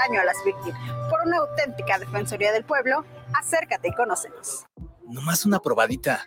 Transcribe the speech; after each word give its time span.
daño 0.00 0.20
a 0.20 0.24
las 0.24 0.36
víctimas. 0.44 0.80
Por 1.08 1.20
una 1.26 1.38
auténtica 1.38 1.98
Defensoría 1.98 2.52
del 2.52 2.64
Pueblo, 2.64 3.04
acércate 3.38 3.88
y 3.88 3.92
conócenos. 3.92 4.64
Nomás 5.06 5.44
una 5.44 5.58
probadita 5.58 6.26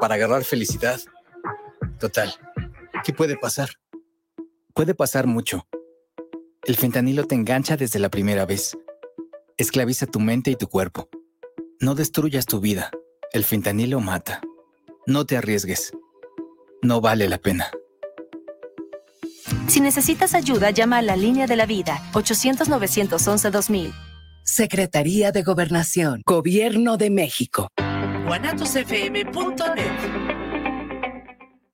para 0.00 0.14
agarrar 0.16 0.44
felicidad. 0.44 1.00
Total, 1.98 2.34
¿qué 3.04 3.12
puede 3.12 3.36
pasar? 3.36 3.70
Puede 4.74 4.94
pasar 4.94 5.26
mucho. 5.26 5.66
El 6.64 6.76
fentanilo 6.76 7.26
te 7.26 7.34
engancha 7.34 7.76
desde 7.76 7.98
la 7.98 8.08
primera 8.08 8.46
vez. 8.46 8.76
Esclaviza 9.56 10.06
tu 10.06 10.20
mente 10.20 10.50
y 10.50 10.56
tu 10.56 10.68
cuerpo. 10.68 11.08
No 11.80 11.94
destruyas 11.94 12.46
tu 12.46 12.60
vida. 12.60 12.90
El 13.32 13.44
fentanilo 13.44 14.00
mata. 14.00 14.40
No 15.06 15.26
te 15.26 15.36
arriesgues. 15.36 15.92
No 16.82 17.00
vale 17.00 17.28
la 17.28 17.38
pena. 17.38 17.70
Si 19.68 19.80
necesitas 19.80 20.34
ayuda, 20.34 20.70
llama 20.70 20.98
a 20.98 21.02
la 21.02 21.16
línea 21.16 21.46
de 21.46 21.56
la 21.56 21.66
vida 21.66 22.02
800-911-2000. 22.12 23.92
Secretaría 24.44 25.32
de 25.32 25.42
Gobernación, 25.42 26.22
Gobierno 26.26 26.96
de 26.96 27.10
México. 27.10 27.68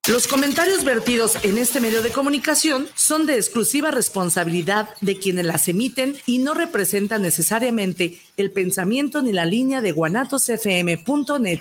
Los 0.09 0.27
comentarios 0.27 0.85
vertidos 0.85 1.37
en 1.45 1.59
este 1.59 1.80
medio 1.80 2.01
de 2.02 2.11
comunicación 2.11 2.88
son 2.95 3.27
de 3.27 3.37
exclusiva 3.37 3.91
responsabilidad 3.91 4.88
de 5.02 5.19
quienes 5.19 5.45
las 5.45 5.69
emiten 5.69 6.16
y 6.24 6.38
no 6.38 6.55
representan 6.55 7.21
necesariamente 7.21 8.19
el 8.38 8.51
pensamiento 8.51 9.21
ni 9.21 9.33
la 9.33 9.45
línea 9.45 9.83
de 9.83 9.93
guanatosfm.net. 9.93 11.60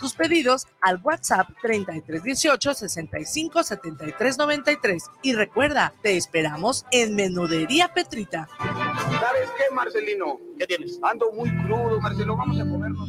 tus 0.00 0.14
pedidos 0.14 0.66
al 0.80 1.00
WhatsApp 1.02 1.48
3318 1.62 2.74
65 2.74 3.62
73 3.62 4.38
93. 4.38 5.04
Y 5.22 5.34
recuerda, 5.34 5.92
te 6.02 6.16
esperamos 6.16 6.86
en 6.90 7.14
Menudería 7.14 7.92
Petrita. 7.92 8.48
¿Sabes 8.58 9.50
qué, 9.56 9.74
Marcelino? 9.74 10.40
¿Qué 10.58 10.66
tienes? 10.66 10.98
Ando 11.02 11.30
muy 11.32 11.50
crudo, 11.64 12.00
Marcelo. 12.00 12.36
Vamos 12.36 12.58
a 12.58 12.68
comernos. 12.68 13.08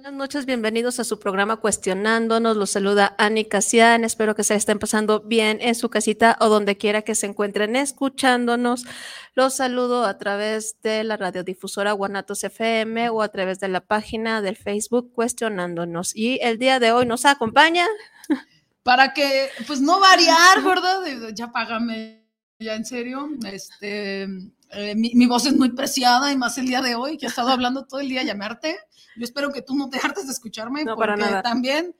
Buenas 0.00 0.16
noches, 0.16 0.46
bienvenidos 0.46 0.98
a 0.98 1.04
su 1.04 1.18
programa 1.18 1.58
Cuestionándonos. 1.58 2.56
Los 2.56 2.70
saluda 2.70 3.14
Ani 3.18 3.44
Casian. 3.44 4.02
Espero 4.02 4.34
que 4.34 4.44
se 4.44 4.54
estén 4.54 4.78
pasando 4.78 5.20
bien 5.20 5.58
en 5.60 5.74
su 5.74 5.90
casita 5.90 6.38
o 6.40 6.48
donde 6.48 6.78
quiera 6.78 7.02
que 7.02 7.14
se 7.14 7.26
encuentren 7.26 7.76
escuchándonos. 7.76 8.86
Los 9.34 9.56
saludo 9.56 10.06
a 10.06 10.16
través 10.16 10.80
de 10.80 11.04
la 11.04 11.18
radiodifusora 11.18 11.92
Guanatos 11.92 12.42
FM 12.44 13.10
o 13.10 13.20
a 13.20 13.28
través 13.28 13.60
de 13.60 13.68
la 13.68 13.82
página 13.82 14.40
del 14.40 14.56
Facebook 14.56 15.12
Cuestionándonos. 15.12 16.16
Y 16.16 16.38
el 16.40 16.56
día 16.56 16.80
de 16.80 16.92
hoy 16.92 17.04
nos 17.04 17.26
acompaña. 17.26 17.86
Para 18.82 19.12
que, 19.12 19.50
pues 19.66 19.82
no 19.82 20.00
variar, 20.00 20.62
¿verdad? 20.64 21.28
Ya 21.34 21.52
págame, 21.52 22.24
ya 22.58 22.74
en 22.74 22.86
serio. 22.86 23.28
Este, 23.44 24.22
eh, 24.22 24.94
mi, 24.96 25.12
mi, 25.14 25.26
voz 25.26 25.44
es 25.44 25.52
muy 25.52 25.72
preciada 25.72 26.32
y 26.32 26.38
más 26.38 26.56
el 26.56 26.64
día 26.64 26.80
de 26.80 26.94
hoy, 26.94 27.18
que 27.18 27.26
he 27.26 27.28
estado 27.28 27.50
hablando 27.50 27.84
todo 27.84 28.00
el 28.00 28.08
día 28.08 28.22
llamarte. 28.22 28.78
Yo 29.16 29.24
espero 29.24 29.50
que 29.50 29.62
tú 29.62 29.74
no 29.74 29.88
te 29.88 29.98
hartes 29.98 30.26
de 30.26 30.32
escucharme, 30.32 30.84
no, 30.84 30.94
porque 30.94 31.12
para 31.12 31.16
nada. 31.16 31.42
también, 31.42 31.94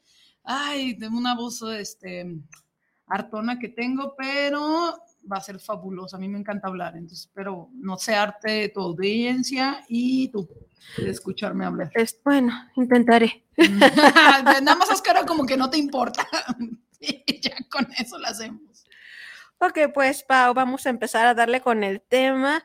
ay, 0.45 0.95
de 0.95 1.09
una 1.09 1.35
voz 1.35 1.63
este, 1.63 2.27
hartona 3.07 3.59
que 3.59 3.69
tengo, 3.69 4.15
pero 4.17 5.03
va 5.31 5.37
a 5.37 5.43
ser 5.43 5.59
fabulosa. 5.61 6.17
A 6.17 6.21
mí 6.21 6.29
me 6.29 6.39
encanta 6.39 6.69
hablar, 6.69 6.95
entonces 6.95 7.27
espero 7.27 7.69
no 7.75 7.97
searte 7.97 8.69
tu 8.71 8.81
audiencia 8.81 9.85
y 9.89 10.29
tú 10.29 10.49
de 10.97 11.11
escucharme 11.11 11.65
hablar. 11.65 11.91
Es, 11.95 12.19
bueno, 12.25 12.53
intentaré. 12.77 13.45
Nada 13.57 14.77
más 14.77 15.03
cara 15.03 15.27
como 15.27 15.45
que 15.47 15.57
no 15.57 15.71
te 15.71 15.79
importa. 15.79 16.27
y 17.01 17.41
ya 17.41 17.57
con 17.71 17.87
eso 17.99 18.19
lo 18.19 18.27
hacemos. 18.27 18.87
Ok, 19.59 19.93
pues 19.93 20.23
Pau, 20.23 20.55
vamos 20.55 20.87
a 20.87 20.91
empezar 20.91 21.27
a 21.27 21.35
darle 21.35 21.61
con 21.61 21.85
el 21.85 22.01
tema. 22.01 22.65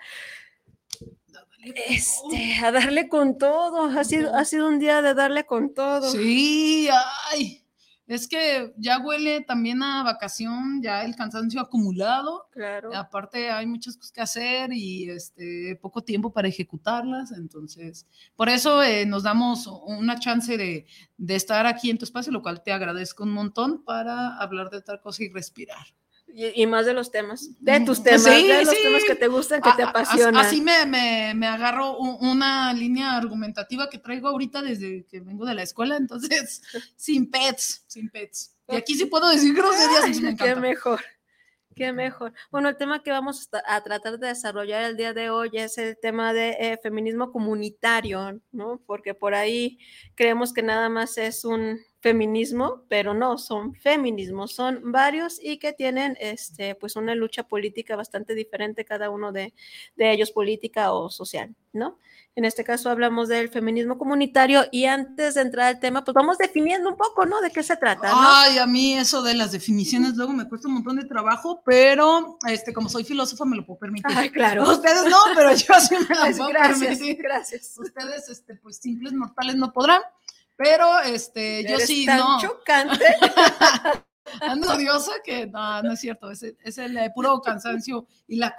Este, 1.88 2.56
a 2.64 2.72
darle 2.72 3.09
con 3.09 3.38
todo. 3.38 3.86
Ha 3.86 4.03
sido, 4.03 4.36
ha 4.36 4.46
sido 4.46 4.68
un 4.68 4.80
día 4.80 5.02
de 5.02 5.14
darle 5.14 5.46
con 5.46 5.74
todo. 5.74 6.09
Sí, 6.12 6.88
ay. 7.31 7.62
Es 8.08 8.28
que 8.28 8.72
ya 8.78 9.00
huele 9.00 9.42
también 9.42 9.81
a 9.81 10.03
vacación, 10.03 10.80
ya 10.84 11.03
el 11.03 11.16
cansancio 11.16 11.59
acumulado. 11.59 12.48
Claro. 12.52 12.96
Aparte 12.96 13.50
hay 13.50 13.66
muchas 13.66 13.98
cosas 13.98 14.12
que 14.12 14.22
hacer 14.22 14.72
y 14.74 15.09
este 15.09 15.76
poco 15.81 16.03
tiempo 16.03 16.31
para 16.31 16.48
ejecutarlas. 16.48 17.31
Entonces, 17.31 18.06
por 18.36 18.47
eso 18.47 18.84
eh, 18.84 19.08
nos 19.08 19.24
damos 19.24 19.66
una 19.88 20.20
chance 20.20 20.56
de, 20.56 20.86
de 21.18 21.36
estar 21.36 21.66
aquí 21.66 21.90
en 21.90 21.97
tu 21.97 22.06
espacio, 22.06 22.32
lo 22.32 22.44
cual 22.44 22.62
te 22.62 22.72
agradezco 22.72 23.24
un 23.24 23.32
montón 23.32 23.84
para 23.84 24.38
hablar 24.38 24.70
de 24.70 24.78
otra 24.78 25.02
cosa 25.02 25.24
y 25.24 25.30
respirar. 25.30 25.88
Y, 26.38 26.63
y, 26.63 26.68
más 26.68 26.85
de 26.85 26.94
los 26.94 27.12
temas, 27.12 27.50
de 27.62 27.79
tus 27.85 28.03
temas, 28.03 28.23
sí, 28.23 28.46
de 28.46 28.66
los 28.66 28.75
sí. 28.75 28.84
temas 28.84 29.03
que 29.06 29.16
te 29.16 29.29
gustan, 29.29 29.62
que 29.62 29.72
te 29.78 29.84
apasionan. 29.84 30.46
Así 30.46 30.59
me, 30.59 30.85
me, 30.85 31.34
me 31.34 31.47
agarro 31.47 31.97
una 31.97 32.73
línea 32.73 33.16
argumentativa 33.16 33.90
que 33.90 34.00
traigo 34.00 34.28
ahorita 34.28 34.62
desde 34.62 35.06
que 35.06 35.22
vengo 35.22 35.46
de 35.46 35.53
la 35.53 35.63
escuela, 35.63 35.96
entonces, 35.96 36.62
sin 36.97 37.31
pets, 37.31 37.85
sin 37.88 38.09
pets. 38.09 38.53
Y 38.68 38.75
aquí 38.75 38.96
sí 38.96 39.06
puedo 39.06 39.29
decir 39.29 39.56
groserías. 39.56 40.03
Ay, 40.03 40.19
me 40.19 40.35
qué 40.35 40.56
mejor. 40.57 41.00
Qué 41.73 41.91
mejor. 41.91 42.34
Bueno, 42.52 42.69
el 42.69 42.78
tema 42.78 43.03
que 43.03 43.12
vamos 43.12 43.50
a 43.66 43.81
tratar 43.81 44.17
de 44.17 44.28
desarrollar 44.28 44.84
el 44.84 44.96
día 44.96 45.13
de 45.13 45.29
hoy 45.29 45.52
es 45.53 45.78
el 45.78 45.97
tema 45.97 46.34
de 46.34 46.52
eh, 46.59 46.79
feminismo 46.81 47.31
comunitario, 47.31 48.41
¿no? 48.53 48.81
Porque 48.85 49.13
por 49.13 49.35
ahí 49.35 49.78
creemos 50.16 50.53
que 50.53 50.63
nada 50.63 50.88
más 50.88 51.17
es 51.17 51.44
un 51.44 51.79
feminismo, 52.06 52.84
pero 52.88 53.16
no, 53.16 53.40
son 53.40 53.74
feminismos, 53.74 54.54
son 54.54 54.92
varios 54.92 55.40
y 55.42 55.58
que 55.58 55.74
tienen 55.74 56.16
este, 56.20 56.76
pues 56.76 56.96
una 56.96 57.16
lucha 57.16 57.48
política 57.48 57.96
bastante 57.96 58.36
diferente 58.36 58.86
cada 58.86 59.10
uno 59.10 59.32
de, 59.32 59.56
de 59.96 60.12
ellos, 60.12 60.30
política 60.30 60.94
o 60.94 61.10
social, 61.10 61.56
¿no? 61.74 61.98
En 62.36 62.46
este 62.46 62.64
caso 62.64 62.92
hablamos 62.92 63.28
del 63.28 63.50
feminismo 63.50 63.98
comunitario 63.98 64.66
y 64.72 64.86
antes 64.86 65.34
de 65.34 65.42
entrar 65.42 65.66
al 65.66 65.80
tema, 65.80 66.04
pues 66.04 66.14
vamos 66.14 66.38
definiendo 66.38 66.90
un 66.90 66.96
poco, 66.96 67.26
¿no? 67.26 67.42
De 67.42 67.50
qué 67.50 67.64
se 67.64 67.76
trata. 67.76 68.12
¿no? 68.12 68.18
Ay, 68.20 68.60
a 68.60 68.68
mí 68.68 68.94
eso 68.94 69.24
de 69.24 69.34
las 69.34 69.52
definiciones 69.54 70.16
luego 70.16 70.34
me 70.34 70.48
cuesta 70.48 70.68
un 70.68 70.76
montón 70.76 70.98
de 70.98 71.06
trabajo, 71.06 71.64
pero 71.66 72.38
este, 72.47 72.72
como 72.72 72.88
soy 72.88 73.03
filósofa 73.03 73.46
me 73.46 73.56
lo 73.56 73.66
puedo 73.66 73.79
permitir. 73.79 74.16
Ay, 74.16 74.29
claro. 74.29 74.70
Ustedes 74.70 75.06
no, 75.09 75.18
pero 75.34 75.56
yo 75.56 75.74
sí 75.79 75.96
me 76.08 76.16
lo 76.16 76.22
puedo 76.38 76.50
gracias, 76.50 76.79
permitir. 76.79 77.18
Gracias. 77.18 77.79
Ustedes, 77.79 78.29
este, 78.29 78.53
pues 78.58 78.78
simples 78.78 79.14
mortales 79.14 79.56
no 79.56 79.74
podrán. 79.74 80.02
Pero 80.55 80.99
este, 81.02 81.63
yo 81.63 81.75
Eres 81.75 81.87
sí, 81.87 82.05
tan 82.05 82.19
no. 82.19 82.40
chocante. 82.40 83.03
Ando 84.41 84.73
odiosa 84.73 85.11
que 85.23 85.46
no, 85.47 85.84
no 85.84 85.91
es 85.93 85.99
cierto, 85.99 86.31
es, 86.31 86.43
es 86.43 86.78
el 86.78 86.97
eh, 86.97 87.11
puro 87.13 87.40
cansancio 87.41 88.07
y 88.28 88.37
la, 88.37 88.55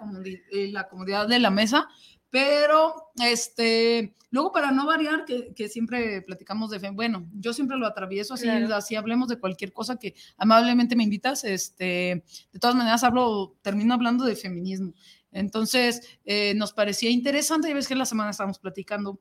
y 0.53 0.69
la 0.69 0.89
comodidad 0.89 1.27
de 1.27 1.39
la 1.41 1.51
mesa. 1.51 1.89
Pero, 2.31 3.11
este, 3.25 4.15
luego 4.31 4.53
para 4.53 4.71
no 4.71 4.85
variar, 4.87 5.25
que, 5.25 5.55
que 5.55 5.69
siempre 5.69 6.23
platicamos 6.23 6.71
de, 6.71 6.79
bueno, 6.91 7.27
yo 7.33 7.53
siempre 7.53 7.77
lo 7.79 7.87
atravieso 7.87 8.35
así, 8.35 8.45
Claro. 8.45 8.75
así 8.75 8.95
hablemos 8.95 9.29
de 9.29 9.39
cualquier 9.39 9.73
cosa 9.73 9.97
que 9.97 10.15
amablemente 10.37 10.97
me 10.97 11.05
invitas, 11.05 11.45
este, 11.45 12.25
de 12.53 12.59
todas 12.61 12.77
maneras 12.77 13.05
hablo, 13.05 13.57
termino 13.63 13.95
hablando 13.95 14.25
de 14.25 14.37
feminismo. 14.37 14.93
Entonces, 15.31 16.19
eh, 16.25 16.55
nos 16.57 16.73
parecía 16.73 17.11
interesante, 17.11 17.69
ya 17.69 17.75
ves 17.75 17.89
que 17.89 17.95
la 17.95 18.07
semana 18.07 18.31
estábamos 18.31 18.59
platicando 18.59 19.21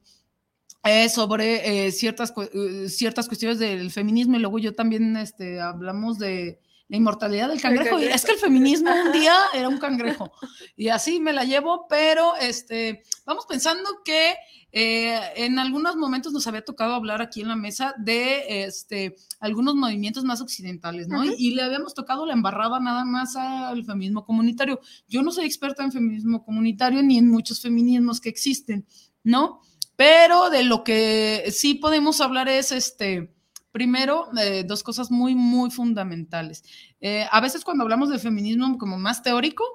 eh, 0.85 1.09
sobre 1.09 1.87
eh, 1.87 1.91
ciertas, 1.91 2.33
eh, 2.53 2.89
ciertas 2.89 3.27
cuestiones 3.27 3.59
del 3.59 3.91
feminismo 3.91 4.37
y 4.37 4.39
luego 4.39 4.59
yo 4.59 4.75
también 4.75 5.17
este, 5.17 5.59
hablamos 5.59 6.19
de 6.19 6.59
la 6.87 6.97
inmortalidad 6.97 7.49
del 7.49 7.61
cangrejo. 7.61 7.99
Y 7.99 8.05
es 8.05 8.23
que 8.25 8.33
el 8.33 8.37
feminismo 8.37 8.91
un 8.91 9.11
día 9.11 9.35
era 9.53 9.67
un 9.67 9.79
cangrejo. 9.79 10.31
Y 10.75 10.89
así 10.89 11.19
me 11.19 11.33
la 11.33 11.43
llevo, 11.43 11.87
pero 11.89 12.35
este, 12.35 13.01
vamos 13.25 13.45
pensando 13.47 13.89
que 14.03 14.35
eh, 14.71 15.19
en 15.37 15.57
algunos 15.57 15.95
momentos 15.95 16.33
nos 16.33 16.45
había 16.47 16.63
tocado 16.63 16.93
hablar 16.93 17.21
aquí 17.21 17.41
en 17.41 17.47
la 17.47 17.55
mesa 17.55 17.95
de 17.97 18.65
este, 18.65 19.15
algunos 19.39 19.73
movimientos 19.75 20.23
más 20.23 20.41
occidentales, 20.41 21.07
¿no? 21.07 21.23
y, 21.23 21.33
y 21.37 21.55
le 21.55 21.63
habíamos 21.63 21.93
tocado 21.93 22.25
la 22.25 22.33
embarrada 22.33 22.79
nada 22.79 23.05
más 23.05 23.35
al 23.35 23.83
feminismo 23.85 24.25
comunitario. 24.25 24.79
Yo 25.07 25.23
no 25.23 25.31
soy 25.31 25.45
experta 25.45 25.83
en 25.83 25.91
feminismo 25.91 26.43
comunitario 26.43 27.01
ni 27.01 27.17
en 27.17 27.29
muchos 27.29 27.61
feminismos 27.61 28.19
que 28.19 28.29
existen, 28.29 28.85
¿no? 29.23 29.61
Pero 29.95 30.49
de 30.49 30.63
lo 30.63 30.83
que 30.83 31.45
sí 31.51 31.75
podemos 31.75 32.21
hablar 32.21 32.49
es 32.49 32.71
este 32.71 33.35
Primero, 33.75 34.29
eh, 34.39 34.63
dos 34.65 34.83
cosas 34.83 35.11
muy, 35.11 35.35
muy 35.35 35.69
fundamentales. 35.69 36.63
Eh, 37.01 37.25
a 37.29 37.41
veces 37.41 37.65
cuando 37.65 37.83
hablamos 37.83 38.09
de 38.09 38.19
feminismo 38.19 38.77
como 38.77 38.97
más 38.97 39.21
teórico, 39.21 39.65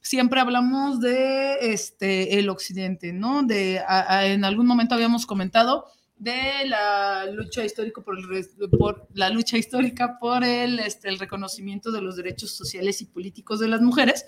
siempre 0.00 0.40
hablamos 0.40 0.98
de 0.98 1.72
este, 1.72 2.40
el 2.40 2.48
occidente, 2.48 3.12
¿no? 3.12 3.44
De, 3.44 3.80
en 4.22 4.44
algún 4.44 4.66
momento 4.66 4.96
habíamos 4.96 5.24
comentado 5.24 5.86
de 6.16 6.66
la 6.66 7.26
lucha 7.26 7.64
histórica 7.64 8.02
por, 8.02 8.18
el, 8.18 8.70
por 8.76 9.06
la 9.14 9.30
lucha 9.30 9.56
histórica 9.56 10.18
por 10.18 10.42
el, 10.42 10.80
este, 10.80 11.08
el 11.08 11.20
reconocimiento 11.20 11.92
de 11.92 12.02
los 12.02 12.16
derechos 12.16 12.50
sociales 12.56 13.02
y 13.02 13.04
políticos 13.04 13.60
de 13.60 13.68
las 13.68 13.80
mujeres. 13.80 14.24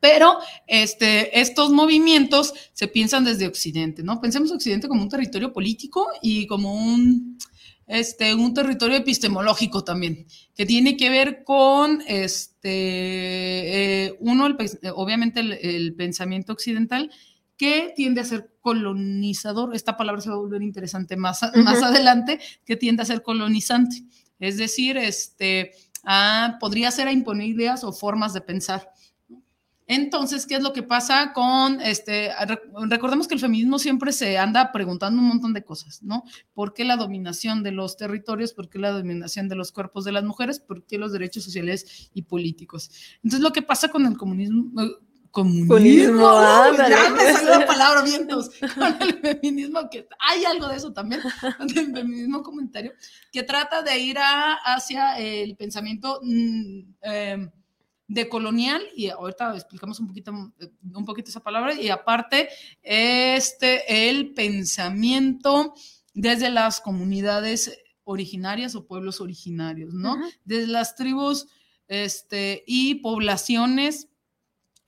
Pero 0.00 0.38
este, 0.66 1.40
estos 1.40 1.70
movimientos 1.70 2.54
se 2.72 2.88
piensan 2.88 3.24
desde 3.24 3.46
Occidente, 3.46 4.02
¿no? 4.02 4.20
Pensemos 4.20 4.50
Occidente 4.50 4.88
como 4.88 5.02
un 5.02 5.08
territorio 5.08 5.52
político 5.52 6.08
y 6.22 6.46
como 6.46 6.74
un, 6.74 7.38
este, 7.90 8.34
un 8.34 8.54
territorio 8.54 8.96
epistemológico 8.96 9.82
también, 9.82 10.26
que 10.54 10.64
tiene 10.64 10.96
que 10.96 11.10
ver 11.10 11.42
con, 11.44 12.02
este, 12.06 14.06
eh, 14.06 14.16
uno, 14.20 14.48
obviamente 14.94 15.40
el, 15.40 15.94
pensamiento 15.96 16.52
occidental, 16.52 17.10
que 17.56 17.92
tiende 17.94 18.20
a 18.20 18.24
ser 18.24 18.54
colonizador, 18.60 19.74
esta 19.74 19.96
palabra 19.96 20.22
se 20.22 20.30
va 20.30 20.36
a 20.36 20.38
volver 20.38 20.62
interesante 20.62 21.16
más, 21.16 21.40
más 21.56 21.82
adelante, 21.82 22.38
que 22.64 22.76
tiende 22.76 23.02
a 23.02 23.06
ser 23.06 23.22
colonizante, 23.22 24.04
es 24.38 24.56
decir, 24.56 24.96
este, 24.96 25.72
podría 26.60 26.92
ser 26.92 27.08
a 27.08 27.12
imponer 27.12 27.48
ideas 27.48 27.84
o 27.84 27.92
formas 27.92 28.32
de 28.32 28.40
pensar. 28.40 28.88
Entonces, 29.90 30.46
¿qué 30.46 30.54
es 30.54 30.62
lo 30.62 30.72
que 30.72 30.84
pasa 30.84 31.32
con 31.32 31.80
este? 31.80 32.30
Recordemos 32.88 33.26
que 33.26 33.34
el 33.34 33.40
feminismo 33.40 33.80
siempre 33.80 34.12
se 34.12 34.38
anda 34.38 34.70
preguntando 34.70 35.20
un 35.20 35.26
montón 35.26 35.52
de 35.52 35.64
cosas, 35.64 36.00
¿no? 36.04 36.22
¿Por 36.54 36.74
qué 36.74 36.84
la 36.84 36.96
dominación 36.96 37.64
de 37.64 37.72
los 37.72 37.96
territorios? 37.96 38.52
¿Por 38.52 38.68
qué 38.68 38.78
la 38.78 38.92
dominación 38.92 39.48
de 39.48 39.56
los 39.56 39.72
cuerpos 39.72 40.04
de 40.04 40.12
las 40.12 40.22
mujeres? 40.22 40.60
¿Por 40.60 40.84
qué 40.84 40.96
los 40.96 41.10
derechos 41.10 41.42
sociales 41.42 42.08
y 42.14 42.22
políticos? 42.22 42.92
Entonces, 43.16 43.40
lo 43.40 43.52
que 43.52 43.62
pasa 43.62 43.88
con 43.88 44.06
el 44.06 44.16
comunismo. 44.16 44.80
Eh, 44.80 44.90
comunismo, 45.32 46.28
ah, 46.28 46.70
ya 46.76 47.10
me 47.10 47.32
salió 47.32 47.58
la 47.58 47.66
palabra 47.66 48.02
vientos 48.02 48.50
con 48.60 48.96
el 49.00 49.20
feminismo 49.20 49.90
que 49.90 50.06
hay 50.20 50.44
algo 50.44 50.68
de 50.68 50.76
eso 50.76 50.92
también 50.92 51.20
del 51.74 51.92
feminismo 51.92 52.42
comunitario 52.42 52.92
que 53.30 53.44
trata 53.44 53.82
de 53.82 53.96
ir 53.96 54.18
hacia 54.18 55.18
el 55.18 55.54
pensamiento 55.56 56.20
mm, 56.22 56.80
eh, 57.02 57.48
de 58.10 58.28
colonial, 58.28 58.82
y 58.96 59.08
ahorita 59.08 59.54
explicamos 59.54 60.00
un 60.00 60.08
poquito, 60.08 60.32
un 60.32 61.04
poquito 61.04 61.30
esa 61.30 61.44
palabra, 61.44 61.80
y 61.80 61.90
aparte, 61.90 62.48
este, 62.82 64.08
el 64.08 64.34
pensamiento 64.34 65.74
desde 66.12 66.50
las 66.50 66.80
comunidades 66.80 67.78
originarias 68.02 68.74
o 68.74 68.84
pueblos 68.84 69.20
originarios, 69.20 69.94
¿no? 69.94 70.16
Desde 70.44 70.66
las 70.66 70.96
tribus 70.96 71.46
este, 71.86 72.64
y 72.66 72.96
poblaciones 72.96 74.08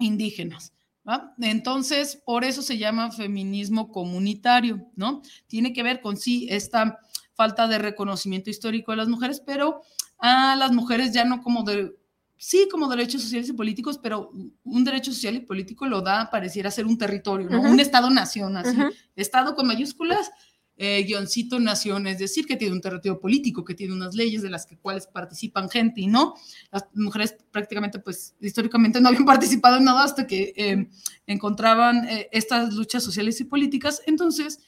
indígenas. 0.00 0.72
¿va? 1.08 1.32
Entonces, 1.40 2.20
por 2.26 2.42
eso 2.42 2.60
se 2.60 2.76
llama 2.76 3.12
feminismo 3.12 3.92
comunitario, 3.92 4.84
¿no? 4.96 5.22
Tiene 5.46 5.72
que 5.72 5.84
ver 5.84 6.00
con 6.00 6.16
sí 6.16 6.48
esta 6.50 6.98
falta 7.34 7.68
de 7.68 7.78
reconocimiento 7.78 8.50
histórico 8.50 8.90
de 8.90 8.96
las 8.96 9.08
mujeres, 9.08 9.40
pero 9.46 9.82
a 10.18 10.56
las 10.56 10.72
mujeres 10.72 11.12
ya 11.12 11.24
no 11.24 11.40
como 11.40 11.62
de 11.62 12.01
sí 12.42 12.66
como 12.68 12.88
derechos 12.88 13.22
sociales 13.22 13.48
y 13.50 13.52
políticos, 13.52 14.00
pero 14.02 14.32
un 14.64 14.82
derecho 14.82 15.12
social 15.12 15.36
y 15.36 15.40
político 15.40 15.86
lo 15.86 16.00
da, 16.00 16.28
pareciera 16.28 16.72
ser 16.72 16.86
un 16.86 16.98
territorio, 16.98 17.48
¿no? 17.48 17.60
Un 17.60 17.78
Estado-nación, 17.78 18.56
así. 18.56 18.76
Estado 19.14 19.54
con 19.54 19.68
mayúsculas, 19.68 20.28
eh, 20.76 21.04
guioncito 21.04 21.60
nación, 21.60 22.08
es 22.08 22.18
decir, 22.18 22.44
que 22.44 22.56
tiene 22.56 22.74
un 22.74 22.80
territorio 22.80 23.20
político, 23.20 23.64
que 23.64 23.76
tiene 23.76 23.94
unas 23.94 24.16
leyes 24.16 24.42
de 24.42 24.50
las 24.50 24.66
que 24.66 24.76
cuales 24.76 25.06
participan 25.06 25.70
gente 25.70 26.00
y 26.00 26.08
no. 26.08 26.34
Las 26.72 26.86
mujeres 26.94 27.36
prácticamente, 27.52 28.00
pues, 28.00 28.34
históricamente 28.40 29.00
no 29.00 29.10
habían 29.10 29.24
participado 29.60 29.76
en 29.76 29.84
nada 29.84 30.02
hasta 30.02 30.26
que 30.26 30.52
em, 30.56 30.90
encontraban 31.28 32.08
eh, 32.08 32.28
estas 32.32 32.74
luchas 32.74 33.04
sociales 33.04 33.40
y 33.40 33.44
políticas. 33.44 34.02
Entonces, 34.04 34.58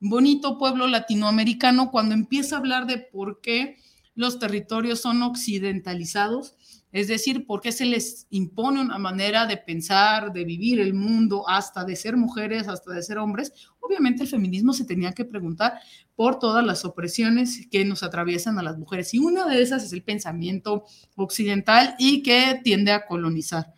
bonito 0.00 0.56
pueblo 0.56 0.86
latinoamericano, 0.86 1.90
cuando 1.90 2.14
empieza 2.14 2.56
a 2.56 2.60
hablar 2.60 2.86
de 2.86 2.96
por 2.96 3.42
qué 3.42 3.76
los 4.14 4.38
territorios 4.38 5.02
son 5.02 5.22
occidentalizados, 5.22 6.56
es 6.92 7.08
decir, 7.08 7.44
¿por 7.46 7.60
qué 7.60 7.72
se 7.72 7.84
les 7.84 8.26
impone 8.30 8.80
una 8.80 8.98
manera 8.98 9.46
de 9.46 9.56
pensar, 9.56 10.32
de 10.32 10.44
vivir 10.44 10.80
el 10.80 10.94
mundo, 10.94 11.48
hasta 11.48 11.84
de 11.84 11.96
ser 11.96 12.16
mujeres, 12.16 12.68
hasta 12.68 12.92
de 12.92 13.02
ser 13.02 13.18
hombres? 13.18 13.52
Obviamente 13.80 14.22
el 14.22 14.28
feminismo 14.28 14.72
se 14.72 14.84
tenía 14.84 15.12
que 15.12 15.24
preguntar 15.24 15.74
por 16.14 16.38
todas 16.38 16.64
las 16.64 16.84
opresiones 16.84 17.66
que 17.70 17.84
nos 17.84 18.02
atraviesan 18.02 18.58
a 18.58 18.62
las 18.62 18.78
mujeres. 18.78 19.12
Y 19.14 19.18
una 19.18 19.46
de 19.46 19.62
esas 19.62 19.84
es 19.84 19.92
el 19.92 20.02
pensamiento 20.02 20.84
occidental 21.16 21.94
y 21.98 22.22
que 22.22 22.60
tiende 22.64 22.92
a 22.92 23.06
colonizar. 23.06 23.72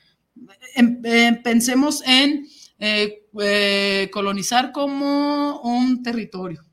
Em, 0.74 1.00
em, 1.04 1.42
pensemos 1.42 2.02
en 2.06 2.46
eh, 2.78 3.26
eh, 3.40 4.08
colonizar 4.10 4.72
como 4.72 5.60
un 5.60 6.02
territorio. 6.02 6.64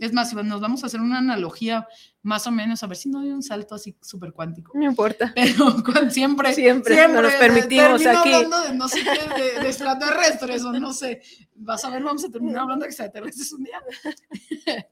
Es 0.00 0.12
más, 0.12 0.32
nos 0.34 0.60
vamos 0.60 0.82
a 0.82 0.86
hacer 0.86 1.00
una 1.00 1.18
analogía 1.18 1.86
más 2.22 2.46
o 2.46 2.50
menos, 2.50 2.82
a 2.82 2.86
ver 2.86 2.96
si 2.96 3.08
no 3.08 3.20
hay 3.20 3.30
un 3.30 3.42
salto 3.42 3.74
así 3.74 3.96
súper 4.00 4.32
cuántico. 4.32 4.72
No 4.74 4.84
importa. 4.84 5.32
Pero 5.34 6.10
siempre, 6.10 6.52
siempre, 6.54 6.94
siempre 6.94 7.22
nos 7.22 7.32
permitimos 7.34 8.06
aquí. 8.06 8.32
hablando 8.32 8.60
de 8.62 8.74
no 8.74 8.88
sé 8.88 9.00
qué, 9.02 9.60
de, 9.60 9.68
extraterrestres 9.68 10.62
o 10.64 10.72
no 10.72 10.92
sé. 10.92 11.22
Vas 11.54 11.84
a 11.84 11.90
ver, 11.90 12.02
vamos 12.02 12.24
a 12.24 12.30
terminar 12.30 12.62
hablando 12.62 12.84
de 12.84 12.88
extraterrestres 12.88 13.52
un 13.52 13.64
día. 13.64 13.80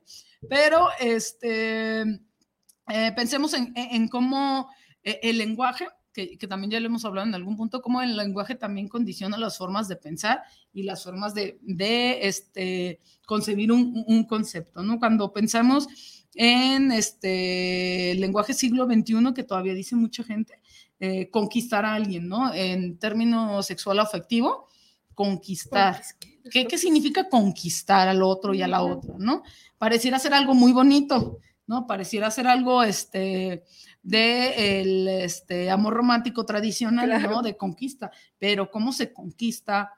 Pero, 0.48 0.88
este, 1.00 2.00
eh, 2.00 3.12
pensemos 3.14 3.52
en, 3.54 3.72
en 3.76 4.08
cómo 4.08 4.70
eh, 5.02 5.20
el 5.22 5.38
lenguaje 5.38 5.86
que, 6.12 6.48
también 6.48 6.70
ya 6.70 6.80
lo 6.80 6.86
hemos 6.86 7.04
hablado 7.04 7.28
en 7.28 7.34
algún 7.34 7.56
punto, 7.56 7.80
cómo 7.80 8.02
el 8.02 8.16
lenguaje 8.16 8.54
también 8.54 8.88
condiciona 8.88 9.38
las 9.38 9.56
formas 9.56 9.86
de 9.86 9.96
pensar 9.96 10.42
y 10.72 10.82
las 10.82 11.04
formas 11.04 11.34
de, 11.34 11.58
de 11.62 12.26
este, 12.26 13.00
concebir 13.26 13.70
un, 13.70 14.04
un, 14.06 14.24
concepto, 14.24 14.82
¿no? 14.82 14.98
Cuando 14.98 15.32
pensamos 15.32 15.86
en 16.40 16.92
este 16.92 18.14
lenguaje 18.14 18.54
siglo 18.54 18.86
XXI, 18.86 19.34
que 19.34 19.42
todavía 19.42 19.74
dice 19.74 19.96
mucha 19.96 20.22
gente, 20.22 20.60
eh, 21.00 21.28
conquistar 21.30 21.84
a 21.84 21.94
alguien, 21.94 22.28
¿no? 22.28 22.54
En 22.54 22.96
términos 22.96 23.66
sexual 23.66 23.98
afectivo, 23.98 24.68
conquistar. 25.14 26.00
¿Qué, 26.48 26.66
¿Qué 26.66 26.78
significa 26.78 27.28
conquistar 27.28 28.06
al 28.06 28.22
otro 28.22 28.54
y 28.54 28.62
a 28.62 28.68
la 28.68 28.82
otra, 28.82 29.16
¿no? 29.18 29.42
Pareciera 29.78 30.20
ser 30.20 30.32
algo 30.32 30.54
muy 30.54 30.72
bonito, 30.72 31.38
¿no? 31.66 31.88
Pareciera 31.88 32.30
ser 32.30 32.46
algo, 32.46 32.84
este, 32.84 33.64
de 34.04 34.80
el 34.80 35.08
este, 35.08 35.70
amor 35.70 35.94
romántico 35.94 36.46
tradicional, 36.46 37.20
¿no? 37.20 37.42
De 37.42 37.56
conquista. 37.56 38.12
Pero 38.38 38.70
¿cómo 38.70 38.92
se 38.92 39.12
conquista 39.12 39.92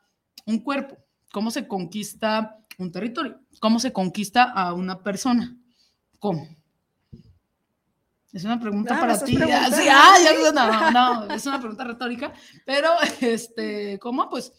un 0.46 0.60
cuerpo? 0.60 0.96
¿Cómo 1.32 1.50
se 1.50 1.68
conquista 1.68 2.58
un 2.78 2.90
territorio? 2.90 3.40
¿Cómo 3.60 3.78
se 3.78 3.92
conquista 3.92 4.44
a 4.44 4.72
una 4.72 5.02
persona? 5.02 5.59
¿Cómo? 6.20 6.46
Es 8.32 8.44
una 8.44 8.60
pregunta 8.60 8.96
ah, 8.96 9.00
para 9.00 9.24
ti. 9.24 9.36
Ah, 9.42 9.70
sí, 9.72 9.88
ah, 9.90 10.14
ya, 10.22 10.52
no, 10.52 11.26
no, 11.26 11.34
es 11.34 11.44
una 11.46 11.58
pregunta 11.58 11.82
retórica, 11.82 12.32
pero 12.64 12.90
este, 13.20 13.98
¿cómo? 13.98 14.28
Pues 14.28 14.52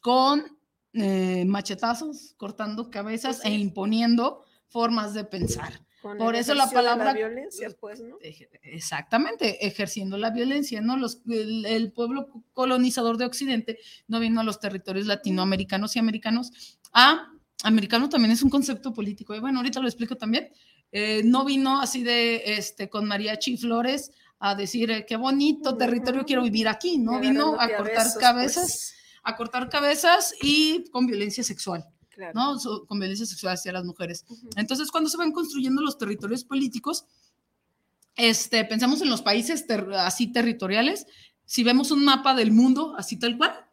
con 0.00 0.58
eh, 0.92 1.44
machetazos, 1.44 2.34
cortando 2.36 2.90
cabezas 2.90 3.36
pues 3.36 3.46
e 3.46 3.54
imponiendo 3.56 4.44
formas 4.68 5.14
de 5.14 5.24
pensar. 5.24 5.86
Por 6.18 6.36
eso 6.36 6.54
la 6.54 6.70
palabra... 6.70 7.06
La 7.06 7.12
violencia, 7.14 7.68
pues, 7.80 8.00
¿no? 8.00 8.16
Exactamente, 8.62 9.66
ejerciendo 9.66 10.16
la 10.16 10.30
violencia, 10.30 10.80
¿no? 10.80 10.96
Los, 10.96 11.22
el, 11.26 11.92
pueblo 11.92 12.28
colonizador 12.52 13.16
de 13.16 13.24
Occidente 13.24 13.78
no 14.06 14.20
vino 14.20 14.40
a 14.40 14.44
los 14.44 14.60
territorios 14.60 15.06
latinoamericanos 15.06 15.96
y 15.96 15.98
americanos. 15.98 16.78
Ah, 16.92 17.32
americano 17.62 18.08
también 18.08 18.32
es 18.32 18.42
un 18.42 18.50
concepto 18.50 18.92
político. 18.92 19.34
Y 19.34 19.40
bueno, 19.40 19.58
ahorita 19.58 19.80
lo 19.80 19.88
explico 19.88 20.16
también. 20.16 20.48
Eh, 20.92 21.22
no 21.24 21.44
vino 21.44 21.80
así 21.80 22.02
de, 22.02 22.42
este, 22.58 22.88
con 22.88 23.06
mariachi 23.06 23.56
flores 23.56 24.12
a 24.38 24.54
decir, 24.54 24.90
eh, 24.90 25.06
qué 25.06 25.16
bonito 25.16 25.76
territorio, 25.76 26.24
quiero 26.24 26.42
vivir 26.42 26.68
aquí, 26.68 26.98
¿no? 26.98 27.18
Vino 27.20 27.60
a 27.60 27.68
cortar 27.76 28.06
cabezas, 28.20 28.64
pues. 28.64 28.94
a 29.22 29.36
cortar 29.36 29.68
cabezas 29.68 30.34
y 30.42 30.84
con 30.90 31.06
violencia 31.06 31.42
sexual. 31.42 31.84
¿no? 32.34 32.56
con 32.86 32.98
violencia 32.98 33.26
sexual 33.26 33.54
hacia 33.54 33.72
las 33.72 33.84
mujeres. 33.84 34.24
Entonces, 34.56 34.90
cuando 34.90 35.10
se 35.10 35.18
van 35.18 35.32
construyendo 35.32 35.82
los 35.82 35.98
territorios 35.98 36.44
políticos, 36.44 37.04
este, 38.16 38.64
pensamos 38.64 39.02
en 39.02 39.10
los 39.10 39.20
países 39.20 39.66
ter- 39.66 39.92
así 39.92 40.32
territoriales, 40.32 41.06
si 41.44 41.62
vemos 41.62 41.90
un 41.90 42.02
mapa 42.04 42.34
del 42.34 42.52
mundo 42.52 42.94
así 42.96 43.18
tal 43.18 43.36
cual, 43.36 43.65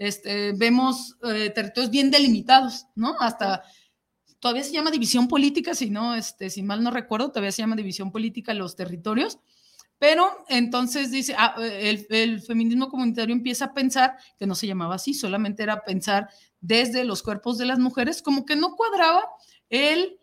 este, 0.00 0.52
vemos 0.52 1.18
eh, 1.22 1.50
territorios 1.50 1.90
bien 1.90 2.10
delimitados, 2.10 2.86
¿no? 2.94 3.14
Hasta 3.20 3.62
todavía 4.38 4.64
se 4.64 4.72
llama 4.72 4.90
división 4.90 5.28
política, 5.28 5.74
si 5.74 5.90
no, 5.90 6.14
este, 6.14 6.48
si 6.48 6.62
mal 6.62 6.82
no 6.82 6.90
recuerdo, 6.90 7.28
todavía 7.28 7.52
se 7.52 7.60
llama 7.60 7.76
división 7.76 8.10
política 8.10 8.54
los 8.54 8.76
territorios. 8.76 9.38
Pero 9.98 10.46
entonces 10.48 11.10
dice, 11.10 11.34
ah, 11.36 11.54
el, 11.60 12.06
el 12.08 12.40
feminismo 12.40 12.88
comunitario 12.88 13.34
empieza 13.34 13.66
a 13.66 13.74
pensar 13.74 14.16
que 14.38 14.46
no 14.46 14.54
se 14.54 14.66
llamaba 14.66 14.94
así, 14.94 15.12
solamente 15.12 15.62
era 15.62 15.84
pensar 15.84 16.30
desde 16.62 17.04
los 17.04 17.22
cuerpos 17.22 17.58
de 17.58 17.66
las 17.66 17.78
mujeres, 17.78 18.22
como 18.22 18.46
que 18.46 18.56
no 18.56 18.76
cuadraba 18.76 19.22
el, 19.68 20.18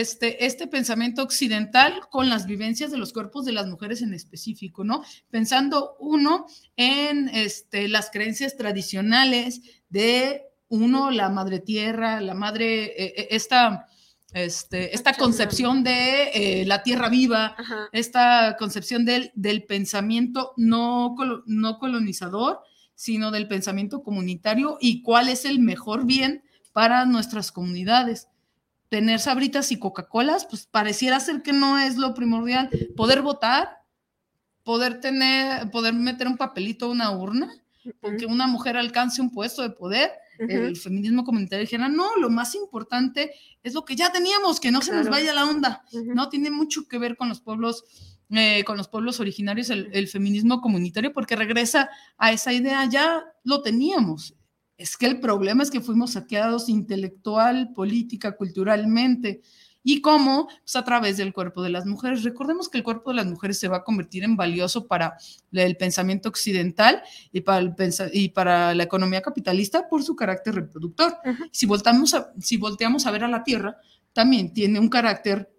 este, 0.00 0.44
este 0.44 0.66
pensamiento 0.66 1.22
occidental 1.22 2.00
con 2.10 2.28
las 2.28 2.46
vivencias 2.46 2.90
de 2.90 2.98
los 2.98 3.12
cuerpos 3.12 3.44
de 3.44 3.52
las 3.52 3.68
mujeres 3.68 4.02
en 4.02 4.12
específico, 4.12 4.82
¿no? 4.82 5.04
Pensando 5.30 5.96
uno 6.00 6.46
en 6.76 7.28
este, 7.28 7.86
las 7.86 8.10
creencias 8.10 8.56
tradicionales 8.56 9.60
de 9.88 10.42
uno, 10.66 11.12
la 11.12 11.28
madre 11.28 11.60
tierra, 11.60 12.20
la 12.20 12.34
madre, 12.34 12.86
eh, 12.86 13.14
eh, 13.16 13.28
esta, 13.30 13.86
este, 14.32 14.92
esta 14.96 15.14
concepción 15.14 15.84
de 15.84 16.30
eh, 16.34 16.64
la 16.66 16.82
tierra 16.82 17.08
viva, 17.08 17.54
Ajá. 17.56 17.88
esta 17.92 18.56
concepción 18.58 19.04
del, 19.04 19.30
del 19.36 19.62
pensamiento 19.62 20.54
no, 20.56 21.14
no 21.46 21.78
colonizador, 21.78 22.58
sino 22.96 23.30
del 23.30 23.46
pensamiento 23.46 24.02
comunitario 24.02 24.76
y 24.80 25.02
cuál 25.02 25.28
es 25.28 25.44
el 25.44 25.60
mejor 25.60 26.04
bien 26.04 26.42
para 26.72 27.06
nuestras 27.06 27.52
comunidades. 27.52 28.26
Tener 28.88 29.18
sabritas 29.18 29.72
y 29.72 29.78
Coca-Colas, 29.78 30.46
pues 30.46 30.66
pareciera 30.66 31.18
ser 31.20 31.42
que 31.42 31.52
no 31.52 31.78
es 31.78 31.96
lo 31.96 32.14
primordial. 32.14 32.70
Poder 32.96 33.22
votar, 33.22 33.78
poder 34.62 35.00
tener, 35.00 35.70
poder 35.70 35.94
meter 35.94 36.28
un 36.28 36.36
papelito 36.36 36.86
a 36.86 36.90
una 36.90 37.10
urna, 37.10 37.52
porque 38.00 38.26
una 38.26 38.46
mujer 38.46 38.76
alcance 38.76 39.20
un 39.20 39.30
puesto 39.30 39.62
de 39.62 39.70
poder, 39.70 40.10
el 40.38 40.76
feminismo 40.76 41.24
comunitario 41.24 41.62
dijera, 41.64 41.88
no, 41.88 42.16
lo 42.16 42.28
más 42.28 42.54
importante 42.54 43.32
es 43.62 43.74
lo 43.74 43.84
que 43.84 43.94
ya 43.94 44.10
teníamos, 44.10 44.58
que 44.58 44.70
no 44.70 44.82
se 44.82 44.92
nos 44.92 45.08
vaya 45.08 45.32
la 45.32 45.44
onda. 45.44 45.84
No 45.92 46.28
tiene 46.28 46.50
mucho 46.50 46.88
que 46.88 46.98
ver 46.98 47.16
con 47.16 47.28
los 47.28 47.40
pueblos, 47.40 47.84
eh, 48.30 48.64
con 48.64 48.76
los 48.76 48.88
pueblos 48.88 49.20
originarios, 49.20 49.70
el, 49.70 49.90
el 49.92 50.08
feminismo 50.08 50.60
comunitario, 50.60 51.12
porque 51.12 51.36
regresa 51.36 51.88
a 52.16 52.32
esa 52.32 52.52
idea, 52.52 52.84
ya 52.86 53.24
lo 53.44 53.62
teníamos. 53.62 54.34
Es 54.76 54.96
que 54.96 55.06
el 55.06 55.20
problema 55.20 55.62
es 55.62 55.70
que 55.70 55.80
fuimos 55.80 56.12
saqueados 56.12 56.68
intelectual, 56.68 57.72
política, 57.72 58.36
culturalmente. 58.36 59.40
¿Y 59.86 60.00
cómo? 60.00 60.48
Pues 60.48 60.76
a 60.76 60.84
través 60.84 61.18
del 61.18 61.32
cuerpo 61.32 61.62
de 61.62 61.68
las 61.70 61.84
mujeres. 61.86 62.22
Recordemos 62.24 62.68
que 62.68 62.78
el 62.78 62.84
cuerpo 62.84 63.10
de 63.10 63.16
las 63.16 63.26
mujeres 63.26 63.58
se 63.58 63.68
va 63.68 63.78
a 63.78 63.84
convertir 63.84 64.24
en 64.24 64.34
valioso 64.36 64.86
para 64.86 65.16
el 65.52 65.76
pensamiento 65.76 66.28
occidental 66.30 67.02
y 67.30 67.42
para, 67.42 67.58
el 67.58 67.74
pensa- 67.74 68.08
y 68.12 68.30
para 68.30 68.74
la 68.74 68.82
economía 68.82 69.20
capitalista 69.20 69.86
por 69.88 70.02
su 70.02 70.16
carácter 70.16 70.54
reproductor. 70.54 71.14
Si, 71.52 71.66
voltamos 71.66 72.14
a- 72.14 72.32
si 72.40 72.56
volteamos 72.56 73.06
a 73.06 73.10
ver 73.10 73.24
a 73.24 73.28
la 73.28 73.44
Tierra, 73.44 73.76
también 74.14 74.52
tiene 74.54 74.80
un 74.80 74.88
carácter 74.88 75.52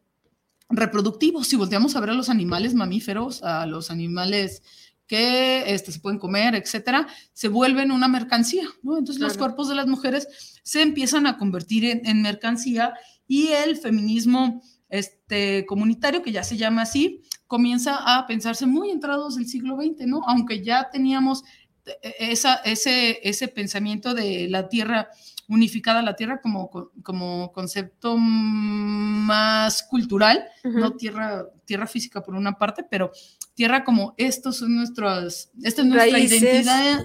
reproductivo. 0.69 1.43
Si 1.43 1.55
volteamos 1.55 1.95
a 1.95 1.99
ver 1.99 2.09
a 2.09 2.13
los 2.13 2.29
animales 2.29 2.73
mamíferos, 2.73 3.43
a 3.43 3.65
los 3.67 3.91
animales 3.91 4.63
que 5.07 5.73
este, 5.73 5.91
se 5.91 5.99
pueden 5.99 6.19
comer, 6.19 6.55
etcétera, 6.55 7.07
se 7.33 7.47
vuelven 7.47 7.91
una 7.91 8.07
mercancía, 8.07 8.65
¿no? 8.81 8.97
Entonces 8.97 9.21
los 9.21 9.33
cuerpos 9.39 9.69
de 9.69 9.75
las 9.75 9.87
mujeres 9.87 10.27
se 10.63 10.81
empiezan 10.81 11.27
a 11.27 11.37
convertir 11.37 11.85
en, 11.85 12.01
en 12.05 12.21
mercancía 12.21 12.93
y 13.27 13.47
el 13.49 13.77
feminismo 13.77 14.61
este, 14.89 15.65
comunitario, 15.65 16.21
que 16.23 16.31
ya 16.31 16.43
se 16.43 16.57
llama 16.57 16.83
así, 16.83 17.21
comienza 17.47 17.97
a 18.17 18.25
pensarse 18.27 18.65
muy 18.65 18.89
entrados 18.91 19.35
del 19.35 19.47
siglo 19.47 19.75
XX, 19.75 20.07
¿no? 20.07 20.21
Aunque 20.27 20.63
ya 20.63 20.89
teníamos 20.91 21.43
eh, 21.85 22.13
esa, 22.19 22.55
ese, 22.65 23.19
ese 23.27 23.47
pensamiento 23.47 24.13
de 24.13 24.47
la 24.49 24.69
tierra 24.69 25.09
unificada, 25.47 26.01
la 26.01 26.15
tierra 26.15 26.41
como, 26.41 26.69
co- 26.71 26.91
como 27.03 27.51
concepto 27.51 28.17
más 28.17 29.83
cultural, 29.83 30.43
no 30.63 30.91
tierra, 30.95 31.45
tierra 31.65 31.87
física 31.87 32.21
por 32.23 32.35
una 32.35 32.53
parte, 32.57 32.83
pero 32.89 33.11
tierra 33.55 33.83
como 33.85 34.13
estos 34.17 34.57
son 34.57 34.75
nuestras, 34.75 35.49
esta 35.63 35.81
es 35.81 35.87
nuestra 35.87 36.11
Raíces. 36.11 36.43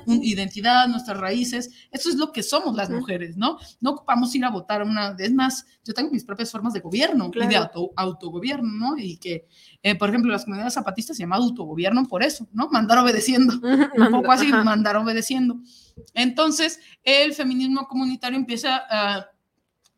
identidad, 0.07 0.89
nuestras 0.89 1.17
raíces, 1.17 1.71
esto 1.93 2.09
es 2.11 2.17
lo 2.17 2.33
que 2.33 2.43
somos 2.43 2.75
las 2.77 2.91
mujeres, 2.91 3.37
¿no? 3.37 3.57
No 3.81 3.91
ocupamos 3.91 4.35
ir 4.35 4.45
a 4.45 4.51
votar 4.51 4.83
una, 4.83 5.15
es 5.19 5.33
más, 5.33 5.65
yo 5.85 5.95
tengo 5.95 6.11
mis 6.11 6.25
propias 6.25 6.51
formas 6.51 6.73
de 6.73 6.81
gobierno 6.81 7.31
y 7.33 7.47
de 7.47 7.57
auto- 7.57 7.93
autogobierno, 7.97 8.69
¿no? 8.69 8.99
Y 8.99 9.17
que, 9.19 9.47
eh, 9.83 9.95
por 9.95 10.09
ejemplo, 10.09 10.33
las 10.33 10.45
comunidades 10.45 10.75
zapatistas 10.75 11.17
se 11.17 11.23
llama 11.23 11.37
autogobierno 11.37 12.05
por 12.07 12.23
eso, 12.25 12.49
¿no? 12.53 12.69
Mandar 12.71 12.99
obedeciendo 12.99 13.55
un 13.97 14.11
poco 14.11 14.33
así, 14.33 14.49
Ajá. 14.49 14.65
mandar 14.65 14.97
obedeciendo. 14.97 15.57
Entonces, 16.15 16.81
el 17.05 17.33
feminismo 17.33 17.87
comunitario 17.87 18.37
empieza 18.37 18.83
a, 18.91 19.27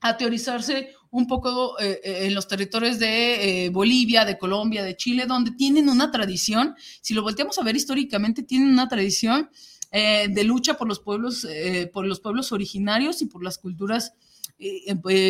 a 0.02 0.16
teorizarse 0.18 0.90
un 1.12 1.26
poco 1.26 1.78
eh, 1.78 2.00
eh, 2.02 2.26
en 2.26 2.34
los 2.34 2.48
territorios 2.48 2.98
de 2.98 3.66
eh, 3.66 3.68
Bolivia, 3.68 4.24
de 4.24 4.38
Colombia, 4.38 4.82
de 4.82 4.96
Chile, 4.96 5.26
donde 5.26 5.52
tienen 5.52 5.90
una 5.90 6.10
tradición, 6.10 6.74
si 7.02 7.12
lo 7.12 7.22
volteamos 7.22 7.58
a 7.58 7.62
ver 7.62 7.76
históricamente, 7.76 8.42
tienen 8.42 8.68
una 8.68 8.88
tradición 8.88 9.50
de 9.94 10.44
lucha 10.44 10.78
por 10.78 10.88
los 10.88 11.00
pueblos, 11.00 11.46
por 11.92 12.06
los 12.06 12.18
pueblos 12.18 12.50
originarios 12.50 13.20
y 13.20 13.26
por 13.26 13.44
las 13.44 13.58
culturas, 13.58 14.14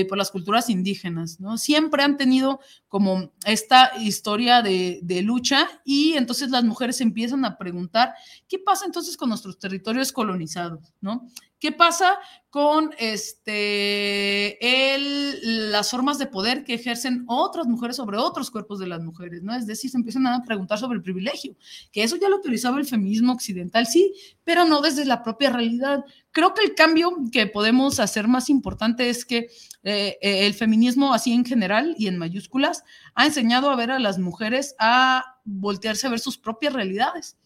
por 0.09 0.17
las 0.17 0.31
culturas 0.31 0.71
indígenas, 0.71 1.41
¿no? 1.41 1.59
Siempre 1.59 2.05
han 2.05 2.17
tenido 2.17 2.61
como 2.87 3.33
esta 3.45 3.91
historia 3.99 4.63
de, 4.63 5.01
de 5.03 5.23
lucha 5.23 5.69
y 5.85 6.13
entonces 6.13 6.51
las 6.51 6.63
mujeres 6.63 7.01
empiezan 7.01 7.45
a 7.45 7.59
preguntar, 7.59 8.15
¿qué 8.47 8.61
pasa 8.61 8.85
entonces 8.87 9.17
con 9.17 9.31
nuestros 9.31 9.59
territorios 9.59 10.13
colonizados, 10.13 10.95
¿no? 11.01 11.27
¿Qué 11.63 11.71
pasa 11.71 12.19
con 12.51 12.91
este, 12.99 14.95
el, 14.97 15.71
las 15.71 15.93
formas 15.93 16.19
de 16.19 16.27
poder 16.27 16.65
que 16.65 16.75
ejercen 16.75 17.23
otras 17.29 17.69
mujeres 17.69 17.95
sobre 17.95 18.19
otros 18.19 18.51
cuerpos 18.51 18.81
de 18.81 18.89
las 18.89 19.01
mujeres, 19.01 19.45
¿no? 19.45 19.55
Es 19.55 19.65
decir, 19.65 19.89
se 19.89 19.97
empiezan 19.97 20.27
a 20.27 20.43
preguntar 20.43 20.81
sobre 20.81 20.97
el 20.97 21.05
privilegio, 21.05 21.55
que 21.93 22.03
eso 22.03 22.17
ya 22.17 22.29
lo 22.29 22.39
utilizaba 22.39 22.81
el 22.81 22.85
feminismo 22.85 23.33
occidental, 23.33 23.87
sí, 23.87 24.13
pero 24.43 24.65
no 24.65 24.81
desde 24.81 25.05
la 25.05 25.23
propia 25.23 25.51
realidad. 25.51 26.05
Creo 26.33 26.53
que 26.53 26.65
el 26.65 26.75
cambio 26.75 27.17
que 27.31 27.47
podemos 27.47 28.01
hacer 28.01 28.27
más 28.27 28.51
importante 28.51 29.09
es 29.09 29.25
que 29.25 29.49
eh, 29.85 30.19
el 30.21 30.55
feminismo, 30.55 31.15
así 31.15 31.33
en 31.33 31.45
general 31.45 31.95
y 31.97 32.09
en 32.09 32.19
mayúsculas, 32.19 32.83
ha 33.15 33.25
enseñado 33.25 33.71
a 33.71 33.77
ver 33.77 33.93
a 33.93 34.01
las 34.01 34.19
mujeres 34.19 34.75
a 34.81 35.39
voltearse 35.45 36.09
a 36.09 36.11
ver 36.11 36.19
sus 36.19 36.39
propias 36.39 36.73
realidades. 36.73 37.37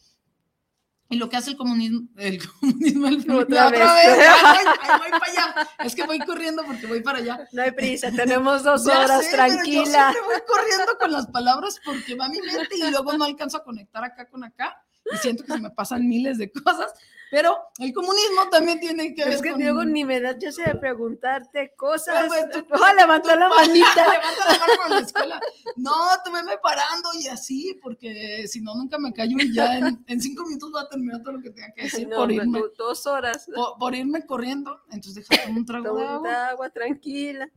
Y 1.09 1.17
lo 1.19 1.29
que 1.29 1.37
hace 1.37 1.51
el 1.51 1.57
comunismo, 1.57 2.09
el 2.17 2.41
comunismo, 2.61 3.07
el 3.07 3.23
feminismo, 3.23 3.39
Otra 3.39 3.71
vez. 3.71 3.81
ahí 3.81 4.09
voy, 4.65 4.73
ahí 4.83 4.99
voy 4.99 5.11
para 5.21 5.33
allá. 5.33 5.69
Es 5.85 5.95
que 5.95 6.05
voy 6.05 6.19
corriendo 6.19 6.65
porque 6.67 6.87
voy 6.87 7.01
para 7.01 7.19
allá. 7.19 7.47
No 7.53 7.63
hay 7.63 7.71
prisa, 7.71 8.11
tenemos 8.11 8.65
dos 8.65 8.87
horas, 8.87 9.25
sé, 9.25 9.31
pero 9.31 9.47
Yo 9.47 9.55
tranquila. 9.55 10.15
voy 10.25 10.37
corriendo 10.49 10.99
con 10.99 11.13
las 11.13 11.27
palabras 11.29 11.81
porque 11.85 12.15
va 12.17 12.29
mi 12.29 12.41
mente 12.41 12.77
y 12.77 12.91
luego 12.91 13.13
no 13.13 13.25
alcanzo 13.25 13.59
a 13.59 13.65
conectar 13.65 14.03
acá 14.03 14.29
con 14.29 14.43
acá 14.43 14.83
y 15.13 15.17
siento 15.19 15.45
que 15.45 15.53
se 15.53 15.61
me 15.61 15.71
pasan 15.71 16.09
miles 16.09 16.39
de 16.39 16.51
cosas. 16.51 16.93
Pero 17.29 17.57
el 17.81 17.93
comunismo 17.93 18.49
también 18.53 18.79
tiene 18.79 19.13
que 19.13 19.25
ver 19.25 19.35
Es 19.35 19.43
que 19.43 19.51
con... 19.51 19.59
Diego 19.59 19.85
ni 19.85 20.05
me 20.05 20.21
da 20.21 20.39
chance 20.39 20.63
de 20.63 20.77
preguntarte 20.77 21.75
cosas. 21.77 22.15
Pero, 22.31 22.49
pues, 22.53 22.65
tú- 22.69 22.75
Ojalá 22.75 22.95
levantó 23.03 23.35
la 23.35 23.49
manita. 23.57 23.95
Levanta 23.97 24.45
la 24.53 24.59
mano 24.59 24.73
con 24.83 24.91
la 24.93 24.99
escuela. 25.01 25.41
No, 25.75 25.93
tú 26.25 26.31
veme 26.33 26.57
parando 26.63 27.09
y 27.21 27.27
así, 27.27 27.79
porque 27.83 28.47
si 28.47 28.61
no, 28.61 28.77
nunca 28.77 28.99
me 28.99 29.13
callo 29.13 29.37
y 29.41 29.53
ya 29.53 29.77
en, 29.79 30.05
en 30.07 30.21
cinco 30.21 30.45
minutos 30.45 30.71
va 30.75 30.83
a 30.83 30.89
terminar 30.89 31.21
todo 31.23 31.33
lo 31.33 31.43
que 31.43 31.51
tenga 31.51 31.73
que 31.75 31.83
decir 31.83 32.07
No, 32.07 32.17
por, 32.17 32.31
irme, 32.31 32.63
dos 32.79 33.07
horas. 33.09 33.49
por, 33.53 33.77
por 33.79 33.95
irme 33.97 34.25
corriendo. 34.25 34.83
Entonces, 34.93 35.27
déjame 35.29 35.59
un 35.59 35.67
trago 35.67 35.97
de 35.99 36.05
Toma 36.05 36.15
agua. 36.15 36.47
agua, 36.51 36.71
tranquila. 36.71 37.51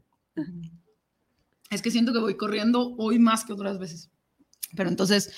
Es 1.70 1.82
que 1.84 1.92
siento 1.92 2.12
que 2.12 2.20
voy 2.20 2.36
corriendo 2.36 2.96
hoy 2.98 3.20
más 3.20 3.46
que 3.46 3.54
otras 3.54 3.78
veces. 3.78 4.10
Pero 4.76 4.90
entonces, 4.90 5.32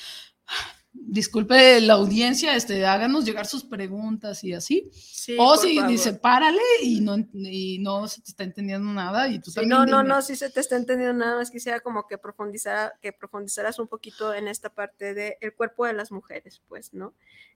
disculpe 0.93 1.79
la 1.81 1.93
audiencia, 1.93 2.55
este, 2.55 2.85
háganos 2.85 3.25
llegar 3.25 3.45
sus 3.45 3.63
preguntas 3.63 4.43
y 4.43 4.53
así. 4.53 4.89
Sí, 4.93 5.35
o 5.39 5.55
si 5.57 5.75
favor. 5.75 5.91
dice, 5.91 6.13
párale 6.13 6.61
y 6.81 7.01
no, 7.01 7.15
y 7.33 7.79
no 7.79 8.07
se 8.07 8.21
te 8.21 8.31
está 8.31 8.43
entendiendo 8.43 8.91
nada 8.91 9.27
y 9.27 9.39
tú 9.39 9.51
Sí, 9.51 9.55
también 9.55 9.69
no, 9.69 9.85
no, 9.85 9.97
dime. 9.99 10.09
no, 10.09 10.21
sí 10.21 10.35
se 10.35 10.49
te 10.49 10.59
está 10.59 10.75
entendiendo 10.75 11.13
nada 11.13 11.37
más 11.37 11.51
quisiera 11.51 11.79
como 11.79 12.07
que 12.07 12.17
profundizara, 12.17 12.93
que 13.01 13.13
profundizaras 13.13 13.79
un 13.79 13.87
poquito 13.87 14.33
en 14.33 14.47
esta 14.47 14.69
parte 14.69 15.13
del 15.13 15.53
cuerpo 15.55 15.85
de 15.85 15.93
las 15.93 16.11
mujeres, 16.11 16.61
pues, 16.67 16.93
¿no? 16.93 17.13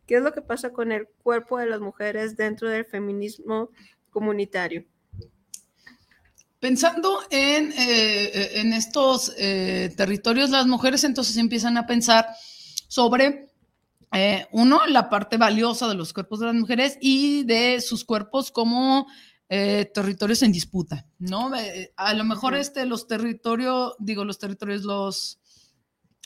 ¿Qué 0.08 0.16
es 0.18 0.22
lo 0.22 0.34
que 0.34 0.42
pasa 0.42 0.72
con 0.72 0.92
el 0.92 1.08
cuerpo 1.08 1.58
de 1.58 1.66
las 1.66 1.80
mujeres 1.82 2.38
dentro 2.38 2.70
del 2.70 2.86
feminismo 2.86 3.70
comunitario? 4.12 4.86
Pensando 6.60 7.20
en, 7.30 7.74
eh, 7.78 8.60
en 8.60 8.74
estos 8.74 9.34
eh, 9.38 9.94
territorios, 9.98 10.50
las 10.50 10.66
mujeres 10.68 11.04
entonces 11.04 11.38
empiezan 11.38 11.78
a 11.78 11.86
pensar 11.86 12.28
sobre, 12.88 13.48
eh, 14.14 14.48
uno, 14.52 14.86
la 14.88 15.10
parte 15.10 15.38
valiosa 15.38 15.88
de 15.88 15.96
los 15.96 16.14
cuerpos 16.14 16.40
de 16.40 16.46
las 16.48 16.56
mujeres 16.56 16.98
y 17.02 17.44
de 17.44 17.82
sus 17.82 18.06
cuerpos 18.06 18.52
como 18.52 19.08
eh, 19.50 19.92
territorios 19.94 20.42
en 20.42 20.52
disputa, 20.52 21.06
¿no? 21.20 21.54
Eh, 21.56 21.92
a 21.98 22.14
lo 22.14 22.24
mejor 22.24 22.56
este, 22.56 22.86
los 22.86 23.08
territorios, 23.08 23.94
digo, 24.00 24.24
los 24.24 24.40
territorios, 24.40 24.84
los, 24.84 25.40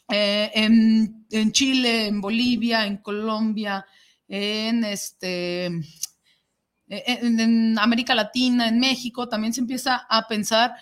en, 0.08 1.25
en 1.30 1.51
Chile, 1.51 2.08
en 2.08 2.22
Bolivia, 2.22 2.86
en 2.86 2.98
Colombia, 2.98 3.86
en 4.28 4.84
este 4.84 5.66
en, 5.66 7.39
en, 7.39 7.80
América 7.80 8.16
Latina, 8.16 8.68
en 8.68 8.80
México, 8.80 9.30
también 9.30 9.54
se 9.54 9.62
empieza 9.62 10.08
a 10.10 10.28
pensar 10.28 10.74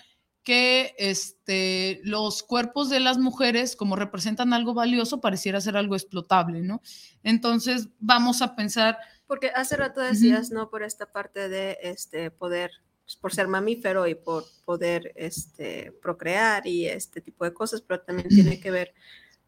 que 0.48 0.94
este, 0.96 2.00
los 2.04 2.42
cuerpos 2.42 2.88
de 2.88 3.00
las 3.00 3.18
mujeres, 3.18 3.76
como 3.76 3.96
representan 3.96 4.54
algo 4.54 4.72
valioso, 4.72 5.20
pareciera 5.20 5.60
ser 5.60 5.76
algo 5.76 5.94
explotable, 5.94 6.62
¿no? 6.62 6.80
Entonces, 7.22 7.90
vamos 7.98 8.40
a 8.40 8.56
pensar... 8.56 8.96
Porque 9.26 9.50
hace 9.54 9.76
rato 9.76 10.00
decías, 10.00 10.50
¿no? 10.50 10.70
Por 10.70 10.82
esta 10.82 11.12
parte 11.12 11.50
de 11.50 11.76
este 11.82 12.30
poder, 12.30 12.70
pues, 13.04 13.16
por 13.16 13.34
ser 13.34 13.46
mamífero 13.46 14.06
y 14.06 14.14
por 14.14 14.46
poder 14.64 15.12
este, 15.16 15.92
procrear 16.00 16.66
y 16.66 16.86
este 16.86 17.20
tipo 17.20 17.44
de 17.44 17.52
cosas, 17.52 17.82
pero 17.82 18.00
también 18.00 18.30
tiene 18.30 18.58
que 18.58 18.70
ver 18.70 18.94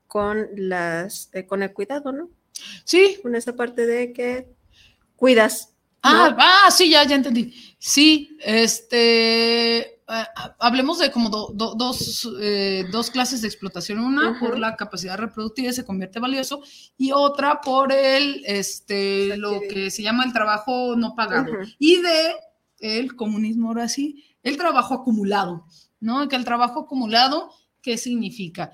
con, 0.06 0.48
las, 0.54 1.30
eh, 1.32 1.46
con 1.46 1.62
el 1.62 1.72
cuidado, 1.72 2.12
¿no? 2.12 2.28
Sí. 2.84 3.20
Con 3.22 3.34
esta 3.34 3.56
parte 3.56 3.86
de 3.86 4.12
que 4.12 4.54
cuidas 5.16 5.69
Ah, 6.02 6.36
ah, 6.38 6.70
sí, 6.70 6.90
ya, 6.90 7.04
ya 7.04 7.16
entendí. 7.16 7.52
Sí, 7.78 8.36
este, 8.40 10.00
uh, 10.08 10.50
hablemos 10.58 10.98
de 10.98 11.10
como 11.10 11.28
do, 11.28 11.50
do, 11.54 11.74
dos, 11.74 12.28
eh, 12.40 12.84
dos, 12.90 13.10
clases 13.10 13.42
de 13.42 13.48
explotación. 13.48 13.98
Una 13.98 14.30
uh 14.30 14.34
-huh. 14.34 14.38
por 14.38 14.58
la 14.58 14.76
capacidad 14.76 15.18
reproductiva 15.18 15.70
y 15.70 15.72
se 15.72 15.84
convierte 15.84 16.20
valioso 16.20 16.62
y 16.96 17.12
otra 17.12 17.60
por 17.60 17.92
el, 17.92 18.42
este, 18.46 19.36
lo 19.36 19.60
que 19.60 19.90
se 19.90 20.02
llama 20.02 20.24
el 20.24 20.32
trabajo 20.32 20.94
no 20.96 21.14
pagado. 21.14 21.52
Uh 21.52 21.56
-huh. 21.56 21.76
Y 21.78 21.96
de 22.00 22.34
el 22.80 23.14
comunismo, 23.14 23.68
ahora 23.68 23.88
sí, 23.88 24.24
el 24.42 24.56
trabajo 24.56 24.94
acumulado, 24.94 25.66
¿no? 26.00 26.28
Que 26.28 26.36
el 26.36 26.44
trabajo 26.44 26.80
acumulado, 26.80 27.50
¿qué 27.82 27.98
significa? 27.98 28.70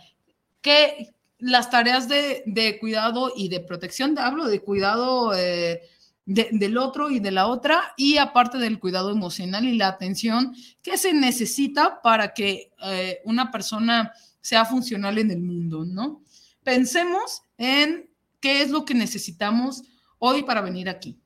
Que 0.61 1.12
las 1.38 1.71
tareas 1.71 2.09
de, 2.09 2.45
de 2.47 2.78
cuidado 2.78 3.33
y 3.37 3.49
de 3.49 3.61
protección, 3.61 4.16
hablo 4.18 4.47
de 4.47 4.61
cuidado... 4.61 5.35
Eh, 5.35 5.80
de, 6.26 6.49
del 6.52 6.76
otro 6.76 7.09
y 7.09 7.21
de 7.21 7.30
la 7.30 7.47
otra, 7.47 7.95
y 7.97 8.18
aparte 8.18 8.59
del 8.59 8.80
cuidado 8.80 9.11
emocional 9.11 9.64
y 9.64 9.76
la 9.76 9.88
atención 9.88 10.54
que 10.83 10.99
se 10.99 11.14
necesita 11.14 12.02
para 12.02 12.35
que 12.35 12.73
eh, 12.83 13.21
una 13.25 13.50
persona 13.50 14.12
sea 14.40 14.64
funcional 14.64 15.18
en 15.18 15.30
el 15.30 15.40
mundo, 15.40 15.85
¿no? 15.85 16.23
Pensemos 16.62 17.42
en 17.56 18.11
qué 18.40 18.62
es 18.62 18.71
lo 18.71 18.85
que 18.85 18.95
necesitamos 18.95 19.83
hoy 20.18 20.42
para 20.42 20.61
venir 20.61 20.88
aquí, 20.88 21.18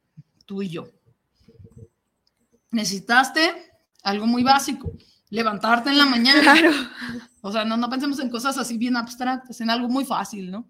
tú 0.44 0.62
y 0.62 0.68
yo. 0.68 0.88
Necesitaste 2.70 3.72
algo 4.02 4.26
muy 4.26 4.42
básico, 4.42 4.92
levantarte 5.30 5.90
en 5.90 5.98
la 5.98 6.06
mañana. 6.06 6.40
Claro. 6.40 6.72
O 7.40 7.50
sea, 7.50 7.64
no, 7.64 7.78
no 7.78 7.88
pensemos 7.88 8.18
en 8.20 8.28
cosas 8.28 8.58
así 8.58 8.76
bien 8.76 8.96
abstractas, 8.96 9.60
en 9.62 9.70
algo 9.70 9.88
muy 9.88 10.04
fácil, 10.04 10.50
¿no? 10.50 10.68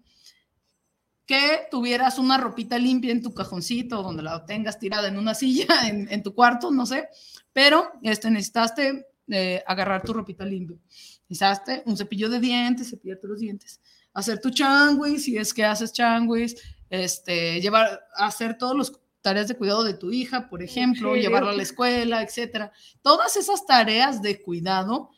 Que 1.31 1.69
tuvieras 1.71 2.19
una 2.19 2.37
ropita 2.37 2.77
limpia 2.77 3.09
en 3.13 3.23
tu 3.23 3.33
cajoncito, 3.33 4.03
donde 4.03 4.21
la 4.21 4.45
tengas 4.45 4.77
tirada 4.77 5.07
en 5.07 5.17
una 5.17 5.33
silla, 5.41 5.87
en, 5.87 6.11
en 6.11 6.21
tu 6.21 6.35
cuarto, 6.35 6.71
no 6.71 6.85
sé, 6.85 7.07
pero 7.53 7.89
este, 8.03 8.29
necesitaste 8.29 9.07
eh, 9.29 9.63
agarrar 9.65 10.03
tu 10.03 10.11
ropita 10.11 10.43
limpia. 10.43 10.75
Necesitaste 11.29 11.83
un 11.85 11.95
cepillo 11.95 12.27
de 12.27 12.41
dientes, 12.41 12.89
cepillarte 12.89 13.29
los 13.29 13.39
dientes, 13.39 13.79
hacer 14.13 14.41
tu 14.41 14.49
changuis, 14.49 15.23
si 15.23 15.37
es 15.37 15.53
que 15.53 15.63
haces 15.63 15.93
changuis, 15.93 16.57
este, 16.89 17.61
llevar, 17.61 18.01
hacer 18.15 18.57
todos 18.57 18.75
los 18.75 18.99
tareas 19.21 19.47
de 19.47 19.55
cuidado 19.55 19.85
de 19.85 19.93
tu 19.93 20.11
hija, 20.11 20.49
por 20.49 20.61
ejemplo, 20.61 21.15
sí. 21.15 21.21
llevarla 21.21 21.51
a 21.51 21.55
la 21.55 21.63
escuela, 21.63 22.23
etcétera. 22.23 22.73
Todas 23.01 23.37
esas 23.37 23.65
tareas 23.65 24.21
de 24.21 24.41
cuidado 24.41 25.11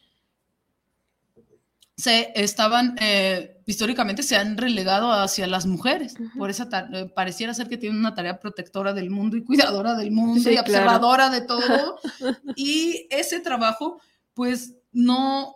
se 2.03 2.33
estaban, 2.35 2.97
eh, 2.99 3.61
históricamente 3.65 4.23
se 4.23 4.35
han 4.35 4.57
relegado 4.57 5.13
hacia 5.13 5.47
las 5.47 5.65
mujeres, 5.65 6.15
uh 6.19 6.23
-huh. 6.23 6.37
por 6.37 6.49
esa 6.49 6.67
eh, 6.93 7.05
pareciera 7.15 7.53
ser 7.53 7.69
que 7.69 7.77
tienen 7.77 7.97
una 7.97 8.13
tarea 8.13 8.41
protectora 8.41 8.91
del 8.91 9.09
mundo 9.09 9.37
y 9.37 9.43
cuidadora 9.45 9.95
del 9.95 10.11
mundo 10.19 10.41
sí, 10.41 10.53
y 10.53 10.57
observadora 10.57 11.29
claro. 11.29 11.31
de 11.31 11.41
todo, 11.47 11.99
y 12.57 13.07
ese 13.09 13.39
trabajo, 13.39 14.01
pues 14.33 14.73
no, 14.91 15.55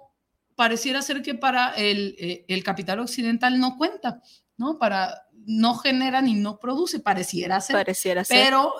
pareciera 0.55 1.01
ser 1.01 1.21
que 1.21 1.35
para 1.35 1.71
el, 1.71 2.15
eh, 2.17 2.45
el 2.47 2.63
capital 2.63 3.01
occidental 3.01 3.59
no 3.59 3.75
cuenta, 3.77 4.21
¿no? 4.55 4.77
Para, 4.79 5.23
no 5.45 5.75
genera 5.75 6.21
ni 6.21 6.33
no 6.33 6.59
produce, 6.59 7.01
pareciera 7.01 7.59
ser, 7.59 7.75
pareciera 7.75 8.23
ser. 8.23 8.37
pero 8.41 8.73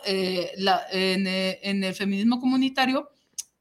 la, 0.57 0.83
en, 0.91 1.27
en 1.27 1.83
el 1.83 1.93
feminismo 1.93 2.39
comunitario 2.39 3.09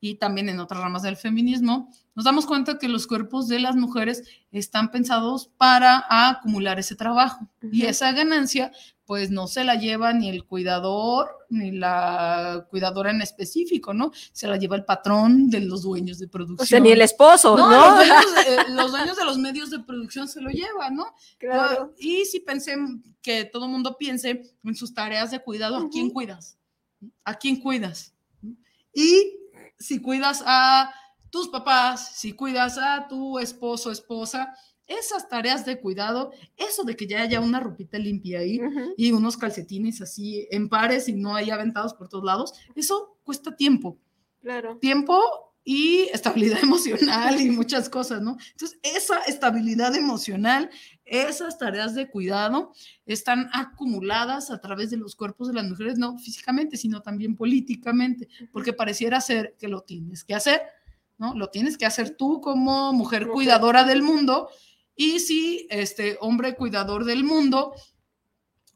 y 0.01 0.17
también 0.17 0.49
en 0.49 0.61
otras 0.61 0.81
ramas 0.81 1.03
del 1.03 1.17
feminismo, 1.17 1.91
nos 2.15 2.25
damos 2.25 2.47
cuenta 2.47 2.79
que 2.79 2.89
los 2.89 3.07
cuerpos 3.07 3.49
de 3.49 3.61
las 3.61 3.77
mujeres 3.77 4.23
están 4.51 4.91
pensados 4.91 5.51
para 5.57 6.05
acumular 6.09 6.79
ese 6.79 6.97
trabajo 6.97 7.49
uh 7.63 7.67
-huh. 7.67 7.71
y 7.73 7.87
esa 7.87 8.13
ganancia 8.13 8.73
pues 9.07 9.31
no 9.31 9.47
se 9.47 9.63
la 9.65 9.77
lleva 9.77 10.13
ni 10.13 10.29
el 10.29 10.45
cuidador 10.45 11.31
ni 11.49 11.71
la 11.71 12.67
cuidadora 12.69 13.13
en 13.13 13.23
específico, 13.23 13.95
¿no? 13.95 14.11
Se 14.33 14.49
la 14.49 14.57
lleva 14.57 14.75
el 14.75 14.85
patrón 14.85 15.49
de 15.49 15.61
los 15.61 15.83
dueños 15.83 16.19
de 16.19 16.27
producción. 16.27 16.65
O 16.65 16.67
sea, 16.67 16.81
ni 16.81 16.91
el 16.91 17.01
esposo, 17.01 17.57
¿no? 17.57 17.71
¿no? 17.71 17.97
Los, 17.97 18.07
dueños 18.07 18.35
de, 18.35 18.75
los, 18.75 18.91
dueños 18.91 19.17
de, 19.17 19.25
los 19.25 19.39
medios 19.39 19.71
de 19.71 19.79
producción 19.79 20.27
se 20.27 20.41
lo 20.41 20.51
llevan, 20.51 20.97
¿no? 20.97 21.15
Claro. 21.39 21.95
Y 21.99 22.25
si 22.25 22.41
pensé 22.41 22.77
que 23.23 23.45
todo 23.45 23.67
el 23.67 23.71
mundo 23.71 23.97
piense 23.97 24.43
en 24.65 24.75
sus 24.75 24.93
tareas 24.93 25.31
de 25.31 25.39
cuidado, 25.39 25.77
¿a 25.77 25.89
quién 25.89 26.11
cuidas? 26.11 26.59
¿A 27.25 27.35
quién 27.35 27.61
cuidas? 27.61 28.13
Y 28.93 29.37
si 29.79 30.01
cuidas 30.01 30.43
a 30.47 30.93
tus 31.31 31.49
papás, 31.49 32.17
si 32.17 32.33
cuidas 32.33 32.79
a 32.79 33.07
tu 33.09 33.39
esposo, 33.39 33.91
esposa, 33.91 34.55
esas 34.87 35.29
tareas 35.29 35.67
de 35.67 35.81
cuidado, 35.81 36.33
eso 36.57 36.85
de 36.85 36.97
que 36.97 37.07
ya 37.07 37.23
haya 37.23 37.41
una 37.41 37.61
ropita 37.61 37.99
limpia 37.99 38.41
ahí 38.41 38.61
uh 38.61 38.71
-huh. 38.71 38.95
y 38.97 39.13
unos 39.13 39.37
calcetines 39.37 40.01
así 40.01 40.47
en 40.51 40.69
pares 40.69 41.09
y 41.09 41.13
no 41.13 41.35
hay 41.35 41.51
aventados 41.51 41.95
por 41.95 42.09
todos 42.09 42.25
lados, 42.25 42.53
eso 42.75 43.19
cuesta 43.25 43.57
tiempo. 43.57 43.99
Claro. 44.41 44.79
Tiempo 44.79 45.21
y 45.65 46.09
estabilidad 46.13 46.61
emocional 46.63 47.41
y 47.41 47.51
muchas 47.51 47.89
cosas, 47.89 48.23
¿no? 48.23 48.37
Entonces, 48.53 48.79
esa 48.83 49.19
estabilidad 49.23 49.95
emocional, 49.97 50.71
esas 51.07 51.57
tareas 51.57 51.95
de 51.95 52.11
cuidado 52.11 52.73
están 53.07 53.49
acumuladas 53.53 54.51
a 54.51 54.61
través 54.61 54.91
de 54.91 54.97
los 54.97 55.15
cuerpos 55.15 55.49
de 55.49 55.55
las 55.55 55.65
mujeres, 55.65 55.99
no 55.99 56.19
físicamente, 56.19 56.77
sino 56.77 57.01
también 57.01 57.37
políticamente, 57.37 58.29
porque 58.53 58.73
pareciera 58.73 59.21
ser 59.21 59.55
que 59.59 59.69
lo 59.69 59.83
tienes 59.83 60.25
que 60.25 60.35
hacer, 60.35 60.63
¿no? 61.17 61.35
Lo 61.35 61.49
tienes 61.49 61.79
que 61.79 61.87
hacer 61.87 62.17
tú 62.17 62.41
como 62.41 62.93
mujer 62.93 63.29
cuidadora 63.29 63.85
del 63.85 64.03
mundo 64.03 64.49
y 64.97 65.21
si 65.21 65.67
este 65.71 66.19
hombre 66.21 66.57
cuidador 66.57 67.05
del 67.05 67.23
mundo 67.23 67.75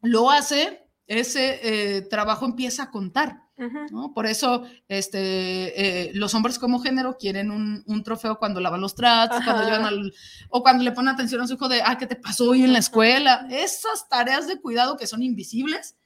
lo 0.03 0.31
hace, 0.31 0.87
ese 1.07 1.61
eh, 1.97 2.03
trabajo 2.03 2.45
empieza 2.45 2.85
a 2.85 2.91
contar. 2.91 3.43
Uh 3.61 3.65
-huh. 3.65 3.91
¿no? 3.91 4.15
Por 4.15 4.27
eso 4.27 4.65
este, 4.89 6.09
eh, 6.09 6.11
los 6.15 6.35
hombres 6.35 6.59
como 6.59 6.81
género 6.81 7.19
quieren 7.19 7.51
un, 7.51 7.83
un 7.87 8.03
trofeo 8.03 8.39
cuando 8.39 8.59
lavan 8.59 8.81
los 8.81 8.95
trastes, 8.95 9.45
cuando 9.45 9.65
llevan 9.65 9.85
al, 9.85 10.15
o 10.49 10.63
cuando 10.63 10.83
le 10.83 10.93
ponen 10.93 11.15
atención 11.15 11.43
a 11.43 11.47
su 11.47 11.55
hijo 11.55 11.69
de, 11.69 11.83
ah, 11.85 11.99
¿qué 11.99 12.07
te 12.07 12.17
pasó 12.17 12.51
hoy 12.51 12.63
en 12.63 12.73
la 12.73 12.79
escuela? 12.79 13.47
Esas 13.51 14.09
tareas 14.09 14.49
de 14.49 14.61
cuidado 14.61 14.97
que 14.97 15.07
son 15.07 15.23
invisibles 15.23 15.97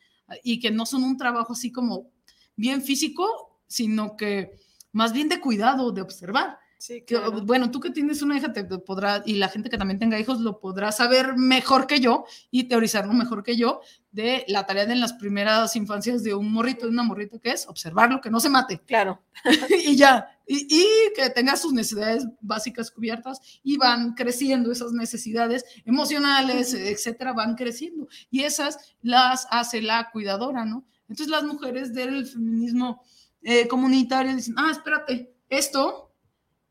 y 0.43 0.59
que 0.59 0.73
no 0.73 0.85
son 0.85 1.05
un 1.05 1.17
trabajo 1.17 1.53
así 1.53 1.71
como 1.71 2.11
bien 2.57 2.83
físico, 2.83 3.61
sino 3.69 4.17
que 4.17 4.51
más 4.93 5.13
bien 5.13 5.29
de 5.29 5.41
cuidado, 5.41 5.93
de 5.93 6.03
observar. 6.03 6.59
Sí, 6.85 7.01
claro. 7.01 7.33
que, 7.33 7.41
bueno, 7.41 7.71
tú 7.71 7.81
que 7.81 7.89
tienes 7.89 8.21
una 8.21 8.37
hija 8.37 8.53
te 8.53 8.63
podrá, 8.63 9.23
y 9.25 9.37
la 9.37 9.49
gente 9.49 9.71
que 9.71 9.79
también 9.79 9.99
tenga 9.99 10.21
hijos 10.21 10.41
lo 10.41 10.61
podrá 10.61 10.93
saber 10.93 11.35
mejor 11.35 11.87
que 11.87 11.99
yo 11.99 12.27
y 12.51 12.65
teorizarlo 12.65 13.15
mejor 13.15 13.43
que 13.43 13.57
yo 13.57 13.81
de 14.13 14.45
la 14.49 14.67
tarea 14.67 14.85
de 14.85 14.93
en 14.93 15.01
las 15.01 15.15
primeras 15.15 15.77
infancias 15.77 16.23
de 16.23 16.35
un 16.35 16.53
morrito, 16.53 16.85
de 16.85 16.93
una 16.93 17.03
morrita 17.03 17.39
que 17.39 17.53
es 17.53 17.67
observarlo, 17.69 18.21
que 18.21 18.29
no 18.29 18.39
se 18.39 18.51
mate. 18.51 18.83
Claro. 18.85 19.23
y 19.87 19.97
ya, 19.97 20.29
y, 20.47 20.67
y, 20.69 20.87
que 21.17 21.31
tenga 21.31 21.57
sus 21.57 21.73
necesidades 21.73 22.27
básicas 22.43 22.91
cubiertas 22.91 23.41
y 23.63 23.79
van 23.79 24.13
creciendo 24.13 24.71
esas 24.71 24.93
necesidades 24.93 25.65
emocionales, 25.87 26.75
etcétera, 26.75 27.33
van 27.33 27.55
creciendo. 27.55 28.09
Y 28.31 28.43
esas 28.43 28.95
las 29.01 29.47
hace 29.51 29.81
la 29.81 30.11
cuidadora, 30.11 30.67
¿no? 30.67 30.85
Entonces 31.09 31.29
las 31.29 31.45
mujeres 31.45 31.95
del 31.95 32.27
feminismo 32.27 33.03
eh, 33.41 33.67
comunitario 33.69 34.37
dicen, 34.37 34.57
ah, 34.59 34.69
espérate, 34.71 35.35
esto 35.49 36.04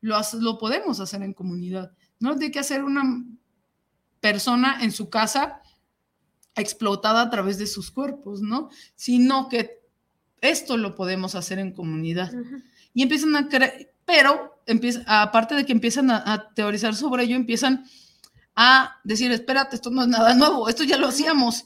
lo, 0.04 0.20
lo 0.40 0.58
podemos 0.58 1.00
hacer 1.00 1.22
en 1.22 1.32
comunidad. 1.32 1.92
No 2.20 2.36
tiene 2.36 2.52
que 2.52 2.58
hacer 2.58 2.84
una 2.84 3.24
persona 4.20 4.78
en 4.82 4.92
su 4.92 5.08
casa 5.08 5.62
explotada 6.54 7.22
a 7.22 7.30
través 7.30 7.56
de 7.56 7.66
sus 7.66 7.90
cuerpos, 7.90 8.42
¿no? 8.42 8.68
Sino 8.94 9.48
que 9.48 9.82
esto 10.42 10.76
lo 10.76 10.94
podemos 10.94 11.34
hacer 11.34 11.58
en 11.58 11.72
comunidad. 11.72 12.32
Uh 12.34 12.36
-huh. 12.36 12.62
Y 12.92 13.02
empiezan 13.02 13.34
a 13.34 13.48
creer, 13.48 13.94
pero 14.04 14.60
empieza, 14.66 15.02
aparte 15.22 15.54
de 15.54 15.64
que 15.64 15.72
empiezan 15.72 16.10
a, 16.10 16.22
a, 16.32 16.52
teorizar 16.52 16.94
sobre 16.94 17.24
ello, 17.24 17.36
empiezan 17.36 17.86
a 18.54 19.00
decir, 19.04 19.32
espérate, 19.32 19.76
esto 19.76 19.90
no 19.90 20.02
es 20.02 20.08
nada 20.08 20.34
nuevo, 20.34 20.68
esto 20.68 20.84
ya 20.84 20.98
lo 20.98 21.08
hacíamos. 21.08 21.64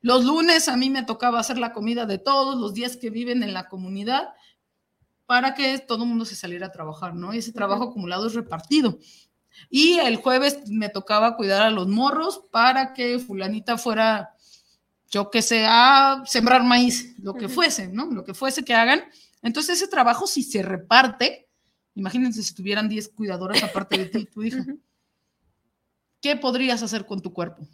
Los 0.00 0.24
lunes 0.24 0.68
a 0.68 0.76
mí 0.76 0.90
me 0.90 1.04
tocaba 1.04 1.38
hacer 1.38 1.58
la 1.58 1.72
comida 1.72 2.04
de 2.04 2.18
todos 2.18 2.56
los 2.56 2.74
días 2.74 2.96
que 2.96 3.10
viven 3.10 3.44
en 3.44 3.54
la 3.54 3.68
comunidad 3.68 4.34
para 5.28 5.52
que 5.52 5.78
todo 5.78 6.04
el 6.04 6.08
mundo 6.08 6.24
se 6.24 6.34
saliera 6.34 6.68
a 6.68 6.72
trabajar, 6.72 7.14
¿no? 7.14 7.34
Y 7.34 7.38
ese 7.38 7.52
trabajo 7.52 7.84
acumulado 7.84 8.26
es 8.26 8.32
repartido. 8.32 8.98
Y 9.68 9.98
el 9.98 10.16
jueves 10.16 10.66
me 10.68 10.88
tocaba 10.88 11.36
cuidar 11.36 11.60
a 11.60 11.70
los 11.70 11.86
morros 11.86 12.40
para 12.50 12.94
que 12.94 13.18
fulanita 13.18 13.76
fuera, 13.76 14.30
yo 15.10 15.30
que 15.30 15.42
sé, 15.42 15.66
a 15.68 16.22
sembrar 16.24 16.64
maíz, 16.64 17.14
lo 17.18 17.34
que 17.34 17.50
fuese, 17.50 17.88
¿no? 17.88 18.06
Lo 18.06 18.24
que 18.24 18.32
fuese 18.32 18.64
que 18.64 18.72
hagan. 18.72 19.02
Entonces 19.42 19.76
ese 19.76 19.88
trabajo 19.88 20.26
si 20.26 20.42
se 20.42 20.62
reparte, 20.62 21.46
imagínense 21.94 22.42
si 22.42 22.54
tuvieran 22.54 22.88
10 22.88 23.10
cuidadoras 23.10 23.62
aparte 23.62 23.98
de 23.98 24.06
ti, 24.06 24.24
tu 24.24 24.42
hija. 24.42 24.64
¿Qué 26.22 26.36
podrías 26.36 26.82
hacer 26.82 27.04
con 27.04 27.20
tu 27.20 27.34
cuerpo 27.34 27.68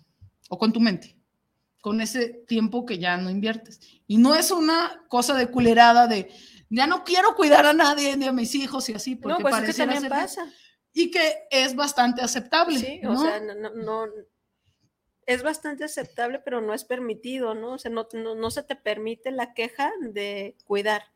o 0.48 0.58
con 0.58 0.72
tu 0.72 0.80
mente? 0.80 1.16
Con 1.80 2.00
ese 2.00 2.30
tiempo 2.48 2.84
que 2.84 2.98
ya 2.98 3.16
no 3.16 3.30
inviertes. 3.30 3.78
Y 4.08 4.18
no 4.18 4.34
es 4.34 4.50
una 4.50 5.04
cosa 5.06 5.34
de 5.34 5.46
culerada 5.52 6.08
de, 6.08 6.32
ya 6.74 6.86
no 6.86 7.04
quiero 7.04 7.34
cuidar 7.34 7.66
a 7.66 7.72
nadie, 7.72 8.16
ni 8.16 8.26
a 8.26 8.32
mis 8.32 8.54
hijos 8.54 8.88
y 8.88 8.94
así, 8.94 9.16
porque 9.16 9.42
No, 9.42 9.48
pues 9.48 9.68
es 9.68 9.76
que 9.76 10.08
pasa. 10.08 10.46
Y 10.92 11.10
que 11.10 11.46
es 11.50 11.74
bastante 11.74 12.22
aceptable. 12.22 12.78
Sí, 12.78 13.00
¿no? 13.02 13.12
o 13.12 13.16
sea, 13.22 13.40
no- 13.40 14.06
es 15.26 15.42
bastante 15.42 15.84
aceptable, 15.84 16.38
pero 16.40 16.60
no 16.60 16.74
es 16.74 16.84
permitido, 16.84 17.54
¿no? 17.54 17.72
O 17.72 17.78
sea, 17.78 17.90
no, 17.90 18.06
no, 18.12 18.34
no 18.34 18.50
se 18.50 18.62
te 18.62 18.76
permite 18.76 19.30
la 19.30 19.54
queja 19.54 19.90
de 20.00 20.56
cuidar. 20.66 21.13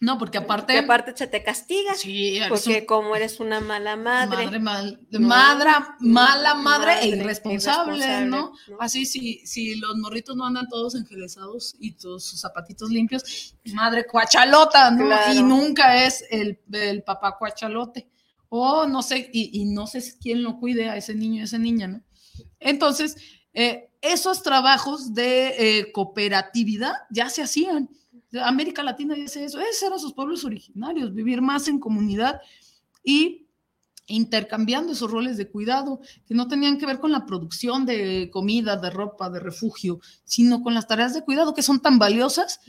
No, 0.00 0.16
porque 0.16 0.38
aparte, 0.38 0.74
Que 0.74 0.78
aparte 0.80 1.12
se 1.16 1.26
te 1.26 1.42
castiga, 1.42 1.94
sí, 1.94 2.38
porque 2.48 2.80
un- 2.80 2.86
como 2.86 3.16
eres 3.16 3.40
una 3.40 3.60
mala 3.60 3.96
madre. 3.96 4.44
madre, 4.44 4.58
mal- 4.60 5.00
¿no? 5.10 5.20
madre, 5.28 5.70
mala 6.00 6.54
madre, 6.54 6.92
e 6.92 6.94
Madre, 6.94 7.06
irresponsable, 7.08 7.96
irresponsable, 7.96 8.26
¿no? 8.26 8.52
¿no? 8.68 8.76
Así, 8.80 9.04
si, 9.06 9.44
si 9.46 9.74
los 9.74 9.96
morritos 9.96 10.36
no 10.36 10.46
andan 10.46 10.68
todos 10.68 10.94
engelesados 10.94 11.74
y 11.80 11.92
todos 11.92 12.24
sus 12.24 12.40
zapatitos 12.40 12.90
limpios, 12.90 13.54
madre 13.74 14.06
cuachalota, 14.06 14.90
¿no? 14.92 15.06
Claro. 15.06 15.32
Y 15.34 15.42
nunca 15.42 16.04
es 16.04 16.24
el, 16.30 16.60
el 16.72 17.02
papá 17.02 17.36
cuachalote. 17.36 18.08
O 18.50 18.86
no 18.86 19.02
sé, 19.02 19.28
y, 19.32 19.60
y 19.60 19.64
no 19.66 19.86
sé 19.86 20.02
quién 20.22 20.42
lo 20.42 20.58
cuide 20.58 20.88
a 20.88 20.96
ese 20.96 21.14
niño, 21.14 21.42
a 21.42 21.44
esa 21.44 21.58
niña, 21.58 21.86
¿no? 21.88 22.02
Entonces, 22.60 23.16
eh, 23.52 23.90
esos 24.00 24.42
trabajos 24.42 25.12
de 25.12 25.80
eh, 25.80 25.92
cooperatividad 25.92 26.92
ya 27.10 27.28
se 27.30 27.42
hacían. 27.42 27.90
América 28.42 28.82
Latina 28.82 29.14
dice 29.14 29.44
eso, 29.44 29.60
esos 29.60 29.82
eran 29.82 29.98
sus 29.98 30.12
pueblos 30.12 30.44
originarios, 30.44 31.14
vivir 31.14 31.40
más 31.40 31.68
en 31.68 31.78
comunidad 31.78 32.40
y 33.02 33.46
intercambiando 34.06 34.92
esos 34.92 35.10
roles 35.10 35.36
de 35.36 35.48
cuidado 35.48 36.00
que 36.26 36.34
no 36.34 36.48
tenían 36.48 36.78
que 36.78 36.86
ver 36.86 36.98
con 36.98 37.12
la 37.12 37.26
producción 37.26 37.86
de 37.86 38.30
comida, 38.32 38.76
de 38.76 38.90
ropa, 38.90 39.30
de 39.30 39.40
refugio, 39.40 40.00
sino 40.24 40.62
con 40.62 40.74
las 40.74 40.86
tareas 40.86 41.14
de 41.14 41.24
cuidado 41.24 41.54
que 41.54 41.62
son 41.62 41.80
tan 41.80 41.98
valiosas 41.98 42.60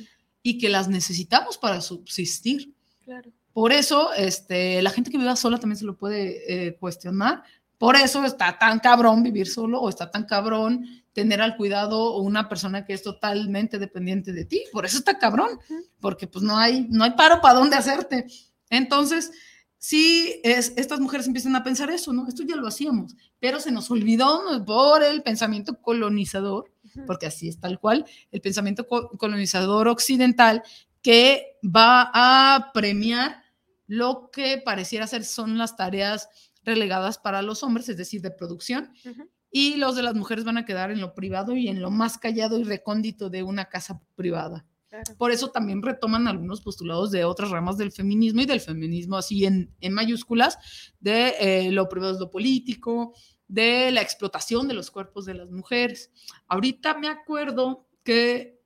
y 0.43 0.57
que 0.57 0.69
las 0.69 0.87
necesitamos 0.87 1.57
para 1.57 1.81
subsistir. 1.81 2.73
Claro. 3.03 3.31
Por 3.53 3.71
eso, 3.71 4.13
este, 4.13 4.81
la 4.81 4.91
gente 4.91 5.09
que 5.11 5.17
viva 5.17 5.35
sola 5.35 5.57
también 5.57 5.77
se 5.77 5.85
lo 5.85 5.97
puede 5.97 6.67
eh, 6.67 6.77
cuestionar. 6.77 7.43
Por 7.77 7.95
eso 7.95 8.23
está 8.25 8.59
tan 8.59 8.79
cabrón 8.79 9.23
vivir 9.23 9.47
solo 9.47 9.81
o 9.81 9.89
está 9.89 10.11
tan 10.11 10.25
cabrón 10.25 10.85
tener 11.13 11.41
al 11.41 11.57
cuidado 11.57 12.17
una 12.17 12.47
persona 12.49 12.85
que 12.85 12.93
es 12.93 13.03
totalmente 13.03 13.79
dependiente 13.79 14.31
de 14.31 14.45
ti. 14.45 14.63
Por 14.71 14.85
eso 14.85 14.97
está 14.99 15.17
cabrón, 15.17 15.59
porque 15.99 16.27
pues 16.27 16.43
no 16.43 16.57
hay, 16.57 16.87
no 16.89 17.03
hay 17.03 17.11
paro 17.11 17.41
para 17.41 17.55
dónde 17.59 17.75
hacerte. 17.75 18.25
Entonces, 18.69 19.31
sí, 19.77 20.39
es, 20.43 20.73
estas 20.77 20.99
mujeres 20.99 21.25
empiezan 21.27 21.55
a 21.55 21.63
pensar 21.63 21.89
eso, 21.89 22.13
¿no? 22.13 22.27
Esto 22.27 22.43
ya 22.43 22.55
lo 22.55 22.67
hacíamos, 22.67 23.15
pero 23.39 23.59
se 23.59 23.71
nos 23.71 23.89
olvidó 23.91 24.63
por 24.65 25.03
el 25.03 25.23
pensamiento 25.23 25.81
colonizador, 25.81 26.71
porque 27.07 27.25
así 27.27 27.47
es 27.49 27.59
tal 27.59 27.79
cual, 27.79 28.05
el 28.31 28.41
pensamiento 28.41 28.87
co- 28.87 29.09
colonizador 29.17 29.87
occidental 29.87 30.63
que 31.01 31.57
va 31.63 32.11
a 32.13 32.71
premiar 32.73 33.41
lo 33.87 34.29
que 34.31 34.61
pareciera 34.63 35.07
ser 35.07 35.23
son 35.25 35.57
las 35.57 35.75
tareas 35.75 36.29
relegadas 36.63 37.17
para 37.17 37.41
los 37.41 37.63
hombres, 37.63 37.89
es 37.89 37.97
decir, 37.97 38.21
de 38.21 38.31
producción, 38.31 38.91
Ujú. 39.05 39.29
Y 39.51 39.75
los 39.75 39.95
de 39.95 40.03
las 40.03 40.15
mujeres 40.15 40.45
van 40.45 40.57
a 40.57 40.65
quedar 40.65 40.91
en 40.91 41.01
lo 41.01 41.13
privado 41.13 41.55
y 41.55 41.67
en 41.67 41.81
lo 41.81 41.91
más 41.91 42.17
callado 42.17 42.59
y 42.59 42.63
recóndito 42.63 43.29
de 43.29 43.43
una 43.43 43.65
casa 43.65 44.01
privada. 44.15 44.65
Claro. 44.89 45.15
Por 45.17 45.31
eso 45.31 45.49
también 45.49 45.83
retoman 45.83 46.27
algunos 46.27 46.61
postulados 46.61 47.11
de 47.11 47.23
otras 47.23 47.51
ramas 47.51 47.77
del 47.77 47.91
feminismo 47.91 48.41
y 48.41 48.45
del 48.45 48.59
feminismo 48.59 49.17
así 49.17 49.45
en, 49.45 49.71
en 49.81 49.93
mayúsculas, 49.93 50.57
de 50.99 51.35
eh, 51.39 51.71
lo 51.71 51.87
privado 51.89 52.13
es 52.13 52.19
lo 52.19 52.31
político, 52.31 53.13
de 53.47 53.91
la 53.91 54.01
explotación 54.01 54.67
de 54.67 54.75
los 54.75 54.91
cuerpos 54.91 55.25
de 55.25 55.33
las 55.33 55.51
mujeres. 55.51 56.11
Ahorita 56.47 56.97
me 56.97 57.07
acuerdo 57.07 57.87
que, 58.03 58.59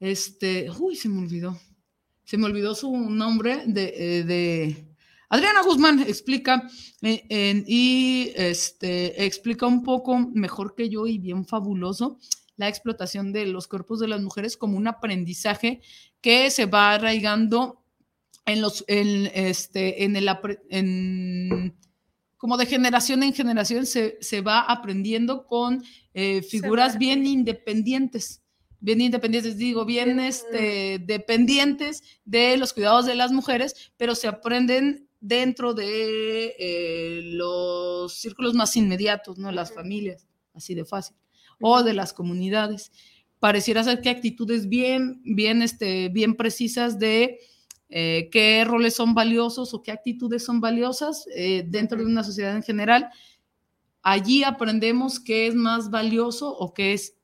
este, 0.00 0.70
uy, 0.78 0.96
se 0.96 1.08
me 1.08 1.20
olvidó, 1.20 1.58
se 2.24 2.36
me 2.36 2.46
olvidó 2.46 2.74
su 2.74 2.94
nombre 2.94 3.62
de, 3.66 3.94
eh, 3.96 4.24
de 4.24 4.93
Adriana 5.34 5.62
Guzmán 5.62 5.98
explica 6.06 6.62
eh, 7.02 7.24
en- 7.28 7.64
y 7.66 8.30
este, 8.36 9.24
explica 9.24 9.66
un 9.66 9.82
poco 9.82 10.16
mejor 10.32 10.76
que 10.76 10.88
yo 10.88 11.08
y 11.08 11.18
bien 11.18 11.44
fabuloso 11.44 12.18
la 12.56 12.68
explotación 12.68 13.32
de 13.32 13.46
los 13.46 13.66
cuerpos 13.66 13.98
de 13.98 14.06
las 14.06 14.22
mujeres 14.22 14.56
como 14.56 14.76
un 14.76 14.86
aprendizaje 14.86 15.80
que 16.20 16.50
se 16.50 16.66
va 16.66 16.92
arraigando 16.92 17.82
en 18.46 18.60
los, 18.60 18.84
en, 18.86 19.28
este, 19.34 20.04
en 20.04 20.14
el, 20.14 20.28
en, 20.70 21.76
como 22.36 22.56
de 22.56 22.66
generación 22.66 23.24
en 23.24 23.32
generación 23.32 23.86
se, 23.86 24.18
se 24.20 24.40
va 24.40 24.60
aprendiendo 24.60 25.46
con 25.46 25.82
eh, 26.12 26.42
figuras 26.42 26.96
bien 26.96 27.26
independientes, 27.26 28.40
bien 28.78 29.00
independientes, 29.00 29.56
digo, 29.56 29.84
bien 29.84 30.16
Bien, 30.16 30.20
este, 30.20 31.00
dependientes 31.00 32.04
de 32.24 32.56
los 32.56 32.72
cuidados 32.72 33.04
de 33.06 33.16
las 33.16 33.32
mujeres, 33.32 33.92
pero 33.96 34.14
se 34.14 34.28
aprenden 34.28 35.08
dentro 35.24 35.72
de 35.72 36.54
eh, 36.58 37.20
los 37.32 38.12
círculos 38.12 38.52
más 38.52 38.76
inmediatos, 38.76 39.38
¿no? 39.38 39.50
Las 39.50 39.72
familias, 39.72 40.28
así 40.52 40.74
de 40.74 40.84
fácil, 40.84 41.16
o 41.60 41.82
de 41.82 41.94
las 41.94 42.12
comunidades. 42.12 42.92
Pareciera 43.38 43.82
ser 43.82 44.02
que 44.02 44.10
actitudes 44.10 44.68
bien, 44.68 45.22
bien, 45.24 45.62
este, 45.62 46.10
bien 46.10 46.34
precisas 46.34 46.98
de 46.98 47.38
eh, 47.88 48.28
qué 48.30 48.66
roles 48.66 48.94
son 48.94 49.14
valiosos 49.14 49.72
o 49.72 49.82
qué 49.82 49.92
actitudes 49.92 50.44
son 50.44 50.60
valiosas 50.60 51.26
eh, 51.34 51.64
dentro 51.66 51.98
de 51.98 52.04
una 52.04 52.22
sociedad 52.22 52.54
en 52.54 52.62
general. 52.62 53.08
Allí 54.02 54.44
aprendemos 54.44 55.20
qué 55.20 55.46
es 55.46 55.54
más 55.54 55.90
valioso 55.90 56.54
o 56.54 56.74
qué 56.74 56.92
es 56.92 57.16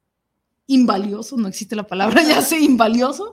invalioso, 0.67 1.37
no 1.37 1.49
existe 1.49 1.77
la 1.77 1.87
palabra, 1.87 2.23
ya 2.27 2.41
sé, 2.41 2.61
invalioso. 2.61 3.31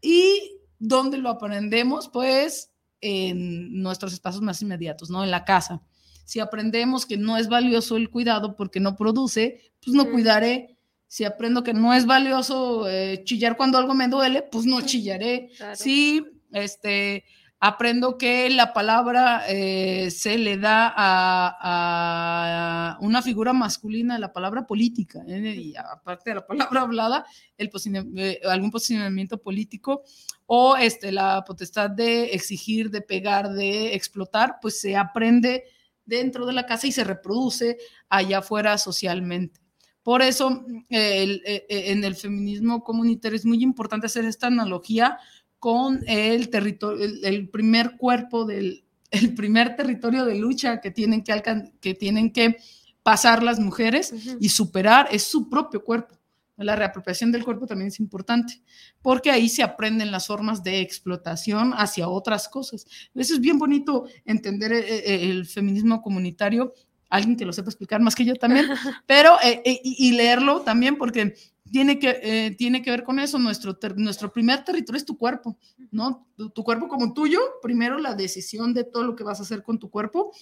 ¿Y 0.00 0.60
dónde 0.78 1.18
lo 1.18 1.28
aprendemos? 1.28 2.08
Pues 2.08 2.69
en 3.00 3.82
nuestros 3.82 4.12
espacios 4.12 4.42
más 4.42 4.60
inmediatos, 4.62 5.10
¿no? 5.10 5.24
En 5.24 5.30
la 5.30 5.44
casa. 5.44 5.82
Si 6.24 6.38
aprendemos 6.40 7.06
que 7.06 7.16
no 7.16 7.36
es 7.36 7.48
valioso 7.48 7.96
el 7.96 8.10
cuidado 8.10 8.56
porque 8.56 8.78
no 8.80 8.96
produce, 8.96 9.72
pues 9.84 9.94
no 9.94 10.10
cuidaré. 10.10 10.76
Si 11.08 11.24
aprendo 11.24 11.64
que 11.64 11.74
no 11.74 11.92
es 11.92 12.06
valioso 12.06 12.88
eh, 12.88 13.22
chillar 13.24 13.56
cuando 13.56 13.78
algo 13.78 13.94
me 13.94 14.06
duele, 14.06 14.42
pues 14.42 14.64
no 14.64 14.80
chillaré. 14.80 15.50
Claro. 15.56 15.74
Si 15.74 16.24
este, 16.52 17.24
aprendo 17.60 18.16
que 18.16 18.48
la 18.50 18.72
palabra 18.72 19.42
eh, 19.48 20.10
se 20.10 20.38
le 20.38 20.56
da 20.56 20.92
a, 20.96 22.94
a 22.94 22.98
una 23.00 23.20
figura 23.22 23.52
masculina, 23.52 24.18
la 24.18 24.32
palabra 24.32 24.66
política, 24.66 25.20
¿eh? 25.28 25.54
y 25.56 25.76
aparte 25.76 26.30
de 26.30 26.36
la 26.36 26.46
palabra 26.46 26.80
hablada, 26.82 27.26
el 27.58 27.70
eh, 28.16 28.40
algún 28.48 28.70
posicionamiento 28.70 29.38
político 29.42 30.02
o 30.46 30.76
este, 30.76 31.12
la 31.12 31.44
potestad 31.46 31.90
de 31.90 32.32
exigir, 32.32 32.90
de 32.90 33.02
pegar, 33.02 33.50
de 33.50 33.94
explotar, 33.94 34.56
pues 34.60 34.80
se 34.80 34.96
aprende 34.96 35.64
dentro 36.04 36.46
de 36.46 36.54
la 36.54 36.66
casa 36.66 36.86
y 36.86 36.92
se 36.92 37.04
reproduce 37.04 37.76
allá 38.08 38.38
afuera 38.38 38.78
socialmente. 38.78 39.60
Por 40.02 40.22
eso, 40.22 40.64
eh, 40.88 41.22
el- 41.22 41.42
eh, 41.44 41.66
eh, 41.68 41.92
en 41.92 42.02
el 42.04 42.14
feminismo 42.16 42.82
comunitario 42.82 43.36
es 43.36 43.44
muy 43.44 43.62
importante 43.62 44.06
hacer 44.06 44.24
esta 44.24 44.46
analogía 44.46 45.18
con 45.60 46.00
el 46.08 46.48
territorio, 46.50 47.04
el, 47.04 47.24
el 47.24 47.48
primer 47.48 47.96
cuerpo 47.96 48.44
del, 48.46 48.82
el 49.12 49.34
primer 49.34 49.76
territorio 49.76 50.24
de 50.24 50.34
lucha 50.36 50.80
que 50.80 50.90
tienen 50.90 51.22
que, 51.22 51.32
alcan- 51.32 51.72
que 51.80 51.94
tienen 51.94 52.32
que 52.32 52.56
pasar 53.04 53.42
las 53.42 53.60
mujeres 53.60 54.12
y 54.40 54.48
superar 54.48 55.08
es 55.12 55.22
su 55.22 55.48
propio 55.48 55.84
cuerpo. 55.84 56.16
La 56.56 56.76
reapropiación 56.76 57.32
del 57.32 57.42
cuerpo 57.42 57.66
también 57.66 57.88
es 57.88 57.98
importante, 58.00 58.60
porque 59.00 59.30
ahí 59.30 59.48
se 59.48 59.62
aprenden 59.62 60.10
las 60.10 60.26
formas 60.26 60.62
de 60.62 60.80
explotación 60.80 61.72
hacia 61.74 62.06
otras 62.06 62.50
cosas. 62.50 62.84
Eso 63.14 63.32
es 63.34 63.40
bien 63.40 63.58
bonito 63.58 64.04
entender 64.26 64.70
eh, 64.74 64.84
eh, 64.98 65.30
el 65.30 65.46
feminismo 65.46 66.02
comunitario, 66.02 66.74
alguien 67.10 67.36
que 67.36 67.44
lo 67.44 67.52
sepa 67.52 67.68
explicar 67.68 68.00
más 68.00 68.14
que 68.14 68.24
yo 68.24 68.34
también, 68.36 68.66
pero 69.06 69.34
eh, 69.42 69.60
eh, 69.64 69.80
y, 69.82 70.12
leerlo 70.12 70.60
también 70.62 70.96
porque 70.96 71.34
tiene 71.70 71.98
que, 71.98 72.20
eh, 72.22 72.54
tiene 72.56 72.82
que 72.82 72.90
ver 72.90 73.02
con 73.02 73.18
eso. 73.18 73.38
Nuestro, 73.38 73.76
ter- 73.76 73.98
nuestro 73.98 74.32
primer 74.32 74.64
territorio 74.64 74.96
es 74.96 75.04
tu 75.04 75.18
cuerpo, 75.18 75.58
¿no? 75.90 76.26
Tu, 76.36 76.50
tu 76.50 76.64
cuerpo 76.64 76.88
como 76.88 77.12
tuyo, 77.12 77.40
primero 77.60 77.98
la 77.98 78.14
decisión 78.14 78.72
de 78.72 78.84
todo 78.84 79.04
lo 79.04 79.16
que 79.16 79.24
vas 79.24 79.40
a 79.40 79.42
hacer 79.42 79.62
con 79.62 79.78
tu 79.78 79.90
cuerpo 79.90 80.32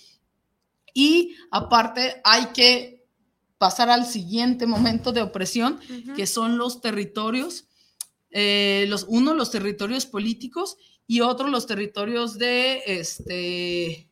y 0.95 1.35
aparte 1.51 2.21
hay 2.23 2.47
que 2.47 3.07
pasar 3.57 3.91
al 3.91 4.07
siguiente 4.07 4.67
momento 4.67 5.11
de 5.11 5.23
opresión, 5.23 5.81
que 6.15 6.27
son 6.27 6.59
los 6.59 6.81
territorios, 6.81 7.67
los, 8.31 9.05
uno 9.09 9.35
los 9.35 9.51
territorios 9.51 10.07
políticos 10.07 10.77
y 11.09 11.21
otro 11.21 11.49
los 11.49 11.67
territorios 11.67 12.39
de, 12.39 12.83
este, 12.87 14.08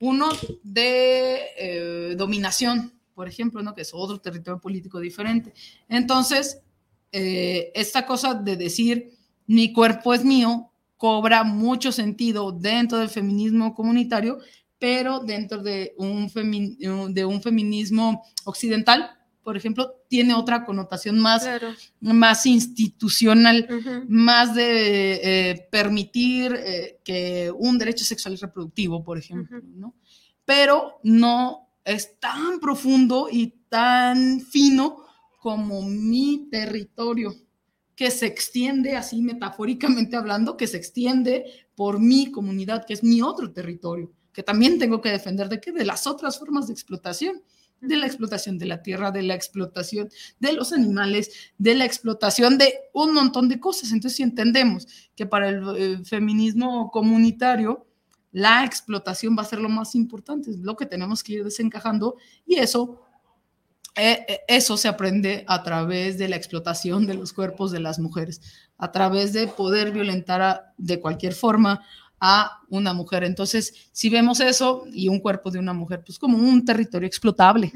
uno 0.00 0.28
de 0.62 1.40
eh, 1.56 2.14
dominación, 2.16 2.92
por 3.14 3.28
ejemplo, 3.28 3.62
¿no? 3.62 3.74
que 3.74 3.82
es 3.82 3.90
otro 3.92 4.18
territorio 4.18 4.60
político 4.60 4.98
diferente. 4.98 5.52
Entonces, 5.88 6.60
eh, 7.12 7.70
esta 7.74 8.06
cosa 8.06 8.34
de 8.34 8.56
decir 8.56 9.12
mi 9.46 9.72
cuerpo 9.72 10.14
es 10.14 10.24
mío 10.24 10.72
cobra 10.96 11.44
mucho 11.44 11.92
sentido 11.92 12.52
dentro 12.52 12.98
del 12.98 13.08
feminismo 13.08 13.74
comunitario, 13.74 14.38
pero 14.78 15.20
dentro 15.20 15.62
de 15.62 15.94
un, 15.98 16.30
de 17.12 17.24
un 17.24 17.42
feminismo 17.42 18.22
occidental, 18.44 19.10
por 19.42 19.56
ejemplo, 19.56 20.02
tiene 20.08 20.34
otra 20.34 20.64
connotación 20.64 21.18
más, 21.18 21.48
más 22.00 22.46
institucional, 22.46 23.66
más 24.08 24.54
de 24.54 25.50
eh, 25.50 25.68
permitir 25.70 26.54
eh, 26.54 27.00
que 27.04 27.50
un 27.56 27.78
derecho 27.78 28.04
sexual 28.04 28.34
y 28.34 28.38
reproductivo, 28.38 29.02
por 29.02 29.18
ejemplo, 29.18 29.60
¿no? 29.74 29.94
Pero 30.44 31.00
no 31.02 31.68
es 31.84 32.18
tan 32.18 32.60
profundo 32.60 33.28
y 33.30 33.54
tan 33.68 34.40
fino 34.40 35.04
como 35.38 35.82
mi 35.82 36.48
territorio, 36.50 37.34
que 37.96 38.10
se 38.10 38.26
extiende, 38.26 38.96
así 38.96 39.22
metafóricamente 39.22 40.16
hablando, 40.16 40.56
que 40.56 40.66
se 40.66 40.76
extiende 40.76 41.44
por 41.74 41.98
mi 41.98 42.30
comunidad, 42.30 42.84
que 42.86 42.94
es 42.94 43.02
mi 43.02 43.22
otro 43.22 43.52
territorio, 43.52 44.12
que 44.32 44.42
también 44.42 44.78
tengo 44.78 45.00
que 45.00 45.10
defender 45.10 45.48
de 45.48 45.60
qué? 45.60 45.72
De 45.72 45.84
las 45.84 46.06
otras 46.06 46.38
formas 46.38 46.66
de 46.66 46.72
explotación 46.74 47.42
de 47.80 47.96
la 47.96 48.06
explotación 48.06 48.58
de 48.58 48.66
la 48.66 48.82
tierra, 48.82 49.10
de 49.10 49.22
la 49.22 49.34
explotación 49.34 50.08
de 50.38 50.52
los 50.52 50.72
animales, 50.72 51.30
de 51.58 51.74
la 51.74 51.84
explotación 51.84 52.58
de 52.58 52.74
un 52.92 53.14
montón 53.14 53.48
de 53.48 53.60
cosas. 53.60 53.92
Entonces, 53.92 54.16
si 54.16 54.22
entendemos 54.22 54.86
que 55.16 55.26
para 55.26 55.48
el, 55.48 55.76
el 55.76 56.06
feminismo 56.06 56.90
comunitario, 56.90 57.86
la 58.32 58.64
explotación 58.64 59.36
va 59.36 59.42
a 59.42 59.46
ser 59.46 59.58
lo 59.58 59.68
más 59.68 59.94
importante, 59.94 60.50
es 60.50 60.58
lo 60.58 60.76
que 60.76 60.86
tenemos 60.86 61.22
que 61.22 61.34
ir 61.34 61.44
desencajando 61.44 62.16
y 62.46 62.56
eso 62.56 63.00
eh, 63.96 64.24
eh, 64.28 64.40
eso 64.46 64.76
se 64.76 64.88
aprende 64.88 65.44
a 65.48 65.62
través 65.62 66.16
de 66.16 66.28
la 66.28 66.36
explotación 66.36 67.06
de 67.06 67.14
los 67.14 67.32
cuerpos 67.32 67.72
de 67.72 67.80
las 67.80 67.98
mujeres, 67.98 68.40
a 68.78 68.92
través 68.92 69.32
de 69.32 69.48
poder 69.48 69.90
violentar 69.90 70.72
de 70.78 71.00
cualquier 71.00 71.34
forma 71.34 71.84
a 72.20 72.60
una 72.68 72.92
mujer. 72.92 73.24
Entonces, 73.24 73.74
si 73.92 74.10
vemos 74.10 74.40
eso 74.40 74.84
y 74.92 75.08
un 75.08 75.20
cuerpo 75.20 75.50
de 75.50 75.58
una 75.58 75.72
mujer, 75.72 76.02
pues 76.04 76.18
como 76.18 76.36
un 76.38 76.64
territorio 76.64 77.06
explotable. 77.06 77.72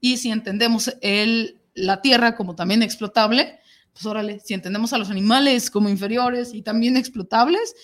Y 0.00 0.16
si 0.16 0.30
entendemos 0.30 0.92
el, 1.02 1.60
la 1.74 2.00
tierra 2.00 2.34
como 2.34 2.54
también 2.54 2.82
explotable, 2.82 3.60
pues 3.92 4.06
órale, 4.06 4.40
si 4.40 4.54
entendemos 4.54 4.92
a 4.92 4.98
los 4.98 5.10
animales 5.10 5.70
como 5.70 5.88
inferiores 5.88 6.54
y 6.54 6.62
también 6.62 6.96
explotables, 6.96 7.74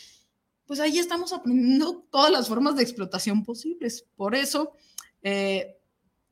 pues 0.67 0.81
ahí 0.81 0.99
estamos 0.99 1.33
aprendiendo 1.33 2.07
todas 2.11 2.31
las 2.31 2.49
formas 2.49 2.77
de 2.77 2.83
explotación 2.83 3.45
posibles. 3.45 4.07
Por 4.17 4.35
eso, 4.35 4.73
eh, 5.23 5.79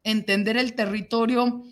entender 0.03 0.57
el 0.57 0.75
territorio 0.75 1.62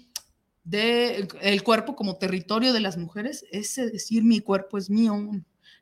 del 0.64 1.29
el 1.40 1.62
cuerpo 1.62 1.96
como 1.96 2.18
territorio 2.18 2.74
de 2.74 2.81
las 2.81 2.98
mujeres 2.98 3.46
es 3.51 3.77
decir, 3.77 4.22
mi 4.22 4.40
cuerpo 4.40 4.77
es 4.77 4.90
mío, 4.90 5.18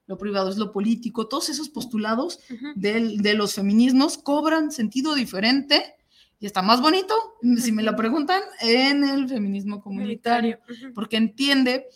lo 0.06 0.18
privado 0.18 0.50
es 0.50 0.56
lo 0.56 0.72
político, 0.72 1.28
todos 1.28 1.48
esos 1.48 1.68
postulados 1.68 2.40
de 2.74 3.34
los 3.34 3.54
feminismos 3.54 4.18
cobran 4.18 4.70
sentido 4.70 5.14
diferente 5.14 5.96
y 6.38 6.46
está 6.46 6.62
más 6.62 6.80
bonito, 6.80 7.14
si 7.58 7.72
me 7.72 7.82
lo 7.82 7.96
preguntan, 7.96 8.42
en 8.60 9.04
el 9.04 9.28
feminismo 9.28 9.80
comunitario, 9.80 10.58
porque 10.94 11.16
entiende 11.16 11.86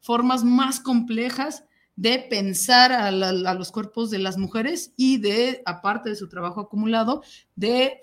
formas 0.00 0.44
más 0.44 0.80
complejas 0.80 1.64
de 1.96 2.18
pensar 2.30 2.92
a, 2.92 3.08
a, 3.08 3.54
los 3.54 3.72
cuerpos 3.72 4.10
de 4.10 4.18
las 4.18 4.38
mujeres 4.38 4.92
y 4.96 5.18
de, 5.18 5.60
aparte 5.66 6.08
de 6.08 6.16
su 6.16 6.28
trabajo 6.28 6.60
acumulado, 6.60 7.22
de 7.56 8.00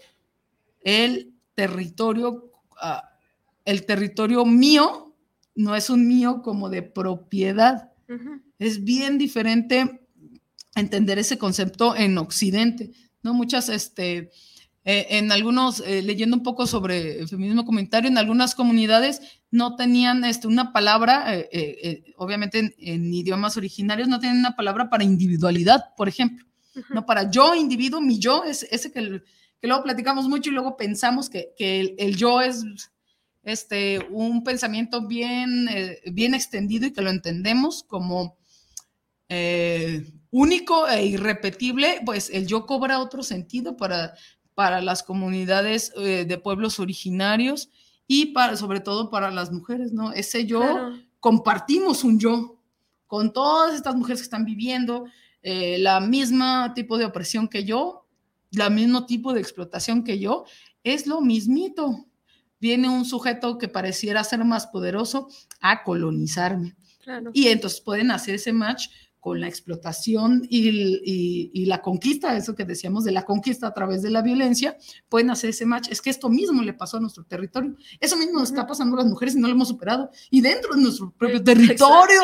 el 0.81 1.33
territorio, 1.55 2.51
ah, 2.79 3.09
el 3.65 3.85
territorio 3.85 4.45
mío 4.45 5.15
no 5.55 5.75
es 5.75 5.89
un 5.89 6.07
mío 6.07 6.41
como 6.43 6.69
de 6.69 6.83
propiedad. 6.83 7.91
Es 8.59 8.83
bien 8.83 9.17
diferente 9.17 10.01
entender 10.75 11.19
ese 11.19 11.37
concepto 11.37 11.95
en 11.95 12.17
Occidente, 12.17 12.91
¿no? 13.23 13.33
Muchas, 13.33 13.69
este, 13.69 14.31
eh, 14.85 15.07
en 15.09 15.31
algunos, 15.31 15.81
eh, 15.81 16.01
leyendo 16.01 16.37
un 16.37 16.43
poco 16.43 16.67
sobre 16.67 17.19
el 17.19 17.27
feminismo 17.27 17.65
comunitario, 17.65 18.09
en 18.09 18.17
algunas 18.17 18.55
comunidades 18.55 19.21
no 19.51 19.75
tenían 19.75 20.23
este, 20.23 20.47
una 20.47 20.71
palabra, 20.71 21.25
eh, 21.29 22.03
obviamente 22.17 22.75
en, 22.77 23.13
idiomas 23.13 23.57
originarios, 23.57 24.07
no 24.07 24.19
tenían 24.19 24.39
una 24.39 24.55
palabra 24.55 24.89
para 24.89 25.03
individualidad, 25.03 25.95
por 25.95 26.07
ejemplo, 26.07 26.45
¿no? 26.89 27.05
Para 27.05 27.29
yo, 27.29 27.55
individuo, 27.55 28.01
mi 28.01 28.19
yo, 28.19 28.43
es 28.43 28.63
ese 28.71 28.91
que 28.91 29.21
que 29.59 29.67
luego 29.67 29.83
platicamos 29.83 30.27
mucho 30.27 30.49
y 30.49 30.53
luego 30.53 30.77
pensamos 30.77 31.29
que, 31.29 31.53
que 31.57 31.95
el, 31.97 32.15
yo 32.15 32.41
es 32.41 32.63
este, 33.47 34.05
un 34.09 34.43
pensamiento 34.43 35.07
bien, 35.07 35.69
eh, 35.69 36.01
bien 36.11 36.33
extendido 36.33 36.85
y 36.85 36.91
que 36.91 37.01
lo 37.01 37.09
entendemos 37.09 37.81
como 37.81 38.35
eh, 39.29 40.05
único 40.31 40.85
e 40.85 41.05
irrepetible, 41.05 42.01
pues 42.05 42.29
el 42.29 42.45
yo 42.45 42.65
cobra 42.65 42.99
otro 42.99 43.23
sentido 43.23 43.77
para, 43.77 44.15
para 44.53 44.81
las 44.81 45.01
comunidades 45.01 45.93
eh, 45.95 46.25
de 46.27 46.37
pueblos 46.37 46.77
originarios 46.81 47.69
y 48.05 48.33
para, 48.33 48.57
sobre 48.57 48.81
todo 48.81 49.09
para 49.09 49.31
las 49.31 49.49
mujeres, 49.49 49.93
¿no? 49.93 50.11
Ese 50.11 50.45
yo, 50.45 50.91
compartimos 51.21 52.03
un 52.03 52.19
yo 52.19 52.61
con 53.05 53.31
todas 53.31 53.75
estas 53.75 53.95
mujeres 53.95 54.19
que 54.19 54.25
están 54.25 54.43
viviendo 54.43 55.05
la 55.41 56.01
misma 56.01 56.73
tipo 56.73 56.97
de 56.97 57.05
opresión 57.05 57.47
que 57.47 57.63
yo, 57.63 58.05
el 58.51 58.71
mismo 58.71 59.05
tipo 59.05 59.31
de 59.31 59.39
explotación 59.39 60.03
que 60.03 60.19
yo, 60.19 60.43
es 60.83 61.07
lo 61.07 61.21
mismito. 61.21 62.06
Viene 62.59 62.89
un 62.89 63.05
sujeto 63.05 63.57
que 63.57 63.67
pareciera 63.67 64.23
ser 64.23 64.43
más 64.45 64.67
poderoso 64.67 65.29
a 65.61 65.83
colonizarme. 65.83 66.75
Y 67.33 67.47
entonces 67.47 67.81
pueden 67.81 68.11
hacer 68.11 68.35
ese 68.35 68.51
match 68.51 68.87
con 69.19 69.41
la 69.41 69.47
explotación 69.49 70.47
y, 70.49 71.65
la 71.65 71.81
conquista, 71.81 72.37
eso 72.37 72.55
que 72.55 72.63
decíamos 72.63 73.03
de 73.03 73.11
la 73.11 73.23
conquista 73.23 73.67
a 73.67 73.73
través 73.73 74.01
de 74.01 74.09
la 74.09 74.21
violencia, 74.21 74.77
pueden 75.09 75.29
hacer 75.29 75.49
ese 75.49 75.65
match. 75.65 75.89
Es 75.89 76.01
que 76.01 76.09
esto 76.09 76.29
mismo 76.29 76.61
le 76.61 76.73
pasó 76.73 76.95
a 76.95 76.99
nuestro 77.01 77.25
territorio. 77.25 77.75
Eso 77.99 78.15
mismo 78.15 78.39
nos 78.39 78.49
está 78.49 78.65
pasando 78.65 78.95
a 78.95 79.01
las 79.01 79.09
mujeres 79.09 79.35
y 79.35 79.39
no 79.39 79.47
lo 79.47 79.53
hemos 79.53 79.67
superado. 79.67 80.09
Y 80.29 80.39
dentro 80.39 80.75
de 80.75 80.81
nuestro 80.81 81.11
propio 81.11 81.43
territorio. 81.43 82.21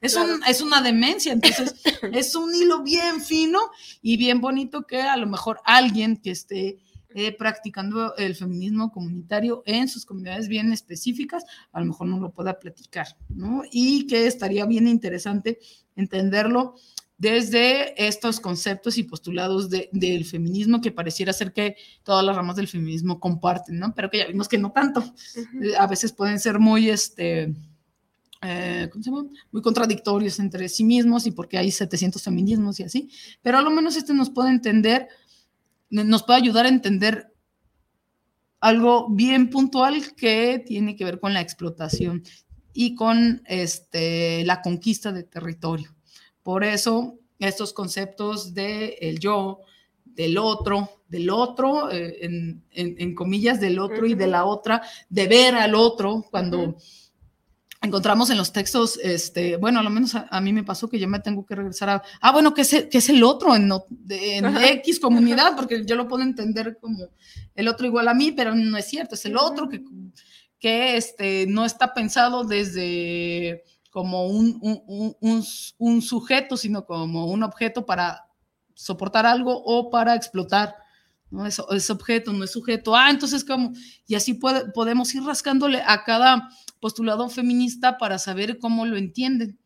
Es, 0.00 0.16
es 0.48 0.60
una 0.62 0.80
demencia. 0.80 1.32
Entonces, 1.34 1.74
es 2.14 2.34
un 2.34 2.54
hilo 2.54 2.82
bien 2.82 3.20
fino 3.20 3.58
y 4.00 4.16
bien 4.16 4.40
bonito 4.40 4.86
que 4.86 5.02
a 5.02 5.18
lo 5.18 5.26
mejor 5.26 5.60
alguien 5.64 6.16
que 6.16 6.30
esté 6.30 6.78
eh, 7.14 7.36
practicando 7.36 8.14
el 8.16 8.34
feminismo 8.34 8.92
comunitario 8.92 9.62
en 9.64 9.88
sus 9.88 10.04
comunidades 10.04 10.48
bien 10.48 10.72
específicas, 10.72 11.44
a 11.72 11.80
lo 11.80 11.86
mejor 11.86 12.06
no 12.06 12.20
lo 12.20 12.32
pueda 12.32 12.58
platicar, 12.58 13.06
¿no? 13.28 13.62
Y 13.70 14.06
que 14.06 14.26
estaría 14.26 14.66
bien 14.66 14.86
interesante 14.86 15.58
entenderlo 15.96 16.74
desde 17.18 18.06
estos 18.06 18.38
conceptos 18.38 18.96
y 18.96 19.02
postulados 19.02 19.68
del 19.68 20.24
feminismo 20.24 20.80
que 20.80 20.92
pareciera 20.92 21.32
ser 21.32 21.52
que 21.52 21.76
todas 22.04 22.24
las 22.24 22.36
ramas 22.36 22.56
del 22.56 22.68
feminismo 22.68 23.18
comparten, 23.18 23.78
¿no? 23.78 23.92
Pero 23.94 24.08
que 24.08 24.18
ya 24.18 24.26
vimos 24.26 24.46
que 24.48 24.56
no 24.56 24.70
tanto. 24.70 25.02
A 25.78 25.86
veces 25.88 26.12
pueden 26.12 26.38
ser 26.38 26.60
muy, 26.60 26.88
este, 26.88 27.54
eh, 28.40 28.88
¿cómo 28.92 29.02
se 29.02 29.10
llama? 29.10 29.24
Muy 29.50 29.62
contradictorios 29.62 30.38
entre 30.38 30.68
sí 30.68 30.84
mismos 30.84 31.26
y 31.26 31.32
porque 31.32 31.58
hay 31.58 31.72
700 31.72 32.22
feminismos 32.22 32.78
y 32.78 32.84
así. 32.84 33.10
Pero 33.42 33.58
a 33.58 33.62
lo 33.62 33.70
menos 33.70 33.96
este 33.96 34.14
nos 34.14 34.30
puede 34.30 34.50
entender 34.50 35.08
nos 35.90 36.22
puede 36.22 36.40
ayudar 36.40 36.66
a 36.66 36.70
entender 36.70 37.32
algo 38.60 39.08
bien 39.08 39.50
puntual 39.50 40.14
que 40.14 40.62
tiene 40.64 40.96
que 40.96 41.04
ver 41.04 41.20
con 41.20 41.32
la 41.32 41.40
explotación 41.40 42.22
y 42.72 42.94
con 42.94 43.42
este, 43.46 44.44
la 44.44 44.62
conquista 44.62 45.12
de 45.12 45.24
territorio. 45.24 45.94
Por 46.42 46.64
eso, 46.64 47.18
estos 47.38 47.72
conceptos 47.72 48.54
de 48.54 48.98
el 49.00 49.18
yo, 49.18 49.60
del 50.04 50.38
otro, 50.38 51.02
del 51.08 51.30
otro, 51.30 51.90
eh, 51.90 52.18
en, 52.22 53.14
comillas, 53.14 53.60
del 53.60 53.78
otro 53.78 54.06
y 54.06 54.14
de 54.14 54.26
la 54.26 54.44
otra, 54.44 54.82
de 55.08 55.26
ver 55.26 55.54
al 55.54 55.74
otro, 55.74 56.24
cuando 56.30 56.76
encontramos 57.80 58.30
en 58.30 58.38
los 58.38 58.52
textos, 58.52 58.98
este, 59.02 59.56
bueno, 59.56 59.80
a 59.80 59.82
lo 59.82 59.90
menos 59.90 60.14
a, 60.14 60.40
mí 60.40 60.52
me 60.52 60.64
pasó 60.64 60.88
que 60.88 60.98
yo 60.98 61.08
me 61.08 61.20
tengo 61.20 61.46
que 61.46 61.54
regresar 61.54 61.88
a, 61.90 62.02
ah, 62.20 62.32
bueno, 62.32 62.52
¿qué 62.52 62.62
es, 62.62 62.72
es 62.72 63.08
el 63.08 63.22
otro 63.22 63.54
en, 63.54 63.70
X 64.08 64.98
comunidad? 64.98 65.54
Porque 65.56 65.84
yo 65.84 65.94
lo 65.94 66.08
puedo 66.08 66.22
entender 66.22 66.78
como 66.80 67.08
el 67.54 67.68
otro 67.68 67.86
igual 67.86 68.08
a 68.08 68.14
mí, 68.14 68.32
pero 68.32 68.54
no 68.54 68.76
es 68.76 68.86
cierto, 68.86 69.14
es 69.14 69.24
el 69.26 69.36
otro 69.36 69.68
que, 69.68 69.82
que 70.58 70.96
este, 70.96 71.46
no 71.46 71.64
está 71.64 71.94
pensado 71.94 72.44
desde 72.44 73.62
como 73.90 74.26
un, 74.26 74.58
un, 74.60 75.44
un, 75.78 76.02
sujeto, 76.02 76.56
sino 76.56 76.84
como 76.84 77.26
un 77.26 77.42
objeto 77.42 77.86
para 77.86 78.26
soportar 78.74 79.26
algo 79.26 79.62
o 79.64 79.90
para 79.90 80.14
explotar. 80.14 80.74
¿No? 81.30 81.46
Es, 81.46 81.60
es 81.70 81.90
objeto, 81.90 82.32
no 82.32 82.44
es 82.44 82.52
sujeto. 82.52 82.96
Ah, 82.96 83.10
entonces, 83.10 83.44
como, 83.44 83.72
y 84.06 84.14
así 84.14 84.34
puede, 84.34 84.70
podemos 84.72 85.14
ir 85.14 85.22
rascándole 85.22 85.82
a 85.86 86.04
cada 86.04 86.48
postulado 86.80 87.28
feminista 87.28 87.98
para 87.98 88.18
saber 88.18 88.58
cómo 88.58 88.86
lo 88.86 88.96
entienden. 88.96 89.58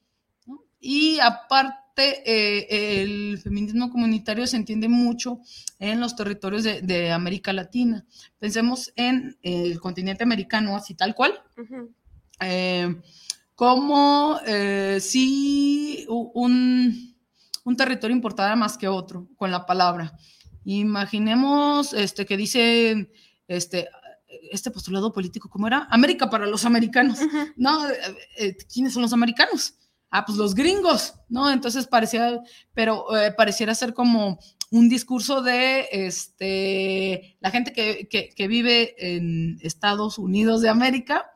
Y 0.81 1.21
aparte, 1.21 1.83
eh, 2.25 3.03
el 3.03 3.39
feminismo 3.39 3.91
comunitario 3.91 4.47
se 4.47 4.57
entiende 4.57 4.89
mucho 4.89 5.41
en 5.79 6.01
los 6.01 6.17
territorios 6.17 6.65
de, 6.65 6.83
de 6.83 7.13
América 7.13 7.53
Latina. 7.53 8.05
Pensemos 8.39 8.93
en 8.97 9.37
el 9.43 9.79
continente 9.81 10.25
americano, 10.25 10.75
así 10.75 10.95
tal 10.95 11.15
cual. 11.15 11.41
Eh, 12.41 12.97
como 13.55 14.41
eh, 14.47 14.99
si 15.01 16.05
un, 16.09 17.15
un 17.65 17.77
territorio 17.77 18.17
importara 18.17 18.57
más 18.57 18.77
que 18.77 18.89
otro 18.89 19.29
con 19.37 19.51
la 19.51 19.67
palabra. 19.67 20.13
Imaginemos 20.65 21.93
este, 21.93 22.25
que 22.27 22.37
dice 22.37 23.11
este, 23.49 23.89
este 24.51 24.71
postulado 24.71 25.13
político, 25.13 25.49
¿cómo 25.49 25.67
era? 25.67 25.87
América 25.91 26.31
para 26.31 26.47
los 26.47 26.65
americanos. 26.65 27.19
No, 27.57 27.89
eh, 27.89 27.95
eh, 28.39 28.57
¿quiénes 28.73 28.93
son 28.93 29.03
los 29.03 29.13
americanos? 29.13 29.75
Ah, 30.11 30.25
pues 30.27 30.37
los 30.37 30.55
gringos, 30.55 31.15
¿no? 31.29 31.51
Entonces 31.51 31.87
parecía, 31.87 32.39
pero 32.75 33.17
eh, 33.17 33.33
pareciera 33.33 33.75
ser 33.75 33.95
como 33.95 34.39
un 34.71 34.89
discurso 34.89 35.41
de 35.43 35.87
este, 35.91 37.37
la 37.41 37.51
gente 37.51 37.73
que, 37.73 38.09
que- 38.09 38.31
que 38.35 38.47
vive 38.49 38.95
en 38.99 39.59
Estados 39.63 40.19
Unidos 40.19 40.61
de 40.63 40.69
América 40.69 41.31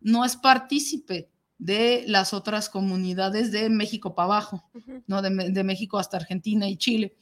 no 0.00 0.24
es 0.24 0.36
partícipe 0.36 1.30
de 1.58 2.04
las 2.06 2.32
otras 2.32 2.68
comunidades 2.68 3.50
de 3.50 3.68
México 3.68 4.14
para 4.14 4.26
abajo. 4.26 4.64
¿no? 5.08 5.22
De, 5.22 5.50
de 5.50 5.64
México 5.64 5.98
hasta 5.98 6.16
Argentina 6.16 6.68
y 6.68 6.76
Chile. 6.76 7.16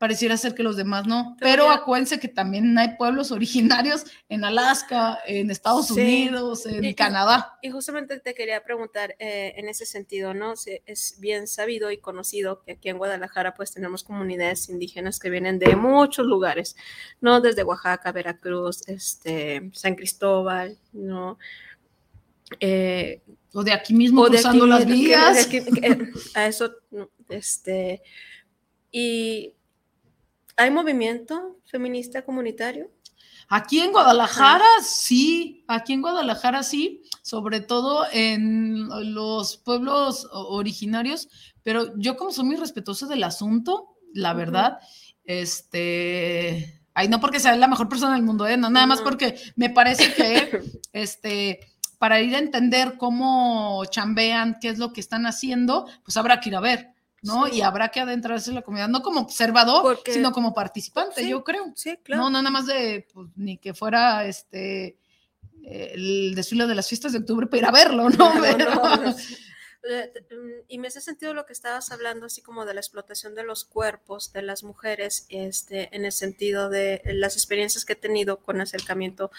Pareciera 0.00 0.38
ser 0.38 0.54
que 0.54 0.62
los 0.62 0.78
demás 0.78 1.06
no, 1.06 1.36
Pero 1.38 1.66
ya- 1.66 1.74
acuérdense 1.74 2.18
que 2.18 2.28
también 2.28 2.76
hay 2.78 2.96
pueblos 2.96 3.30
originarios 3.32 4.06
en 4.30 4.44
Alaska, 4.44 5.18
en 5.26 5.50
Estados 5.50 5.88
Sí. 5.88 5.92
Unidos, 6.00 6.64
en 6.64 6.82
Y- 6.82 6.94
Canadá. 6.94 7.58
Y 7.60 7.68
justamente 7.68 8.18
te 8.18 8.32
quería 8.32 8.64
preguntar 8.64 9.14
eh, 9.18 9.52
en 9.58 9.68
ese 9.68 9.84
sentido, 9.84 10.32
¿no? 10.32 10.54
Es 10.86 11.16
bien 11.20 11.46
sabido 11.46 11.90
y 11.90 11.98
conocido 11.98 12.62
que 12.62 12.72
aquí 12.72 12.88
en 12.88 12.96
Guadalajara 12.96 13.52
pues 13.52 13.72
tenemos 13.72 14.02
comunidades 14.02 14.70
indígenas 14.70 15.18
que 15.20 15.28
vienen 15.28 15.58
de 15.58 15.76
muchos 15.76 16.24
lugares, 16.26 16.76
¿no? 17.20 17.42
Desde 17.42 17.62
Oaxaca, 17.62 18.10
Veracruz, 18.10 18.88
este, 18.88 19.70
San 19.74 19.96
Cristóbal, 19.96 20.78
¿no? 20.94 21.36
Eh, 22.58 23.20
O 23.52 23.62
de 23.62 23.72
aquí 23.72 23.92
mismo 23.92 24.22
o 24.22 24.24
de 24.30 24.38
cruzando 24.38 24.64
aquí- 24.64 24.70
las 24.70 24.86
de 24.86 24.92
vías. 24.94 25.46
aquí- 25.46 25.64
que- 25.78 26.08
a 26.34 26.46
eso, 26.46 26.70
este, 27.28 28.02
y 28.90 29.54
hay 30.60 30.70
movimiento 30.70 31.58
feminista 31.64 32.22
comunitario. 32.22 32.90
Aquí 33.48 33.80
en 33.80 33.92
Guadalajara 33.92 34.66
sí, 34.82 35.64
aquí 35.66 35.94
en 35.94 36.02
Guadalajara 36.02 36.62
sí, 36.62 37.02
sobre 37.22 37.60
todo 37.60 38.06
en 38.12 38.88
los 39.14 39.56
pueblos 39.56 40.28
originarios, 40.32 41.28
pero 41.62 41.96
yo 41.96 42.16
como 42.16 42.30
soy 42.30 42.44
muy 42.44 42.56
respetuosa 42.56 43.06
del 43.06 43.24
asunto, 43.24 43.96
la 44.12 44.34
verdad, 44.34 44.78
este, 45.24 46.82
ay, 46.94 47.08
no 47.08 47.20
porque 47.20 47.40
sea 47.40 47.56
la 47.56 47.66
mejor 47.66 47.88
persona 47.88 48.14
del 48.14 48.22
mundo, 48.22 48.46
¿eh? 48.46 48.56
no, 48.56 48.68
nada 48.68 48.86
más 48.86 49.00
porque 49.00 49.36
me 49.56 49.70
parece 49.70 50.12
que, 50.12 50.62
este, 50.92 51.60
para 51.98 52.20
ir 52.20 52.36
a 52.36 52.38
entender 52.38 52.98
cómo 52.98 53.82
chambean, 53.86 54.58
qué 54.60 54.68
es 54.68 54.78
lo 54.78 54.92
que 54.92 55.00
están 55.00 55.26
haciendo, 55.26 55.86
pues 56.04 56.16
habrá 56.18 56.38
que 56.38 56.50
ir 56.50 56.56
a 56.56 56.60
ver, 56.60 56.94
¿no? 57.22 57.46
Sí. 57.46 57.56
Y 57.56 57.60
habrá 57.62 57.88
que 57.88 58.00
adentrarse 58.00 58.50
en 58.50 58.56
la 58.56 58.62
comunidad, 58.62 58.88
no 58.88 59.02
como 59.02 59.20
observador, 59.20 59.82
Porque- 59.82 60.12
sino 60.14 60.32
como 60.32 60.54
participante, 60.54 61.22
Sí, 61.22 61.30
yo 61.30 61.44
creo. 61.44 61.72
Sí, 61.76 61.98
claro. 62.02 62.22
No, 62.24 62.30
no, 62.30 62.38
nada 62.42 62.50
más 62.50 62.66
de, 62.66 63.06
pues, 63.12 63.28
ni 63.36 63.58
que 63.58 63.74
fuera 63.74 64.24
este 64.26 64.96
el 65.62 66.34
desfile 66.34 66.66
de 66.66 66.74
las 66.74 66.88
fiestas 66.88 67.12
de 67.12 67.18
octubre 67.18 67.46
para 67.46 67.58
ir 67.58 67.66
a 67.66 67.70
verlo, 67.70 68.08
¿no? 68.10 68.34
No, 68.34 68.40
Pero- 68.42 68.74
no, 68.74 68.96
no. 68.96 69.14
Eh, 69.82 70.12
t- 70.12 70.26
Y 70.68 70.78
me 70.78 70.88
hace 70.88 71.00
sentido 71.00 71.32
lo 71.32 71.46
que 71.46 71.54
estabas 71.54 71.90
hablando, 71.90 72.26
así 72.26 72.42
como 72.42 72.66
de 72.66 72.74
la 72.74 72.80
explotación 72.80 73.34
de 73.34 73.44
los 73.44 73.64
cuerpos 73.64 74.30
de 74.30 74.42
las 74.42 74.62
mujeres, 74.62 75.24
este, 75.30 75.88
en 75.96 76.04
el 76.04 76.12
sentido 76.12 76.68
de 76.68 77.00
las 77.06 77.34
experiencias 77.34 77.86
que 77.86 77.94
he 77.94 77.96
tenido 77.96 78.40
con 78.40 78.60
acercamiento 78.60 79.30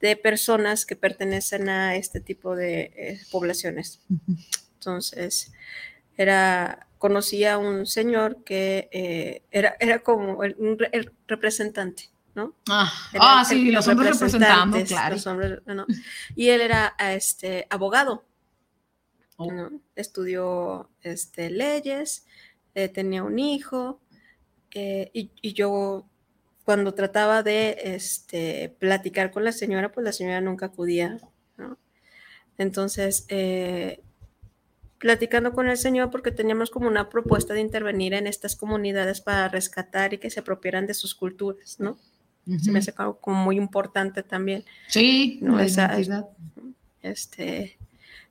de 0.00 0.16
personas 0.16 0.86
que 0.86 0.96
pertenecen 0.96 1.68
a 1.68 1.94
este 1.94 2.18
tipo 2.20 2.56
de 2.56 2.80
eh, 2.96 3.20
poblaciones. 3.30 4.00
Entonces, 4.74 5.52
era, 6.16 6.88
conocí 6.98 7.44
a 7.44 7.58
un 7.58 7.86
señor 7.86 8.42
que 8.44 8.88
eh, 8.92 9.42
era, 9.50 9.76
era 9.80 10.00
como 10.00 10.42
el, 10.44 10.56
representante, 11.26 12.10
¿no? 12.34 12.54
Ah, 12.68 12.92
ah, 13.18 13.40
el- 13.42 13.46
sí, 13.46 13.70
los 13.70 13.86
hombres 13.88 14.12
representando, 14.12 14.78
representantes, 14.78 14.88
claro. 14.88 15.14
los 15.14 15.26
hombres, 15.26 15.60
¿no? 15.66 15.86
Y 16.34 16.48
él 16.48 16.60
era 16.60 16.94
este, 16.98 17.66
abogado. 17.70 18.24
Oh. 19.38 19.52
¿no? 19.52 19.80
Estudió 19.94 20.88
este, 21.02 21.50
leyes, 21.50 22.24
eh, 22.74 22.88
tenía 22.88 23.22
un 23.22 23.38
hijo, 23.38 24.00
eh, 24.70 25.10
y, 25.12 25.30
y 25.42 25.52
yo 25.52 26.06
cuando 26.64 26.94
trataba 26.94 27.42
de 27.42 27.78
este, 27.84 28.74
platicar 28.80 29.30
con 29.30 29.44
la 29.44 29.52
señora, 29.52 29.92
pues 29.92 30.04
la 30.04 30.12
señora 30.12 30.40
nunca 30.40 30.66
acudía, 30.66 31.18
¿no? 31.56 31.78
Entonces, 32.58 33.24
eh, 33.28 34.02
platicando 34.98 35.52
con 35.52 35.68
el 35.68 35.76
señor, 35.76 36.10
porque 36.10 36.30
teníamos 36.30 36.70
como 36.70 36.88
una 36.88 37.08
propuesta 37.10 37.52
de 37.54 37.60
intervenir 37.60 38.14
en 38.14 38.26
estas 38.26 38.56
comunidades 38.56 39.20
para 39.20 39.48
rescatar 39.48 40.14
y 40.14 40.18
que 40.18 40.30
se 40.30 40.40
apropiaran 40.40 40.86
de 40.86 40.94
sus 40.94 41.14
culturas, 41.14 41.78
¿no? 41.80 41.98
Se 42.60 42.70
me 42.70 42.78
hace 42.78 42.94
algo 42.96 43.18
como 43.18 43.42
muy 43.42 43.56
importante 43.56 44.22
también 44.22 44.64
Sí, 44.88 45.38
No, 45.42 45.58
esa- 45.60 45.98
este, 47.02 47.76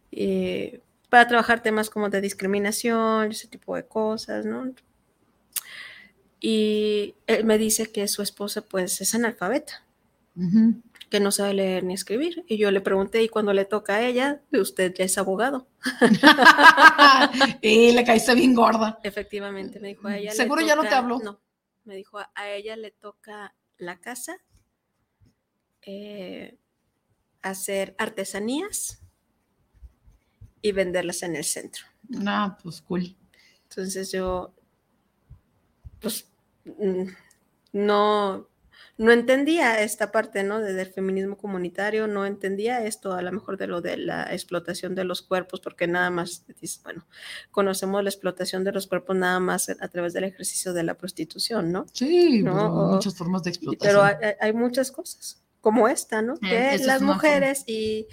y 0.10 0.80
para 1.10 1.28
trabajar 1.28 1.62
temas 1.62 1.89
como 1.89 2.10
de 2.10 2.21
discriminación, 2.21 3.32
ese 3.32 3.47
tipo 3.49 3.75
de 3.75 3.86
cosas, 3.86 4.45
¿no? 4.45 4.71
Y 6.39 7.15
él 7.28 7.43
me 7.45 7.58
dice 7.58 7.91
que 7.91 8.08
su 8.08 8.21
esposa 8.21 8.62
pues 8.62 9.01
es 9.01 9.15
analfabeta, 9.15 9.84
Ujú. 10.36 10.82
Que 11.09 11.19
no 11.19 11.31
sabe 11.31 11.53
leer 11.53 11.83
ni 11.83 11.93
escribir. 11.93 12.43
Y 12.47 12.57
yo 12.57 12.71
le 12.71 12.81
pregunté, 12.81 13.23
¿y 13.23 13.29
cuando 13.29 13.53
le 13.53 13.65
toca 13.65 13.95
a 13.95 14.05
ella? 14.05 14.41
Usted 14.51 14.93
ya 14.93 15.05
es 15.05 15.17
abogado. 15.17 15.67
y 17.61 17.91
le 17.91 18.03
caíste 18.03 18.35
bien 18.35 18.53
gorda. 18.53 18.99
Efectivamente, 19.03 19.79
me 19.79 19.89
dijo 19.89 20.07
a 20.07 20.17
ella. 20.17 20.31
Seguro 20.31 20.61
ya 20.61 20.75
no 20.75 20.83
te 20.83 20.95
habló. 20.95 21.19
No, 21.19 21.39
me 21.83 21.95
dijo 21.95 22.19
a, 22.19 22.31
a 22.35 22.49
ella 22.49 22.75
le 22.75 22.91
toca 22.91 23.55
la 23.77 23.99
casa, 23.99 24.37
eh, 25.81 26.57
hacer 27.41 27.95
artesanías 27.97 29.01
y 30.61 30.71
venderlas 30.71 31.21
en 31.23 31.35
el 31.35 31.43
centro. 31.43 31.85
Ah, 32.25 32.57
pues 32.61 32.81
cool. 32.81 33.15
Entonces 33.63 34.11
yo, 34.11 34.53
pues, 35.99 36.27
mm, 36.65 37.07
no, 37.73 38.47
no 38.97 39.12
entendía 39.12 39.81
esta 39.81 40.12
parte, 40.12 40.43
¿no? 40.43 40.62
de- 40.62 40.73
del 40.73 40.88
feminismo 40.88 41.38
comunitario, 41.38 42.08
no 42.08 42.25
entendía 42.25 42.86
esto 42.86 43.13
a 43.13 43.21
lo 43.21 43.31
mejor 43.31 43.58
de 43.58 43.67
lo 43.67 43.81
de 43.81 43.97
la 43.97 44.31
explotación 44.34 44.95
de 44.95 45.03
los 45.03 45.21
cuerpos, 45.21 45.60
porque 45.60 45.86
nada 45.88 46.10
más, 46.10 46.45
bueno, 46.84 47.05
conocemos 47.51 48.01
la 48.03 48.10
explotación 48.10 48.63
de 48.63 48.71
los 48.71 48.88
cuerpos 48.88 49.15
nada 49.17 49.39
más 49.41 49.67
a 49.69 49.88
través 49.89 50.13
del 50.13 50.23
ejercicio 50.23 50.73
de 50.73 50.84
la 50.84 50.93
prostitución, 50.93 51.71
¿no? 51.73 51.86
Sí, 51.91 52.41
No, 52.41 52.53
pues, 52.53 52.63
o- 52.63 52.91
muchas 52.93 53.15
formas 53.15 53.43
de 53.43 53.49
explotación. 53.49 54.01
Pero 54.17 54.36
hay, 54.39 54.53
muchas 54.53 54.91
cosas, 54.91 55.41
como 55.60 55.88
esta, 55.89 56.21
¿no? 56.21 56.38
Que 56.38 56.77
las 56.86 57.01
mujeres 57.01 57.63
y, 57.67 58.08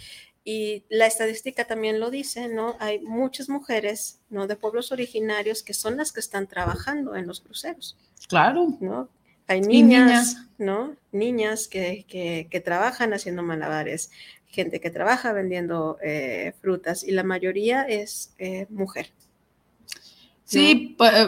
y 0.44 0.84
la 0.88 1.06
estadística 1.06 1.64
también 1.64 2.00
lo 2.00 2.10
dice, 2.10 2.48
¿no? 2.48 2.74
Hay 2.80 2.98
muchas 3.00 3.48
mujeres, 3.48 4.18
¿no? 4.30 4.48
De 4.48 4.56
pueblos 4.56 4.90
originarios 4.90 5.62
que 5.62 5.74
son 5.74 5.96
las 5.98 6.10
que 6.10 6.18
están 6.18 6.48
trabajando 6.48 7.14
en 7.14 7.28
los 7.28 7.40
cruceros, 7.40 7.96
Claro. 8.26 8.76
¿no? 8.80 9.08
Hay 9.48 9.60
niñas, 9.60 10.06
niñas. 10.06 10.46
¿no? 10.58 10.96
Niñas 11.12 11.68
que, 11.68 12.04
que- 12.08 12.46
que 12.50 12.60
trabajan 12.60 13.12
haciendo 13.12 13.42
malabares, 13.42 14.10
gente 14.48 14.80
que 14.80 14.90
trabaja 14.90 15.32
vendiendo 15.32 15.98
eh, 16.02 16.52
frutas 16.60 17.02
y 17.04 17.10
la 17.12 17.22
mayoría 17.22 17.82
es 17.82 18.34
eh, 18.38 18.66
mujer. 18.70 19.10
Sí, 20.44 20.94
pues, 20.98 21.12
eh, 21.14 21.26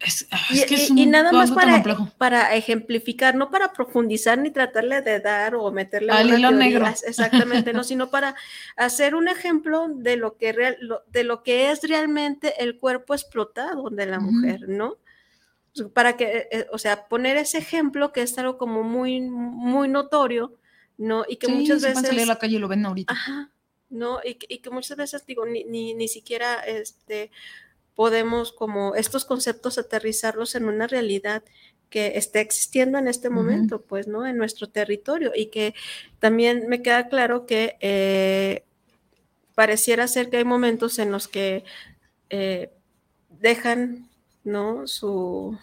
es, 0.00 0.26
Y, 0.50 0.58
es 0.60 0.66
que 0.66 0.74
y- 0.74 0.76
es 0.76 0.90
y 0.90 1.02
un- 1.04 1.10
nada 1.10 1.32
más 1.32 1.50
para, 1.50 1.82
para 2.16 2.54
ejemplificar, 2.54 3.34
no 3.34 3.50
para 3.50 3.72
profundizar 3.72 4.38
ni 4.38 4.50
tratarle 4.50 5.02
de 5.02 5.20
dar 5.20 5.54
o 5.56 5.70
meterle 5.72 6.12
Al 6.12 6.28
hilo 6.38 6.50
negro. 6.52 6.86
exactamente, 7.06 7.72
no, 7.72 7.84
sino 7.84 8.08
para 8.10 8.34
hacer 8.76 9.14
un 9.14 9.28
ejemplo 9.28 9.88
de 9.88 10.16
lo 10.16 10.36
que 10.36 10.52
real, 10.52 10.76
lo- 10.80 11.02
de 11.08 11.24
lo 11.24 11.42
que 11.42 11.70
es 11.70 11.82
realmente 11.82 12.62
el 12.62 12.78
cuerpo 12.78 13.14
explotado 13.14 13.90
de 13.90 14.06
la 14.06 14.20
mujer, 14.20 14.68
¿no? 14.68 14.96
Para 15.94 16.16
que, 16.16 16.48
eh, 16.50 16.66
o 16.72 16.78
sea, 16.78 17.06
poner 17.08 17.36
ese 17.36 17.58
ejemplo 17.58 18.12
que 18.12 18.22
es 18.22 18.36
algo 18.38 18.58
como 18.58 18.82
muy, 18.82 19.20
muy 19.20 19.88
notorio, 19.88 20.56
¿no? 20.98 21.24
Y 21.28 21.36
que 21.36 21.46
Sí, 21.46 21.52
muchas 21.52 21.82
van 21.82 21.92
a 21.92 21.94
salir 21.94 22.10
a 22.10 22.14
veces 22.14 22.28
la 22.28 22.38
calle 22.38 22.56
y 22.56 22.58
lo 22.58 22.68
ven 22.68 22.84
ahorita. 22.84 23.12
Ajá, 23.12 23.50
¿no? 23.88 24.20
Y, 24.24 24.34
que- 24.34 24.46
y 24.48 24.58
que 24.58 24.70
muchas 24.70 24.96
veces, 24.96 25.24
digo, 25.26 25.46
ni, 25.46 25.64
ni, 25.64 25.94
ni 25.94 26.08
siquiera 26.08 26.60
este, 26.60 27.30
podemos 27.94 28.52
como 28.52 28.94
estos 28.94 29.24
conceptos 29.24 29.78
aterrizarlos 29.78 30.54
en 30.54 30.64
una 30.66 30.86
realidad 30.86 31.42
que 31.90 32.18
esté 32.18 32.40
existiendo 32.40 32.98
en 32.98 33.08
este 33.08 33.30
momento, 33.30 33.82
pues, 33.82 34.06
¿no? 34.08 34.26
En 34.26 34.36
nuestro 34.38 34.68
territorio. 34.68 35.32
Y 35.34 35.46
que 35.46 35.74
también 36.20 36.68
me 36.68 36.82
queda 36.82 37.08
claro 37.08 37.46
que 37.46 37.76
eh, 37.80 38.64
pareciera 39.54 40.08
ser 40.08 40.30
que 40.30 40.38
hay 40.38 40.44
momentos 40.44 40.98
en 40.98 41.10
los 41.12 41.28
que 41.28 41.64
eh, 42.30 42.72
dejan, 43.30 44.09
¿no? 44.44 44.86
Su, 44.86 45.56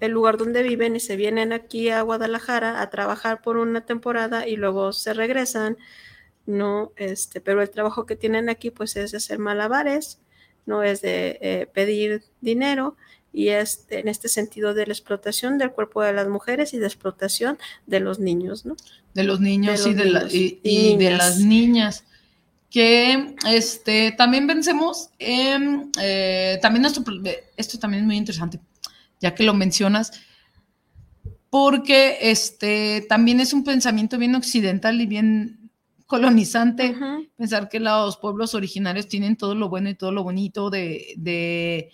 el 0.00 0.12
lugar 0.12 0.36
donde 0.36 0.62
viven 0.62 0.96
y 0.96 1.00
se 1.00 1.16
vienen 1.16 1.52
aquí 1.52 1.88
a 1.90 2.02
Guadalajara 2.02 2.80
a 2.82 2.90
trabajar 2.90 3.40
por 3.42 3.56
una 3.56 3.84
temporada 3.86 4.46
y 4.46 4.56
luego 4.56 4.92
se 4.92 5.14
regresan, 5.14 5.76
¿no? 6.46 6.92
Este, 6.96 7.40
pero 7.40 7.62
el 7.62 7.70
trabajo 7.70 8.06
que 8.06 8.16
tienen 8.16 8.48
aquí 8.48 8.70
pues 8.70 8.96
es 8.96 9.12
de 9.12 9.16
hacer 9.18 9.38
malabares, 9.38 10.18
no 10.66 10.82
es 10.82 11.00
de 11.00 11.38
eh, 11.40 11.66
pedir 11.72 12.22
dinero 12.40 12.96
y 13.32 13.48
es 13.48 13.86
en 13.90 14.08
este 14.08 14.28
sentido 14.28 14.74
de 14.74 14.86
la 14.86 14.92
explotación 14.92 15.58
del 15.58 15.72
cuerpo 15.72 16.02
de 16.02 16.12
las 16.12 16.28
mujeres 16.28 16.72
y 16.74 16.78
de 16.78 16.86
explotación 16.86 17.58
de 17.86 18.00
los 18.00 18.18
niños, 18.20 18.64
¿no? 18.64 18.76
De 19.14 19.24
los 19.24 19.40
niños, 19.40 19.82
De 19.84 19.90
y, 19.90 19.94
de 19.94 20.04
la- 20.04 20.26
y- 20.30 20.60
y 20.62 20.78
y 20.92 20.96
de 20.98 21.10
las 21.10 21.38
niñas. 21.40 22.04
Que 22.74 23.36
este, 23.46 24.10
también 24.18 24.48
pensemos 24.48 25.10
en, 25.20 25.92
eh, 26.02 26.58
también 26.60 26.84
eh, 26.84 27.44
esto 27.56 27.78
también 27.78 28.02
es 28.02 28.06
muy 28.06 28.16
interesante, 28.16 28.58
ya 29.20 29.32
que 29.32 29.44
lo 29.44 29.54
mencionas, 29.54 30.10
porque 31.50 32.18
este, 32.20 33.06
también 33.08 33.38
es 33.38 33.52
un 33.52 33.62
pensamiento 33.62 34.18
bien 34.18 34.34
occidental 34.34 35.00
y 35.00 35.06
bien 35.06 35.70
colonizante 36.06 36.96
pensar 37.36 37.68
que 37.68 37.78
los 37.78 38.16
pueblos 38.16 38.56
originarios 38.56 39.06
tienen 39.06 39.36
todo 39.36 39.54
lo 39.54 39.68
bueno 39.68 39.90
y 39.90 39.94
todo 39.94 40.10
lo 40.10 40.24
bonito 40.24 40.68
de, 40.68 41.14
de, 41.16 41.92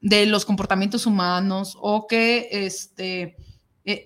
de 0.00 0.24
los 0.24 0.46
comportamientos 0.46 1.04
humanos 1.04 1.76
o 1.78 2.06
que 2.06 2.48
este, 2.52 3.36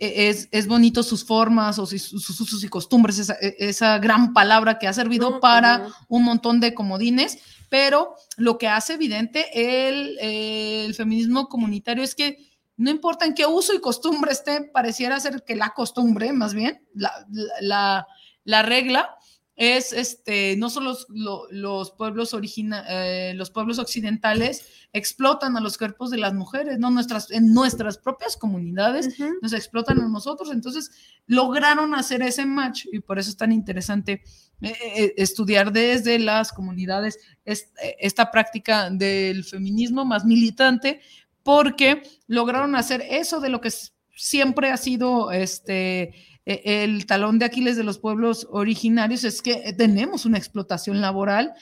es, 0.01 0.49
es 0.51 0.67
bonito 0.67 1.03
sus 1.03 1.25
formas 1.25 1.79
o 1.79 1.87
sus, 1.87 2.13
usos 2.13 2.63
y 2.65 2.69
costumbres, 2.69 3.19
esa, 3.19 3.35
e- 3.41 3.57
esa 3.59 3.99
gran 3.99 4.33
palabra 4.33 4.79
que 4.79 4.87
ha 4.89 4.93
servido 4.93 5.31
No, 5.31 5.41
para 5.41 5.79
no. 5.79 5.95
un 6.09 6.25
montón 6.25 6.61
de 6.61 6.75
comodines, 6.75 7.39
pero 7.69 8.15
lo 8.37 8.57
que 8.59 8.69
hace 8.69 8.95
evidente 8.95 9.47
el, 9.89 10.19
el 10.21 10.95
feminismo 10.95 11.49
comunitario 11.49 12.03
es 12.05 12.15
que 12.15 12.39
no 12.77 12.91
importa 12.91 13.25
en 13.25 13.35
qué 13.35 13.47
uso 13.47 13.73
y 13.75 13.81
costumbre 13.81 14.33
esté, 14.33 14.63
pareciera 14.63 15.21
ser 15.21 15.45
que 15.45 15.55
la 15.57 15.71
costumbre, 15.71 16.33
más 16.33 16.55
bien, 16.55 16.85
la, 16.95 17.13
la, 17.61 18.07
la 18.45 18.63
regla 18.63 19.17
es 19.57 19.93
este, 19.93 20.57
no 20.57 20.69
solo 20.69 20.91
los, 20.91 21.07
lo- 21.11 21.47
los 21.51 21.91
pueblos 21.93 22.35
origina, 22.35 22.85
eh, 22.89 23.35
los 23.35 23.51
pueblos 23.51 23.79
occidentales 23.79 24.67
explotan 24.93 25.57
a 25.57 25.61
los 25.61 25.79
cuerpos 25.79 26.11
de 26.11 26.19
las 26.19 26.35
mujeres, 26.35 26.79
no 26.79 26.91
nuestras, 26.91 27.31
en 27.31 27.55
nuestras 27.55 27.99
propias 27.99 28.37
comunidades 28.37 29.17
nos 29.43 29.53
explotan 29.53 30.01
a 30.01 30.09
nosotros. 30.09 30.51
Entonces 30.53 30.91
lograron 31.27 31.95
hacer 31.95 32.23
ese 32.23 32.47
match 32.47 32.87
y 32.93 32.99
por 33.01 33.19
eso 33.19 33.31
es 33.31 33.37
tan 33.37 33.53
interesante 33.53 34.23
eh, 34.61 34.75
eh, 34.97 35.15
estudiar 35.19 35.73
desde 35.73 36.19
las 36.19 36.53
comunidades 36.53 37.19
es- 37.45 37.73
esta 38.01 38.31
práctica 38.31 38.91
del 38.91 39.45
feminismo 39.45 40.05
más 40.05 40.25
militante, 40.25 41.01
porque 41.45 42.03
lograron 42.27 42.75
hacer 42.75 43.03
eso 43.09 43.39
de 43.41 43.51
lo 43.51 43.61
que 43.61 43.71
siempre 44.17 44.71
ha 44.71 44.77
sido 44.77 45.31
este 45.33 46.15
el 46.47 47.07
talón 47.07 47.39
de 47.39 47.47
Aquiles 47.47 47.77
de 47.77 47.85
los 47.85 47.99
pueblos 47.99 48.47
originarios, 48.51 49.25
es 49.25 49.41
que 49.43 49.63
eh, 49.65 49.73
tenemos 49.73 50.25
una 50.27 50.39
explotación 50.39 51.01
laboral. 51.01 51.55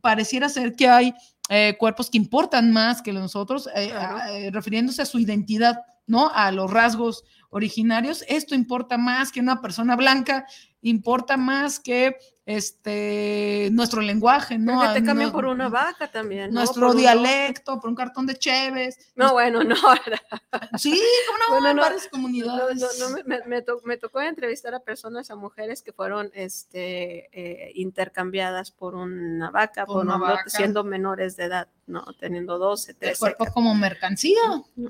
Pareciera 0.00 0.48
ser 0.48 0.74
que 0.74 0.88
hay 0.88 1.14
eh, 1.48 1.76
cuerpos 1.78 2.08
que 2.08 2.16
importan 2.18 2.70
más 2.72 3.02
que 3.02 3.12
nosotros, 3.12 3.68
eh, 3.74 3.88
Claro. 3.90 4.16
a- 4.16 4.32
eh, 4.32 4.50
refiriéndose 4.50 5.02
a 5.02 5.06
su 5.06 5.18
identidad, 5.18 5.80
¿no? 6.06 6.30
A 6.32 6.50
los 6.52 6.70
rasgos 6.70 7.24
originarios. 7.50 8.24
Esto 8.28 8.54
importa 8.54 8.96
más 8.96 9.30
que 9.32 9.40
una 9.40 9.60
persona 9.60 9.96
blanca, 9.96 10.46
importa 10.82 11.36
más 11.36 11.80
que 11.80 12.16
este 12.44 13.68
nuestro 13.72 14.00
lenguaje, 14.02 14.58
Pero 14.58 14.76
¿no? 14.76 14.80
que 14.82 15.00
te 15.00 15.06
cambian 15.06 15.28
no- 15.28 15.32
por 15.32 15.44
una 15.46 15.68
vaca 15.68 16.10
también. 16.10 16.48
¿no? 16.52 16.60
Nuestro 16.60 16.88
Por 16.88 16.96
un- 16.96 17.00
dialecto, 17.00 17.78
por 17.80 17.88
un 17.88 17.94
cartón 17.96 18.26
de 18.26 18.36
Cheves. 18.36 18.98
No, 19.14 19.32
bueno, 19.32 19.62
no. 19.62 19.76
Sí, 20.76 21.00
como 21.26 21.38
no, 21.38 21.44
Bueno, 21.50 21.68
en 21.70 21.76
no, 21.76 21.82
varias 21.82 22.08
comunidades. 22.08 22.82
me, 23.26 23.38
me- 23.38 23.46
me 23.46 23.62
to- 23.62 23.80
me 23.84 23.96
tocó 23.96 24.20
entrevistar 24.20 24.74
a 24.74 24.80
personas, 24.80 25.30
a 25.30 25.36
mujeres 25.36 25.82
que 25.82 25.92
fueron 25.92 26.30
este, 26.34 27.28
eh, 27.32 27.72
intercambiadas 27.76 28.70
por 28.72 28.94
una 28.96 29.50
vaca, 29.50 29.86
Por 29.86 29.96
por 29.96 30.04
una 30.06 30.16
vaca. 30.18 30.48
siendo 30.48 30.82
menores 30.84 31.36
de 31.36 31.44
edad, 31.44 31.68
¿no? 31.86 32.04
Teniendo 32.18 32.58
12, 32.58 32.90
el 32.92 32.96
13. 32.98 33.20
cuerpo 33.20 33.46
como 33.52 33.74
mercancía. 33.76 34.40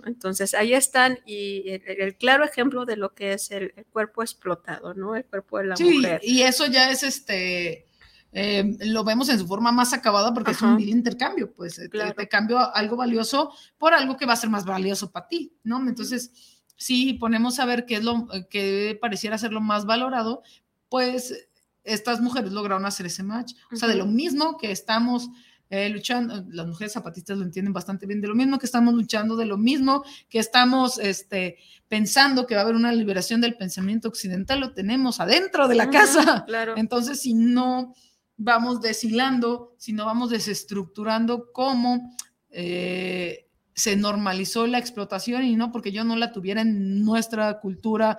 Entonces, 0.06 0.54
ahí 0.54 0.72
están 0.72 1.18
y 1.26 1.68
el, 1.70 1.82
el 2.00 2.16
claro 2.16 2.44
ejemplo 2.44 2.86
de 2.86 2.96
lo 2.96 3.14
que 3.14 3.34
es 3.34 3.50
el, 3.50 3.74
el 3.76 3.84
cuerpo 3.86 4.22
explotado, 4.22 4.94
¿no? 4.94 5.16
El 5.16 5.24
cuerpo 5.26 5.58
de 5.58 5.64
la 5.64 5.74
Sí, 5.82 5.96
mujer. 5.98 6.20
y 6.22 6.42
eso 6.42 6.66
ya 6.66 6.90
es 6.90 7.02
este, 7.02 7.86
eh, 8.32 8.76
lo 8.86 9.04
vemos 9.04 9.28
en 9.28 9.38
su 9.38 9.46
forma 9.46 9.72
más 9.72 9.92
acabada 9.92 10.32
porque 10.32 10.52
es 10.52 10.62
un 10.62 10.76
vil 10.76 10.88
intercambio, 10.88 11.52
pues 11.52 11.78
eh, 11.78 11.88
te- 11.88 12.28
cambio 12.28 12.58
algo 12.74 12.96
valioso 12.96 13.52
por 13.78 13.92
algo 13.94 14.16
que 14.16 14.26
va 14.26 14.32
a 14.32 14.36
ser 14.36 14.50
más 14.50 14.64
valioso 14.64 15.10
para 15.10 15.28
ti, 15.28 15.52
¿no? 15.64 15.86
Entonces, 15.88 16.30
si 16.76 17.12
ponemos 17.14 17.58
a 17.60 17.64
ver 17.66 17.84
qué 17.86 17.96
es 17.96 18.04
lo 18.04 18.26
que 18.50 18.98
pareciera 19.00 19.38
ser 19.38 19.52
lo 19.52 19.60
más 19.60 19.84
valorado, 19.86 20.42
pues 20.88 21.48
estas 21.84 22.20
mujeres 22.20 22.52
lograron 22.52 22.86
hacer 22.86 23.06
ese 23.06 23.22
match. 23.22 23.54
O 23.72 23.76
sea, 23.76 23.88
de 23.88 23.96
lo 23.96 24.06
mismo 24.06 24.56
que 24.56 24.70
estamos 24.70 25.28
eh, 25.74 25.88
luchando, 25.88 26.44
las 26.50 26.66
mujeres 26.66 26.92
zapatistas 26.92 27.38
lo 27.38 27.44
entienden 27.44 27.72
bastante 27.72 28.04
bien, 28.04 28.20
de 28.20 28.28
lo 28.28 28.34
mismo 28.34 28.58
que 28.58 28.66
estamos 28.66 28.92
luchando, 28.92 29.36
de 29.36 29.46
lo 29.46 29.56
mismo 29.56 30.04
que 30.28 30.38
estamos 30.38 30.98
este, 30.98 31.56
pensando 31.88 32.46
que 32.46 32.54
va 32.54 32.60
a 32.60 32.64
haber 32.64 32.76
una 32.76 32.92
liberación 32.92 33.40
del 33.40 33.56
pensamiento 33.56 34.08
occidental, 34.08 34.60
lo 34.60 34.74
tenemos 34.74 35.18
adentro 35.18 35.68
de 35.68 35.76
la 35.76 35.88
casa. 35.88 36.44
Claro. 36.46 36.74
Entonces, 36.76 37.22
si 37.22 37.32
no 37.32 37.94
vamos 38.36 38.82
deshilando, 38.82 39.74
si 39.78 39.94
no 39.94 40.04
vamos 40.04 40.28
desestructurando 40.28 41.50
cómo 41.54 42.18
eh, 42.50 43.48
se 43.74 43.96
normalizó 43.96 44.66
la 44.66 44.76
explotación 44.76 45.42
y 45.44 45.56
no 45.56 45.72
porque 45.72 45.90
yo 45.90 46.04
no 46.04 46.16
la 46.16 46.32
tuviera 46.32 46.60
en 46.60 47.02
nuestra 47.02 47.60
cultura 47.60 48.18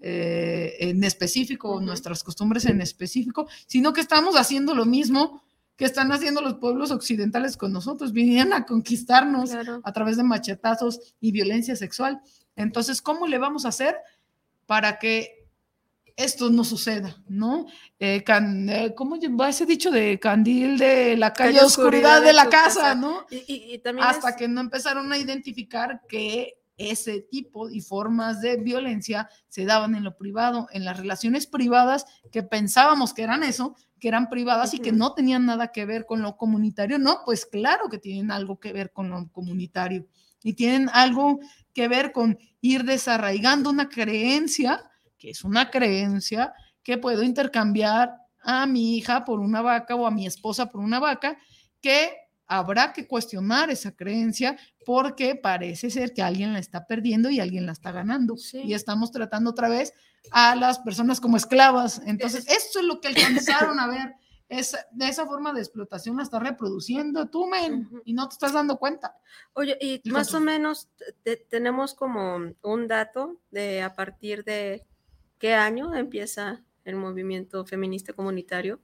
eh, 0.00 0.76
en 0.80 1.04
específico, 1.04 1.76
Ujú. 1.76 1.84
nuestras 1.84 2.24
costumbres 2.24 2.64
en 2.64 2.80
específico, 2.80 3.46
sino 3.66 3.92
que 3.92 4.00
estamos 4.00 4.36
haciendo 4.36 4.74
lo 4.74 4.86
mismo 4.86 5.44
que 5.76 5.84
están 5.84 6.12
haciendo 6.12 6.40
los 6.40 6.54
pueblos 6.54 6.90
occidentales 6.90 7.56
con 7.56 7.72
nosotros, 7.72 8.12
vinieron 8.12 8.52
a 8.52 8.64
conquistarnos 8.64 9.50
Claro. 9.50 9.80
a 9.82 9.92
través 9.92 10.16
de 10.16 10.22
machetazos 10.22 11.14
y 11.20 11.32
violencia 11.32 11.74
sexual. 11.76 12.20
Entonces, 12.56 13.02
¿cómo 13.02 13.26
le 13.26 13.38
vamos 13.38 13.64
a 13.64 13.68
hacer 13.68 13.96
para 14.66 14.98
que 15.00 15.48
esto 16.16 16.48
no 16.50 16.62
suceda? 16.62 17.20
¿No? 17.28 17.66
Eh, 17.98 18.22
can- 18.22 18.68
eh, 18.68 18.94
¿Cómo 18.94 19.16
va 19.36 19.48
ese 19.48 19.66
dicho 19.66 19.90
de 19.90 20.20
candil 20.20 20.78
de 20.78 21.16
la 21.16 21.32
calle, 21.32 21.54
Calle 21.54 21.66
oscuridad, 21.66 22.18
oscuridad 22.18 22.20
de 22.20 22.26
de 22.28 22.32
la 22.34 22.48
casa, 22.48 22.80
casa. 22.80 22.94
¿no? 22.94 23.26
Y, 23.30 23.36
y- 23.52 23.74
y 23.74 23.78
también 23.78 24.06
Hasta 24.06 24.30
es- 24.30 24.36
que 24.36 24.46
no 24.46 24.60
empezaron 24.60 25.12
a 25.12 25.18
identificar 25.18 26.02
que 26.08 26.54
ese 26.76 27.20
tipo 27.20 27.68
y 27.70 27.80
formas 27.80 28.40
de 28.40 28.56
violencia 28.56 29.28
se 29.48 29.64
daban 29.64 29.94
en 29.94 30.04
lo 30.04 30.16
privado, 30.16 30.68
en 30.72 30.84
las 30.84 30.98
relaciones 30.98 31.46
privadas 31.46 32.04
que 32.32 32.42
pensábamos 32.42 33.14
que 33.14 33.22
eran 33.22 33.42
eso, 33.42 33.76
que 34.00 34.08
eran 34.08 34.28
privadas 34.28 34.74
y 34.74 34.80
que 34.80 34.92
no 34.92 35.14
tenían 35.14 35.46
nada 35.46 35.68
que 35.72 35.86
ver 35.86 36.04
con 36.04 36.22
lo 36.22 36.36
comunitario. 36.36 36.98
No, 36.98 37.20
pues 37.24 37.46
claro 37.46 37.88
que 37.88 37.98
tienen 37.98 38.30
algo 38.30 38.58
que 38.58 38.72
ver 38.72 38.92
con 38.92 39.08
lo 39.08 39.30
comunitario 39.30 40.06
y 40.42 40.54
tienen 40.54 40.90
algo 40.92 41.40
que 41.72 41.88
ver 41.88 42.12
con 42.12 42.38
ir 42.60 42.84
desarraigando 42.84 43.70
una 43.70 43.88
creencia, 43.88 44.82
que 45.18 45.30
es 45.30 45.42
una 45.42 45.70
creencia 45.70 46.52
que 46.82 46.98
puedo 46.98 47.22
intercambiar 47.22 48.14
a 48.42 48.66
mi 48.66 48.96
hija 48.96 49.24
por 49.24 49.40
una 49.40 49.62
vaca 49.62 49.94
o 49.94 50.06
a 50.06 50.10
mi 50.10 50.26
esposa 50.26 50.66
por 50.70 50.82
una 50.82 51.00
vaca, 51.00 51.38
que 51.80 52.14
habrá 52.46 52.92
que 52.92 53.06
cuestionar 53.06 53.70
esa 53.70 53.92
creencia 53.92 54.56
porque 54.84 55.34
parece 55.34 55.90
ser 55.90 56.12
que 56.12 56.22
alguien 56.22 56.52
la 56.52 56.58
está 56.58 56.86
perdiendo 56.86 57.30
y 57.30 57.40
alguien 57.40 57.66
la 57.66 57.72
está 57.72 57.90
ganando. 57.92 58.36
Sí. 58.36 58.62
Y 58.64 58.74
estamos 58.74 59.10
tratando 59.12 59.50
otra 59.50 59.68
vez 59.68 59.92
a 60.30 60.54
las 60.56 60.78
personas 60.78 61.20
como 61.20 61.36
esclavas. 61.36 62.00
Entonces, 62.06 62.46
esto 62.48 62.80
es 62.80 62.84
lo 62.84 63.00
que 63.00 63.08
alcanzaron 63.08 63.78
a 63.80 63.86
ver. 63.86 64.14
Esa, 64.50 64.78
de 64.92 65.08
esa 65.08 65.24
forma 65.26 65.54
de 65.54 65.60
explotación 65.60 66.18
la 66.18 66.22
está 66.22 66.38
reproduciendo 66.38 67.26
tú, 67.30 67.46
men, 67.46 67.88
y 68.04 68.12
no 68.12 68.28
te 68.28 68.34
estás 68.34 68.52
dando 68.52 68.76
cuenta. 68.78 69.16
Oye, 69.54 69.76
y 69.80 69.98
Digo 70.04 70.18
más 70.18 70.28
tú. 70.28 70.36
o 70.36 70.40
menos 70.40 70.88
te- 71.22 71.38
tenemos 71.38 71.94
como 71.94 72.52
un 72.62 72.86
dato 72.86 73.40
de 73.50 73.82
a 73.82 73.94
partir 73.94 74.44
de 74.44 74.86
qué 75.38 75.54
año 75.54 75.94
empieza 75.94 76.62
el 76.84 76.96
movimiento 76.96 77.64
feminista 77.64 78.12
comunitario. 78.12 78.80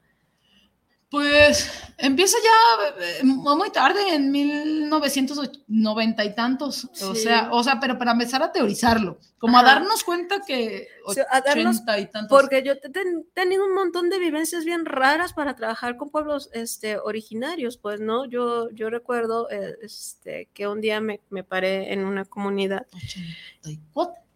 Pues 1.11 1.69
empieza 1.99 2.37
ya 2.43 3.05
eh, 3.05 3.25
muy 3.25 3.71
tarde, 3.71 4.15
en 4.15 4.31
1990 4.31 6.25
y 6.25 6.35
tantos, 6.37 6.85
o 7.03 7.15
sea, 7.17 7.49
o 7.51 7.65
sea, 7.65 7.81
pero 7.81 7.99
para 7.99 8.13
empezar 8.13 8.43
a 8.45 8.53
teorizarlo, 8.53 9.19
como 9.39 9.59
a 9.59 9.63
darnos 9.65 10.05
cuenta 10.05 10.41
que 10.47 10.87
O 11.05 11.13
sea, 11.13 11.27
a 11.29 11.41
darnos- 11.41 11.79
80 11.81 11.99
y 11.99 12.07
tantos. 12.07 12.41
Porque 12.41 12.63
yo 12.63 12.73
he 12.75 12.77
ten- 12.77 13.27
tenido 13.35 13.65
un 13.67 13.75
montón 13.75 14.09
de 14.09 14.21
vivencias 14.21 14.65
bien 14.65 14.85
raras 14.85 15.33
para 15.33 15.57
trabajar 15.57 15.97
con 15.97 16.11
pueblos 16.11 16.49
este, 16.53 16.97
originarios, 16.99 17.77
pues, 17.77 17.99
¿no? 18.01 18.25
Yo, 18.27 18.71
yo 18.71 18.89
recuerdo 18.89 19.51
eh, 19.51 19.77
este, 19.83 20.49
que 20.55 20.69
un 20.69 20.81
día 20.81 21.01
me, 21.01 21.21
me 21.31 21.43
paré 21.43 21.93
en 21.93 22.05
una 22.05 22.25
comunidad 22.25 22.87
84, 22.93 24.15
¿no? 24.15 24.30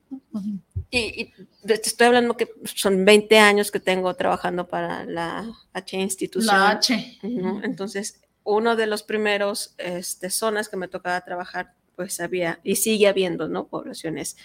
Y, 0.91 0.99
y 0.99 1.35
te 1.67 1.75
estoy 1.75 2.07
hablando 2.09 2.37
que 2.37 2.49
son 2.65 3.05
20 3.05 3.39
años 3.39 3.71
que 3.71 3.81
tengo 3.81 4.15
trabajando 4.15 4.69
para 4.69 5.05
la 5.05 5.51
H 5.73 5.97
institución. 5.97 6.57
La 6.57 6.71
H. 6.71 7.19
¿no? 7.23 7.63
Entonces, 7.65 8.21
uno 8.45 8.77
de 8.77 8.87
los 8.87 9.03
primeros 9.03 9.75
este, 9.79 10.31
zonas 10.31 10.69
que 10.69 10.77
me 10.77 10.89
tocaba 10.89 11.21
trabajar, 11.23 11.75
pues 11.97 12.21
había 12.21 12.61
y 12.63 12.77
sigue 12.77 13.09
habiendo, 13.09 13.49
¿no? 13.49 13.67
Poblaciones, 13.69 14.37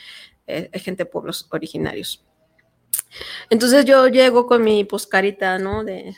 eh, 0.47 0.69
gente 0.79 1.03
de 1.03 1.09
pueblos 1.09 1.47
originarios. 1.51 2.23
Entonces 3.49 3.85
yo 3.85 4.07
llego 4.07 4.45
con 4.47 4.63
mi 4.63 4.83
pues 4.83 5.07
carita, 5.07 5.57
¿no? 5.59 5.83
De, 5.83 6.15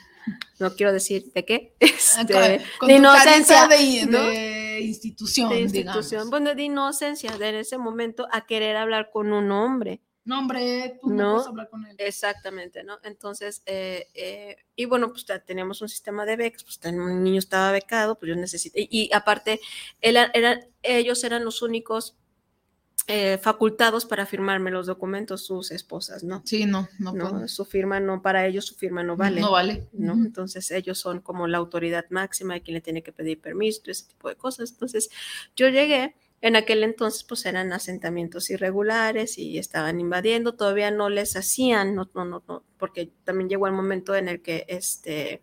no 0.60 0.76
quiero 0.76 0.94
decir 0.94 1.32
de 1.34 1.46
qué, 1.46 1.74
este, 1.80 2.34
Con- 2.34 2.68
con 2.80 2.88
de 2.90 2.96
inocencia, 2.96 3.68
carita 3.68 3.68
de, 3.68 4.06
¿no? 4.06 4.20
De 4.84 4.90
institución, 4.90 5.50
digamos. 5.50 5.96
institución, 5.98 6.30
bueno, 6.30 6.56
de 6.56 6.64
inocencia, 6.64 7.38
de 7.38 7.50
en 7.50 7.56
ese 7.56 7.78
momento 7.78 8.28
a 8.32 8.46
querer 8.46 8.76
hablar 8.78 9.10
con 9.12 9.32
un 9.34 9.52
hombre. 9.52 10.02
No, 10.24 10.38
hombre, 10.38 11.00
tú 11.02 11.10
no, 11.10 11.16
No. 11.16 11.32
puedes 11.34 11.48
hablar 11.48 11.70
con 11.70 11.84
él. 11.86 11.96
Exactamente, 11.98 12.84
¿no? 12.84 13.00
Entonces, 13.04 13.64
eh, 13.66 14.08
eh, 14.14 14.56
y 14.76 14.86
bueno, 14.86 15.10
pues 15.10 15.26
teníamos 15.48 15.82
un 15.82 15.90
sistema 15.90 16.26
de 16.26 16.36
becas, 16.36 16.64
pues 16.64 16.80
un 16.94 17.24
niño 17.24 17.40
estaba 17.40 17.72
becado, 17.72 18.20
pues 18.20 18.30
yo 18.30 18.36
necesité, 18.36 18.82
y, 18.82 18.88
y 18.92 19.14
aparte, 19.14 19.60
era- 20.00 20.30
eran- 20.36 20.60
ellos 20.84 21.24
eran 21.24 21.44
los 21.44 21.64
únicos 21.64 22.18
eh, 23.08 23.40
facultados 23.42 24.06
para 24.06 24.26
firmarme 24.26 24.72
los 24.72 24.86
documentos, 24.86 25.46
sus 25.46 25.72
esposas, 25.72 26.24
¿no? 26.24 26.44
Sí, 26.46 26.66
no, 26.66 26.88
no, 27.00 27.14
¿no? 27.14 27.48
Su 27.48 27.66
firma 27.66 28.00
no, 28.00 28.22
para 28.22 28.46
ellos 28.46 28.66
su 28.66 28.76
firma 28.76 29.04
no 29.04 29.18
vale. 29.18 29.42
No 29.42 29.52
vale. 29.52 29.88
¿no? 29.92 30.14
Entonces 30.14 30.70
ellos 30.72 31.00
son 31.00 31.20
como 31.20 31.48
la 31.48 31.58
autoridad 31.58 32.06
máxima 32.10 32.54
de 32.54 32.62
quien 32.62 32.76
le 32.76 32.82
tiene 32.82 33.04
que 33.04 33.12
pedir 33.12 33.42
permiso, 33.42 33.82
ese 33.88 34.06
tipo 34.08 34.30
de 34.30 34.36
cosas. 34.36 34.72
Entonces 34.72 35.10
yo 35.56 35.68
llegué, 35.70 36.16
en 36.42 36.56
aquel 36.56 36.84
entonces 36.84 37.24
pues 37.24 37.46
eran 37.46 37.74
asentamientos 37.74 38.50
irregulares 38.50 39.38
y 39.38 39.58
estaban 39.58 40.00
invadiendo, 40.00 40.54
todavía 40.54 40.92
no 40.92 41.10
les 41.10 41.36
hacían, 41.36 41.96
no, 41.96 42.10
no, 42.16 42.26
no, 42.26 42.44
no, 42.48 42.64
porque 42.78 43.12
también 43.24 43.50
llegó 43.50 43.68
el 43.68 43.74
momento 43.74 44.16
en 44.16 44.28
el 44.28 44.42
que 44.42 44.66
este, 44.68 45.42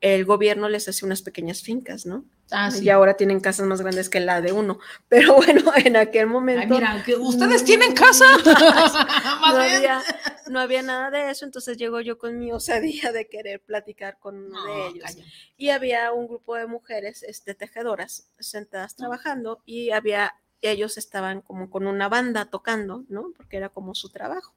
el 0.00 0.24
gobierno 0.24 0.68
les 0.68 0.88
hacía 0.88 1.06
unas 1.06 1.22
pequeñas 1.22 1.62
fincas, 1.62 2.06
¿no? 2.06 2.24
Ah, 2.50 2.70
sí. 2.70 2.84
Y 2.84 2.90
ahora 2.90 3.14
tienen 3.14 3.40
casas 3.40 3.66
más 3.66 3.80
grandes 3.80 4.08
que 4.08 4.20
la 4.20 4.40
de 4.40 4.52
uno. 4.52 4.78
Pero 5.08 5.36
bueno, 5.36 5.72
en 5.76 5.96
aquel 5.96 6.26
momento... 6.26 6.74
Ay, 6.74 6.80
mira, 6.80 7.02
que 7.04 7.14
ustedes 7.16 7.64
tienen 7.64 7.94
casa. 7.94 8.24
No 9.50 9.60
había, 9.60 10.02
no 10.48 10.60
había 10.60 10.82
nada 10.82 11.10
de 11.10 11.30
eso, 11.30 11.44
entonces 11.44 11.76
llego 11.76 12.00
yo 12.00 12.18
con 12.18 12.38
mi 12.38 12.52
osadía 12.52 13.12
de 13.12 13.28
querer 13.28 13.60
platicar 13.60 14.18
con 14.18 14.36
uno 14.36 14.64
de 14.64 14.86
ellos. 14.88 15.04
calla. 15.04 15.24
Y 15.56 15.70
había 15.70 16.12
un 16.12 16.28
grupo 16.28 16.54
de 16.54 16.66
mujeres 16.66 17.22
este, 17.22 17.54
tejedoras 17.54 18.28
sentadas 18.38 18.94
trabajando 18.94 19.62
y 19.66 19.90
había, 19.90 20.34
ellos 20.60 20.98
estaban 20.98 21.40
como 21.40 21.70
con 21.70 21.86
una 21.86 22.08
banda 22.08 22.46
tocando, 22.46 23.04
¿no? 23.08 23.32
Porque 23.36 23.56
era 23.56 23.68
como 23.68 23.94
su 23.94 24.10
trabajo 24.10 24.54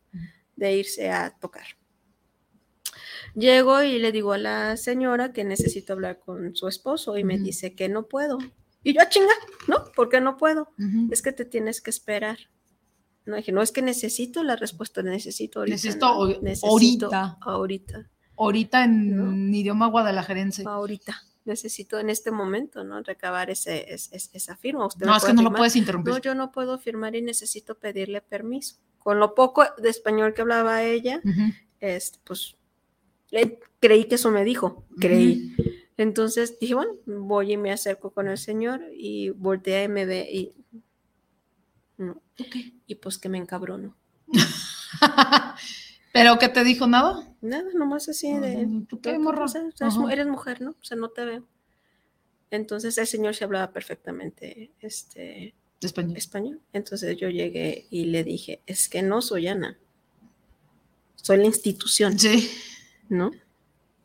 de 0.55 0.73
irse 0.73 1.09
a 1.11 1.31
tocar. 1.31 1.65
Llego 3.35 3.81
y 3.83 3.99
le 3.99 4.11
digo 4.11 4.33
a 4.33 4.37
la 4.37 4.77
señora 4.77 5.33
que 5.33 5.43
necesito 5.43 5.93
hablar 5.93 6.19
con 6.19 6.55
su 6.55 6.67
esposo 6.67 7.17
y 7.17 7.23
me 7.23 7.37
dice 7.39 7.75
que 7.75 7.89
no 7.89 8.07
puedo. 8.07 8.37
Y 8.83 8.93
yo, 8.93 9.01
"Ah, 9.01 9.09
chinga, 9.09 9.33
¿no? 9.67 9.85
¿Por 9.95 10.09
qué 10.09 10.19
no 10.21 10.37
puedo? 10.37 10.69
Es 11.11 11.21
que 11.21 11.31
te 11.31 11.45
tienes 11.45 11.81
que 11.81 11.89
esperar. 11.89 12.37
No 13.25 13.37
dije, 13.37 13.51
no 13.53 13.61
es 13.61 13.71
que 13.71 13.81
necesito 13.81 14.43
la 14.43 14.55
respuesta, 14.57 15.01
necesito 15.01 15.59
ahorita. 15.59 15.75
Necesito 15.75 16.05
no, 16.07 16.17
hoy- 16.17 16.39
necesito 16.41 17.05
ahorita. 17.05 17.37
Ahorita, 17.41 18.09
Ahorita 18.37 18.83
en 18.83 19.53
idioma 19.53 19.87
guadalajarense. 19.87 20.63
ahorita. 20.65 21.15
Necesito 21.45 21.99
en 21.99 22.09
este 22.09 22.31
momento, 22.31 22.83
¿no? 22.83 23.01
Recabar 23.03 23.49
ese, 23.49 23.93
es- 23.93 24.09
es- 24.11 24.29
esa 24.33 24.55
firma. 24.57 24.85
Usted 24.87 25.05
No, 25.05 25.15
es 25.15 25.23
que 25.23 25.33
no 25.33 25.41
lo 25.43 25.53
puedes 25.53 25.75
interrumpir. 25.75 26.13
No, 26.13 26.19
yo 26.19 26.35
no 26.35 26.51
puedo 26.51 26.77
firmar 26.79 27.15
y 27.15 27.21
necesito 27.21 27.75
pedirle 27.79 28.21
permiso. 28.21 28.77
Con 28.97 29.19
lo 29.19 29.35
poco 29.35 29.63
de 29.81 29.89
español 29.89 30.33
que 30.33 30.41
hablaba 30.41 30.83
ella, 30.83 31.21
este, 31.79 32.19
pues 32.25 32.55
creí 33.79 34.05
que 34.05 34.15
eso 34.15 34.31
me 34.31 34.43
dijo, 34.43 34.85
creí. 34.99 35.55
Entonces 35.97 36.57
dije, 36.59 36.73
bueno, 36.75 36.93
voy 37.05 37.53
y 37.53 37.57
me 37.57 37.71
acerco 37.71 38.11
con 38.11 38.27
el 38.27 38.37
señor 38.37 38.81
y 38.95 39.29
voltea 39.29 39.83
y 39.83 39.87
me 39.87 40.05
ve 40.05 40.27
y... 40.31 40.51
no. 41.97 42.21
Y 42.87 42.95
pues 42.95 43.17
que 43.17 43.29
me 43.29 43.37
encabrono. 43.37 43.95
¿Pero 46.13 46.37
qué 46.37 46.47
te 46.49 46.63
dijo 46.63 46.85
nada? 46.87 47.27
Nada, 47.41 47.65
nomás 47.73 48.07
así 48.09 48.31
de... 48.33 48.67
¿Tú 48.87 49.01
qué, 49.01 49.13
"Tú, 49.13 49.19
morra? 49.19 49.45
o 49.45 49.47
sea, 49.47 49.61
o 49.65 49.71
sea, 49.71 49.87
es 49.87 49.93
Ajá. 49.93 50.01
mu- 50.01 50.09
eres 50.09 50.27
mujer, 50.27 50.61
¿no? 50.61 50.71
O 50.71 50.83
sea, 50.83 50.95
no 50.97 51.09
te 51.09 51.25
veo. 51.25 51.47
Entonces 52.51 52.97
el 52.99 53.07
señor 53.07 53.33
se 53.33 53.43
hablaba 53.43 53.71
perfectamente 53.71 54.71
este, 54.79 55.55
Español. 55.81 56.17
español. 56.17 56.61
Entonces 56.71 57.17
yo 57.17 57.29
llegué 57.29 57.87
y 57.89 58.05
le 58.05 58.23
dije, 58.23 58.61
es 58.67 58.89
que 58.89 59.01
no 59.01 59.21
soy 59.23 59.47
Ana. 59.47 59.77
Soy 61.15 61.37
la 61.37 61.45
institución, 61.45 62.19
Sí. 62.19 62.49
¿No? 63.13 63.31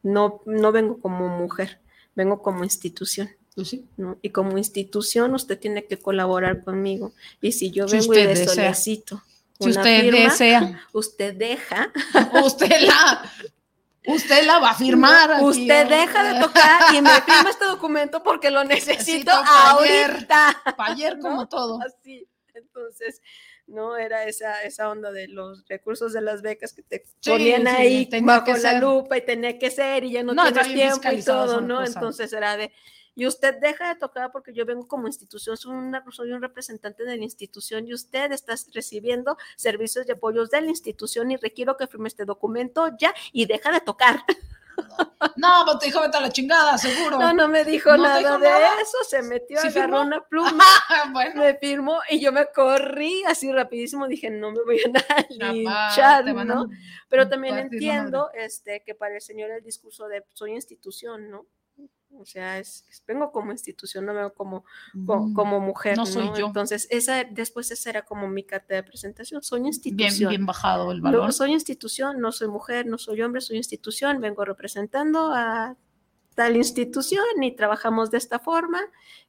No, 0.03 0.41
no 0.47 0.73
vengo 0.73 1.01
como 1.01 1.29
mujer, 1.29 1.81
vengo 2.15 2.41
como 2.43 2.63
institución. 2.65 3.31
Pues 3.55 3.69
sí. 3.69 3.89
¿no? 3.97 4.17
Y 4.23 4.31
como 4.31 4.57
institución 4.59 5.35
usted 5.35 5.59
tiene 5.59 5.85
que 5.87 5.99
colaborar 5.99 6.63
conmigo. 6.63 7.13
Y 7.41 7.51
si 7.53 7.71
yo 7.73 7.89
Si 7.89 7.99
vengo 7.99 8.13
y 8.15 8.17
le 8.19 8.27
desea. 8.29 8.73
solicito 8.75 9.23
Si 9.59 9.71
una 9.71 9.81
usted 9.81 10.01
firma, 10.03 10.19
desea, 10.31 10.87
usted 10.93 11.35
deja 11.35 11.93
usted 12.45 12.81
la, 12.83 13.33
usted 14.07 14.47
la 14.47 14.61
va 14.61 14.71
a 14.71 14.75
firmar. 14.75 15.43
Usted 15.43 15.89
deja 15.89 16.23
de 16.33 16.41
tocar 16.41 16.95
y 16.95 17.01
me 17.03 17.11
firma 17.23 17.51
este 17.51 17.65
documento 17.65 18.23
porque 18.23 18.51
lo 18.53 18.63
necesito 18.63 18.99
Necesito 19.01 19.33
pa' 19.33 19.79
ayer. 19.81 20.11
ahorita. 20.13 20.63
Pa' 20.77 20.87
ayer 20.87 21.19
como 21.21 21.37
¿no? 21.43 21.49
todo. 21.49 21.81
Así. 21.83 22.29
Entonces, 22.55 23.21
no 23.69 23.97
era 23.97 24.25
esa, 24.25 24.62
esa 24.64 24.89
onda 24.91 25.12
de 25.12 25.29
los 25.29 25.66
recursos 25.69 26.12
de 26.12 26.21
las 26.21 26.43
becas 26.43 26.73
que 26.73 26.83
te 26.83 27.05
Sí, 27.21 27.31
ponían 27.31 27.62
sí, 27.62 27.69
ahí 27.69 28.09
bajo 28.23 28.51
la 28.53 28.59
ser. 28.59 28.83
lupa 28.83 29.16
y 29.16 29.25
tenía 29.25 29.59
que 29.59 29.71
ser 29.71 30.05
y 30.05 30.12
ya 30.12 30.23
no, 30.23 30.35
No, 30.35 30.43
bien 30.51 30.75
tiempo 30.75 31.09
y 31.12 31.23
todo, 31.23 31.61
¿no? 31.61 31.79
cosa. 31.81 31.93
Entonces 31.93 32.33
era 32.33 32.57
de, 32.57 32.73
y 33.14 33.27
usted 33.27 33.57
deja 33.61 33.89
de 33.89 34.01
tocar 34.01 34.31
porque 34.33 34.53
yo 34.53 34.64
vengo 34.64 34.87
como 34.89 35.07
institución, 35.07 35.57
soy, 35.57 35.75
una, 35.75 36.05
soy 36.11 36.33
un 36.33 36.41
representante 36.41 37.05
de 37.05 37.16
la 37.16 37.25
institución 37.25 37.87
y 37.87 37.93
usted 37.95 38.33
está 38.33 38.55
recibiendo 38.73 39.37
servicios 39.57 40.07
y 40.09 40.12
apoyos 40.12 40.51
de 40.51 40.61
la 40.61 40.69
institución 40.69 41.31
y 41.31 41.37
requiero 41.37 41.77
que 41.77 41.87
firme 41.87 42.09
este 42.09 42.25
documento 42.25 42.91
ya 42.99 43.12
y 43.33 43.47
deja 43.47 43.71
de 43.73 43.81
tocar. 43.81 44.21
No, 45.37 45.62
pues 45.64 45.79
te 45.81 45.87
dijo 45.87 46.01
vete 46.01 46.16
a 46.16 46.20
la 46.20 46.31
chingada, 46.31 46.79
seguro. 46.79 47.18
No, 47.18 47.33
no 47.33 47.49
me 47.49 47.64
dijo 47.64 47.91
¿No 47.91 47.97
te 47.97 48.03
nada 48.03 48.18
dijo 48.18 48.39
de 48.39 48.49
nada? 48.49 48.81
eso, 48.81 48.99
se 49.09 49.22
metió, 49.22 49.61
¿Sí 49.61 49.68
agarró 49.68 49.99
firmó? 49.99 50.01
una 50.03 50.20
pluma, 50.29 50.64
Ah, 50.89 51.09
bueno. 51.12 51.41
me 51.43 51.55
firmó 51.57 52.01
y 52.09 52.20
yo 52.20 52.33
me 52.33 52.47
corrí 52.47 53.22
así 53.26 53.51
rapidísimo, 53.53 54.07
dije, 54.07 54.31
no 54.31 54.51
me 54.53 54.62
voy 54.64 54.81
a 54.81 55.26
linchar, 55.31 56.24
¿no? 56.45 56.68
Pero 57.09 57.29
también 57.29 57.59
entiendo 57.59 58.31
este, 58.35 58.83
que 58.85 58.95
para 58.95 59.14
el 59.16 59.20
señor 59.20 59.51
el 59.51 59.62
discurso 59.62 60.07
de 60.09 60.24
soy 60.35 60.53
institución, 60.53 61.31
¿no? 61.31 61.47
O 62.21 62.27
sea, 62.27 62.59
es, 62.59 62.85
vengo 63.07 63.31
como 63.33 63.53
institución, 63.53 64.05
no 64.07 64.12
vengo 64.14 64.35
como, 64.35 64.64
co- 65.07 65.21
Mm, 65.29 65.33
como 65.35 65.61
mujer, 65.61 65.97
no 65.97 66.05
¿no? 66.05 66.11
soy 66.11 66.31
yo. 66.39 66.47
Entonces, 66.47 66.87
esa, 66.91 67.25
después 67.25 67.71
esa 67.71 67.91
era 67.91 68.03
como 68.05 68.29
mi 68.29 68.43
carta 68.45 68.75
de 68.75 68.83
presentación, 68.83 69.43
soy 69.43 69.61
Bien, 69.61 69.66
institución. 69.75 70.29
bien 70.31 70.47
bajado 70.47 70.91
el 70.93 70.99
No, 71.01 71.05
valor. 71.11 71.33
soy 71.33 71.53
institución, 71.53 72.21
no 72.21 72.33
soy 72.33 72.49
mujer, 72.49 72.87
no 72.87 72.99
soy 72.99 73.23
hombre, 73.23 73.41
soy 73.41 73.57
institución, 73.59 74.21
vengo 74.21 74.45
representando 74.45 75.33
a 75.33 75.77
tal 76.39 76.57
institución 76.57 77.24
y 77.43 77.51
trabajamos 77.57 78.12
de 78.12 78.18
esta 78.18 78.39
forma 78.39 78.80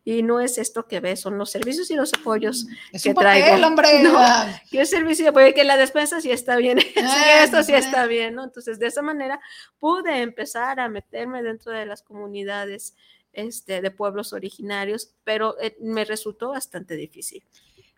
y 0.06 0.22
no 0.22 0.40
es 0.40 0.60
esto 0.60 0.86
que 0.88 1.00
ves, 1.00 1.20
son 1.22 1.40
los 1.40 1.50
servicios 1.50 1.90
y 1.90 1.96
los 1.96 2.14
apoyos. 2.14 2.68
es 2.92 3.02
que 3.02 3.10
un 3.10 3.16
papel, 3.16 3.44
traigo. 3.44 3.66
hombre. 3.68 3.88
No. 4.04 4.14
Ah, 4.16 4.62
Que 4.70 4.82
el 4.82 4.86
servicio 4.86 5.26
y 5.26 5.28
apoyo, 5.30 5.52
que 5.56 5.64
la 5.64 5.76
despensa 5.76 6.22
sí 6.22 6.30
está 6.30 6.56
bien, 6.58 6.80
sí, 6.94 6.94
Ah, 7.04 7.44
esto 7.44 7.64
sí 7.64 7.74
está 7.74 8.06
bien, 8.06 8.36
¿no? 8.36 8.44
Entonces, 8.44 8.78
de 8.78 8.86
esa 8.86 9.02
manera 9.02 9.40
pude 9.80 10.22
empezar 10.22 10.80
a 10.80 10.88
meterme 10.88 11.42
dentro 11.42 11.72
de 11.72 11.88
las 11.88 12.04
comunidades 12.04 12.94
este, 13.34 13.82
de 13.82 13.90
pueblos 13.90 14.32
originarios, 14.34 15.10
pero 15.24 15.60
eh, 15.60 15.76
me 15.82 16.06
resultó 16.06 16.50
bastante 16.50 16.96
difícil. 16.96 17.42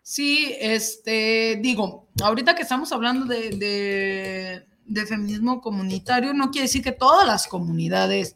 Sí, 0.02 0.56
este, 0.58 1.58
digo, 1.60 2.08
ahorita 2.22 2.54
que 2.54 2.62
estamos 2.62 2.90
hablando 2.92 3.26
de, 3.26 3.50
de- 3.50 4.66
de 4.84 5.06
feminismo 5.06 5.60
comunitario, 5.60 6.34
no 6.34 6.50
quiere 6.50 6.66
decir 6.66 6.82
que 6.82 6.90
todas 6.92 7.24
las 7.26 7.46
comunidades 7.46 8.34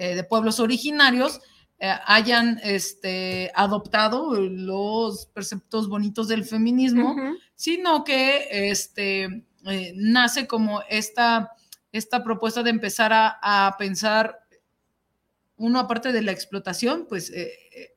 eh, 0.00 0.14
de 0.14 0.24
pueblos 0.24 0.60
originarios 0.60 1.42
eh, 1.78 1.92
hayan 2.06 2.58
este, 2.64 3.52
adoptado 3.54 4.32
los 4.34 5.26
preceptos 5.26 5.90
bonitos 5.90 6.26
del 6.26 6.46
feminismo, 6.46 7.14
sino 7.54 8.02
que 8.02 8.70
este, 8.70 9.44
eh, 9.66 9.92
nace 9.94 10.46
como 10.46 10.80
esta, 10.88 11.52
esta 11.92 12.24
propuesta 12.24 12.62
de 12.62 12.70
empezar 12.70 13.12
a, 13.12 13.38
a 13.42 13.76
pensar, 13.76 14.40
uno 15.58 15.78
aparte 15.78 16.12
de 16.12 16.22
la 16.22 16.32
explotación, 16.32 17.04
pues 17.06 17.30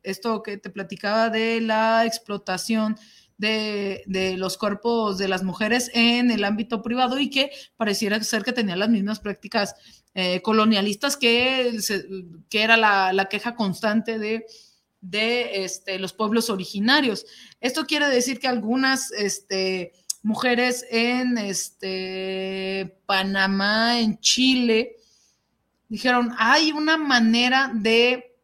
esto 0.04 0.44
que 0.44 0.58
te 0.58 0.70
platicaba 0.70 1.30
de 1.30 1.62
la 1.62 2.06
explotación 2.06 2.98
de, 3.38 4.04
de 4.06 4.38
los 4.38 4.58
cuerpos 4.58 5.18
de 5.18 5.28
las 5.28 5.44
mujeres 5.44 5.92
en 5.94 6.32
el 6.32 6.44
ámbito 6.44 6.82
privado 6.82 7.20
y 7.20 7.30
que 7.30 7.52
pareciera 7.78 8.22
ser 8.24 8.44
que 8.44 8.54
tenía 8.54 8.76
las 8.76 8.90
mismas 8.90 9.20
prácticas 9.20 9.76
eh, 10.14 10.42
colonialistas 10.42 11.18
que, 11.18 11.78
que 12.50 12.62
era 12.62 12.78
la, 12.78 13.14
la 13.14 13.26
queja 13.26 13.56
constante 13.56 14.20
de, 14.20 14.46
de 15.02 15.66
este, 15.66 16.00
los 16.00 16.14
pueblos 16.14 16.50
originarios. 16.50 17.26
Esto 17.60 17.86
quiere 17.86 18.08
decir 18.08 18.40
que 18.40 18.48
algunas 18.48 19.12
este, 19.12 19.94
mujeres 20.22 20.86
en 20.90 21.38
este, 21.38 22.98
Panamá, 23.06 24.00
en 24.00 24.20
Chile, 24.20 24.96
dijeron, 25.90 26.34
hay 26.38 26.72
una 26.72 26.98
manera 26.98 27.72
de 27.74 28.38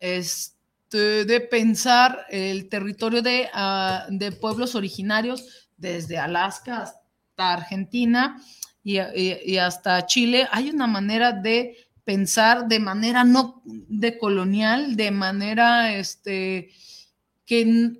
este, 0.00 0.61
de 0.98 1.40
pensar 1.40 2.26
el 2.30 2.68
territorio 2.68 3.22
de, 3.22 3.48
ah, 3.52 4.06
de 4.10 4.32
pueblos 4.32 4.74
originarios 4.74 5.68
desde 5.76 6.18
Alaska 6.18 6.78
hasta 6.82 7.52
Argentina 7.52 8.40
y, 8.84 8.98
y- 9.00 9.58
hasta 9.58 10.06
Chile. 10.06 10.46
Hay 10.50 10.70
una 10.70 10.86
manera 10.86 11.32
de 11.32 11.76
pensar 12.04 12.66
de 12.68 12.80
manera 12.80 13.24
no 13.24 13.62
de 13.64 14.18
colonial, 14.18 14.96
de 14.96 15.10
manera 15.10 15.94
este, 15.94 16.70
que 17.46 17.92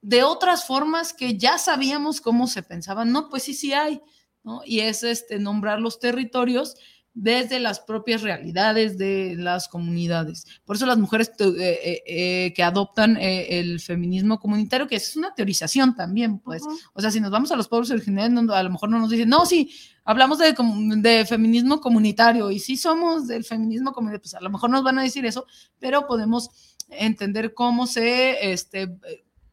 de 0.00 0.22
otras 0.24 0.64
formas 0.66 1.12
que 1.12 1.36
ya 1.38 1.58
sabíamos 1.58 2.20
cómo 2.20 2.46
se 2.46 2.62
pensaban. 2.62 3.12
No, 3.12 3.28
pues 3.28 3.44
sí, 3.44 3.54
sí 3.54 3.72
hay, 3.72 4.00
¿no? 4.42 4.62
Y 4.64 4.80
es 4.80 5.04
este, 5.04 5.38
nombrar 5.38 5.80
los 5.80 6.00
territorios 6.00 6.74
desde 7.14 7.60
las 7.60 7.80
propias 7.80 8.22
realidades 8.22 8.96
de 8.96 9.34
las 9.36 9.68
comunidades. 9.68 10.46
Por 10.64 10.76
eso 10.76 10.86
las 10.86 10.96
mujeres 10.98 11.30
eh, 11.38 11.44
eh, 11.58 12.02
eh, 12.06 12.52
que 12.54 12.62
adoptan 12.62 13.16
eh, 13.18 13.58
el 13.60 13.80
feminismo 13.80 14.38
comunitario, 14.40 14.86
que 14.88 14.96
es 14.96 15.14
una 15.16 15.34
teorización 15.34 15.94
también, 15.94 16.38
pues, 16.38 16.62
o 16.94 17.00
sea, 17.00 17.10
si 17.10 17.20
nos 17.20 17.30
vamos 17.30 17.52
a 17.52 17.56
los 17.56 17.68
pueblos 17.68 17.90
originarios, 17.90 18.32
no- 18.42 18.52
a 18.54 18.62
lo 18.62 18.70
mejor 18.70 18.88
no 18.88 18.98
nos 18.98 19.10
dicen, 19.10 19.28
no, 19.28 19.44
sí, 19.44 19.70
hablamos 20.04 20.38
de, 20.38 21.26
feminismo 21.26 21.80
comunitario 21.80 22.50
y 22.50 22.58
sí 22.58 22.76
somos 22.76 23.26
del 23.28 23.44
feminismo 23.44 23.92
comunitario, 23.92 24.22
pues 24.22 24.34
a 24.34 24.40
lo 24.40 24.50
mejor 24.50 24.70
nos 24.70 24.82
van 24.82 24.98
a 24.98 25.02
decir 25.02 25.26
eso, 25.26 25.46
pero 25.78 26.06
podemos 26.06 26.50
entender 26.88 27.52
cómo 27.54 27.86
se, 27.86 28.52
este, 28.52 28.96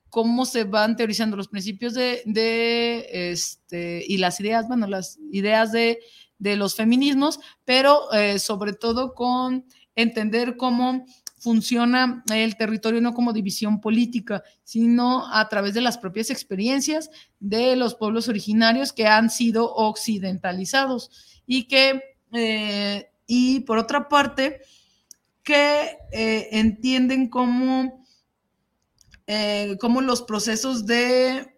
cómo 0.09 0.45
se 0.45 0.63
van 0.63 0.95
teorizando 0.95 1.35
los 1.35 1.49
principios 1.49 1.93
de, 1.93 2.21
de, 2.25 3.31
este, 3.31 4.03
y 4.07 4.17
las 4.17 4.39
ideas, 4.39 4.67
bueno, 4.67 4.87
las 4.87 5.19
ideas 5.31 5.71
de, 5.71 5.99
de 6.39 6.55
los 6.55 6.75
feminismos, 6.75 7.39
pero 7.65 8.11
eh, 8.13 8.39
sobre 8.39 8.73
todo 8.73 9.13
con 9.13 9.65
entender 9.95 10.57
cómo 10.57 11.05
funciona 11.37 12.23
el 12.33 12.57
territorio 12.57 12.99
no 12.99 13.13
como 13.13 13.33
división 13.33 13.79
política, 13.79 14.43
sino 14.63 15.33
a 15.33 15.47
través 15.47 15.73
de 15.73 15.81
las 15.81 15.97
propias 15.97 16.29
experiencias 16.29 17.09
de 17.39 17.75
los 17.75 17.95
pueblos 17.95 18.27
originarios 18.27 18.91
que 18.91 19.07
han 19.07 19.29
sido 19.29 19.73
occidentalizados. 19.73 21.41
Y 21.45 21.67
que, 21.67 22.01
eh, 22.33 23.11
y 23.25 23.61
por 23.61 23.77
otra 23.77 24.09
parte, 24.09 24.61
que 25.43 25.97
eh, 26.11 26.49
entienden 26.51 27.29
cómo, 27.29 28.05
cómo 29.79 30.01
los 30.01 30.23
procesos 30.23 30.85
de, 30.85 31.55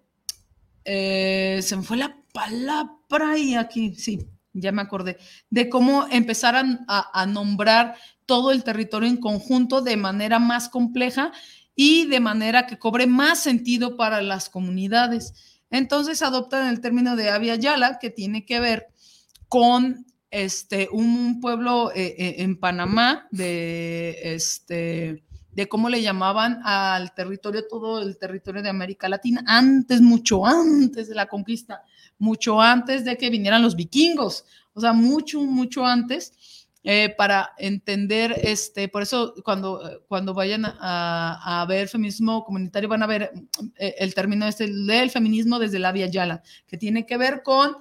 se 0.86 1.76
me 1.76 1.84
fue 1.84 1.98
la 1.98 2.18
palabra 2.34 3.38
y 3.38 3.56
aquí, 3.56 3.96
sí, 3.96 4.31
ya 4.54 4.72
me 4.72 4.82
acordé, 4.82 5.18
de 5.50 5.70
cómo 5.70 6.08
empezar 6.12 6.56
a, 6.88 7.26
nombrar 7.26 7.96
todo 8.26 8.52
el 8.52 8.64
territorio 8.64 9.10
en 9.10 9.18
conjunto 9.18 9.82
de 9.82 9.98
manera 9.98 10.40
más 10.40 10.70
compleja 10.70 11.32
y 11.76 12.06
de 12.08 12.20
manera 12.20 12.68
que 12.68 12.78
cobre 12.78 13.08
más 13.08 13.40
sentido 13.40 13.96
para 13.96 14.22
las 14.22 14.50
comunidades. 14.50 15.62
Entonces 15.70 16.22
adoptan 16.22 16.68
el 16.68 16.82
término 16.82 17.16
de 17.16 17.30
Avia 17.30 17.56
Yala, 17.56 17.98
que 18.00 18.10
tiene 18.10 18.46
que 18.46 18.60
ver 18.60 18.88
con 19.48 20.06
este, 20.30 20.90
un 20.92 21.40
pueblo 21.42 21.92
eh, 21.94 22.16
eh, 22.18 22.36
en 22.40 22.60
Panamá 22.60 23.28
de, 23.32 24.34
este, 24.36 25.24
de 25.54 25.68
cómo 25.68 25.90
le 25.90 26.02
llamaban 26.02 26.62
al 26.64 27.14
territorio, 27.14 27.68
todo 27.68 28.02
el 28.02 28.18
territorio 28.18 28.62
de 28.62 28.70
América 28.70 29.10
Latina, 29.10 29.44
antes, 29.46 30.02
mucho 30.02 30.46
antes 30.46 31.10
de 31.10 31.16
la 31.16 31.28
conquista, 31.28 31.84
mucho 32.18 32.62
antes 32.62 33.04
de 33.04 33.18
que 33.18 33.30
vinieran 33.30 33.62
los 33.62 33.76
vikingos, 33.76 34.46
o 34.74 34.82
sea, 34.82 34.94
mucho, 34.94 35.42
mucho 35.42 35.86
antes. 35.86 36.34
eh, 36.84 37.14
para 37.16 37.52
entender, 37.58 38.34
este, 38.42 38.88
por 38.88 39.04
eso 39.04 39.36
cuando, 39.44 40.04
cuando 40.08 40.34
vayan 40.34 40.66
a, 40.66 41.62
a 41.62 41.66
ver 41.68 41.88
feminismo 41.88 42.44
comunitario 42.44 42.90
van 42.90 43.04
a 43.04 43.08
ver 43.08 43.32
eh, 43.76 43.96
el 44.00 44.16
término 44.16 44.48
este 44.48 44.68
del 44.68 45.12
feminismo 45.12 45.60
desde 45.60 45.78
la 45.78 45.92
Via 45.92 46.08
Yala, 46.08 46.42
que 46.66 46.78
tiene 46.78 47.06
que 47.06 47.18
ver 47.18 47.44
con 47.44 47.78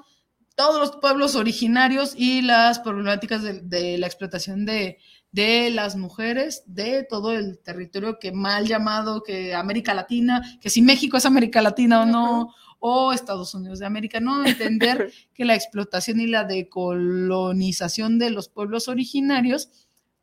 todos 0.54 0.78
los 0.78 0.96
pueblos 1.00 1.34
originarios 1.34 2.12
y 2.14 2.42
las 2.42 2.78
problemáticas 2.80 3.42
de 3.42 3.96
la 3.96 4.06
explotación 4.06 4.66
de, 4.66 4.98
de 5.32 5.70
las 5.70 5.96
mujeres 5.96 6.64
de 6.66 7.04
todo 7.04 7.32
el 7.32 7.58
territorio 7.58 8.18
que 8.18 8.32
mal 8.32 8.66
llamado 8.66 9.22
que 9.22 9.54
América 9.54 9.94
Latina, 9.94 10.58
que 10.60 10.70
si 10.70 10.82
México 10.82 11.16
es 11.16 11.26
América 11.26 11.62
Latina 11.62 12.02
o 12.02 12.06
no, 12.06 12.54
o 12.80 13.12
Estados 13.12 13.54
Unidos 13.54 13.78
de 13.78 13.86
América, 13.86 14.20
no 14.20 14.44
entender 14.44 15.12
que 15.34 15.44
la 15.44 15.54
explotación 15.54 16.18
y 16.20 16.26
la 16.26 16.44
decolonización 16.44 18.18
de 18.18 18.30
los 18.30 18.48
pueblos 18.48 18.88
originarios 18.88 19.68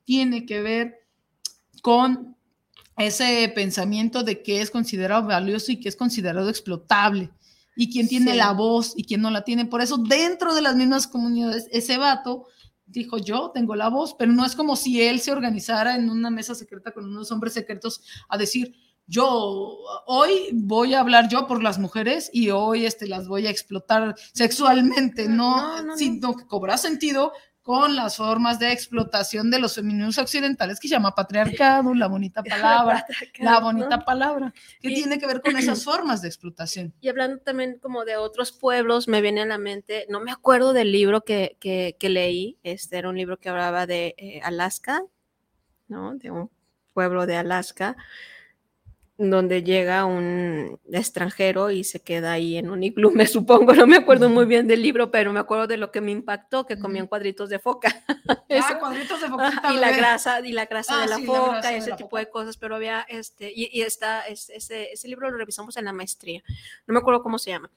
tiene 0.04 0.46
que 0.46 0.62
ver 0.62 0.96
con 1.82 2.36
ese 2.98 3.52
pensamiento 3.54 4.24
de 4.24 4.42
que 4.42 4.62
es 4.62 4.72
considerado 4.72 5.28
valioso 5.28 5.72
y 5.72 5.80
que 5.80 5.88
es 5.90 5.96
considerado 5.96 6.50
explotable 6.50 7.30
y 7.76 7.92
quién 7.92 8.08
tiene 8.08 8.32
Sí. 8.32 8.38
la 8.38 8.54
voz 8.54 8.94
y 8.98 9.04
quién 9.04 9.22
no 9.22 9.30
la 9.30 9.44
tiene. 9.44 9.66
Por 9.66 9.82
eso 9.82 9.98
dentro 9.98 10.56
de 10.56 10.64
las 10.64 10.76
mismas 10.76 11.06
comunidades, 11.06 11.68
ese 11.72 11.98
vato 11.98 12.48
dijo 12.88 13.18
yo 13.18 13.52
tengo 13.54 13.76
la 13.76 13.90
voz, 13.90 14.16
pero 14.18 14.32
no 14.32 14.46
es 14.46 14.56
como 14.56 14.76
si 14.76 15.02
él 15.02 15.20
se 15.20 15.32
organizara 15.32 15.96
en 15.96 16.10
una 16.10 16.30
mesa 16.30 16.56
secreta 16.56 16.92
con 16.92 17.06
unos 17.06 17.32
hombres 17.32 17.54
secretos 17.54 18.02
a 18.30 18.38
decir 18.38 18.74
yo 19.10 19.26
hoy 20.06 20.50
voy 20.54 20.94
a 20.94 21.00
hablar 21.00 21.30
yo 21.30 21.48
por 21.48 21.64
las 21.64 21.80
mujeres 21.80 22.30
y 22.34 22.50
hoy 22.50 22.86
este, 22.86 23.08
las 23.08 23.28
voy 23.30 23.48
a 23.48 23.50
explotar 23.50 24.16
sexualmente, 24.34 25.30
no, 25.30 25.56
No, 25.56 25.78
no, 25.78 25.84
no. 25.84 25.98
sino 25.98 26.36
que 26.36 26.46
cobra 26.46 26.78
sentido 26.78 27.32
con 27.68 27.98
las 27.98 28.16
formas 28.16 28.60
de 28.60 28.72
explotación 28.72 29.52
de 29.52 29.60
los 29.60 29.76
femeninos 29.76 30.18
occidentales 30.18 30.80
que 30.80 30.88
se 30.88 30.94
llama 30.94 31.14
patriarcado, 31.14 31.94
la 31.94 32.08
bonita 32.08 32.42
palabra, 32.62 33.06
la 33.40 33.60
bonita 33.60 33.98
¿no? 33.98 34.06
palabra, 34.06 34.54
que 34.80 34.90
Y- 34.92 34.96
tiene 34.96 35.20
que 35.20 35.28
ver 35.28 35.42
con 35.42 35.58
esas 35.58 35.84
formas 35.84 36.22
de 36.22 36.30
explotación. 36.30 36.94
Y 37.02 37.10
hablando 37.10 37.40
también 37.40 37.78
como 37.80 38.06
de 38.06 38.16
otros 38.16 38.54
pueblos, 38.54 39.10
me 39.10 39.20
viene 39.20 39.42
a 39.42 39.46
la 39.46 39.58
mente, 39.58 40.06
no 40.08 40.22
me 40.22 40.32
acuerdo 40.32 40.72
del 40.72 40.94
libro 40.94 41.26
que, 41.26 41.58
que, 41.60 41.98
que 42.00 42.08
leí, 42.08 42.58
este 42.64 43.00
era 43.00 43.10
un 43.10 43.18
libro 43.18 43.36
que 43.38 43.50
hablaba 43.50 43.86
de 43.86 44.16
eh, 44.18 44.40
Alaska, 44.46 45.02
¿no? 45.90 46.16
De 46.16 46.32
un 46.32 46.50
pueblo 46.94 47.26
de 47.26 47.36
Alaska, 47.36 47.98
donde 49.20 49.64
llega 49.64 50.06
un 50.06 50.80
extranjero 50.92 51.72
y 51.72 51.84
se 51.84 52.02
queda 52.02 52.34
ahí 52.34 52.58
en 52.58 52.70
un 52.70 52.84
iglú, 52.84 53.12
me 53.16 53.26
supongo, 53.28 53.74
no 53.74 53.88
me 53.88 53.98
acuerdo 53.98 54.30
muy 54.30 54.46
bien 54.46 54.68
del 54.68 54.82
libro, 54.84 55.10
pero 55.10 55.34
me 55.34 55.40
acuerdo 55.40 55.66
de 55.68 55.78
lo 55.78 55.92
que 55.92 56.02
me 56.02 56.12
impactó, 56.12 56.66
que 56.66 56.78
comían 56.78 57.08
cuadritos 57.08 57.50
de 57.50 57.58
foca. 57.60 57.90
Eso. 58.50 58.66
Ah, 58.70 58.80
cuadritos 58.80 59.20
de 59.22 59.28
foquita, 59.28 59.74
y 59.74 59.78
la 59.78 59.92
grasa 59.92 60.40
y 60.46 60.52
la 60.52 60.66
grasa 60.68 61.00
Ah, 61.00 61.02
de 61.02 61.08
la 61.08 61.16
sí, 61.18 61.26
la 61.26 61.34
foca 61.34 61.70
de 61.72 61.78
ese 61.78 61.90
la 61.90 61.96
tipo 61.96 62.10
foca. 62.10 62.20
de 62.22 62.30
cosas 62.30 62.58
pero 62.58 62.76
había 62.76 63.02
este 63.10 63.52
y, 63.54 63.70
y 63.72 63.82
está 63.82 64.22
es- 64.28 64.50
ese, 64.50 64.92
ese 64.92 65.08
libro 65.08 65.30
lo 65.32 65.38
revisamos 65.38 65.76
en 65.78 65.86
la 65.86 65.94
maestría 65.94 66.44
no 66.86 66.94
me 66.94 67.00
acuerdo 67.00 67.22
cómo 67.24 67.40
se 67.40 67.50
llama 67.52 67.70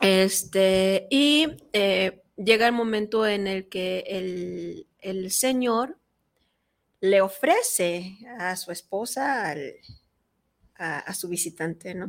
este 0.00 1.06
y 1.10 1.46
eh, 1.72 2.22
llega 2.36 2.66
el 2.66 2.72
momento 2.72 3.26
en 3.26 3.46
el 3.46 3.68
que 3.68 4.04
el, 4.06 4.86
el 5.00 5.30
señor 5.30 5.96
le 7.00 7.20
ofrece 7.20 8.16
a 8.38 8.56
su 8.56 8.70
esposa 8.72 9.48
al- 9.50 9.74
a, 10.84 10.98
a 10.98 11.14
su 11.14 11.28
visitante 11.28 11.94
no 11.94 12.06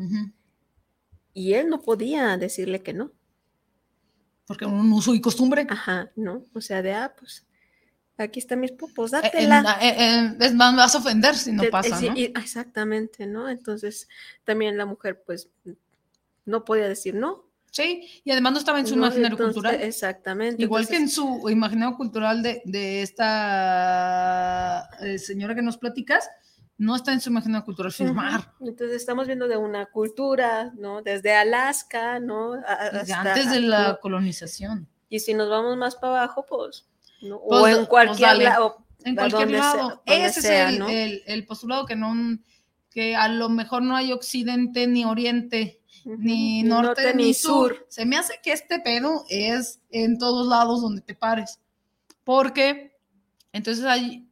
y 1.34 1.54
él 1.54 1.70
no 1.70 1.82
podía 1.82 2.38
decirle 2.38 2.82
que 2.82 2.94
no 2.94 3.12
Porque 4.48 4.66
un 4.66 4.92
uso 4.94 5.14
y 5.16 5.22
costumbre. 5.22 5.66
ajá 5.70 6.12
no 6.16 6.44
o 6.54 6.62
sea 6.62 6.82
de 6.82 6.94
ah 6.94 7.14
pues 7.18 7.46
aquí 8.18 8.40
está 8.40 8.56
mis 8.56 8.72
pupos 8.72 9.12
Eh, 9.12 9.18
dátela 9.22 9.78
en- 9.82 10.00
en- 10.02 10.42
es 10.42 10.54
más, 10.54 10.72
me 10.74 10.78
vas 10.80 10.96
a 10.96 11.00
ofender 11.00 11.36
si 11.36 11.52
no 11.52 11.64
pasa, 11.70 12.00
¿no? 12.00 12.14
y- 12.18 12.26
exactamente, 12.26 13.26
¿no? 13.28 13.50
Entonces, 13.50 14.08
también 14.46 14.78
la 14.78 14.86
mujer, 14.86 15.22
pues, 15.26 15.50
no 16.46 16.64
podía 16.64 16.88
decir 16.88 17.14
no. 17.16 17.44
Sí, 17.72 18.08
y 18.24 18.32
además 18.32 18.54
no 18.54 18.60
estaba 18.60 18.80
en 18.80 18.88
su 18.88 18.96
¿no? 18.96 19.02
imaginario 19.06 19.36
Entonces, 19.36 19.56
cultural. 19.56 19.82
Exactamente. 19.82 20.64
Igual 20.64 20.88
que 20.88 20.96
en 20.96 21.10
su 21.10 21.50
imaginario 21.50 21.98
cultural 21.98 22.42
de, 22.42 22.62
de 22.64 23.02
esta 23.02 24.90
eh, 25.02 25.18
señora 25.20 25.54
que 25.56 25.62
nos 25.62 25.78
platicas, 25.78 26.30
no 26.78 26.96
está 26.96 27.14
en 27.14 27.22
su 27.22 27.30
imaginario 27.30 27.64
cultural 27.66 27.92
firmar. 27.92 28.54
Entonces, 28.60 28.98
estamos 28.98 29.28
viendo 29.28 29.48
de 29.48 29.58
una 29.58 29.86
cultura, 29.88 30.74
¿no? 30.78 31.02
Desde 31.02 31.34
Alaska, 31.34 32.20
¿no? 32.20 32.54
Desde 32.54 33.14
hasta- 33.14 33.22
antes 33.22 33.52
de 33.52 33.62
la 33.62 33.88
¿no? 33.94 34.00
colonización. 34.00 34.88
Y 35.10 35.20
si 35.20 35.34
nos 35.34 35.50
vamos 35.50 35.78
más 35.78 35.96
para 35.96 36.18
abajo, 36.24 36.46
pues, 36.48 36.86
¿no? 37.22 37.40
Pues, 37.48 37.62
o 37.64 37.68
en 37.68 37.76
pues, 37.78 37.88
cualquier 37.88 38.30
dale. 38.30 38.44
lado. 38.46 38.78
En 39.04 39.16
cualquier 39.16 39.50
sea- 39.50 39.60
lado. 39.60 40.02
donde 40.06 40.26
Ese 40.26 40.42
sea, 40.42 40.68
es 40.68 40.74
el, 40.74 40.80
¿no? 40.80 40.90
el- 40.90 41.22
el 41.28 41.46
postulado 41.46 41.86
que 41.86 41.96
no 41.96 42.14
que 42.90 43.14
a 43.16 43.28
lo 43.28 43.50
mejor 43.50 43.82
no 43.84 43.96
hay 43.98 44.14
occidente 44.14 44.88
ni 44.88 45.04
oriente, 45.04 45.82
ni 46.06 46.64
norte, 46.64 47.14
ni 47.14 47.34
sur. 47.34 47.86
Se 47.90 48.06
me 48.06 48.16
hace 48.18 48.40
que 48.42 48.54
este 48.54 48.80
pedo 48.80 49.26
es 49.30 49.82
en 49.92 50.18
todos 50.18 50.48
lados 50.48 50.82
donde 50.82 51.02
te 51.02 51.14
pares. 51.14 51.60
Porque 52.24 52.96
entonces 53.52 53.84
hay 53.84 54.28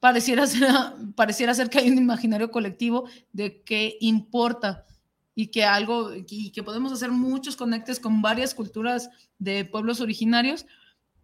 pareciera 0.00 0.46
ser, 0.46 0.68
pareciera 1.14 1.54
ser 1.54 1.70
que 1.70 1.78
hay 1.78 1.90
un 1.90 1.98
imaginario 1.98 2.50
colectivo 2.50 3.08
de 3.32 3.62
que 3.62 3.96
importa 4.00 4.86
y 5.34 5.48
que 5.48 5.64
algo 5.64 6.12
y 6.14 6.50
que 6.50 6.62
podemos 6.62 6.92
hacer 6.92 7.10
muchos 7.10 7.56
conectes 7.56 8.00
con 8.00 8.20
varias 8.20 8.54
culturas 8.54 9.10
de 9.38 9.64
pueblos 9.64 10.00
originarios 10.00 10.66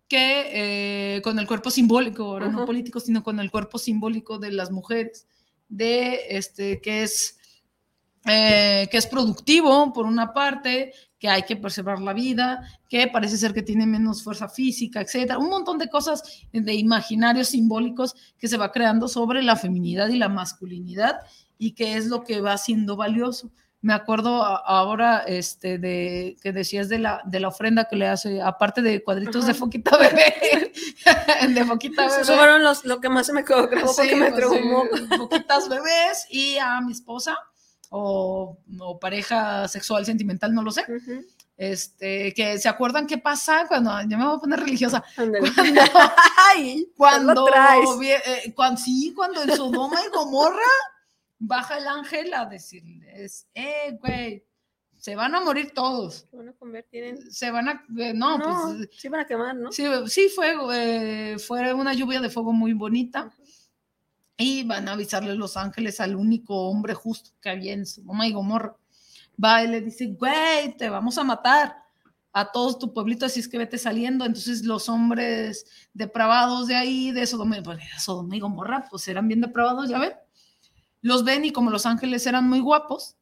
que 0.09 1.17
eh, 1.17 1.23
con 1.23 1.39
el 1.39 1.47
cuerpo 1.47 1.71
simbólico, 1.71 2.25
ahora 2.25 2.49
no 2.49 2.65
político, 2.65 3.01
sino 3.01 3.25
con 3.25 3.41
el 3.41 3.51
cuerpo 3.51 3.79
simbólico 3.79 4.39
de 4.39 4.53
las 4.53 4.71
mujeres, 4.71 5.27
de 5.69 6.21
este, 6.31 6.81
que 6.81 7.03
es, 7.03 7.36
eh, 8.27 8.89
que 8.91 8.99
es 8.99 9.07
productivo 9.07 9.93
por 9.93 10.07
una 10.07 10.33
parte, 10.33 10.93
que 11.19 11.29
hay 11.29 11.43
que 11.43 11.57
preservar 11.57 12.01
la 12.01 12.13
vida, 12.13 12.69
que 12.89 13.07
parece 13.09 13.37
ser 13.37 13.55
que 13.55 13.63
tiene 13.63 13.87
menos 13.87 14.23
fuerza 14.23 14.49
física, 14.49 15.01
etcétera, 15.01 15.39
un 15.39 15.49
montón 15.49 15.79
de 15.79 15.89
cosas 15.89 16.23
de 16.53 16.75
imaginarios 16.75 17.49
simbólicos 17.49 18.15
que 18.39 18.49
se 18.49 18.57
va 18.57 18.73
creando 18.73 19.09
sobre 19.09 19.43
la 19.43 19.57
feminidad 19.57 20.09
y 20.09 20.19
la 20.19 20.29
masculinidad 20.29 21.21
y 21.59 21.73
que 21.73 21.97
es 21.97 22.07
lo 22.07 22.23
que 22.23 22.41
va 22.41 22.59
siendo 22.59 22.97
valioso. 22.97 23.51
Me 23.81 23.93
acuerdo 23.93 24.43
ahora 24.43 25.21
este, 25.21 25.79
de 25.79 26.37
que 26.43 26.53
decías 26.53 26.89
de 26.89 26.99
la, 26.99 27.23
de 27.25 27.41
la 27.41 27.49
ofrenda 27.49 27.87
que 27.89 27.95
le 27.95 28.09
hace, 28.09 28.43
aparte 28.43 28.83
de 28.83 29.03
cuadritos 29.03 29.47
de 29.47 29.53
Ajá. 29.53 29.61
foquita 29.61 29.97
bebé, 29.97 30.73
de 31.55 31.65
foquita 31.65 32.07
bebé. 32.09 32.21
Esos 32.23 32.37
fueron 32.37 32.65
los, 32.65 32.85
lo 32.85 33.01
que 33.01 33.09
más 33.09 33.27
se 33.27 33.33
me 33.33 33.45
quedó 33.45 33.69
grabado 33.69 33.93
Sí, 33.93 34.01
porque 34.01 34.17
me 34.17 34.33
pues, 34.33 35.01
sí, 35.09 35.17
poquitas 35.17 35.69
bebés 35.69 36.27
y 36.31 36.59
a 36.59 36.81
mi 36.81 36.93
esposa 36.93 37.39
o, 37.91 38.59
o 38.79 38.99
pareja 38.99 39.69
sexual 39.69 40.05
sentimental, 40.05 40.55
no 40.55 40.63
lo 40.63 40.71
sé. 40.71 40.83
Ujú. 40.83 41.25
Este, 41.57 42.35
que 42.35 42.59
se 42.59 42.69
acuerdan 42.69 43.07
qué 43.07 43.17
pasa 43.17 43.65
cuando 43.67 43.91
yo 44.03 44.19
me 44.19 44.27
voy 44.27 44.37
a 44.37 44.41
poner 44.41 44.61
religiosa. 44.61 45.03
Cuando, 45.17 45.39
Ay, 46.55 46.87
cuando, 46.97 47.49
eh, 47.49 48.53
cuando 48.55 48.81
sí, 48.81 49.13
cuando 49.17 49.43
en 49.43 49.57
Sodoma 49.57 49.99
y 50.07 50.11
Gomorra 50.11 50.61
baja 51.39 51.79
el 51.79 51.87
ángel 51.87 52.35
a 52.35 52.45
decirles, 52.45 53.47
eh, 53.55 53.97
güey, 54.01 54.45
se 54.99 55.15
van 55.15 55.35
a 55.35 55.41
morir 55.41 55.73
todos. 55.75 56.27
Se 56.31 56.37
van 56.37 56.49
a 56.49 56.53
convertir 56.55 57.05
en. 57.05 57.31
Se 57.31 57.51
van 57.51 57.69
a, 57.69 57.85
eh, 57.99 58.13
no, 58.15 58.39
No, 58.39 58.77
pues 58.77 58.89
sí 58.99 59.09
van 59.09 59.21
a 59.21 59.27
quemar, 59.27 59.55
¿no? 59.55 59.73
Sí, 59.73 59.85
sí 60.09 60.29
fue, 60.29 60.55
eh, 60.73 61.39
fue 61.39 61.73
una 61.73 61.95
lluvia 61.95 62.21
de 62.21 62.31
fuego 62.31 62.53
muy 62.53 62.73
bonita. 62.73 63.31
Y 64.37 64.65
van 64.65 64.89
a 64.89 64.93
avisarle 64.93 65.35
los 65.35 65.57
ángeles 65.57 66.01
al 66.01 66.15
único 66.15 66.69
hombre 66.69 66.95
justo 66.95 67.31
que 67.41 67.51
había 67.51 67.73
en 67.73 67.87
Sodoma 67.87 68.27
y 68.27 68.33
Gomorra. 68.33 68.77
Va 69.43 69.63
y 69.63 69.69
le 69.69 69.81
dice, 69.81 70.07
güey, 70.07 70.77
te 70.77 70.89
vamos 70.91 71.17
a 71.19 71.25
matar 71.25 71.77
a 72.33 72.53
todo 72.53 72.77
tu 72.79 72.93
pueblito, 72.93 73.25
así 73.25 73.41
es 73.41 73.49
que 73.49 73.57
vete 73.57 73.79
saliendo. 73.79 74.27
Entonces 74.27 74.65
los 74.65 74.91
hombres 74.91 75.65
depravados 75.95 76.67
de 76.69 76.77
ahí, 76.77 77.13
de 77.13 77.27
Sodoma, 77.27 77.57
pues, 77.63 77.79
Sodoma 77.99 78.37
y 78.37 78.41
Gomorra, 78.41 78.85
pues 78.91 79.09
eran 79.09 79.27
bien 79.27 79.41
depravados, 79.41 79.89
ya 79.89 79.99
ven. 79.99 80.13
Los 81.01 81.25
ven 81.25 81.45
y 81.47 81.51
como 81.53 81.71
los 81.71 81.87
ángeles 81.87 82.27
eran 82.27 82.47
muy 82.47 82.61
guapos, 82.61 83.17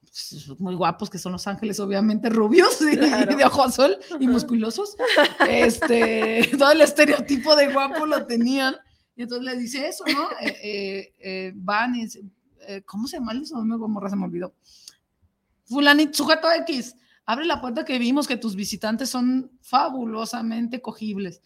pues, 0.00 0.48
muy 0.60 0.74
guapos 0.74 1.10
que 1.10 1.18
son 1.18 1.32
los 1.32 1.46
ángeles, 1.46 1.80
obviamente 1.80 2.28
rubios 2.28 2.78
y, 2.82 2.96
Claro. 2.96 3.34
de 3.36 3.44
ojo 3.44 3.64
azul 3.64 3.96
y 4.20 4.28
musculosos, 4.28 4.96
este, 5.48 6.48
todo 6.58 6.70
el 6.72 6.82
estereotipo 6.82 7.56
de 7.56 7.72
guapo 7.72 8.06
lo 8.06 8.26
tenían. 8.26 8.76
Y 9.22 9.24
entonces 9.24 9.44
le 9.54 9.56
dice 9.56 9.86
eso, 9.86 10.02
¿no? 10.12 10.28
Eh, 10.40 10.58
eh, 10.64 11.14
eh, 11.20 11.52
van 11.54 11.94
y 11.94 12.02
dice, 12.06 12.24
eh, 12.66 12.82
¿cómo 12.84 13.06
se 13.06 13.18
llama 13.18 13.30
el 13.30 13.44
y 13.44 13.48
Gomorra? 13.78 14.10
Se 14.10 14.16
me 14.16 14.24
olvidó. 14.24 14.52
Fulanito, 15.64 16.12
sujeto 16.12 16.48
X, 16.50 16.96
abre 17.24 17.44
la 17.44 17.60
puerta 17.60 17.84
que 17.84 18.00
vimos 18.00 18.26
que 18.26 18.36
tus 18.36 18.56
visitantes 18.56 19.10
son 19.10 19.52
fabulosamente 19.60 20.82
cogibles. 20.82 21.40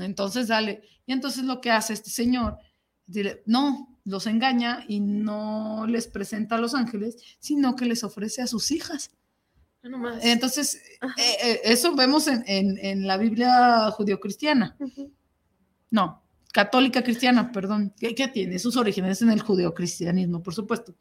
Entonces, 0.00 0.48
dale. 0.48 0.82
Y 1.06 1.12
entonces 1.12 1.44
lo 1.44 1.60
que 1.60 1.70
hace 1.70 1.92
este 1.92 2.10
señor, 2.10 2.58
dile, 3.06 3.44
no, 3.46 3.96
los 4.04 4.26
engaña 4.26 4.84
y 4.88 4.98
no 4.98 5.86
les 5.86 6.08
presenta 6.08 6.56
a 6.56 6.58
los 6.58 6.74
ángeles, 6.74 7.16
sino 7.38 7.76
que 7.76 7.84
les 7.84 8.02
ofrece 8.02 8.42
a 8.42 8.48
sus 8.48 8.72
hijas. 8.72 9.12
No 9.84 9.90
nomás. 9.90 10.24
Entonces, 10.24 10.74
eh, 10.74 11.36
eh, 11.40 11.60
eso 11.66 11.94
vemos 11.94 12.26
en, 12.26 12.42
en- 12.48 12.78
en 12.78 13.06
la 13.06 13.16
Biblia 13.16 13.92
judio-cristiana. 13.92 14.76
No, 15.90 16.21
católica 16.52 17.02
cristiana, 17.02 17.50
perdón. 17.50 17.92
¿Qué, 17.98 18.14
qué 18.14 18.28
tiene? 18.28 18.58
Sus 18.58 18.76
orígenes 18.76 19.22
en 19.22 19.30
el 19.30 19.40
judeocristianismo, 19.40 20.42
por 20.42 20.54
supuesto. 20.54 20.94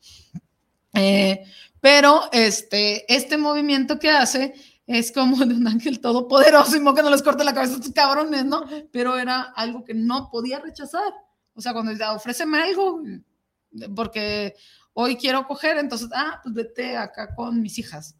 Eh, 0.93 1.43
pero 1.79 2.29
este, 2.31 3.13
este 3.13 3.37
movimiento 3.37 3.99
que 3.99 4.09
hace 4.09 4.53
es 4.87 5.11
como 5.11 5.37
de 5.45 5.55
un 5.55 5.67
ángel 5.67 5.99
todopoderoso 5.99 6.75
y 6.75 6.95
que 6.95 7.03
no 7.03 7.09
les 7.09 7.21
corte 7.21 7.43
la 7.43 7.53
cabeza 7.53 7.73
a 7.73 7.77
estos 7.77 7.93
cabrones, 7.93 8.45
¿no? 8.45 8.65
Pero 8.91 9.17
era 9.17 9.41
algo 9.41 9.83
que 9.83 9.93
no 9.93 10.29
podía 10.31 10.59
rechazar. 10.59 11.13
O 11.53 11.61
sea, 11.61 11.73
cuando 11.73 11.91
decía, 11.91 12.13
ofréceme 12.13 12.61
algo, 12.61 13.01
porque 13.95 14.55
hoy 14.93 15.15
quiero 15.15 15.45
coger, 15.47 15.77
entonces, 15.77 16.09
ah, 16.13 16.39
pues 16.43 16.55
vete 16.55 16.97
acá 16.97 17.33
con 17.35 17.61
mis 17.61 17.77
hijas. 17.77 18.15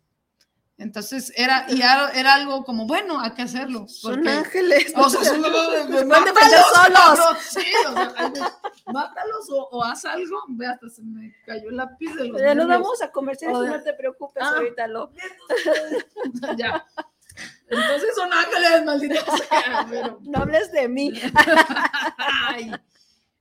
Entonces 0.82 1.32
era, 1.36 1.66
y 1.70 1.80
era, 1.82 2.10
era 2.12 2.34
algo 2.34 2.64
como, 2.64 2.88
bueno, 2.88 3.20
hay 3.22 3.32
que 3.32 3.44
hacerlo. 3.44 3.88
Son 3.88 4.16
porque- 4.16 4.30
ángeles. 4.30 4.94
o 4.96 5.10
sea, 5.10 5.24
son, 5.24 5.42
mátalos, 6.08 6.66
solos. 6.74 7.38
sí, 7.50 7.64
o 7.88 7.94
sea, 7.94 8.60
mátalos 8.88 9.50
o, 9.52 9.70
o 9.72 9.84
haz 9.84 10.06
algo. 10.06 10.38
Ve, 10.50 10.66
hasta 10.68 10.90
se 10.90 11.04
me 11.04 11.34
cayó 11.46 11.70
el 11.70 11.78
lápiz 11.78 12.14
de 12.16 12.30
los 12.30 12.42
Ya 12.42 12.56
nos 12.56 12.68
vamos 12.68 13.02
a 13.02 13.12
comerciales, 13.12 13.58
no 13.60 13.84
te 13.84 13.94
preocupes, 13.94 14.42
Ah. 14.44 14.54
ahorita 14.58 14.88
lo. 14.88 15.12
ya. 16.58 16.86
Entonces 17.70 18.10
son 18.16 18.34
ángeles, 18.34 18.84
malditos 18.86 19.24
sea, 19.50 19.86
pero- 19.90 20.20
No 20.24 20.40
hables 20.40 20.72
de 20.72 20.88
mí. 20.90 21.14
Ay, 22.18 22.72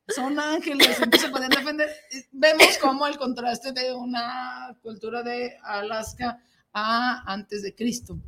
son 0.09 0.38
ángeles, 0.38 1.01
entonces 1.01 1.30
pueden 1.30 1.49
defender. 1.51 1.91
Vemos 2.32 2.78
como 2.78 3.07
el 3.07 3.16
contraste 3.16 3.72
de 3.72 3.93
una 3.95 4.76
cultura 4.82 5.22
de 5.22 5.57
Alaska 5.62 6.38
a 6.73 7.23
antes 7.33 7.62
de 7.62 7.75
Cristo. 7.75 8.18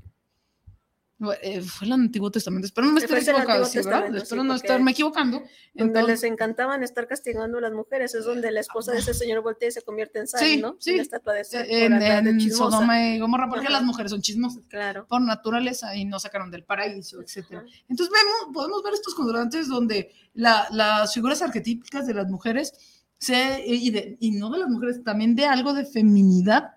Eh, 1.41 1.61
fue 1.63 1.87
el 1.87 1.93
Antiguo 1.93 2.33
Testamento, 2.33 2.67
espero 2.67 2.89
no 2.89 2.95
me 2.95 2.99
el 2.99 3.05
equivocando, 3.05 3.53
Antiguo 3.53 3.67
sí, 3.67 3.79
espero 3.79 4.43
sí, 4.43 4.49
no 4.49 4.55
estarme 4.57 4.91
equivocando. 4.91 5.39
Donde 5.73 6.01
Entonces, 6.01 6.23
les 6.23 6.33
encantaban 6.33 6.83
estar 6.83 7.07
castigando 7.07 7.59
a 7.59 7.61
las 7.61 7.73
mujeres, 7.73 8.13
es 8.17 8.25
donde 8.25 8.51
la 8.51 8.59
esposa 8.59 8.91
de 8.91 8.99
ese 8.99 9.15
señor 9.15 9.41
voltea 9.41 9.69
y 9.69 9.71
se 9.71 9.83
convierte 9.83 10.19
en 10.19 10.27
sal, 10.27 10.41
Sí, 10.41 10.57
¿no? 10.61 10.75
sí. 10.81 10.95
De 10.97 11.85
en, 11.85 11.97
de 12.01 12.07
en 12.31 12.39
chismosa. 12.41 12.77
Sodoma 12.79 13.07
y 13.15 13.21
Gomorra, 13.21 13.49
porque 13.49 13.67
Ajá. 13.67 13.73
las 13.75 13.85
mujeres 13.85 14.11
son 14.11 14.21
chismosas 14.21 14.65
Claro. 14.69 15.07
por 15.07 15.21
naturaleza 15.21 15.95
y 15.95 16.05
no 16.07 16.19
sacaron 16.19 16.51
del 16.51 16.65
paraíso, 16.65 17.23
etcétera. 17.23 17.61
Ajá. 17.61 17.69
Entonces 17.89 18.13
vemos, 18.13 18.53
podemos 18.53 18.83
ver 18.83 18.95
estos 18.95 19.15
contrastes 19.15 19.69
donde 19.69 20.11
la- 20.35 20.67
las 20.73 21.15
figuras 21.15 21.41
arquetípicas 21.41 22.05
de 22.05 22.15
las 22.15 22.29
mujeres 22.29 22.73
se, 23.19 23.63
y, 23.65 23.91
de- 23.91 24.17
y 24.19 24.33
no 24.33 24.51
de 24.51 24.59
las 24.59 24.69
mujeres, 24.69 25.05
también 25.05 25.37
de 25.37 25.47
algo 25.47 25.73
de 25.73 25.85
feminidad, 25.85 26.73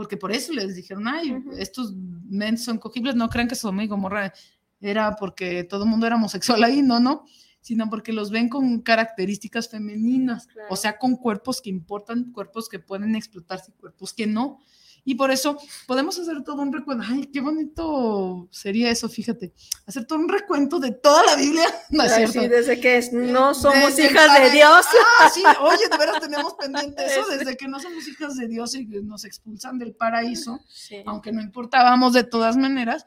porque 0.00 0.16
por 0.16 0.32
eso 0.32 0.54
les 0.54 0.74
dijeron, 0.74 1.06
ay, 1.06 1.44
estos 1.58 1.92
men 1.94 2.56
son 2.56 2.78
cogibles, 2.78 3.14
no 3.16 3.28
crean 3.28 3.48
que 3.48 3.54
Sodoma 3.54 3.84
y 3.84 3.86
Gomorra 3.86 4.32
era 4.80 5.14
porque 5.16 5.62
todo 5.62 5.84
el 5.84 5.90
mundo 5.90 6.06
era 6.06 6.16
homosexual 6.16 6.64
ahí, 6.64 6.80
no, 6.80 7.00
no, 7.00 7.26
sino 7.60 7.90
porque 7.90 8.10
los 8.14 8.30
ven 8.30 8.48
con 8.48 8.80
características 8.80 9.68
femeninas, 9.68 10.46
Claro. 10.46 10.68
o 10.70 10.76
sea, 10.76 10.96
con 10.96 11.16
cuerpos 11.16 11.60
que 11.60 11.68
importan, 11.68 12.32
cuerpos 12.32 12.70
que 12.70 12.78
pueden 12.78 13.14
explotarse, 13.14 13.74
cuerpos 13.74 14.14
que 14.14 14.26
no. 14.26 14.60
Y 15.04 15.14
por 15.14 15.30
eso 15.30 15.58
podemos 15.86 16.18
hacer 16.18 16.42
todo 16.44 16.62
un 16.62 16.72
recuento. 16.72 17.04
Ay, 17.08 17.26
qué 17.26 17.40
bonito 17.40 18.48
sería 18.50 18.90
eso, 18.90 19.08
fíjate. 19.08 19.52
Hacer 19.86 20.04
todo 20.04 20.18
un 20.18 20.28
recuento 20.28 20.78
de 20.78 20.92
toda 20.92 21.24
la 21.24 21.36
Biblia. 21.36 21.64
No 21.90 22.04
es 22.04 22.12
Ay, 22.12 22.26
cierto. 22.26 22.40
sí, 22.42 22.48
desde 22.48 22.80
que 22.80 22.98
es- 22.98 23.12
no 23.12 23.54
somos 23.54 23.96
Desde 23.96 24.10
hijas 24.12 24.40
de 24.40 24.50
Dios. 24.50 24.86
Ah, 25.20 25.30
sí, 25.32 25.42
oye, 25.60 25.88
de 25.90 25.96
veras 25.98 26.20
tenemos 26.20 26.54
pendiente 26.54 27.04
eso, 27.06 27.26
desde 27.30 27.56
que 27.56 27.66
no 27.68 27.80
somos 27.80 28.06
hijas 28.06 28.36
de 28.36 28.46
Dios 28.48 28.74
y 28.74 28.84
nos 28.86 29.24
expulsan 29.24 29.78
del 29.78 29.94
paraíso, 29.94 30.60
Sí. 30.68 30.96
aunque 31.06 31.32
no 31.32 31.40
importábamos 31.40 32.12
de 32.12 32.24
todas 32.24 32.56
maneras, 32.56 33.06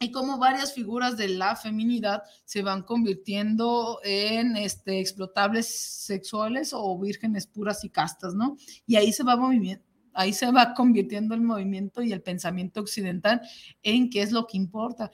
y 0.00 0.12
como 0.12 0.38
varias 0.38 0.74
figuras 0.74 1.16
de 1.16 1.28
la 1.28 1.56
feminidad 1.56 2.22
se 2.44 2.62
van 2.62 2.82
convirtiendo 2.84 3.98
en 4.04 4.56
este, 4.56 5.00
explotables 5.00 5.66
sexuales 5.66 6.70
o 6.72 6.96
vírgenes 6.98 7.46
puras 7.48 7.82
y 7.84 7.90
castas, 7.90 8.34
¿no? 8.34 8.56
Y 8.86 8.94
ahí 8.96 9.12
se 9.12 9.24
va 9.24 9.36
moviendo. 9.36 9.84
Ahí 10.14 10.32
se 10.32 10.50
va 10.50 10.74
convirtiendo 10.74 11.34
el 11.34 11.40
movimiento 11.40 12.02
y 12.02 12.12
el 12.12 12.22
pensamiento 12.22 12.80
occidental 12.80 13.40
en 13.82 14.10
qué 14.10 14.22
es 14.22 14.32
lo 14.32 14.46
que 14.46 14.56
importa. 14.56 15.10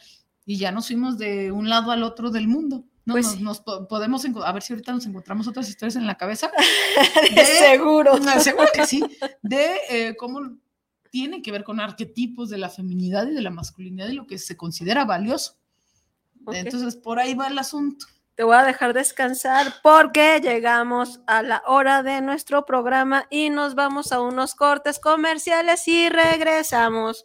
Y 0.46 0.56
ya 0.56 0.72
nos 0.72 0.86
fuimos 0.86 1.18
de 1.18 1.52
un 1.52 1.68
lado 1.68 1.90
al 1.90 2.02
otro 2.02 2.30
del 2.30 2.48
mundo. 2.48 2.84
¿no? 3.04 3.14
Pues 3.14 3.40
nos, 3.40 3.60
podemos, 3.60 4.24
a 4.24 4.52
ver 4.52 4.62
si 4.62 4.72
ahorita 4.72 4.92
nos 4.92 5.06
encontramos 5.06 5.46
otras 5.46 5.68
historias 5.68 5.96
en 5.96 6.06
la 6.06 6.16
cabeza. 6.16 6.50
De 7.34 7.44
seguro. 7.44 8.12
Seguro 8.40 8.68
que 8.72 8.86
sí, 8.86 9.02
de 9.42 9.76
eh, 9.90 10.16
cómo 10.16 10.40
tiene 11.10 11.42
que 11.42 11.52
ver 11.52 11.64
con 11.64 11.80
arquetipos 11.80 12.50
de 12.50 12.58
la 12.58 12.68
feminidad 12.68 13.26
y 13.26 13.34
de 13.34 13.42
la 13.42 13.50
masculinidad 13.50 14.08
y 14.08 14.14
lo 14.14 14.26
que 14.26 14.38
se 14.38 14.56
considera 14.56 15.04
valioso. 15.04 15.56
Entonces, 16.52 16.96
por 16.96 17.18
ahí 17.18 17.34
va 17.34 17.46
el 17.48 17.58
asunto. 17.58 18.06
Te 18.36 18.42
voy 18.42 18.56
a 18.56 18.64
dejar 18.64 18.94
descansar 18.94 19.74
porque 19.80 20.40
llegamos 20.40 21.20
a 21.28 21.42
la 21.42 21.62
hora 21.66 22.02
de 22.02 22.20
nuestro 22.20 22.64
programa 22.64 23.26
y 23.30 23.48
nos 23.50 23.76
vamos 23.76 24.10
a 24.10 24.20
unos 24.20 24.56
cortes 24.56 24.98
comerciales 24.98 25.86
y 25.86 26.08
regresamos. 26.08 27.24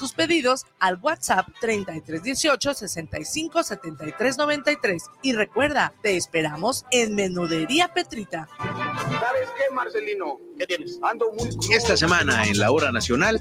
tus 0.01 0.13
pedidos 0.13 0.65
al 0.79 0.97
WhatsApp 0.99 1.47
3318 1.61 2.73
65 2.73 3.63
73 3.63 4.37
93. 4.37 5.03
Y 5.21 5.33
recuerda, 5.33 5.93
te 6.01 6.17
esperamos 6.17 6.85
en 6.89 7.13
Menudería 7.13 7.93
Petrita. 7.93 8.49
¿Sabes 8.57 9.49
qué, 9.55 9.73
Marcelino? 9.75 10.39
¿Qué 10.57 10.65
tienes? 10.65 10.99
Ando 11.03 11.31
muy. 11.33 11.49
Esta 11.71 11.95
semana 11.95 12.47
en 12.47 12.57
la 12.57 12.71
hora 12.71 12.91
nacional, 12.91 13.39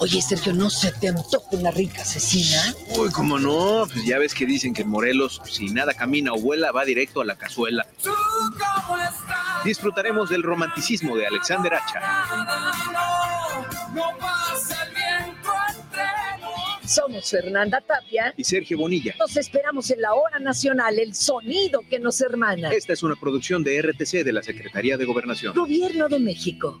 Oye, 0.00 0.22
Sergio, 0.22 0.52
¿no 0.52 0.70
se 0.70 0.92
te 0.92 1.08
antoja 1.08 1.48
una 1.52 1.70
rica 1.72 2.02
asesina? 2.02 2.74
uy, 2.96 3.10
cómo 3.10 3.38
no, 3.38 3.84
pues 3.92 4.04
ya 4.04 4.18
ves 4.18 4.32
que 4.32 4.46
dicen 4.46 4.72
que 4.72 4.82
en 4.82 4.88
Morelos, 4.88 5.40
si 5.44 5.66
nada 5.70 5.92
camina 5.94 6.32
o 6.32 6.38
vuela, 6.40 6.70
va 6.70 6.84
directo 6.84 7.20
a 7.20 7.24
la 7.24 7.36
cazuela. 7.36 7.86
Disfrutaremos 9.64 10.30
del 10.30 10.42
romanticismo 10.44 11.16
de 11.16 11.26
Alexander 11.26 11.74
Hacha. 11.74 12.00
Somos 16.84 17.28
Fernanda 17.30 17.80
Tapia. 17.82 18.32
y 18.36 18.44
Sergio 18.44 18.78
Bonilla. 18.78 19.14
Nos 19.18 19.36
esperamos 19.36 19.90
en 19.90 20.00
la 20.00 20.14
hora 20.14 20.38
nacional, 20.38 20.98
el 20.98 21.14
sonido 21.14 21.80
que 21.90 21.98
nos 21.98 22.20
hermana. 22.20 22.70
Esta 22.70 22.94
es 22.94 23.02
una 23.02 23.14
producción 23.16 23.62
de 23.62 23.82
RTC 23.82 24.24
de 24.24 24.32
la 24.32 24.42
Secretaría 24.42 24.96
de 24.96 25.04
Gobernación. 25.04 25.54
Gobierno 25.54 26.08
de 26.08 26.18
México. 26.18 26.80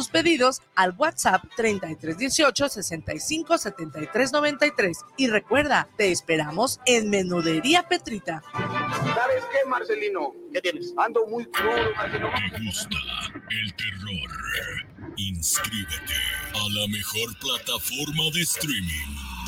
tus 0.01 0.07
pedidos 0.07 0.61
al 0.73 0.95
WhatsApp 0.97 1.43
3318 1.55 2.69
65 2.69 3.57
73 3.59 4.31
93 4.31 4.97
y 5.15 5.27
recuerda, 5.27 5.87
te 5.95 6.11
esperamos 6.11 6.79
en 6.87 7.11
Menudería 7.11 7.87
Petrita. 7.87 8.41
¿Sabes 8.51 9.43
qué, 9.51 9.69
Marcelino? 9.69 10.33
¿Qué 10.51 10.59
tienes? 10.61 10.91
Ando 10.97 11.27
muy 11.27 11.45
crudo, 11.45 11.93
Marcelino. 11.95 12.31
¿Te 12.51 12.65
gusta 12.65 12.97
el 13.51 13.75
terror? 13.75 15.11
Inscríbete 15.17 16.15
a 16.55 16.79
la 16.79 16.87
mejor 16.87 17.37
plataforma 17.37 18.23
de 18.33 18.41
streaming 18.41 19.30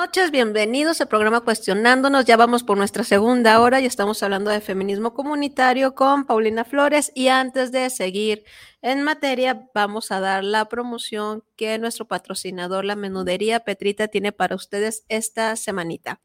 Noches, 0.00 0.30
bienvenidos 0.30 0.98
al 1.02 1.08
programa 1.08 1.42
Cuestionándonos. 1.42 2.24
Ya 2.24 2.38
vamos 2.38 2.64
por 2.64 2.78
nuestra 2.78 3.04
segunda 3.04 3.60
hora 3.60 3.82
y 3.82 3.84
estamos 3.84 4.22
hablando 4.22 4.50
de 4.50 4.62
feminismo 4.62 5.12
comunitario 5.12 5.94
con 5.94 6.24
Paulina 6.24 6.64
Flores. 6.64 7.12
Y 7.14 7.28
antes 7.28 7.70
de 7.70 7.90
seguir 7.90 8.44
en 8.80 9.02
materia, 9.02 9.68
vamos 9.74 10.10
a 10.10 10.20
dar 10.20 10.42
la 10.42 10.70
promoción 10.70 11.44
que 11.54 11.76
nuestro 11.78 12.08
patrocinador, 12.08 12.86
la 12.86 12.96
menudería 12.96 13.60
Petrita, 13.60 14.08
tiene 14.08 14.32
para 14.32 14.56
ustedes 14.56 15.04
esta 15.10 15.54
semanita. 15.56 16.22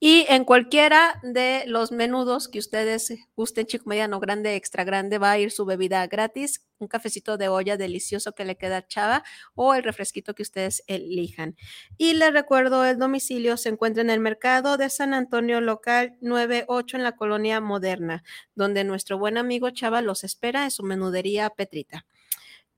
Y 0.00 0.26
en 0.28 0.44
cualquiera 0.44 1.20
de 1.22 1.64
los 1.66 1.90
menudos 1.90 2.48
que 2.48 2.58
ustedes 2.58 3.12
gusten, 3.36 3.66
chico, 3.66 3.88
mediano, 3.88 4.20
grande, 4.20 4.54
extra 4.54 4.84
grande, 4.84 5.18
va 5.18 5.32
a 5.32 5.38
ir 5.38 5.50
su 5.50 5.64
bebida 5.64 6.06
gratis, 6.06 6.66
un 6.78 6.88
cafecito 6.88 7.36
de 7.36 7.48
olla 7.48 7.76
delicioso 7.76 8.32
que 8.32 8.44
le 8.44 8.56
queda 8.56 8.86
chava 8.86 9.24
o 9.54 9.74
el 9.74 9.82
refresquito 9.82 10.34
que 10.34 10.42
ustedes 10.42 10.84
elijan. 10.86 11.56
Y 11.96 12.14
les 12.14 12.32
recuerdo, 12.32 12.84
el 12.84 12.98
domicilio 12.98 13.56
se 13.56 13.70
encuentra 13.70 14.02
en 14.02 14.10
el 14.10 14.20
mercado 14.20 14.76
de 14.76 14.88
San 14.88 15.14
Antonio 15.14 15.60
local 15.60 16.16
98 16.20 16.96
en 16.96 17.02
la 17.02 17.16
colonia 17.16 17.60
moderna, 17.60 18.22
donde 18.54 18.84
nuestro 18.84 19.18
buen 19.18 19.36
amigo 19.36 19.70
Chava 19.70 20.00
los 20.00 20.22
espera 20.22 20.64
en 20.64 20.70
su 20.70 20.84
menudería 20.84 21.50
Petrita. 21.50 22.06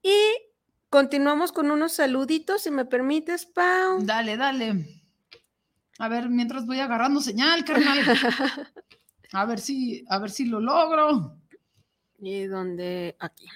Y 0.02 0.16
continuamos 0.88 1.52
con 1.52 1.70
unos 1.70 1.92
saluditos, 1.92 2.62
si 2.62 2.70
me 2.70 2.86
permites, 2.86 3.44
Pau. 3.44 3.98
Dale, 4.02 4.38
dale. 4.38 4.99
A 6.00 6.08
ver, 6.08 6.30
mientras 6.30 6.64
voy 6.64 6.80
agarrando 6.80 7.20
señal, 7.20 7.62
carnal. 7.64 7.98
A 9.32 9.44
ver 9.44 9.60
si, 9.60 10.04
a 10.08 10.18
ver 10.18 10.30
si 10.30 10.46
lo 10.46 10.58
logro. 10.58 11.36
Y 12.18 12.46
donde 12.46 13.16
aquí. 13.20 13.46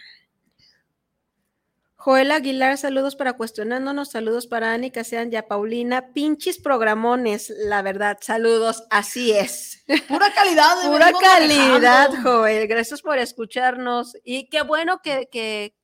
Joel 1.97 2.31
Aguilar, 2.31 2.79
saludos 2.79 3.17
para 3.17 3.33
cuestionándonos, 3.33 4.11
saludos 4.11 4.47
para 4.47 4.73
Ani 4.73 4.93
Casean 4.93 5.33
y 5.33 5.37
a 5.37 5.49
Paulina, 5.49 6.13
pinches 6.13 6.59
programones, 6.59 7.53
la 7.57 7.83
verdad, 7.83 8.19
saludos, 8.21 8.85
así 8.91 9.33
es. 9.33 9.83
Pura 10.07 10.33
calidad. 10.33 10.83
de 10.83 10.89
Pura 10.91 11.11
calidad, 11.13 12.11
manejando. 12.11 12.31
Joel, 12.31 12.69
gracias 12.69 13.03
por 13.03 13.19
escucharnos 13.19 14.17
y 14.23 14.49
qué 14.49 14.63
bueno 14.63 15.01
que, 15.03 15.29
que, 15.33 15.75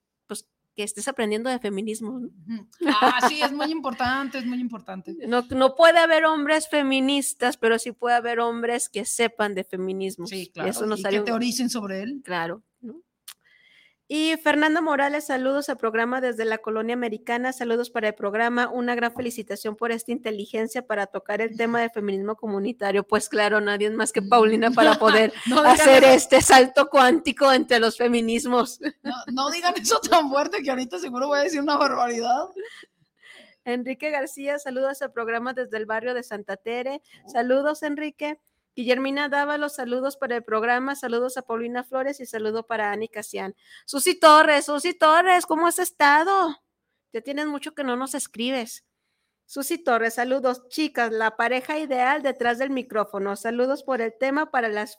que 0.74 0.82
estés 0.84 1.08
aprendiendo 1.08 1.50
de 1.50 1.58
feminismo. 1.58 2.20
¿no? 2.20 2.68
Ah, 3.00 3.26
sí, 3.28 3.40
es 3.42 3.52
muy 3.52 3.70
importante, 3.70 4.38
es 4.38 4.46
muy 4.46 4.58
importante. 4.60 5.14
No, 5.26 5.44
no 5.50 5.74
puede 5.74 5.98
haber 5.98 6.24
hombres 6.24 6.68
feministas, 6.68 7.56
pero 7.56 7.78
sí 7.78 7.92
puede 7.92 8.16
haber 8.16 8.40
hombres 8.40 8.88
que 8.88 9.04
sepan 9.04 9.54
de 9.54 9.64
feminismo. 9.64 10.26
Sí, 10.26 10.50
claro. 10.52 10.70
Eso 10.70 10.86
nos 10.86 11.00
y 11.00 11.02
que 11.02 11.18
un- 11.18 11.24
teoricen 11.24 11.70
sobre 11.70 12.02
él. 12.02 12.20
Claro. 12.24 12.62
Y 14.12 14.36
Fernando 14.38 14.82
Morales, 14.82 15.26
saludos 15.26 15.68
al 15.68 15.76
programa 15.76 16.20
desde 16.20 16.44
la 16.44 16.58
colonia 16.58 16.94
americana, 16.94 17.52
saludos 17.52 17.90
para 17.90 18.08
el 18.08 18.14
programa, 18.16 18.68
una 18.68 18.96
gran 18.96 19.14
felicitación 19.14 19.76
por 19.76 19.92
esta 19.92 20.10
inteligencia 20.10 20.84
para 20.84 21.06
tocar 21.06 21.40
el 21.40 21.56
tema 21.56 21.80
de 21.80 21.90
feminismo 21.90 22.34
comunitario. 22.34 23.04
Pues 23.04 23.28
claro, 23.28 23.60
nadie 23.60 23.86
es 23.86 23.94
más 23.94 24.10
que 24.10 24.20
Paulina 24.20 24.72
para 24.72 24.96
poder 24.96 25.32
No 25.46 25.60
hacer 25.62 26.02
eso. 26.02 26.12
este 26.12 26.42
salto 26.42 26.88
cuántico 26.90 27.52
entre 27.52 27.78
los 27.78 27.96
feminismos. 27.96 28.80
No, 29.04 29.14
no 29.32 29.50
digan 29.52 29.74
eso 29.80 30.00
tan 30.00 30.28
fuerte 30.28 30.60
que 30.60 30.70
ahorita 30.70 30.98
seguro 30.98 31.28
voy 31.28 31.38
a 31.38 31.42
decir 31.42 31.60
una 31.60 31.76
barbaridad. 31.76 32.48
Enrique 33.64 34.10
García, 34.10 34.58
saludos 34.58 35.02
al 35.02 35.12
programa 35.12 35.52
desde 35.52 35.76
el 35.76 35.86
barrio 35.86 36.14
de 36.14 36.24
Santa 36.24 36.56
Tere. 36.56 37.00
Saludos, 37.28 37.84
Enrique. 37.84 38.40
Guillermina 38.80 39.28
Dávalos, 39.28 39.74
saludos 39.74 40.16
para 40.16 40.36
el 40.36 40.42
programa, 40.42 40.96
saludos 40.96 41.36
a 41.36 41.42
Paulina 41.42 41.84
Flores 41.84 42.18
y 42.18 42.24
saludo 42.24 42.66
para 42.66 42.92
Ani 42.92 43.08
Casian. 43.08 43.54
Susi 43.84 44.18
Torres, 44.18 44.64
Susi 44.64 44.94
Torres, 44.94 45.44
¿cómo 45.44 45.66
has 45.66 45.78
estado? 45.78 46.56
Ya 47.12 47.20
tienes 47.20 47.46
mucho 47.46 47.74
que 47.74 47.84
no 47.84 47.96
nos 47.96 48.14
escribes. 48.14 48.86
Susi 49.44 49.76
Torres, 49.76 50.14
saludos, 50.14 50.66
chicas, 50.68 51.12
la 51.12 51.36
pareja 51.36 51.78
ideal 51.78 52.22
detrás 52.22 52.56
del 52.56 52.70
micrófono. 52.70 53.36
Saludos 53.36 53.82
por 53.82 54.00
el 54.00 54.16
tema 54.16 54.50
para 54.50 54.68
las 54.68 54.98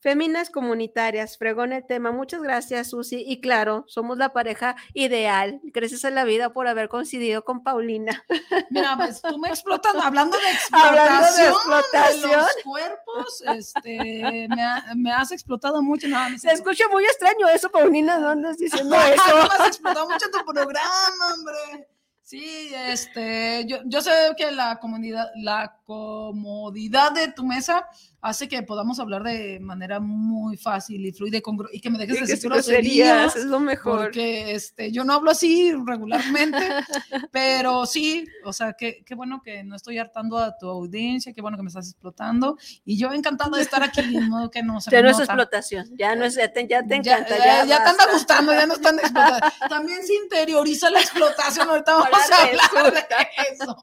féminas 0.00 0.50
comunitarias. 0.50 1.36
Fregón 1.38 1.72
el 1.72 1.86
tema. 1.86 2.10
Muchas 2.10 2.42
gracias, 2.42 2.90
Susi. 2.90 3.22
Y 3.26 3.40
claro, 3.40 3.84
somos 3.86 4.16
la 4.18 4.32
pareja 4.32 4.74
ideal. 4.94 5.60
Gracias 5.62 6.04
a 6.04 6.10
la 6.10 6.24
vida 6.24 6.52
por 6.52 6.66
haber 6.68 6.88
coincidido 6.88 7.44
con 7.44 7.62
Paulina. 7.62 8.24
Mira, 8.70 8.96
pues 8.96 9.20
tú 9.22 9.38
me 9.38 9.48
explotas 9.50 9.94
hablando 9.96 10.36
de 10.36 10.42
Hablando 10.72 11.26
explotación. 11.26 11.36
de 11.36 11.48
explotación. 11.50 12.40
los 12.40 12.56
cuerpos, 12.64 13.42
este, 13.54 14.48
me, 14.48 14.62
ha- 14.62 14.84
me 14.96 15.12
has 15.12 15.32
explotado 15.32 15.82
mucho. 15.82 16.08
No, 16.08 16.28
no 16.30 16.38
Se 16.38 16.50
escucha 16.52 16.84
muy 16.90 17.04
extraño 17.04 17.46
eso, 17.48 17.70
Paulina, 17.70 18.18
no 18.18 18.30
andas 18.30 18.56
diciendo 18.58 18.96
eso. 19.14 19.22
no 19.28 19.34
me 19.48 19.54
has 19.54 19.68
explotado 19.68 20.08
mucho 20.08 20.26
tu 20.30 20.44
programa, 20.44 21.34
hombre. 21.34 21.88
Sí, 22.22 22.70
este, 22.86 23.64
yo, 23.66 23.78
yo 23.86 24.00
sé 24.00 24.10
que 24.36 24.52
la 24.52 24.78
comunidad, 24.78 25.26
la 25.34 25.76
comodidad 25.84 27.10
de 27.12 27.32
tu 27.32 27.44
mesa 27.44 27.88
hace 28.22 28.48
que 28.48 28.62
podamos 28.62 28.98
hablar 29.00 29.22
de 29.22 29.58
manera 29.60 30.00
muy 30.00 30.56
fácil 30.56 31.04
y 31.06 31.12
fluida 31.12 31.38
y, 31.38 31.42
y 31.72 31.80
que 31.80 31.90
me 31.90 31.98
dejes 31.98 32.20
de 32.20 32.26
decir 32.26 32.50
groserías, 32.50 33.36
es 33.36 33.44
lo 33.44 33.60
mejor. 33.60 34.00
Porque 34.04 34.52
este, 34.54 34.92
yo 34.92 35.04
no 35.04 35.12
hablo 35.14 35.30
así 35.30 35.72
regularmente, 35.86 36.58
pero 37.32 37.86
sí, 37.86 38.26
o 38.44 38.52
sea, 38.52 38.72
qué 38.74 39.02
qué 39.04 39.14
bueno 39.14 39.42
que 39.42 39.64
no 39.64 39.76
estoy 39.76 39.98
hartando 39.98 40.38
a 40.38 40.56
tu 40.56 40.68
audiencia, 40.68 41.32
qué 41.32 41.40
bueno 41.42 41.56
que 41.56 41.62
me 41.62 41.68
estás 41.68 41.88
explotando 41.90 42.56
y 42.84 42.98
yo 42.98 43.12
encantada 43.12 43.56
de 43.56 43.62
estar 43.62 43.82
aquí, 43.82 44.02
de 44.02 44.20
modo 44.28 44.50
que 44.50 44.62
no 44.62 44.80
se 44.80 44.90
Ya 44.90 45.00
es 45.00 45.18
explotación, 45.18 45.86
ya 45.96 46.14
no 46.14 46.24
es, 46.24 46.34
ya 46.36 46.52
te, 46.52 46.66
ya 46.66 46.82
te 46.82 47.00
Ya, 47.02 47.18
encanta. 47.18 47.38
ya, 47.38 47.64
ya 47.64 47.84
te 47.84 47.90
anda 47.90 48.06
gustando, 48.12 48.52
ya 48.52 48.66
no 48.66 48.74
están 48.74 48.98
explotando. 48.98 49.46
También 49.68 50.04
se 50.06 50.14
interioriza 50.14 50.90
la 50.90 51.00
explotación. 51.00 51.68
Ahorita 51.68 51.92
vamos 51.92 52.08
Ahora 52.12 52.36
a 52.36 52.78
hablar 52.78 52.94
de 52.94 53.06
eso. 53.52 53.76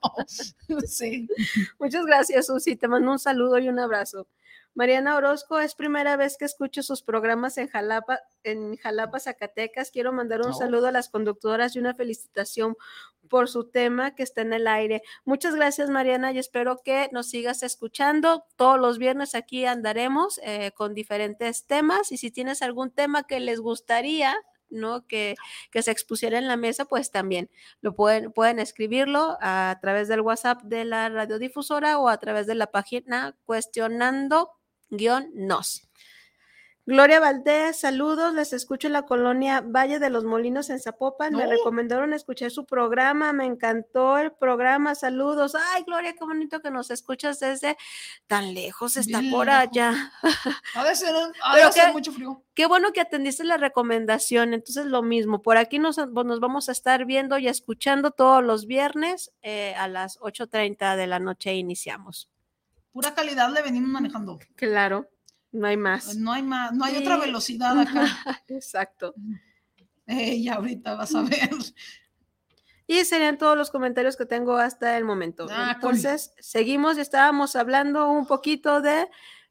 Sí. 0.88 1.28
Muchas 1.80 2.06
gracias, 2.06 2.48
Susi. 2.48 2.76
Te 2.76 2.88
mando 2.88 3.12
un 3.12 3.20
saludo 3.20 3.58
y 3.60 3.70
un 3.70 3.80
abrazo. 3.80 4.27
Mariana 4.78 5.16
Orozco, 5.18 5.60
es 5.60 5.74
primera 5.74 6.18
vez 6.18 6.38
que 6.38 6.46
escucho 6.46 6.84
sus 6.84 7.02
programas 7.02 7.58
en 7.58 7.68
Jalapa, 7.68 8.20
en 8.44 8.78
Jalapa, 8.78 9.20
Zacatecas. 9.20 9.90
Quiero 9.90 10.14
mandar 10.14 10.42
un 10.42 10.52
Oh. 10.52 10.54
saludo 10.54 10.86
a 10.86 10.92
las 10.92 11.10
conductoras 11.10 11.76
y 11.76 11.80
una 11.80 11.96
felicitación 11.96 12.76
por 13.28 13.50
su 13.50 13.72
tema 13.72 14.14
que 14.14 14.22
está 14.22 14.42
en 14.42 14.54
el 14.54 14.68
aire. 14.68 15.02
Muchas 15.26 15.56
gracias, 15.56 15.90
Mariana, 15.90 16.32
y 16.32 16.38
espero 16.38 16.78
que 16.86 17.10
nos 17.12 17.28
sigas 17.28 17.64
escuchando. 17.64 18.46
Todos 18.56 18.80
los 18.80 19.00
viernes 19.00 19.34
aquí 19.34 19.66
andaremos 19.66 20.40
eh, 20.44 20.72
con 20.74 20.94
diferentes 20.94 21.66
temas 21.66 22.12
y 22.12 22.18
si 22.18 22.30
tienes 22.30 22.62
algún 22.62 22.92
tema 22.92 23.24
que 23.24 23.40
les 23.40 23.60
gustaría 23.60 24.36
¿no? 24.70 25.08
Que, 25.08 25.36
que 25.72 25.82
se 25.82 25.92
expusiera 25.92 26.38
en 26.38 26.50
la 26.50 26.58
mesa, 26.58 26.84
pues 26.84 27.10
también 27.10 27.50
lo 27.80 27.96
pueden, 27.96 28.34
pueden 28.34 28.60
escribirlo 28.60 29.38
a 29.40 29.78
través 29.82 30.10
del 30.10 30.20
WhatsApp 30.20 30.62
de 30.64 30.84
la 30.84 31.08
radiodifusora 31.08 31.98
o 32.00 32.10
a 32.10 32.18
través 32.18 32.48
de 32.48 32.56
la 32.56 32.68
página 32.68 33.38
cuestionando-nos. 34.90 35.84
Gloria 36.90 37.20
Valdés, 37.20 37.82
saludos, 37.82 38.34
les 38.34 38.54
escucho 38.54 38.88
en 38.88 38.94
la 38.94 39.02
colonia 39.02 39.60
Valle 39.60 40.00
de 40.00 40.10
los 40.10 40.24
Molinos 40.24 40.70
en 40.70 40.80
Zapopan. 40.80 41.34
Me 41.36 41.46
Oh. 41.46 41.50
recomendaron 41.50 42.14
escuchar 42.14 42.50
su 42.50 42.66
programa, 42.66 43.34
me 43.34 43.46
encantó 43.46 44.18
el 44.18 44.32
programa, 44.32 44.96
saludos. 44.96 45.54
Ay, 45.56 45.84
Gloria, 45.86 46.14
qué 46.14 46.24
bonito 46.24 46.62
que 46.62 46.72
nos 46.72 46.90
escuchas 46.90 47.42
desde 47.42 47.76
tan 48.26 48.54
lejos, 48.54 48.96
está 48.96 49.20
Bien 49.20 49.34
por 49.34 49.48
lejos. 49.48 49.62
allá. 49.64 50.12
Ha 50.24 50.32
Pero 50.74 50.86
de 50.86 51.62
hacer 51.64 51.86
qué- 51.88 51.92
mucho 51.92 52.14
frío. 52.14 52.42
Qué 52.54 52.66
bueno 52.68 52.94
que 52.94 53.02
atendiste 53.02 53.44
la 53.44 53.58
recomendación. 53.58 54.54
Entonces, 54.54 54.86
lo 54.86 55.02
mismo, 55.04 55.42
por 55.42 55.58
aquí 55.58 55.80
nos, 55.80 55.98
pues, 55.98 56.26
nos 56.26 56.40
vamos 56.40 56.70
a 56.70 56.72
estar 56.72 57.04
viendo 57.04 57.38
y 57.38 57.50
escuchando 57.50 58.12
todos 58.12 58.42
los 58.42 58.66
viernes 58.66 59.34
eh, 59.42 59.76
a 59.76 59.90
las 59.90 60.18
8.30 60.22 60.96
de 60.96 61.08
la 61.08 61.20
noche 61.20 61.54
iniciamos. 61.54 62.30
Pura 62.92 63.14
calidad 63.14 63.52
le 63.54 63.62
venimos 63.62 63.90
manejando. 63.90 64.40
Claro, 64.56 65.10
no 65.52 65.68
hay 65.68 65.78
más. 65.78 66.16
No 66.16 66.32
hay 66.34 66.44
más, 66.44 66.74
no 66.74 66.86
hay 66.86 66.96
Sí. 66.96 67.02
otra 67.02 67.18
velocidad 67.18 67.78
acá. 67.80 68.44
Exacto. 68.48 69.14
Ey, 70.06 70.48
ahorita 70.48 70.96
vas 70.96 71.14
a 71.16 71.22
ver. 71.24 71.50
Y 72.90 73.04
serían 73.04 73.38
todos 73.38 73.58
los 73.58 73.70
comentarios 73.70 74.16
que 74.16 74.26
tengo 74.26 74.56
hasta 74.56 74.98
el 74.98 75.04
momento. 75.04 75.46
Ah, 75.52 75.76
cool. 75.82 75.96
Entonces, 75.96 76.32
seguimos 76.40 76.98
y 76.98 77.02
estábamos 77.02 77.58
hablando 77.58 78.10
un 78.10 78.26
poquito 78.26 78.80
de, 78.80 79.10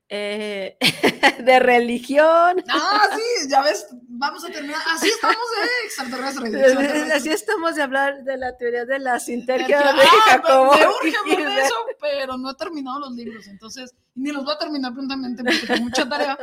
eh, 0.09 0.79
de 1.45 1.59
religión. 1.61 2.65
Ah, 2.71 3.09
sí, 3.15 3.49
ya 3.51 3.61
ves, 3.61 3.89
vamos 4.19 4.45
a 4.45 4.49
terminar. 4.49 4.81
Así 4.93 5.09
estamos 5.09 5.37
de 5.37 5.67
extraterrestres. 5.87 6.53
de 6.53 6.61
extraterrestres. 6.61 7.13
Así 7.15 7.29
estamos 7.31 7.75
de 7.75 7.83
hablar 7.83 8.25
de 8.25 8.37
la 8.37 8.57
teoría 8.57 8.85
de 8.85 8.99
la 8.99 9.19
sintergia 9.21 9.79
de 9.79 9.85
ah, 10.03 10.07
Jacobo. 10.27 10.75
me 10.75 10.87
urge 10.87 11.17
hablar 11.17 11.55
de 11.55 11.61
eso, 11.63 11.75
pero 12.01 12.37
no 12.37 12.51
he 12.51 12.55
terminado 12.55 13.01
los 13.01 13.13
libros, 13.13 13.47
entonces 13.47 13.95
ni 14.15 14.33
los 14.33 14.45
voy 14.45 14.55
a 14.55 14.59
terminar 14.59 14.93
prontamente 14.95 15.43
porque 15.45 15.67
tengo 15.67 15.83
mucha 15.85 16.09
tarea, 16.09 16.39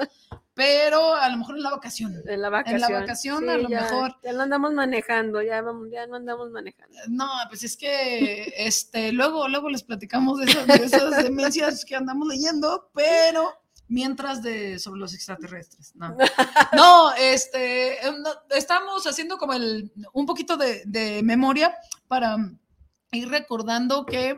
pero 0.53 1.15
a 1.15 1.27
lo 1.29 1.37
mejor 1.37 1.55
en 1.55 1.63
la 1.63 1.71
vacación. 1.71 2.21
En 2.27 2.41
la 2.41 2.49
vacación. 2.49 2.75
En 2.75 2.81
la 2.81 2.99
vacación, 2.99 3.49
a 3.49 3.55
Sí, 3.55 3.61
lo 3.63 3.69
ya- 3.69 3.81
mejor. 3.81 4.15
Ya 4.23 4.33
lo 4.33 4.41
andamos 4.43 4.73
manejando, 4.73 5.41
ya, 5.41 5.61
vamos, 5.61 5.87
ya 5.91 6.05
no 6.05 6.17
andamos 6.17 6.51
manejando. 6.51 6.95
No, 7.09 7.27
pues 7.49 7.63
es 7.63 7.75
que 7.75 8.53
este, 8.57 9.11
luego, 9.11 9.47
luego 9.47 9.69
les 9.69 9.81
platicamos 9.83 10.39
de 10.39 10.45
esas, 10.51 10.67
de 10.67 10.75
esas 10.85 11.23
demencias 11.23 11.83
que 11.85 11.95
andamos 11.95 12.27
leyendo, 12.27 12.91
pero 12.93 13.51
mientras 13.93 14.41
de 14.41 14.79
sobre 14.79 14.99
los 14.99 15.13
extraterrestres. 15.13 15.95
No, 15.95 16.17
no 16.73 17.13
este, 17.13 18.05
em, 18.05 18.23
estamos 18.49 19.05
haciendo 19.05 19.37
como 19.37 19.53
el, 19.53 19.91
un 20.13 20.25
poquito 20.25 20.57
de, 20.57 20.81
de 20.85 21.21
memoria 21.23 21.75
para 22.07 22.37
ir 23.13 23.29
recordando 23.29 24.05
que 24.05 24.31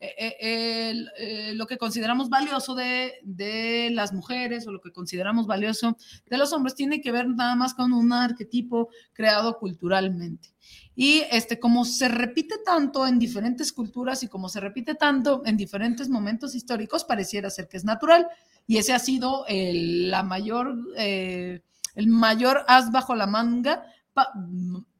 eh, 0.00 0.14
eh, 0.40 0.94
eh, 1.18 1.52
lo 1.54 1.66
que 1.66 1.78
consideramos 1.78 2.28
valioso 2.28 2.74
de, 2.74 3.14
de 3.22 3.90
las 3.92 4.12
mujeres 4.12 4.66
o 4.66 4.72
lo 4.72 4.80
que 4.80 4.92
consideramos 4.92 5.46
valioso 5.46 5.96
de 6.26 6.38
los 6.38 6.52
hombres 6.52 6.74
tiene 6.74 7.00
que 7.00 7.12
ver 7.12 7.28
nada 7.28 7.54
más 7.54 7.74
con 7.74 7.92
un 7.92 8.12
arquetipo 8.12 8.88
creado 9.12 9.58
culturalmente. 9.58 10.48
Y 10.94 11.22
este, 11.30 11.58
como 11.58 11.84
se 11.84 12.08
repite 12.08 12.56
tanto 12.64 13.06
en 13.06 13.18
diferentes 13.18 13.72
culturas 13.72 14.22
y 14.22 14.28
como 14.28 14.48
se 14.48 14.60
repite 14.60 14.94
tanto 14.94 15.42
en 15.44 15.56
diferentes 15.56 16.08
momentos 16.08 16.54
históricos, 16.54 17.04
pareciera 17.04 17.48
ser 17.50 17.68
que 17.68 17.76
es 17.76 17.84
natural. 17.84 18.26
Y 18.66 18.76
ese 18.76 18.92
ha 18.92 18.98
sido 18.98 19.44
el, 19.46 20.10
la 20.10 20.22
mayor, 20.22 20.76
eh, 20.96 21.62
el 21.94 22.06
mayor 22.08 22.64
as 22.68 22.92
bajo 22.92 23.14
la 23.14 23.26
manga, 23.26 23.84
pa- 24.12 24.32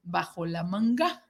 bajo 0.03 0.47
la 0.47 0.65
manga, 0.65 1.23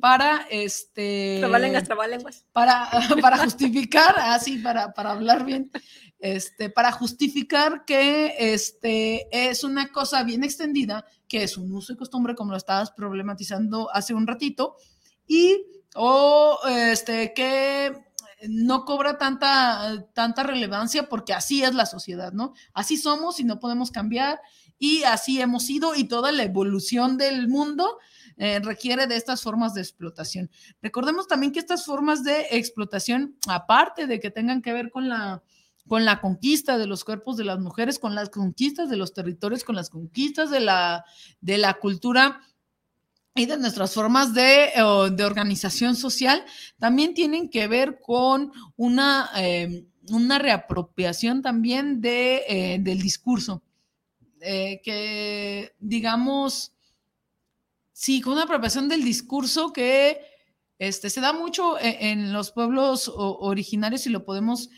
para 0.00 0.46
este 0.50 1.38
Trabalenguas, 1.40 1.84
trabalenguas. 1.84 2.46
para, 2.52 2.88
para 3.22 3.38
justificar, 3.38 4.14
así, 4.18 4.58
para, 4.58 4.92
para 4.92 5.12
hablar 5.12 5.44
bien, 5.44 5.70
este, 6.18 6.70
para 6.70 6.92
justificar 6.92 7.84
que 7.84 8.34
este, 8.38 9.26
es 9.30 9.64
una 9.64 9.90
cosa 9.90 10.22
bien 10.22 10.44
extendida, 10.44 11.04
que 11.28 11.42
es 11.42 11.56
un 11.56 11.72
uso 11.72 11.92
y 11.92 11.96
costumbre, 11.96 12.34
como 12.34 12.52
lo 12.52 12.56
estabas 12.56 12.92
problematizando 12.92 13.90
hace 13.92 14.14
un 14.14 14.26
ratito, 14.26 14.76
y 15.26 15.64
o 15.94 16.58
este, 16.68 17.32
que 17.34 17.92
no 18.48 18.84
cobra 18.84 19.18
tanta, 19.18 20.06
tanta 20.14 20.42
relevancia 20.42 21.08
porque 21.08 21.32
así 21.32 21.62
es 21.62 21.74
la 21.74 21.86
sociedad, 21.86 22.32
¿no? 22.32 22.54
Así 22.72 22.96
somos 22.96 23.40
y 23.40 23.44
no 23.44 23.60
podemos 23.60 23.90
cambiar 23.90 24.40
y 24.78 25.02
así 25.02 25.40
hemos 25.40 25.68
ido 25.68 25.94
y 25.94 26.04
toda 26.04 26.32
la 26.32 26.44
evolución 26.44 27.18
del 27.18 27.48
mundo 27.48 27.98
eh, 28.42 28.58
requiere 28.58 29.06
de 29.06 29.16
estas 29.16 29.42
formas 29.42 29.74
de 29.74 29.82
explotación. 29.82 30.50
Recordemos 30.80 31.28
también 31.28 31.52
que 31.52 31.58
estas 31.58 31.84
formas 31.84 32.24
de 32.24 32.46
explotación, 32.52 33.36
aparte 33.46 34.06
de 34.06 34.18
que 34.18 34.30
tengan 34.30 34.62
que 34.62 34.72
ver 34.72 34.90
con 34.90 35.10
la, 35.10 35.42
con 35.86 36.06
la 36.06 36.22
conquista 36.22 36.78
de 36.78 36.86
los 36.86 37.04
cuerpos 37.04 37.36
de 37.36 37.44
las 37.44 37.58
mujeres, 37.58 37.98
con 37.98 38.14
las 38.14 38.30
conquistas 38.30 38.88
de 38.88 38.96
los 38.96 39.12
territorios, 39.12 39.62
con 39.62 39.76
las 39.76 39.90
conquistas 39.90 40.50
de 40.50 40.60
la, 40.60 41.04
de 41.42 41.58
la 41.58 41.74
cultura 41.74 42.40
y 43.34 43.44
de 43.44 43.58
nuestras 43.58 43.92
formas 43.92 44.32
de, 44.32 44.70
de 45.12 45.24
organización 45.24 45.94
social, 45.94 46.42
también 46.78 47.12
tienen 47.12 47.50
que 47.50 47.68
ver 47.68 48.00
con 48.00 48.52
una, 48.74 49.28
eh, 49.36 49.84
una 50.08 50.38
reapropiación 50.38 51.42
también 51.42 52.00
de, 52.00 52.44
eh, 52.48 52.78
del 52.80 53.02
discurso. 53.02 53.62
que, 54.40 55.74
digamos, 55.78 56.72
Sí, 58.00 58.22
con 58.22 58.32
una 58.32 58.44
apropiación 58.44 58.88
del 58.88 59.04
discurso 59.04 59.74
que 59.74 60.22
este, 60.78 61.10
se 61.10 61.20
da 61.20 61.34
mucho 61.34 61.78
e, 61.78 62.12
en, 62.12 62.32
los 62.32 62.50
pueblos 62.50 63.12
originarios 63.14 64.06
y 64.06 64.08
lo 64.08 64.24
podemos, 64.24 64.70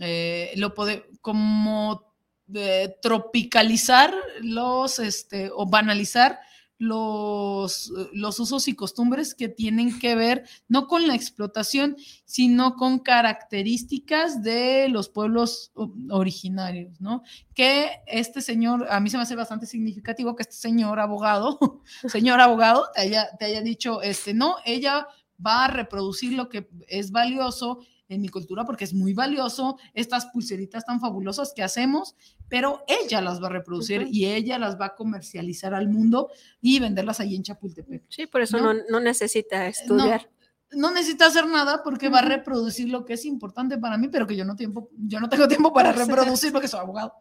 eh, 0.00 0.52
lo 0.56 0.74
como 1.20 2.12
eh, 2.52 2.96
tropicalizar 3.00 4.12
los, 4.40 4.98
este, 4.98 5.48
o 5.54 5.66
banalizar 5.66 6.40
los, 6.78 7.92
los 8.12 8.38
usos 8.38 8.68
y 8.68 8.74
costumbres 8.74 9.34
que 9.34 9.48
tienen 9.48 9.98
que 9.98 10.14
ver 10.14 10.44
no 10.68 10.86
con 10.88 11.06
la 11.06 11.14
explotación, 11.14 11.96
sino 12.24 12.74
con 12.74 12.98
características 12.98 14.42
de 14.42 14.88
los 14.88 15.08
pueblos 15.08 15.72
originarios, 16.10 17.00
¿no? 17.00 17.22
Que 17.54 18.02
este 18.06 18.42
señor, 18.42 18.86
a 18.90 19.00
mí 19.00 19.10
se 19.10 19.16
me 19.16 19.22
hace 19.22 19.36
bastante 19.36 19.66
significativo 19.66 20.36
que 20.36 20.42
este 20.42 20.56
señor 20.56 21.00
abogado, 21.00 21.82
señor 22.08 22.40
abogado, 22.40 22.88
te 22.94 23.00
haya, 23.00 23.28
te 23.38 23.46
haya 23.46 23.62
dicho, 23.62 24.02
este, 24.02 24.34
no, 24.34 24.56
ella 24.64 25.06
va 25.44 25.64
a 25.64 25.68
reproducir 25.68 26.32
lo 26.32 26.48
que 26.48 26.68
es 26.88 27.10
valioso 27.10 27.80
en 28.08 28.20
mi 28.20 28.28
cultura 28.28 28.64
porque 28.64 28.84
es 28.84 28.94
muy 28.94 29.12
valioso, 29.12 29.78
estas 29.94 30.26
pulseritas 30.26 30.84
tan 30.84 31.00
fabulosas 31.00 31.52
que 31.54 31.62
hacemos, 31.62 32.14
pero 32.48 32.84
ella 32.86 33.20
las 33.20 33.42
va 33.42 33.48
a 33.48 33.50
reproducir 33.50 34.08
y 34.10 34.26
ella 34.26 34.58
las 34.58 34.80
va 34.80 34.86
a 34.86 34.94
comercializar 34.94 35.74
al 35.74 35.88
mundo 35.88 36.30
y 36.60 36.78
venderlas 36.78 37.20
ahí 37.20 37.34
en 37.34 37.42
Chapultepec. 37.42 38.04
Sí, 38.08 38.26
por 38.26 38.40
eso 38.40 38.58
no, 38.58 38.74
no, 38.88 39.00
necesita 39.00 39.66
estudiar. 39.66 40.28
No, 40.72 40.90
necesita 40.90 41.26
hacer 41.26 41.46
nada 41.46 41.82
porque 41.82 42.08
va 42.08 42.18
a 42.18 42.22
reproducir 42.22 42.88
lo 42.88 43.04
que 43.04 43.14
es 43.14 43.24
importante 43.24 43.78
para 43.78 43.96
mí, 43.96 44.08
pero 44.08 44.26
que 44.26 44.36
yo 44.36 44.44
no, 44.44 44.56
tiempo, 44.56 44.90
yo 44.96 45.20
no 45.20 45.28
tengo 45.28 45.48
tiempo 45.48 45.72
para 45.72 45.92
reproducir 45.92 46.52
porque 46.52 46.68
soy 46.68 46.80
abogado. 46.80 47.14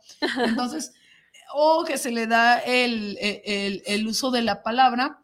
Entonces, 0.43 0.93
o 1.53 1.83
que 1.85 1.97
se 1.97 2.11
le 2.11 2.27
da 2.27 2.59
el, 2.59 3.17
el, 3.19 3.83
el 3.85 4.07
uso 4.07 4.31
de 4.31 4.41
la 4.41 4.63
palabra 4.63 5.21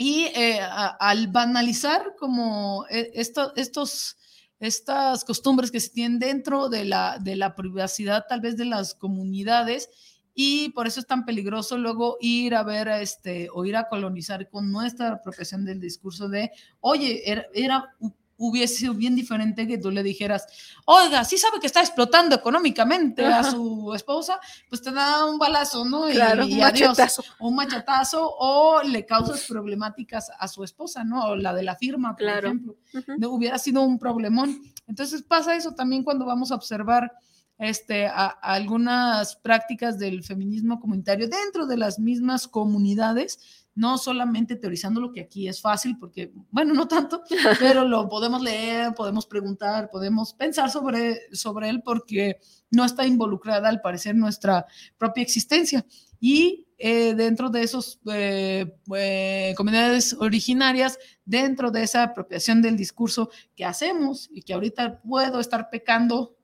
y 0.00 0.24
eh, 0.34 0.60
al 0.62 1.28
banalizar 1.28 2.14
como 2.18 2.86
eh, 2.88 3.10
esto, 3.12 3.52
estos 3.54 4.16
estas 4.60 5.24
costumbres 5.24 5.70
que 5.70 5.80
se 5.80 5.90
tienen 5.90 6.18
dentro 6.18 6.68
de 6.68 6.84
la, 6.84 7.18
de 7.18 7.34
la 7.34 7.56
privacidad 7.56 8.26
tal 8.28 8.42
vez 8.42 8.56
de 8.56 8.66
las 8.66 8.94
comunidades 8.94 9.88
y 10.34 10.68
por 10.70 10.86
eso 10.86 11.00
es 11.00 11.06
tan 11.06 11.24
peligroso 11.24 11.76
luego 11.76 12.16
ir 12.20 12.54
a 12.54 12.62
ver 12.62 12.88
a 12.88 13.00
este 13.00 13.48
o 13.52 13.64
ir 13.64 13.76
a 13.76 13.88
colonizar 13.88 14.48
con 14.48 14.70
nuestra 14.70 15.08
apropiación 15.12 15.64
del 15.64 15.80
discurso 15.80 16.28
de, 16.28 16.52
oye, 16.80 17.30
era, 17.30 17.46
era 17.52 17.96
hubiese 18.40 18.76
sido 18.76 18.94
bien 18.94 19.14
diferente 19.14 19.66
que 19.66 19.76
tú 19.76 19.90
le 19.90 20.02
dijeras, 20.02 20.46
oiga, 20.86 21.24
sí 21.24 21.36
sabe 21.36 21.60
que 21.60 21.66
está 21.66 21.80
explotando 21.80 22.34
económicamente 22.34 23.24
a 23.26 23.44
su 23.44 23.92
esposa, 23.94 24.40
pues 24.68 24.80
te 24.80 24.90
da 24.90 25.26
un 25.26 25.38
balazo, 25.38 25.84
¿no? 25.84 26.08
Y, 26.08 26.14
claro, 26.14 26.46
un 26.46 26.58
machetazo. 26.58 27.22
un 27.38 27.54
machetazo, 27.54 28.34
o 28.38 28.82
le 28.82 29.04
causas 29.04 29.44
problemáticas 29.46 30.30
a 30.38 30.48
su 30.48 30.64
esposa, 30.64 31.04
¿no? 31.04 31.22
O 31.26 31.36
la 31.36 31.52
de 31.52 31.62
la 31.62 31.76
firma, 31.76 32.16
por 32.16 32.28
ejemplo. 32.28 32.76
No 33.18 33.28
hubiera 33.28 33.58
sido 33.58 33.82
un 33.82 33.98
problemón. 33.98 34.58
Entonces 34.86 35.22
pasa 35.22 35.54
eso 35.54 35.72
también 35.72 36.02
cuando 36.02 36.24
vamos 36.24 36.50
a 36.50 36.54
observar 36.54 37.12
este, 37.58 38.06
a, 38.06 38.28
algunas 38.28 39.36
prácticas 39.36 39.98
del 39.98 40.24
feminismo 40.24 40.80
comunitario 40.80 41.28
dentro 41.28 41.66
de 41.66 41.76
las 41.76 41.98
mismas 41.98 42.48
comunidades 42.48 43.66
no 43.80 43.96
solamente 43.96 44.56
teorizando 44.56 45.00
lo 45.00 45.10
que 45.10 45.22
aquí 45.22 45.48
es 45.48 45.62
fácil, 45.62 45.96
porque, 45.98 46.34
bueno, 46.50 46.74
no 46.74 46.86
tanto, 46.86 47.22
pero 47.58 47.88
lo 47.88 48.10
podemos 48.10 48.42
leer, 48.42 48.92
podemos 48.94 49.24
preguntar, 49.24 49.88
podemos 49.88 50.34
pensar 50.34 50.70
sobre, 50.70 51.34
sobre 51.34 51.70
él, 51.70 51.82
porque 51.82 52.38
no 52.70 52.84
está 52.84 53.06
involucrada, 53.06 53.70
al 53.70 53.80
parecer, 53.80 54.14
nuestra 54.14 54.66
propia 54.98 55.22
existencia. 55.22 55.86
Y 56.20 56.68
eh, 56.76 57.14
dentro 57.14 57.48
de 57.48 57.62
esas 57.62 57.98
eh, 58.12 58.70
eh, 58.94 59.54
comunidades 59.56 60.12
originarias, 60.12 60.98
dentro 61.24 61.70
de 61.70 61.82
esa 61.82 62.02
apropiación 62.02 62.60
del 62.60 62.76
discurso 62.76 63.30
que 63.56 63.64
hacemos 63.64 64.28
y 64.30 64.42
que 64.42 64.52
ahorita 64.52 65.00
puedo 65.00 65.40
estar 65.40 65.70
pecando 65.70 66.36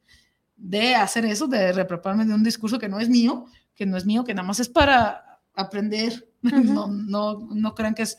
de 0.56 0.94
hacer 0.94 1.26
eso, 1.26 1.46
de 1.48 1.70
reproparme 1.72 2.24
de 2.24 2.32
un 2.32 2.42
discurso 2.42 2.78
que 2.78 2.88
no 2.88 2.98
es 2.98 3.10
mío, 3.10 3.44
que 3.74 3.84
no 3.84 3.98
es 3.98 4.06
mío, 4.06 4.24
que 4.24 4.32
nada 4.32 4.48
más 4.48 4.58
es 4.58 4.70
para 4.70 5.42
aprender 5.52 6.25
no, 6.42 6.88
no, 6.88 7.48
no 7.50 7.74
crean 7.74 7.94
que 7.94 8.02
es 8.02 8.18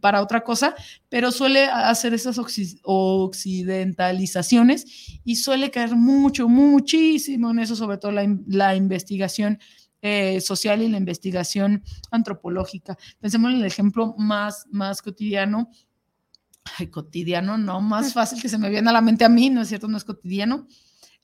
para 0.00 0.22
otra 0.22 0.42
cosa, 0.42 0.74
pero 1.08 1.30
suele 1.32 1.66
hacer 1.66 2.14
esas 2.14 2.40
occidentalizaciones 2.82 5.20
y 5.24 5.36
suele 5.36 5.70
caer 5.70 5.94
mucho, 5.96 6.48
muchísimo 6.48 7.50
en 7.50 7.60
eso, 7.60 7.76
sobre 7.76 7.98
todo 7.98 8.10
la, 8.12 8.74
investigación 8.74 9.58
eh, 10.00 10.40
social 10.40 10.80
y 10.82 10.88
la 10.88 10.96
investigación 10.98 11.84
antropológica. 12.10 12.98
Pensemos 13.20 13.52
en 13.52 13.58
el 13.58 13.66
ejemplo 13.66 14.14
más, 14.16 14.66
más 14.70 15.02
cotidiano, 15.02 15.70
ay, 16.78 16.86
cotidiano, 16.88 17.58
no, 17.58 17.80
más 17.80 18.12
fácil 18.12 18.40
que 18.40 18.48
se 18.48 18.58
me 18.58 18.70
viene 18.70 18.90
a 18.90 18.92
la 18.92 19.00
mente 19.00 19.24
a 19.24 19.28
mí, 19.28 19.50
¿no 19.50 19.62
es 19.62 19.68
cierto? 19.68 19.88
No 19.88 19.96
es 19.96 20.04
cotidiano, 20.04 20.68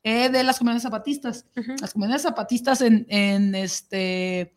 eh, 0.02 0.28
de 0.28 0.42
las 0.44 0.58
comunidades 0.58 0.82
zapatistas. 0.82 1.46
Las 1.80 1.92
comunidades 1.92 2.22
zapatistas 2.22 2.80
en, 2.82 3.06
en 3.08 3.54
este 3.54 4.54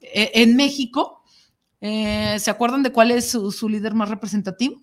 e, 0.00 0.30
en 0.34 0.56
México. 0.56 1.22
Eh, 1.80 2.38
¿Se 2.38 2.50
acuerdan 2.50 2.82
de 2.82 2.92
cuál 2.92 3.10
es 3.10 3.30
su, 3.30 3.68
líder 3.68 3.94
más 3.94 4.08
representativo? 4.08 4.80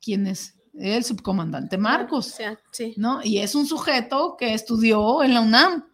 ¿Quién 0.00 0.26
es? 0.26 0.54
El 0.74 1.04
subcomandante 1.04 1.78
Marcos, 1.78 2.34
¿no? 2.96 3.20
Y 3.22 3.38
es 3.38 3.54
un 3.54 3.66
sujeto 3.66 4.36
que 4.36 4.54
estudió 4.54 5.22
en 5.22 5.34
la 5.34 5.40
UNAM, 5.40 5.84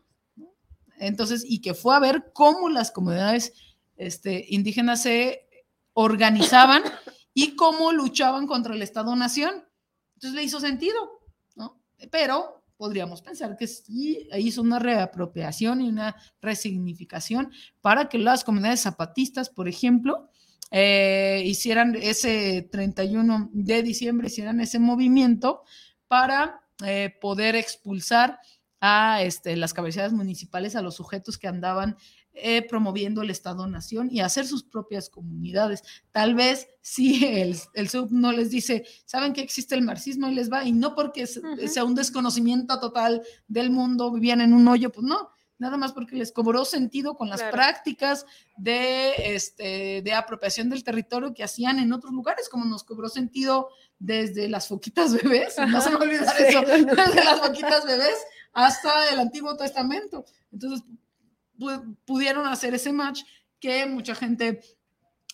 entonces, 0.99 1.45
y 1.47 1.61
que 1.61 1.75
fue 1.75 1.95
a 1.95 1.99
ver 1.99 2.31
cómo 2.33 2.69
las 2.69 2.91
comunidades 2.91 3.53
este, 3.97 4.47
indígenas 4.49 5.03
se 5.03 5.47
organizaban 5.93 6.83
y 7.35 7.57
cómo 7.57 7.93
luchaban 7.93 8.47
contra 8.47 8.75
el 8.75 8.83
Estado-Nación. 8.83 9.67
Entonces 10.15 10.35
le 10.35 10.45
hizo 10.45 10.61
sentido, 10.61 10.99
¿no? 11.57 11.81
Pero 12.11 12.60
podríamos 12.81 13.21
pensar 13.21 13.59
que 13.59 13.67
sí 13.67 14.27
hizo 14.39 14.63
una 14.63 14.79
reapropiación 14.79 15.83
y 15.83 15.91
una 15.91 16.17
resignificación 16.41 17.53
para 17.83 18.09
que 18.09 18.17
las 18.17 18.43
comunidades 18.43 18.81
zapatistas, 18.81 19.51
por 19.51 19.69
ejemplo, 19.69 20.31
eh, 20.71 21.43
hicieran 21.45 21.95
ese 21.95 22.67
31 22.73 23.51
de 23.53 23.83
diciembre, 23.83 24.29
hicieran 24.29 24.63
ese 24.63 24.79
movimiento 24.79 25.63
para 26.09 26.63
eh, 26.83 27.15
poder 27.21 27.55
expulsar 27.55 28.39
a 28.81 29.23
este, 29.25 29.57
las 29.57 29.75
cabeceras 29.75 30.15
municipales, 30.15 30.75
a 30.75 30.81
los 30.81 30.95
sujetos 30.95 31.37
que 31.37 31.49
andaban 31.49 31.99
eh, 32.33 32.63
promoviendo 32.63 33.23
el 33.23 33.31
Estado-Nación 33.31 34.09
y 34.11 34.21
hacer 34.21 34.47
sus 34.47 34.63
propias 34.63 35.11
comunidades. 35.11 35.83
Tal 36.13 36.35
vez 36.35 36.69
si 36.81 37.25
el, 37.27 37.57
el, 37.75 37.89
sub 37.89 38.11
no 38.13 38.33
les 38.33 38.51
dice, 38.51 38.87
saben 39.05 39.33
que 39.33 39.43
existe 39.43 39.75
el 39.75 39.83
marxismo 39.83 40.29
y 40.29 40.35
les 40.35 40.51
va, 40.51 40.65
y 40.65 40.73
no 40.73 40.95
porque 40.95 41.27
sea 41.27 41.85
un 41.85 41.95
desconocimiento 41.95 42.79
total 42.81 43.23
del 43.49 43.71
mundo, 43.71 44.13
vivían 44.13 44.41
en 44.41 44.53
un 44.53 44.67
hoyo, 44.69 44.91
pues 44.91 45.07
no, 45.07 45.31
nada 45.61 45.77
más 45.77 45.93
porque 45.93 46.17
les 46.17 46.33
cobró 46.33 46.65
sentido 46.65 47.17
con 47.17 47.29
las 47.29 47.43
prácticas 47.43 48.25
de, 48.57 49.35
este, 49.35 50.01
de 50.03 50.13
apropiación 50.15 50.71
del 50.71 50.83
territorio 50.83 51.35
que 51.35 51.45
hacían 51.45 51.79
en 51.79 51.93
otros 51.93 52.13
lugares, 52.13 52.49
como 52.49 52.65
nos 52.65 52.83
cobró 52.83 53.09
sentido 53.09 53.69
desde 53.99 54.49
las 54.49 54.67
foquitas 54.67 55.13
bebés, 55.13 55.57
no 55.69 55.81
se 55.81 55.91
me 55.91 55.97
eso, 56.15 56.63
desde 56.63 57.25
las 57.25 57.41
foquitas 57.41 57.85
bebés 57.85 58.17
hasta 58.53 59.11
el 59.13 59.21
Antiguo 59.21 59.57
Testamento. 59.57 60.25
Entonces, 60.51 60.83
pudieron 62.05 62.47
hacer 62.47 62.75
ese 62.75 62.93
match 62.93 63.23
que 63.59 63.87
mucha 63.87 64.15
gente 64.15 64.61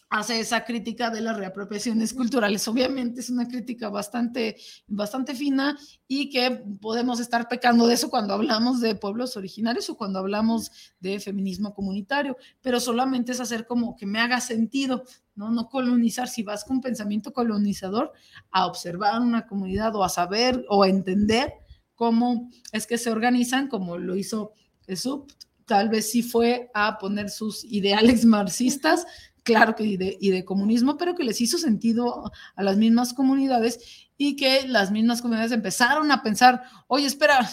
hace 0.08 0.38
esa 0.38 0.64
crítica 0.64 1.10
de 1.10 1.20
las 1.20 1.36
reapropiaciones 1.36 2.14
culturales. 2.14 2.66
Obviamente 2.68 3.20
es 3.20 3.30
una 3.30 3.48
crítica 3.48 3.88
bastante, 3.88 4.56
bastante 4.86 5.34
fina 5.34 5.76
y 6.06 6.30
que 6.30 6.62
podemos 6.80 7.18
estar 7.18 7.48
pecando 7.48 7.86
de 7.86 7.94
eso 7.94 8.08
cuando 8.08 8.34
hablamos 8.34 8.80
de 8.80 8.94
pueblos 8.94 9.36
originarios 9.36 9.90
o 9.90 9.96
cuando 9.96 10.20
hablamos 10.20 10.70
de 11.00 11.18
feminismo 11.18 11.74
comunitario, 11.74 12.36
pero 12.60 12.78
solamente 12.78 13.32
es 13.32 13.40
hacer 13.40 13.66
como 13.66 13.96
que 13.96 14.06
me 14.06 14.20
haga 14.20 14.40
sentido, 14.40 15.02
¿no? 15.34 15.50
No 15.50 15.68
colonizar, 15.68 16.28
si 16.28 16.42
vas 16.42 16.64
con 16.64 16.80
pensamiento 16.80 17.32
colonizador, 17.32 18.12
a 18.52 18.66
observar 18.66 19.20
una 19.20 19.46
comunidad 19.46 19.94
o 19.96 20.04
a 20.04 20.08
saber 20.08 20.64
o 20.68 20.84
a 20.84 20.88
entender 20.88 21.52
cómo 21.96 22.48
es 22.70 22.86
que 22.86 22.98
se 22.98 23.10
organizan, 23.10 23.68
como 23.68 23.98
lo 23.98 24.14
hizo 24.14 24.52
Esup 24.86 25.32
tal 25.66 25.88
vez 25.88 26.10
sí 26.10 26.22
fue 26.22 26.70
a 26.74 26.98
poner 26.98 27.28
sus 27.28 27.64
ideales 27.64 28.24
marxistas, 28.24 29.06
claro 29.42 29.74
que 29.74 29.84
y 29.84 29.96
de, 29.96 30.16
y 30.20 30.30
de 30.30 30.44
comunismo, 30.44 30.96
pero 30.96 31.14
que 31.14 31.24
les 31.24 31.40
hizo 31.40 31.58
sentido 31.58 32.32
a 32.54 32.62
las 32.62 32.76
mismas 32.76 33.12
comunidades 33.12 34.08
y 34.16 34.36
que 34.36 34.66
las 34.66 34.90
mismas 34.90 35.20
comunidades 35.20 35.52
empezaron 35.52 36.10
a 36.10 36.22
pensar, 36.22 36.62
oye, 36.88 37.06
espera, 37.06 37.48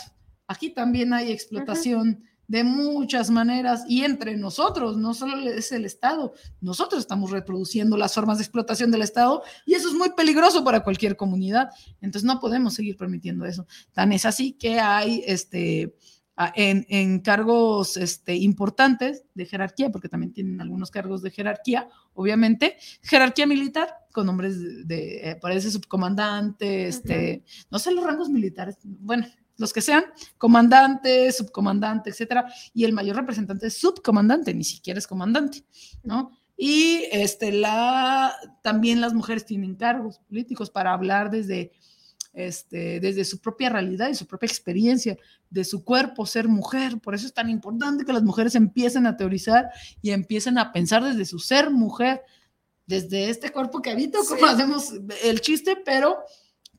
aquí 0.47 0.69
también 0.69 1.13
hay 1.13 1.31
explotación 1.31 2.23
de 2.47 2.63
muchas 2.63 3.29
maneras 3.29 3.83
y 3.87 4.03
entre 4.03 4.35
nosotros, 4.37 4.97
no 4.97 5.13
solo 5.13 5.49
es 5.49 5.71
el 5.71 5.85
Estado, 5.85 6.33
nosotros 6.61 7.01
estamos 7.01 7.31
reproduciendo 7.31 7.97
las 7.97 8.13
formas 8.13 8.37
de 8.37 8.43
explotación 8.43 8.91
del 8.91 9.01
Estado 9.01 9.43
y 9.65 9.73
eso 9.73 9.87
es 9.87 9.95
muy 9.95 10.11
peligroso 10.11 10.63
para 10.63 10.83
cualquier 10.83 11.15
comunidad. 11.15 11.69
Entonces 12.01 12.25
no 12.25 12.39
podemos 12.39 12.73
seguir 12.73 12.97
permitiendo 12.97 13.45
eso. 13.45 13.65
Tan 13.93 14.11
es 14.11 14.25
así 14.25 14.53
que 14.53 14.79
hay 14.79 15.23
este, 15.25 15.95
en, 16.55 16.85
en, 16.89 17.19
cargos 17.19 17.97
este, 17.97 18.35
importantes 18.35 19.23
de 19.35 19.45
jerarquía, 19.45 19.91
porque 19.91 20.09
también 20.09 20.33
tienen 20.33 20.59
algunos 20.61 20.89
cargos 20.89 21.21
de 21.21 21.31
jerarquía, 21.31 21.89
obviamente, 22.13 22.77
jerarquía 23.01 23.45
militar, 23.45 23.89
con 24.11 24.25
nombres 24.25 24.59
de, 24.59 24.83
de 24.85 25.31
eh, 25.31 25.35
parece 25.35 25.69
subcomandante, 25.71 26.87
este, 26.87 27.43
no 27.69 27.79
sé 27.79 27.91
los 27.91 28.03
rangos 28.03 28.29
militares, 28.29 28.77
bueno, 28.83 29.27
los 29.57 29.73
que 29.73 29.81
sean, 29.81 30.05
comandante, 30.37 31.31
subcomandante, 31.31 32.09
etcétera, 32.09 32.51
y 32.73 32.85
el 32.85 32.93
mayor 32.93 33.15
representante 33.17 33.67
es 33.67 33.77
subcomandante, 33.77 34.53
ni 34.53 34.63
siquiera 34.63 34.97
es 34.97 35.07
comandante, 35.07 35.63
¿no? 36.03 36.31
Y 36.55 37.05
este, 37.11 37.51
la, 37.51 38.35
también 38.61 39.01
las 39.01 39.13
mujeres 39.13 39.45
tienen 39.45 39.75
cargos 39.75 40.19
políticos 40.19 40.69
para 40.69 40.93
hablar 40.93 41.31
desde, 41.31 41.71
este, 42.33 42.99
desde 42.99 43.23
su 43.25 43.39
propia 43.39 43.69
realidad 43.69 44.09
y 44.09 44.15
su 44.15 44.25
propia 44.25 44.47
experiencia, 44.47 45.17
de 45.49 45.63
su 45.63 45.83
cuerpo, 45.83 46.25
ser 46.25 46.47
mujer. 46.47 46.99
Por 46.99 47.13
eso 47.15 47.27
es 47.27 47.33
tan 47.33 47.49
importante 47.49 48.05
que 48.05 48.13
las 48.13 48.23
mujeres 48.23 48.55
empiecen 48.55 49.05
a 49.05 49.15
teorizar 49.15 49.69
y 50.01 50.11
empiecen 50.11 50.57
a 50.57 50.71
pensar 50.71 51.03
desde 51.03 51.25
su 51.25 51.39
ser 51.39 51.69
mujer, 51.69 52.21
desde 52.85 53.29
este 53.29 53.51
cuerpo 53.51 53.81
que 53.81 53.91
habito, 53.91 54.19
como 54.27 54.45
hacemos 54.45 54.93
el 55.23 55.41
chiste, 55.41 55.77
pero 55.85 56.17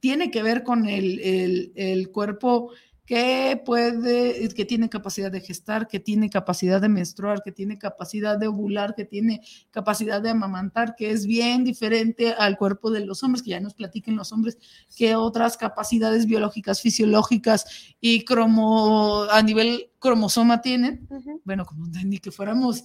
tiene 0.00 0.30
que 0.30 0.42
ver 0.42 0.64
con 0.64 0.86
el, 0.86 1.20
el, 1.20 1.72
el, 1.76 2.10
cuerpo 2.10 2.72
que 3.04 3.60
puede, 3.64 4.48
que 4.54 4.64
tiene 4.64 4.88
capacidad 4.88 5.30
de 5.30 5.40
gestar, 5.40 5.88
que 5.88 6.00
tiene 6.00 6.30
capacidad 6.30 6.80
de 6.80 6.88
menstruar, 6.88 7.42
que 7.42 7.52
tiene 7.52 7.78
capacidad 7.78 8.38
de 8.38 8.46
ovular, 8.46 8.94
que 8.94 9.04
tiene 9.04 9.42
capacidad 9.70 10.22
de 10.22 10.30
amamantar, 10.30 10.94
que 10.96 11.10
es 11.10 11.26
bien 11.26 11.64
diferente 11.64 12.32
al 12.32 12.56
cuerpo 12.56 12.90
de 12.90 13.04
los 13.04 13.22
hombres, 13.22 13.42
que 13.42 13.50
ya 13.50 13.60
nos 13.60 13.74
platiquen 13.74 14.16
los 14.16 14.32
hombres 14.32 14.58
que 14.96 15.16
otras 15.16 15.58
capacidades 15.58 16.24
biológicas, 16.26 16.80
fisiológicas 16.80 17.94
y 18.00 18.24
cromo, 18.24 19.24
a 19.30 19.42
nivel 19.42 19.90
cromosoma 19.98 20.62
tienen. 20.62 21.06
Uh 21.10 21.16
-huh. 21.16 21.40
Bueno, 21.44 21.66
como 21.66 21.86
ni 22.04 22.18
que 22.18 22.30
fuéramos 22.30 22.84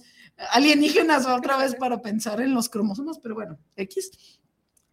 alienígenas 0.52 1.26
otra 1.26 1.56
vez 1.56 1.74
para 1.74 2.02
pensar 2.02 2.40
en 2.40 2.54
los 2.54 2.68
cromosomas, 2.68 3.18
pero 3.18 3.34
bueno, 3.34 3.58
X 3.76 4.10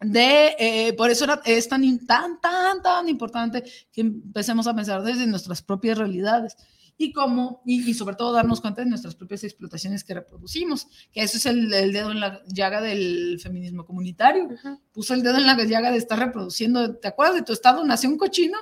de, 0.00 0.56
eh, 0.58 0.92
por 0.94 1.10
eso 1.10 1.24
era, 1.24 1.40
es 1.44 1.68
tan, 1.68 1.82
tan, 2.06 2.40
tan, 2.40 2.82
tan 2.82 3.08
importante 3.08 3.64
que 3.92 4.00
empecemos 4.02 4.66
a 4.66 4.74
pensar 4.74 5.02
desde 5.02 5.26
nuestras 5.26 5.62
propias 5.62 5.98
realidades 5.98 6.56
y 6.96 7.12
cómo, 7.12 7.62
y, 7.64 7.88
y, 7.88 7.94
sobre 7.94 8.16
todo 8.16 8.32
darnos 8.32 8.60
cuenta 8.60 8.82
de 8.82 8.88
nuestras 8.88 9.14
propias 9.14 9.44
explotaciones 9.44 10.02
que 10.02 10.14
reproducimos, 10.14 10.88
que 11.12 11.22
eso 11.22 11.36
es 11.36 11.46
el, 11.46 11.72
el 11.72 11.92
dedo 11.92 12.10
en 12.10 12.18
la 12.18 12.42
llaga 12.48 12.80
del 12.80 13.38
feminismo 13.40 13.86
comunitario. 13.86 14.48
Puso 14.92 15.14
el 15.14 15.22
dedo 15.22 15.36
en 15.36 15.46
la 15.46 15.56
llaga 15.64 15.92
de 15.92 15.98
estar 15.98 16.18
reproduciendo, 16.18 16.96
¿te 16.96 17.06
acuerdas 17.06 17.36
de 17.36 17.42
tu 17.42 17.52
estado 17.52 17.84
nació 17.84 18.10
un 18.10 18.18
cochino? 18.18 18.58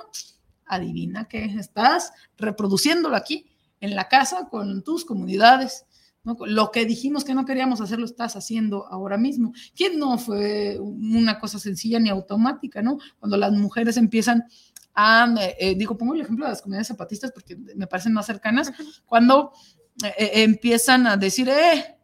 Adivina 0.65 1.27
que 1.27 1.45
estás 1.45 2.11
reproduciéndolo 2.37 3.15
aquí, 3.15 3.47
en 3.79 3.95
la 3.95 4.07
casa, 4.07 4.47
con 4.49 4.83
tus 4.83 5.03
comunidades. 5.03 5.85
¿No? 6.27 6.35
Lo 6.45 6.71
que 6.71 6.85
dijimos 6.85 7.23
que 7.23 7.33
no 7.33 7.45
queríamos 7.45 7.79
hacer 7.79 7.99
lo 7.99 8.05
estás 8.05 8.35
haciendo 8.35 8.85
ahora 8.87 9.17
mismo. 9.17 9.53
¿Quién 9.73 9.97
no 9.97 10.17
fue 10.17 10.77
una 10.77 11.39
cosa 11.39 11.57
sencilla 11.57 11.99
ni 12.01 12.09
automática, 12.09 12.81
¿no? 12.81 12.97
Cuando 13.17 13.37
las 13.37 13.53
mujeres 13.53 13.95
empiezan 13.95 14.43
a, 14.93 15.33
eh, 15.57 15.75
digo, 15.77 15.97
pongo 15.97 16.15
el 16.15 16.21
ejemplo 16.21 16.43
de 16.43 16.51
las 16.51 16.61
comunidades 16.61 16.89
zapatistas 16.89 17.31
porque 17.31 17.55
me 17.55 17.87
parecen 17.87 18.11
más 18.11 18.25
cercanas, 18.25 18.73
cuando 19.05 19.53
eh, 20.03 20.43
empiezan 20.43 21.07
a 21.07 21.15
decir, 21.15 21.47
eh, 21.47 21.96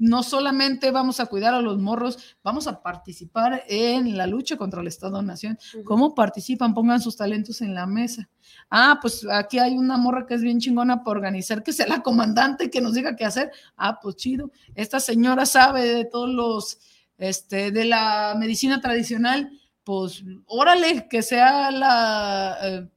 no 0.00 0.22
solamente 0.22 0.90
vamos 0.90 1.20
a 1.20 1.26
cuidar 1.26 1.52
a 1.52 1.60
los 1.60 1.78
morros, 1.78 2.36
vamos 2.42 2.66
a 2.66 2.82
participar 2.82 3.64
en 3.68 4.16
la 4.16 4.26
lucha 4.26 4.56
contra 4.56 4.80
el 4.80 4.86
Estado-Nación. 4.86 5.58
¿Cómo 5.84 6.14
participan? 6.14 6.72
Pongan 6.72 7.02
sus 7.02 7.16
talentos 7.16 7.60
en 7.60 7.74
la 7.74 7.86
mesa. 7.86 8.26
Ah, 8.70 8.98
pues 9.00 9.26
aquí 9.30 9.58
hay 9.58 9.76
una 9.76 9.98
morra 9.98 10.26
que 10.26 10.34
es 10.34 10.40
bien 10.40 10.58
chingona 10.58 11.04
para 11.04 11.18
organizar, 11.18 11.62
que 11.62 11.74
sea 11.74 11.86
la 11.86 12.02
comandante 12.02 12.70
que 12.70 12.80
nos 12.80 12.94
diga 12.94 13.14
qué 13.14 13.26
hacer. 13.26 13.52
Ah, 13.76 14.00
pues 14.00 14.16
chido. 14.16 14.50
Esta 14.74 15.00
señora 15.00 15.44
sabe 15.44 15.84
de 15.84 16.06
todos 16.06 16.30
los, 16.30 16.78
este, 17.18 17.70
de 17.70 17.84
la 17.84 18.34
medicina 18.38 18.80
tradicional, 18.80 19.52
pues 19.84 20.24
órale, 20.46 21.08
que 21.10 21.20
sea 21.20 21.70
la 21.70 22.56
eh, 22.62 22.88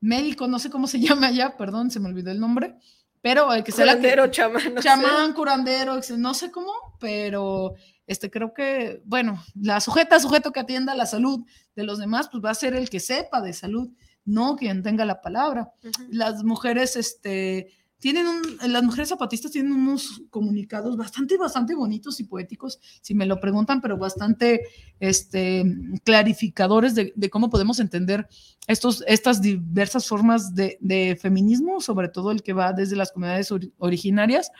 médico, 0.00 0.48
no 0.48 0.58
sé 0.58 0.70
cómo 0.70 0.86
se 0.86 0.98
llama 1.00 1.26
allá, 1.26 1.58
perdón, 1.58 1.90
se 1.90 2.00
me 2.00 2.08
olvidó 2.08 2.30
el 2.30 2.40
nombre 2.40 2.78
pero 3.26 3.52
el 3.52 3.64
que 3.64 3.72
sea 3.72 3.86
curandero, 3.86 4.22
la 4.22 4.30
que, 4.30 4.36
chamán, 4.36 4.74
no 4.74 4.80
chamán, 4.80 5.26
sé. 5.30 5.34
curandero, 5.34 6.00
no 6.16 6.32
sé 6.32 6.52
cómo, 6.52 6.72
pero 7.00 7.74
este 8.06 8.30
creo 8.30 8.54
que, 8.54 9.02
bueno, 9.04 9.42
la 9.60 9.80
sujeta, 9.80 10.20
sujeto 10.20 10.52
que 10.52 10.60
atienda 10.60 10.94
la 10.94 11.06
salud 11.06 11.44
de 11.74 11.82
los 11.82 11.98
demás, 11.98 12.28
pues 12.30 12.44
va 12.44 12.50
a 12.50 12.54
ser 12.54 12.74
el 12.74 12.88
que 12.88 13.00
sepa 13.00 13.40
de 13.40 13.52
salud, 13.52 13.90
no 14.24 14.54
quien 14.54 14.84
tenga 14.84 15.04
la 15.04 15.20
palabra. 15.22 15.72
Uh 15.82 15.88
-huh. 15.88 16.06
Las 16.10 16.44
mujeres, 16.44 16.94
este, 16.94 17.72
tienen 17.98 18.26
un, 18.26 18.42
las 18.72 18.82
mujeres 18.82 19.08
zapatistas 19.08 19.52
tienen 19.52 19.72
unos 19.72 20.22
comunicados 20.30 20.96
bastante, 20.96 21.38
bastante 21.38 21.74
bonitos 21.74 22.20
y 22.20 22.24
poéticos, 22.24 22.78
si 23.00 23.14
me 23.14 23.26
lo 23.26 23.40
preguntan, 23.40 23.80
pero 23.80 23.96
bastante 23.96 24.62
este, 25.00 25.64
clarificadores 26.04 26.94
de, 26.94 27.12
cómo 27.30 27.48
podemos 27.48 27.80
entender 27.80 28.28
estos, 28.66 29.02
estas 29.06 29.40
diversas 29.40 30.06
formas 30.06 30.54
de, 30.54 31.18
feminismo, 31.20 31.80
sobre 31.80 32.08
todo 32.08 32.30
el 32.30 32.42
que 32.42 32.52
va 32.52 32.72
desde 32.72 32.96
las 32.96 33.12
comunidades 33.12 33.50
or, 33.50 33.62
originarias, 33.78 34.50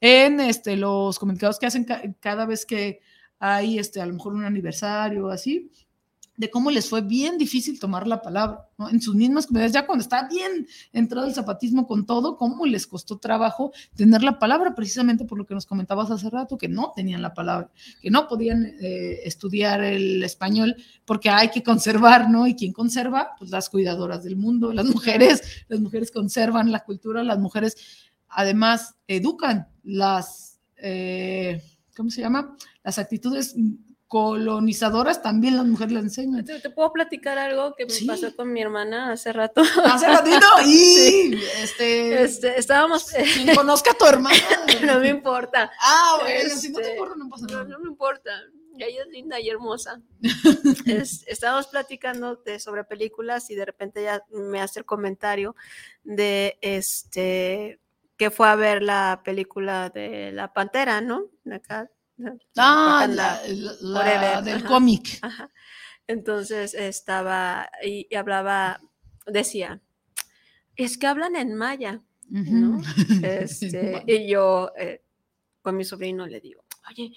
en 0.00 0.40
este, 0.40 0.76
los 0.76 1.18
comunicados 1.18 1.58
que 1.58 1.66
hacen 1.66 1.84
ca 1.84 2.02
cada 2.20 2.46
vez 2.46 2.64
que 2.64 3.00
hay 3.38 3.78
este, 3.78 4.00
a 4.00 4.06
lo 4.06 4.14
mejor 4.14 4.32
un 4.32 4.44
aniversario 4.44 5.28
así, 5.28 5.70
de 6.40 6.48
cómo 6.48 6.70
les 6.70 6.88
fue 6.88 7.02
bien 7.02 7.36
difícil 7.36 7.78
tomar 7.78 8.06
la 8.06 8.22
palabra, 8.22 8.66
¿no? 8.78 8.88
En 8.88 9.02
sus 9.02 9.14
mismas 9.14 9.46
comunidades, 9.46 9.74
ya 9.74 9.84
cuando 9.84 10.00
está 10.00 10.26
bien 10.26 10.66
entrado 10.90 11.26
el 11.26 11.34
zapatismo 11.34 11.86
con 11.86 12.06
todo, 12.06 12.38
cómo 12.38 12.64
les 12.64 12.86
costó 12.86 13.18
trabajo 13.18 13.72
tener 13.94 14.22
la 14.22 14.38
palabra, 14.38 14.74
precisamente 14.74 15.26
por 15.26 15.36
lo 15.36 15.44
que 15.44 15.52
nos 15.52 15.66
comentabas 15.66 16.10
hace 16.10 16.30
rato, 16.30 16.56
que 16.56 16.66
no 16.66 16.94
tenían 16.96 17.20
la 17.20 17.34
palabra, 17.34 17.70
que 18.00 18.10
no 18.10 18.26
podían 18.26 18.64
eh, 18.64 19.20
estudiar 19.24 19.84
el 19.84 20.24
español, 20.24 20.76
porque 21.04 21.28
hay 21.28 21.50
que 21.50 21.62
conservar, 21.62 22.30
¿no? 22.30 22.46
Y 22.46 22.54
quien 22.54 22.72
conserva, 22.72 23.32
pues 23.38 23.50
las 23.50 23.68
cuidadoras 23.68 24.24
del 24.24 24.36
mundo, 24.36 24.72
las 24.72 24.86
mujeres, 24.86 25.42
las 25.68 25.80
mujeres 25.80 26.10
conservan 26.10 26.72
la 26.72 26.84
cultura, 26.84 27.22
las 27.22 27.38
mujeres 27.38 27.76
además 28.30 28.94
educan 29.08 29.68
las, 29.82 30.58
eh, 30.78 31.62
¿cómo 31.94 32.08
se 32.08 32.22
llama? 32.22 32.56
Las 32.82 32.98
actitudes 32.98 33.54
colonizadoras 34.10 35.22
también 35.22 35.56
las 35.56 35.66
mujeres 35.66 35.92
le 35.92 36.00
enseñan. 36.00 36.44
¿Te, 36.44 36.58
te 36.58 36.68
puedo 36.68 36.92
platicar 36.92 37.38
algo 37.38 37.76
que 37.76 37.86
me 37.86 37.92
sí. 37.92 38.06
pasó 38.06 38.34
con 38.34 38.52
mi 38.52 38.60
hermana 38.60 39.12
hace 39.12 39.32
rato? 39.32 39.62
Hace 39.84 40.08
ratito 40.08 40.46
y 40.66 40.74
sí. 40.74 41.40
este, 41.62 42.24
este, 42.24 42.58
estábamos 42.58 43.04
quien 43.04 43.54
conozca 43.54 43.92
a 43.92 43.94
tu 43.94 44.06
hermana. 44.06 44.36
no 44.84 44.98
me 44.98 45.10
importa. 45.10 45.70
Ah, 45.80 46.18
bueno, 46.22 46.40
este, 46.40 46.58
si 46.58 46.70
no 46.70 46.80
te 46.80 46.90
importa 46.90 47.14
no 47.16 47.28
pasa 47.28 47.46
nada. 47.46 47.62
No, 47.62 47.68
no 47.68 47.78
me 47.78 47.88
importa. 47.88 48.32
Ella 48.78 49.02
es 49.02 49.08
linda 49.10 49.38
y 49.38 49.48
hermosa. 49.48 50.02
es, 50.86 51.22
estábamos 51.28 51.68
platicando 51.68 52.34
de, 52.34 52.58
sobre 52.58 52.82
películas 52.82 53.48
y 53.48 53.54
de 53.54 53.64
repente 53.64 54.00
ella 54.00 54.24
me 54.32 54.60
hace 54.60 54.80
el 54.80 54.86
comentario 54.86 55.54
de 56.02 56.58
este 56.62 57.78
que 58.16 58.32
fue 58.32 58.48
a 58.48 58.56
ver 58.56 58.82
la 58.82 59.22
película 59.24 59.88
de 59.88 60.32
la 60.32 60.52
Pantera, 60.52 61.00
¿no? 61.00 61.26
Acá, 61.48 61.88
Ah, 62.56 63.06
la, 63.08 63.40
la, 63.80 64.20
la 64.32 64.42
del 64.42 64.64
cómic. 64.64 65.20
Entonces 66.06 66.74
estaba 66.74 67.70
y, 67.84 68.06
y, 68.10 68.14
hablaba, 68.16 68.80
decía, 69.26 69.80
es 70.76 70.98
que 70.98 71.06
hablan 71.06 71.36
en 71.36 71.54
maya, 71.54 72.00
uh 72.30 72.34
-huh. 72.34 72.50
¿no? 72.50 72.82
Este, 73.26 74.02
y 74.06 74.28
yo 74.28 74.72
eh, 74.76 75.02
con 75.62 75.76
mi 75.76 75.84
sobrino 75.84 76.26
le 76.26 76.40
digo, 76.40 76.64
oye, 76.90 77.12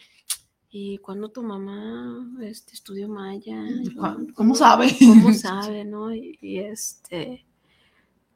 ¿y 0.69 0.97
cuando 0.99 1.30
tu 1.30 1.43
mamá 1.43 2.27
este, 2.41 2.73
estudió 2.73 3.07
maya? 3.07 3.63
¿Cómo, 3.95 4.27
¿Cómo 4.35 4.55
sabe? 4.55 4.95
¿Cómo 4.99 5.34
sabe, 5.34 5.85
no? 5.85 6.13
Y, 6.13 6.38
y 6.41 6.59
este 6.59 7.45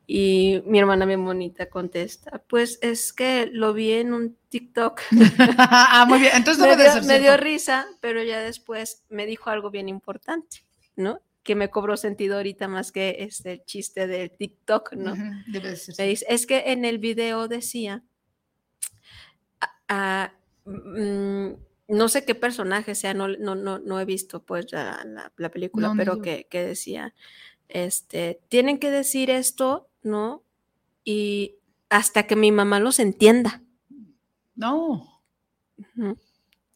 y 0.08 0.64
mi 0.66 0.80
hermana 0.80 1.06
bien 1.06 1.24
bonita 1.26 1.70
contesta, 1.70 2.42
pues 2.48 2.80
es 2.82 3.12
que 3.12 3.48
lo 3.52 3.74
vi 3.74 3.92
en 3.92 4.14
un 4.14 4.38
TikTok. 4.50 5.02
ah, 5.58 6.06
muy 6.08 6.20
bien, 6.20 6.32
entonces 6.34 6.64
me, 6.66 6.76
dio, 6.78 7.02
me 7.04 7.20
dio 7.20 7.38
risa, 7.38 7.86
pero 8.00 8.24
ya 8.24 8.40
después 8.40 9.04
me 9.10 9.26
dijo 9.26 9.50
algo 9.50 9.70
bien 9.70 9.90
importante, 9.90 10.64
¿no? 10.96 11.22
que 11.44 11.56
me 11.56 11.70
cobró 11.70 11.96
sentido 11.96 12.36
ahorita 12.36 12.68
más 12.68 12.92
que 12.92 13.16
este 13.20 13.64
chiste 13.66 14.06
del 14.06 14.32
TikTok, 14.32 14.92
¿no? 14.96 15.14
Ujú, 15.14 15.24
debe 15.48 15.70
de 15.70 15.76
ser. 15.78 15.96
Me 15.98 16.06
dice, 16.06 16.26
es 16.28 16.46
que 16.46 16.64
en 16.74 16.84
el 16.84 16.98
video 16.98 17.48
decía, 17.48 18.04
mm, 20.66 21.48
no 21.90 22.10
sé 22.10 22.26
qué 22.26 22.36
personaje 22.36 22.96
sea, 22.96 23.14
no, 23.14 23.30
no, 23.30 23.56
no, 23.56 23.80
no 23.80 24.00
he 24.00 24.04
visto 24.06 24.44
pues 24.44 24.72
la, 24.74 25.02
la- 25.06 25.32
la 25.38 25.50
película, 25.50 25.88
No, 25.90 25.96
pero 25.96 26.22
que, 26.22 26.48
que 26.50 26.64
decía, 26.64 27.14
este, 27.70 28.42
tienen 28.50 28.78
que 28.78 28.92
decir 28.92 29.30
esto, 29.30 29.87
¿no? 30.04 30.44
Y 31.04 31.56
hasta 31.90 32.24
que 32.28 32.36
mi 32.36 32.52
mamá 32.52 32.80
los 32.80 33.00
entienda. 33.00 33.62
No. 34.56 35.22
Ujú. 35.78 36.18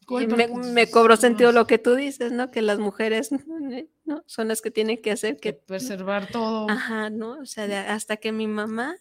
¿Cuál 0.06 0.24
Y 0.24 0.26
me, 0.26 0.48
me 0.48 0.90
cobró 0.90 1.16
sentido 1.16 1.52
lo 1.52 1.66
que 1.66 1.78
tú 1.78 1.94
dices, 1.94 2.32
¿no? 2.32 2.50
Que 2.50 2.60
las 2.62 2.78
mujeres 2.78 3.30
¿no? 4.04 4.22
son 4.26 4.48
las 4.48 4.60
que 4.62 4.70
tienen 4.70 5.00
que 5.00 5.10
hacer 5.12 5.38
que... 5.38 5.52
Preservar 5.52 6.28
todo. 6.30 6.68
Ajá, 6.68 7.10
¿no? 7.10 7.38
O 7.40 7.46
sea, 7.46 7.66
de- 7.66 7.76
hasta 7.76 8.16
que 8.16 8.32
mi 8.32 8.46
mamá 8.48 8.96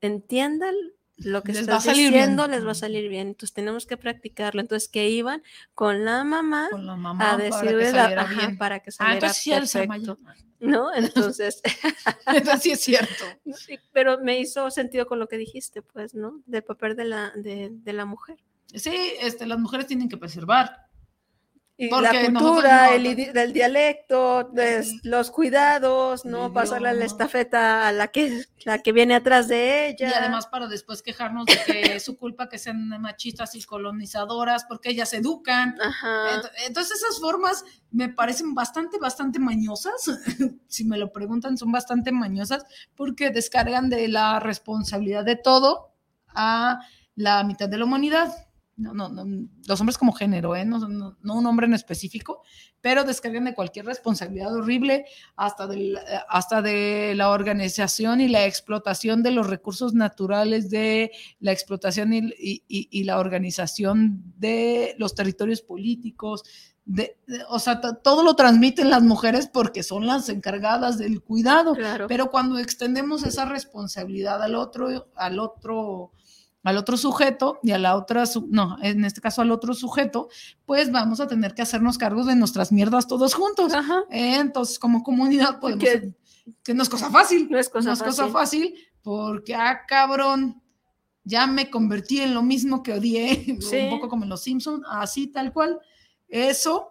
entienda 0.00 0.70
lo 1.16 1.42
que 1.42 1.52
Les 1.52 1.62
estás 1.62 1.84
bien. 1.84 1.96
diciendo, 2.12 2.46
les 2.46 2.64
va 2.64 2.70
a 2.70 2.74
salir 2.74 3.08
bien. 3.08 3.28
Entonces 3.28 3.52
tenemos 3.52 3.84
que 3.86 3.96
practicarlo. 3.96 4.60
Entonces 4.60 4.88
que 4.88 5.08
iban 5.08 5.42
con 5.74 6.04
la 6.04 6.22
mamá, 6.22 6.68
Con 6.70 6.86
la 6.86 6.94
mamá 6.96 7.32
a 7.32 7.36
para 7.36 7.38
que 7.38 7.50
decirle 7.50 7.92
la- 7.92 8.04
ajá, 8.22 8.46
bien. 8.46 8.58
para 8.58 8.78
que 8.80 8.90
Ah, 8.90 8.92
saliera 8.92 9.16
entonces 9.16 9.42
sí 9.42 9.52
eres 9.52 9.72
perfecto. 9.72 10.16
Amaya. 10.22 10.44
¿No? 10.60 10.92
Entonces, 10.92 11.62
Entonces 12.26 12.62
sí 12.62 12.70
es 12.72 12.80
cierto. 12.80 13.24
pero 13.92 14.18
me 14.18 14.38
hizo 14.40 14.70
sentido 14.70 15.06
con 15.06 15.18
lo 15.18 15.28
que 15.28 15.36
dijiste, 15.38 15.82
pues, 15.82 16.14
¿no? 16.14 16.42
Del 16.46 16.64
papel 16.64 16.96
de 16.96 17.04
la, 17.04 17.32
de, 17.36 17.70
de 17.70 17.92
la 17.92 18.04
mujer. 18.04 18.38
Sí, 18.74 19.12
este, 19.20 19.46
las 19.46 19.58
mujeres 19.58 19.86
tienen 19.86 20.08
que 20.08 20.18
preservar. 20.18 20.87
Y 21.80 21.88
Porque 21.90 22.12
la 22.12 22.40
cultura, 22.40 22.88
no, 22.88 22.92
el, 22.94 23.32
del 23.32 23.52
dialecto, 23.52 24.50
los 25.04 25.30
cuidados, 25.30 26.24
¿no? 26.24 26.52
Pasarle 26.52 26.92
la 26.92 27.04
estafeta 27.04 27.86
a 27.86 27.92
la 27.92 28.08
que, 28.08 28.42
la 28.64 28.80
que 28.80 28.90
viene 28.90 29.14
atrás 29.14 29.46
de 29.46 29.90
ella. 29.90 30.08
Y 30.08 30.12
además 30.12 30.48
para 30.48 30.66
después 30.66 31.02
quejarnos 31.02 31.46
de 31.46 31.56
que 31.64 31.94
es 31.94 32.04
su 32.04 32.18
culpa 32.18 32.48
que 32.48 32.58
sean 32.58 32.88
machistas 33.00 33.54
y 33.54 33.62
colonizadoras 33.62 34.64
porque 34.64 34.90
ellas 34.90 35.14
educan. 35.14 35.76
Ajá. 35.80 36.42
Entonces 36.66 37.00
esas 37.00 37.20
formas 37.20 37.64
me 37.92 38.08
parecen 38.08 38.54
bastante, 38.54 38.98
bastante 38.98 39.38
mañosas. 39.38 40.10
si 40.66 40.84
me 40.84 40.98
lo 40.98 41.12
preguntan, 41.12 41.56
son 41.56 41.70
bastante 41.70 42.10
mañosas 42.10 42.66
porque 42.96 43.30
descargan 43.30 43.88
de 43.88 44.08
la 44.08 44.40
responsabilidad 44.40 45.24
de 45.24 45.36
todo 45.36 45.92
a 46.34 46.80
la 47.14 47.44
mitad 47.44 47.68
de 47.68 47.78
la 47.78 47.84
humanidad. 47.84 48.47
No, 48.78 48.94
no, 48.94 49.08
no, 49.08 49.48
los 49.66 49.80
hombres 49.80 49.98
como 49.98 50.12
género, 50.12 50.54
¿eh? 50.54 50.64
no, 50.64 50.78
no- 50.88 51.16
no 51.20 51.34
un 51.34 51.46
hombre 51.46 51.66
en 51.66 51.74
específico, 51.74 52.42
pero 52.80 53.02
descargan 53.02 53.44
de 53.46 53.52
cualquier 53.54 53.86
responsabilidad 53.86 54.54
horrible 54.54 55.04
hasta, 55.34 55.66
del, 55.66 55.98
hasta 56.28 56.62
de 56.62 57.12
la 57.16 57.30
organización 57.30 58.20
y 58.20 58.28
la 58.28 58.46
explotación 58.46 59.24
de 59.24 59.32
los 59.32 59.48
recursos 59.48 59.94
naturales, 59.94 60.70
de 60.70 61.10
la 61.40 61.50
explotación 61.50 62.12
y, 62.12 62.18
y- 62.38 62.62
y- 62.68 62.88
y 62.92 63.02
la 63.02 63.18
organización 63.18 64.22
de 64.38 64.94
los 64.96 65.14
territorios 65.16 65.60
políticos. 65.60 66.44
De, 66.84 67.18
de- 67.26 67.42
o 67.50 67.58
sea, 67.58 67.80
to- 67.80 67.96
todo 67.96 68.22
lo 68.22 68.34
transmiten 68.36 68.88
las 68.90 69.02
mujeres 69.02 69.48
porque 69.52 69.82
son 69.82 70.06
las 70.06 70.28
encargadas 70.28 70.96
del 70.98 71.20
cuidado, 71.20 71.74
Claro. 71.74 72.06
pero 72.06 72.30
cuando 72.30 72.58
extendemos 72.58 73.24
esa 73.24 73.44
responsabilidad 73.44 74.40
al 74.42 74.54
otro, 74.54 75.08
al 75.16 75.38
otro, 75.40 76.12
al 76.64 76.76
otro 76.76 76.96
sujeto 76.96 77.58
y 77.62 77.70
a 77.70 77.78
la 77.78 77.96
otra, 77.96 78.24
no, 78.50 78.76
en 78.82 79.04
este 79.04 79.20
caso 79.20 79.40
al 79.42 79.50
otro 79.50 79.74
sujeto, 79.74 80.28
pues 80.66 80.90
vamos 80.90 81.20
a 81.20 81.26
tener 81.26 81.54
que 81.54 81.62
hacernos 81.62 81.98
cargos 81.98 82.26
de 82.26 82.36
nuestras 82.36 82.72
mierdas 82.72 83.06
todos 83.06 83.34
juntos. 83.34 83.72
Eh, 84.10 84.36
entonces, 84.38 84.78
como 84.78 85.02
comunidad, 85.02 85.60
podemos. 85.60 85.84
Que- 85.84 86.14
que 86.64 86.72
no 86.74 86.82
es 86.82 86.88
cosa 86.88 87.10
fácil. 87.10 87.46
No 87.50 87.58
es 87.58 87.68
cosa 87.68 87.88
no 87.88 87.92
es 87.92 88.02
cosa 88.02 88.28
fácil. 88.28 88.72
fácil, 88.72 88.88
porque, 89.02 89.54
ah, 89.54 89.82
cabrón, 89.86 90.62
ya 91.22 91.46
me 91.46 91.68
convertí 91.68 92.20
en 92.20 92.32
lo 92.32 92.42
mismo 92.42 92.82
que 92.82 92.94
odié, 92.94 93.44
Sí. 93.60 93.76
un 93.84 93.90
poco 93.90 94.08
como 94.08 94.24
en 94.24 94.30
los 94.30 94.42
Simpsons, 94.42 94.82
así 94.90 95.26
tal 95.26 95.52
cual. 95.52 95.78
Eso 96.26 96.88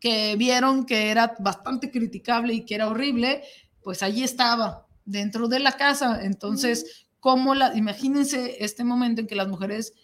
que 0.00 0.34
vieron 0.36 0.84
que 0.84 1.10
era 1.10 1.34
bastante 1.38 1.90
criticable 1.90 2.54
y 2.54 2.64
que 2.64 2.74
era 2.74 2.88
horrible, 2.88 3.42
pues 3.82 4.02
allí 4.02 4.22
estaba, 4.24 4.86
dentro 5.04 5.46
de 5.48 5.60
la 5.60 5.72
casa. 5.72 6.24
Entonces, 6.24 7.03
¿cómo 7.24 7.54
la, 7.54 7.74
imagínense 7.74 8.62
este 8.62 8.84
momento 8.84 9.22
en 9.22 9.26
que 9.26 9.34
las 9.34 9.48
mujeres 9.48 9.94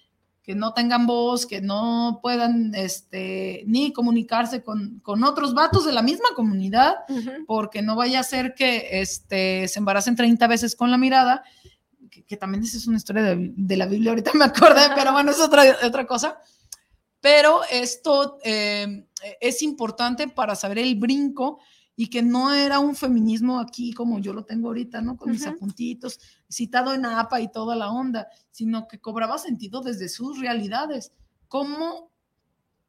que 0.42 0.54
no 0.54 0.72
tengan 0.72 1.06
voz, 1.06 1.44
que 1.44 1.60
no 1.60 2.18
puedan 2.22 2.74
este, 2.74 3.62
ni 3.66 3.92
comunicarse 3.92 4.62
con, 4.62 5.00
con 5.00 5.22
otros 5.22 5.52
vatos 5.52 5.84
de 5.84 5.92
la 5.92 6.00
misma 6.00 6.30
comunidad, 6.34 6.94
porque 7.46 7.82
no 7.82 7.94
vaya 7.94 8.20
a 8.20 8.22
ser 8.22 8.54
que 8.54 9.02
este, 9.02 9.68
se 9.68 9.80
embaracen 9.80 10.16
30 10.16 10.46
veces 10.46 10.74
con 10.74 10.90
la 10.90 10.96
mirada, 10.96 11.42
que, 12.10 12.24
que 12.24 12.38
también 12.38 12.64
esa 12.64 12.78
es 12.78 12.86
una 12.86 12.96
historia 12.96 13.22
de, 13.22 13.52
de 13.54 13.76
la 13.76 13.84
Biblia, 13.84 14.12
ahorita 14.12 14.30
me 14.32 14.46
acordé, 14.46 14.88
pero 14.94 15.12
bueno, 15.12 15.30
es 15.30 15.40
otra, 15.40 15.62
otra 15.84 16.06
cosa. 16.06 16.38
Pero 17.20 17.60
esto 17.70 18.38
eh, 18.42 19.06
es 19.42 19.60
importante 19.60 20.26
para 20.26 20.54
saber 20.54 20.78
el 20.78 20.94
brinco 20.94 21.58
y 22.00 22.06
que 22.06 22.22
no 22.22 22.50
era 22.54 22.78
un 22.78 22.96
feminismo 22.96 23.60
aquí 23.60 23.92
como 23.92 24.20
yo 24.20 24.32
lo 24.32 24.46
tengo 24.46 24.68
ahorita, 24.68 25.02
¿no? 25.02 25.18
Con 25.18 25.32
mis 25.32 25.42
Ujú. 25.42 25.50
apuntitos, 25.50 26.18
citado 26.48 26.94
en 26.94 27.04
APA 27.04 27.42
y 27.42 27.52
toda 27.52 27.76
la 27.76 27.90
onda, 27.90 28.26
sino 28.50 28.88
que 28.88 28.98
cobraba 28.98 29.36
sentido 29.36 29.82
desde 29.82 30.08
sus 30.08 30.38
realidades. 30.38 31.12
¿Cómo 31.46 32.10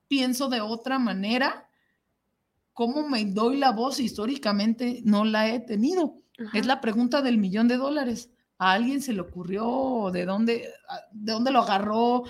pienso 0.08 0.48
de 0.48 0.62
otra 0.62 0.98
manera? 0.98 1.68
¿Cómo 2.72 3.06
me 3.06 3.26
doy 3.26 3.58
la 3.58 3.74
voz? 3.74 4.00
Históricamente 4.00 5.02
no 5.04 5.26
la 5.26 5.50
he 5.50 5.60
tenido. 5.60 6.22
Es 6.54 6.66
la 6.66 6.80
pregunta 6.80 7.22
del 7.22 7.38
millón 7.38 7.68
de 7.68 7.76
dólares. 7.76 8.30
¿A 8.60 8.72
alguien 8.72 9.02
se 9.02 9.12
le 9.12 9.20
ocurrió? 9.20 10.10
¿De 10.14 10.24
dónde, 10.24 10.70
de 11.12 11.32
dónde 11.34 11.52
lo 11.52 11.60
agarró? 11.60 12.24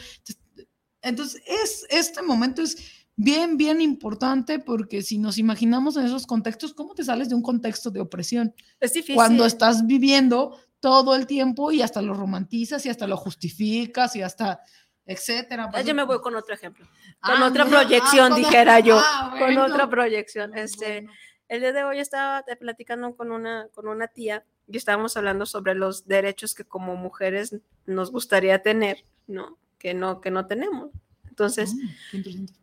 Entonces, 1.04 1.44
es, 1.46 1.86
este 1.92 2.24
momento 2.24 2.64
es 2.64 3.01
bien, 3.24 3.58
bien 3.58 3.82
importante 3.82 4.60
porque 4.60 5.02
si 5.02 5.18
nos 5.18 5.38
imaginamos 5.38 5.96
en 5.98 6.06
esos 6.06 6.26
contextos, 6.26 6.74
¿cómo 6.74 6.94
te 6.96 7.04
sales 7.04 7.30
de 7.30 7.36
un 7.36 7.42
contexto 7.42 7.90
de 7.92 8.00
opresión? 8.00 8.54
Es 8.80 8.94
difícil. 8.94 9.16
Cuando 9.16 9.46
estás 9.46 9.86
viviendo 9.86 10.58
todo 10.80 11.16
el 11.16 11.28
tiempo 11.28 11.72
y 11.72 11.82
hasta 11.82 12.02
lo 12.02 12.14
romantizas 12.14 12.86
y 12.86 12.90
hasta 12.90 13.06
lo 13.08 13.16
justificas 13.18 14.16
y 14.16 14.22
hasta, 14.24 14.62
etcétera. 15.06 15.66
Ah, 15.66 15.70
Pues, 15.72 15.86
Yo 15.86 15.94
me 15.94 16.04
voy 16.04 16.20
con 16.22 16.36
otro 16.36 16.56
ejemplo. 16.56 16.86
Con 17.22 17.36
Ah, 17.44 17.48
otra 17.48 17.66
mira, 17.66 17.80
ah, 17.80 17.84
proyección, 17.84 18.32
con- 18.32 18.40
dijera 18.42 18.80
yo. 18.80 18.98
ah, 19.04 19.30
Con 19.32 19.40
bueno. 19.40 19.66
otra 19.66 19.90
proyección. 19.90 20.58
Este, 20.58 21.06
El 21.48 21.60
día 21.60 21.74
de 21.74 21.84
hoy 21.84 22.00
estaba 22.00 22.44
platicando 22.60 23.16
con 23.16 23.32
una, 23.32 23.68
con 23.74 23.88
una 23.88 24.08
tía 24.08 24.46
y 24.68 24.78
estábamos 24.78 25.18
hablando 25.18 25.46
sobre 25.46 25.76
los 25.76 26.08
derechos 26.08 26.56
que 26.56 26.64
como 26.64 26.96
mujeres 26.96 27.58
nos 27.86 28.10
gustaría 28.12 28.62
tener, 28.64 29.04
¿no? 29.28 29.58
Que 29.78 29.94
no, 29.94 30.22
que 30.22 30.32
no 30.32 30.48
tenemos. 30.48 30.92
Entonces, 31.28 31.76
interesante. 32.14 32.54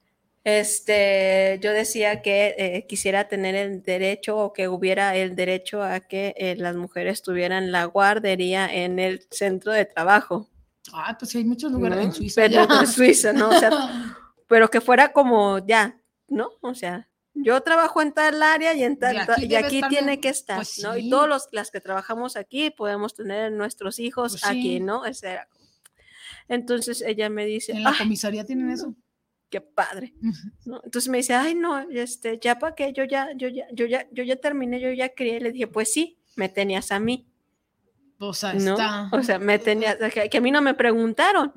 Este, 0.45 1.59
yo 1.63 1.73
decía 1.73 2.23
que 2.23 2.55
eh, 2.59 2.87
quisiera 2.89 3.29
tener 3.29 3.55
el 3.55 3.83
derecho 3.83 4.37
o 4.39 4.53
que 4.53 4.69
hubiera 4.69 5.15
el 5.17 5.37
derecho 5.37 5.83
a 5.83 6.01
que 6.01 6.35
eh, 6.37 6.57
las 6.57 6.77
mujeres 6.77 7.23
tuvieran 7.23 7.71
la 7.73 7.85
guardería 7.85 8.73
en 8.73 8.99
el 8.99 9.27
centro 9.31 9.73
de 9.73 9.85
trabajo. 9.85 10.49
Ah, 10.93 11.17
pues 11.19 11.35
hay 11.37 11.45
muchos 11.45 11.71
lugares 11.71 11.99
¿no? 11.99 12.05
en 12.05 12.13
Suiza. 12.13 12.41
Pero 12.43 12.67
ya. 12.67 12.81
en 12.81 12.87
Suiza, 12.87 13.33
¿no? 13.33 13.51
O 13.51 13.59
sea, 13.59 13.71
pero 14.49 14.69
que 14.71 14.81
fuera 14.81 15.13
como 15.13 15.59
ya, 15.67 16.01
¿no? 16.29 16.51
O 16.63 16.75
sea, 16.75 17.09
yo 17.35 17.61
trabajo 17.61 18.01
en 18.03 18.13
tal 18.13 18.43
área 18.43 18.73
y 18.75 18.83
en 18.83 18.99
tal, 18.99 19.17
Y 19.43 19.55
aquí 19.55 19.79
y 19.85 19.89
tiene 19.89 20.07
bien. 20.13 20.21
que 20.21 20.29
estar, 20.31 20.57
Pues 20.57 20.79
¿no? 20.83 20.97
Y 20.97 21.11
todos 21.11 21.29
los 21.29 21.49
las 21.53 21.71
que 21.71 21.81
trabajamos 21.81 22.37
aquí 22.37 22.71
podemos 22.71 23.15
tener 23.15 23.53
nuestros 23.53 23.99
hijos 23.99 24.33
Pues 24.33 24.45
aquí, 24.47 24.79
sí. 24.79 24.81
¿no? 24.81 25.05
Ese 25.05 25.33
era 25.33 25.49
Entonces 26.49 27.03
ella 27.03 27.29
me 27.29 27.45
dice, 27.45 27.73
En 27.73 27.85
la 27.85 27.91
"Ay, 27.91 27.99
comisaría 27.99 28.45
tienen 28.45 28.71
eso. 28.71 28.95
Qué 29.51 29.61
padre. 29.61 30.15
¿no? 30.65 30.81
Entonces 30.85 31.09
me 31.09 31.19
dice, 31.19 31.35
ay, 31.35 31.55
no, 31.55 31.79
este, 31.91 32.39
ya 32.41 32.59
para 32.59 32.75
qué, 32.75 32.93
yo 32.93 33.05
ya, 33.05 33.31
yo 33.35 33.49
ya, 33.49 33.67
yo 33.73 33.87
ya, 33.87 34.07
yo 34.13 34.23
ya 34.25 34.37
terminé, 34.37 34.81
yo 34.81 34.91
ya 34.93 35.15
crié. 35.15 35.41
Le 35.41 35.53
dije, 35.53 35.67
pues 35.67 35.93
sí, 35.93 36.19
me 36.37 36.49
tenías 36.49 36.93
a 36.93 37.01
mí. 37.01 37.27
O 38.21 38.35
sea, 38.35 38.53
¿no? 38.53 38.73
está. 38.73 39.09
O 39.13 39.23
sea, 39.23 39.39
me 39.39 39.61
tenías, 39.61 39.97
que, 40.13 40.29
que 40.29 40.39
a 40.39 40.41
mí 40.41 40.51
no 40.51 40.61
me 40.61 40.75
preguntaron. 40.75 41.53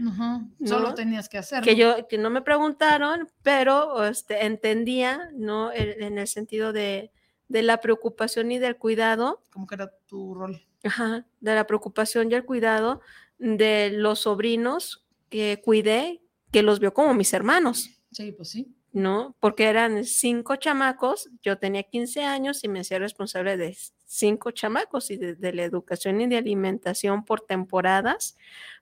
Solo 0.63 0.89
¿no? 0.89 0.93
tenías 0.93 1.27
que 1.27 1.39
hacerlo. 1.39 1.65
que 1.65 1.75
yo 1.75 2.07
que 2.07 2.19
no 2.19 2.29
me 2.29 2.41
preguntaron, 2.43 3.27
pero 3.41 4.05
este, 4.05 4.45
entendía, 4.45 5.29
¿no? 5.33 5.71
El- 5.71 6.03
en 6.03 6.19
el 6.19 6.27
sentido 6.27 6.71
de, 6.71 7.11
de 7.47 7.63
la 7.63 7.81
preocupación 7.81 8.51
y 8.51 8.59
del 8.59 8.77
cuidado, 8.77 9.41
Como 9.51 9.65
que 9.65 9.73
era 9.75 9.91
tu 10.05 10.35
rol. 10.35 10.61
ajá, 10.83 11.25
de 11.39 11.55
la 11.55 11.65
preocupación 11.65 12.31
y 12.31 12.35
el 12.35 12.45
cuidado 12.45 13.01
de 13.39 13.89
los 13.93 14.19
sobrinos 14.19 15.03
que 15.29 15.61
cuidé, 15.65 16.20
que 16.51 16.63
los 16.63 16.79
vio 16.79 16.93
como 16.93 17.13
mis 17.13 17.33
hermanos, 17.33 17.89
Sí, 18.11 18.31
pues 18.33 18.49
sí. 18.49 18.75
¿no? 18.91 19.35
Porque 19.39 19.65
eran 19.65 20.03
cinco 20.03 20.57
chamacos, 20.57 21.29
yo 21.41 21.57
tenía 21.57 21.83
15 21.83 22.23
años 22.25 22.63
y 22.63 22.67
me 22.67 22.81
hacía 22.81 22.99
responsable 22.99 23.55
de 23.55 23.77
cinco 24.13 24.51
chamacos 24.51 25.09
y 25.09 25.15
de, 25.15 25.35
de 25.35 25.53
la 25.53 25.63
educación 25.63 26.19
y 26.19 26.27
de 26.27 26.35
alimentación 26.37 27.23
por 27.23 27.39
temporadas 27.41 28.35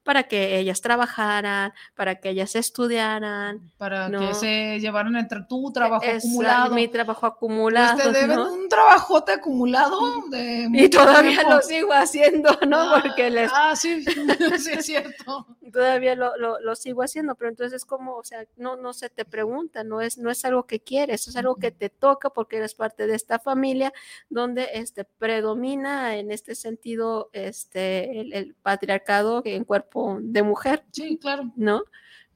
para 0.04 0.24
que 0.24 0.58
ellas 0.58 0.82
trabajaran, 0.82 1.72
para 1.94 2.16
que 2.16 2.30
ellas 2.30 2.56
estudiaran. 2.56 3.72
Para 3.78 4.10
¿no? 4.10 4.20
que 4.20 4.34
se 4.34 4.80
llevaran 4.80 5.16
entre 5.18 5.44
tu 5.44 5.72
trabajo 5.72 6.04
Esa- 6.04 6.18
acumulado. 6.18 6.74
Mi 6.74 6.88
trabajo 6.88 7.20
Pues 7.22 7.34
acumulado. 7.34 7.98
te 7.98 8.12
deben 8.12 8.36
¿no? 8.38 8.54
un 8.54 8.70
trabajote 8.70 9.34
acumulado 9.34 10.00
de 10.32 10.68
Y 10.74 10.90
todavía 10.90 11.32
tiempo. 11.40 11.50
lo 11.56 11.62
sigo 11.62 11.94
haciendo, 11.94 12.58
¿no? 12.68 12.80
Ah, 12.96 13.02
Porque 13.04 13.30
les, 13.30 13.52
Ah, 13.54 13.76
sí, 13.76 14.04
sí 14.58 14.72
es 14.72 14.86
cierto. 14.86 15.46
todavía 15.72 16.16
lo, 16.16 16.36
lo, 16.38 16.60
lo 16.60 16.76
sigo 16.76 17.04
haciendo, 17.04 17.36
pero 17.36 17.50
entonces 17.50 17.74
es 17.76 17.86
como, 17.86 18.16
o 18.16 18.24
sea, 18.24 18.46
no, 18.58 18.78
no 18.78 18.94
se 18.94 19.10
te 19.10 19.26
pregunta, 19.26 19.84
no 19.84 20.02
es, 20.02 20.18
no 20.18 20.32
es 20.32 20.44
algo 20.46 20.66
que 20.66 20.80
quieres, 20.80 21.28
es 21.28 21.36
algo 21.36 21.58
que 21.58 21.72
te 21.72 21.90
toca 21.90 22.30
porque 22.32 22.58
eres 22.58 22.74
parte 22.74 23.06
de 23.06 23.16
esta 23.16 23.38
familia 23.38 23.94
donde 24.30 24.70
este, 24.74 25.04
predomina 25.20 26.16
en 26.18 26.32
este 26.32 26.56
sentido 26.56 27.30
este, 27.34 28.20
el, 28.22 28.34
el 28.34 28.56
patriarcado 28.56 29.42
en 29.46 29.64
cuerpo 29.66 30.18
de 30.22 30.42
mujer, 30.44 30.84
Sí, 30.92 31.18
claro. 31.22 31.52
¿no? 31.56 31.84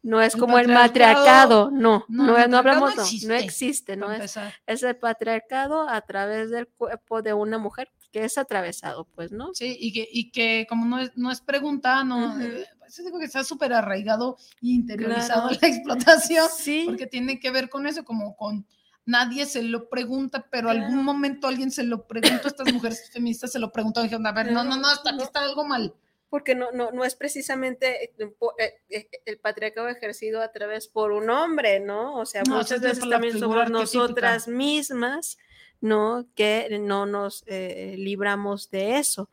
No 0.03 0.21
es 0.21 0.33
El 0.35 0.41
como 0.41 0.59
el 0.59 0.67
matriarcado, 0.67 1.71
no, 1.71 2.03
No, 2.09 2.25
no, 2.37 2.47
no 2.47 2.57
hablamos, 2.57 2.89
no, 2.89 2.95
no 2.97 3.01
no 3.01 3.03
existe, 3.03 3.37
existe, 3.37 3.95
no 3.95 4.11
es, 4.11 4.37
es 4.67 4.83
el 4.83 4.97
patriarcado 4.97 5.87
a 5.87 6.01
través 6.01 6.49
del 6.51 6.67
cuerpo 6.67 7.21
de 7.21 7.33
una 7.33 7.57
mujer 7.57 7.89
que 8.11 8.25
es 8.25 8.37
atravesado, 8.37 9.05
pues, 9.15 9.31
¿no? 9.31 9.53
Sí, 9.55 9.75
y 9.79 9.91
que, 9.93 10.07
y 10.11 10.29
que 10.29 10.67
como 10.69 10.85
no 10.85 10.99
es, 10.99 11.11
no 11.15 11.31
es 11.31 11.39
pregunta, 11.41 12.03
no, 12.03 12.39
eh, 12.41 12.65
por 12.77 12.87
eso 12.89 13.01
digo 13.01 13.17
que 13.17 13.25
está 13.25 13.43
súper 13.45 13.71
arraigado 13.73 14.37
e 14.61 14.67
interiorizado 14.67 15.47
Claro. 15.47 15.57
la 15.61 15.67
explotación, 15.69 16.47
Sí. 16.55 16.83
porque 16.85 17.07
tiene 17.07 17.39
que 17.39 17.49
ver 17.49 17.69
con 17.69 17.87
eso, 17.87 18.03
como 18.03 18.35
con 18.35 18.67
nadie 19.05 19.45
se 19.45 19.61
lo 19.63 19.89
pregunta, 19.89 20.47
pero 20.49 20.69
Claro. 20.69 20.85
algún 20.85 21.03
momento 21.03 21.47
alguien 21.47 21.71
se 21.71 21.83
lo 21.83 22.07
preguntó, 22.07 22.47
estas 22.47 22.71
mujeres 22.73 23.09
feministas 23.13 23.51
se 23.51 23.59
lo 23.59 23.71
preguntaron, 23.71 24.07
dijeron, 24.07 24.27
a 24.27 24.31
ver, 24.31 24.51
no, 24.51 24.63
no, 24.63 24.77
no, 24.77 24.87
hasta 24.87 25.11
aquí 25.11 25.23
está 25.23 25.41
algo 25.41 25.65
mal. 25.65 25.93
porque 26.29 26.55
no, 26.55 26.71
no, 26.71 26.89
no 26.91 27.03
es 27.05 27.13
precisamente 27.15 28.05
eh, 28.05 28.13
eh, 28.57 28.73
eh, 28.89 29.09
el 29.25 29.37
patriarcado 29.37 29.87
ejercido 29.87 30.41
a 30.41 30.51
través 30.51 30.87
por 30.87 31.11
un 31.11 31.29
hombre, 31.29 31.79
¿no? 31.79 32.15
O 32.17 32.25
sea, 32.25 32.41
No, 32.47 32.57
muchas 32.57 32.81
veces 32.81 33.07
también 33.07 33.37
somos 33.37 33.69
nosotras 33.69 34.47
mismas, 34.47 35.37
¿no? 35.79 36.25
Que 36.33 36.79
no 36.81 37.05
nos 37.05 37.43
eh, 37.45 37.95
libramos 37.99 38.71
de 38.71 38.97
eso, 38.97 39.29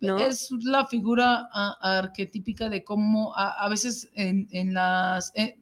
¿no? 0.00 0.18
Es 0.18 0.50
la 0.50 0.86
figura 0.86 1.48
a- 1.52 1.98
arquetípica 1.98 2.68
de 2.68 2.82
cómo 2.82 3.32
a, 3.36 3.64
a 3.64 3.68
veces 3.68 4.08
en, 4.14 4.48
en 4.50 4.74
las, 4.74 5.30
eh, 5.36 5.56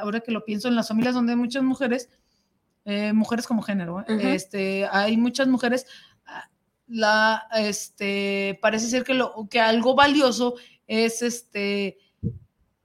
ahora 0.00 0.20
que 0.20 0.30
lo 0.30 0.44
pienso, 0.44 0.68
en 0.68 0.76
las 0.76 0.86
familias 0.86 1.14
donde 1.14 1.32
hay 1.32 1.38
muchas 1.38 1.64
mujeres, 1.64 2.08
eh, 2.88 3.12
mujeres 3.12 3.46
como 3.46 3.62
género, 3.62 4.00
¿eh? 4.00 4.04
Este, 4.34 4.86
hay 4.90 5.16
muchas 5.16 5.46
mujeres, 5.46 5.86
la, 6.86 7.46
este, 7.56 8.58
parece 8.62 8.86
ser 8.88 9.04
que, 9.04 9.12
lo, 9.14 9.46
que 9.50 9.60
algo 9.60 9.94
valioso 9.94 10.54
es 10.86 11.20
este, 11.20 11.98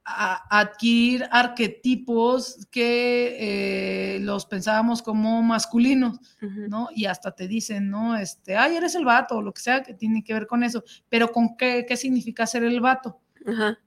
a- 0.04 0.60
adquirir 0.60 1.26
arquetipos 1.32 2.68
que 2.70 4.16
eh, 4.16 4.20
los 4.20 4.46
pensábamos 4.46 5.02
como 5.02 5.42
masculinos. 5.42 6.20
¿no? 6.42 6.90
Y 6.94 7.06
hasta 7.06 7.32
te 7.32 7.48
dicen, 7.48 7.90
¿no? 7.90 8.18
Este, 8.18 8.58
ay, 8.58 8.76
eres 8.76 8.96
el 8.96 9.06
vato, 9.06 9.38
o 9.38 9.42
lo 9.42 9.54
que 9.54 9.62
sea 9.62 9.82
que 9.84 9.94
tiene 9.94 10.22
que 10.24 10.34
ver 10.34 10.48
con 10.48 10.64
eso. 10.64 10.84
Pero 11.08 11.32
¿con 11.32 11.56
qué, 11.56 11.86
qué 11.88 11.96
significa 11.96 12.46
ser 12.46 12.66
el 12.66 12.82
vato? 12.82 13.22
Ajá. 13.48 13.80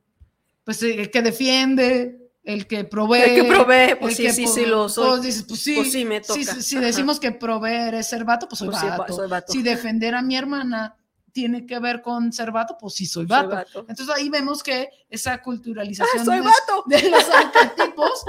Pues 0.65 0.83
eh, 0.83 0.99
el 1.03 1.11
que 1.11 1.21
defiende, 1.21 2.26
el 2.47 2.67
que 2.67 2.85
provee. 2.85 3.21
El 3.23 3.43
que 3.43 3.45
provee, 3.49 3.97
pues 4.01 4.17
sí, 4.17 4.31
sí, 4.31 4.47
sí 4.47 4.65
lo 4.67 4.89
soy. 4.89 5.09
pues 5.11 5.23
dices, 5.23 5.45
pues 5.47 5.61
sí, 5.61 5.75
Pues 5.77 5.93
sí, 5.93 6.05
me 6.05 6.21
toca. 6.21 6.43
si 6.63 6.77
decimos 6.79 7.21
que 7.21 7.33
proveer 7.33 7.95
es 7.95 8.07
ser 8.09 8.25
vato, 8.25 8.49
pues 8.49 8.59
soy, 8.61 8.69
Pues 8.69 8.81
sí, 8.81 8.87
vato. 8.87 9.13
soy 9.15 9.29
vato. 9.29 9.53
Si 9.53 9.63
defender 9.63 10.15
a 10.15 10.23
mi 10.23 10.37
hermana 10.37 10.97
tiene 11.33 11.67
que 11.67 11.79
ver 11.81 12.01
con 12.01 12.33
ser 12.33 12.51
vato, 12.53 12.79
pues 12.81 12.95
sí 12.95 13.05
soy 13.05 13.27
Soy 13.29 13.47
vato. 13.47 13.81
Entonces 13.89 14.09
ahí 14.17 14.29
vemos 14.31 14.63
que 14.63 14.89
esa 15.11 15.43
culturalización 15.43 16.23
¡Ah, 16.23 16.25
soy 16.25 16.37
de- 16.37 16.43
vato! 16.43 16.85
de 16.87 17.11
los 17.11 17.25
arquetipos, 17.29 18.25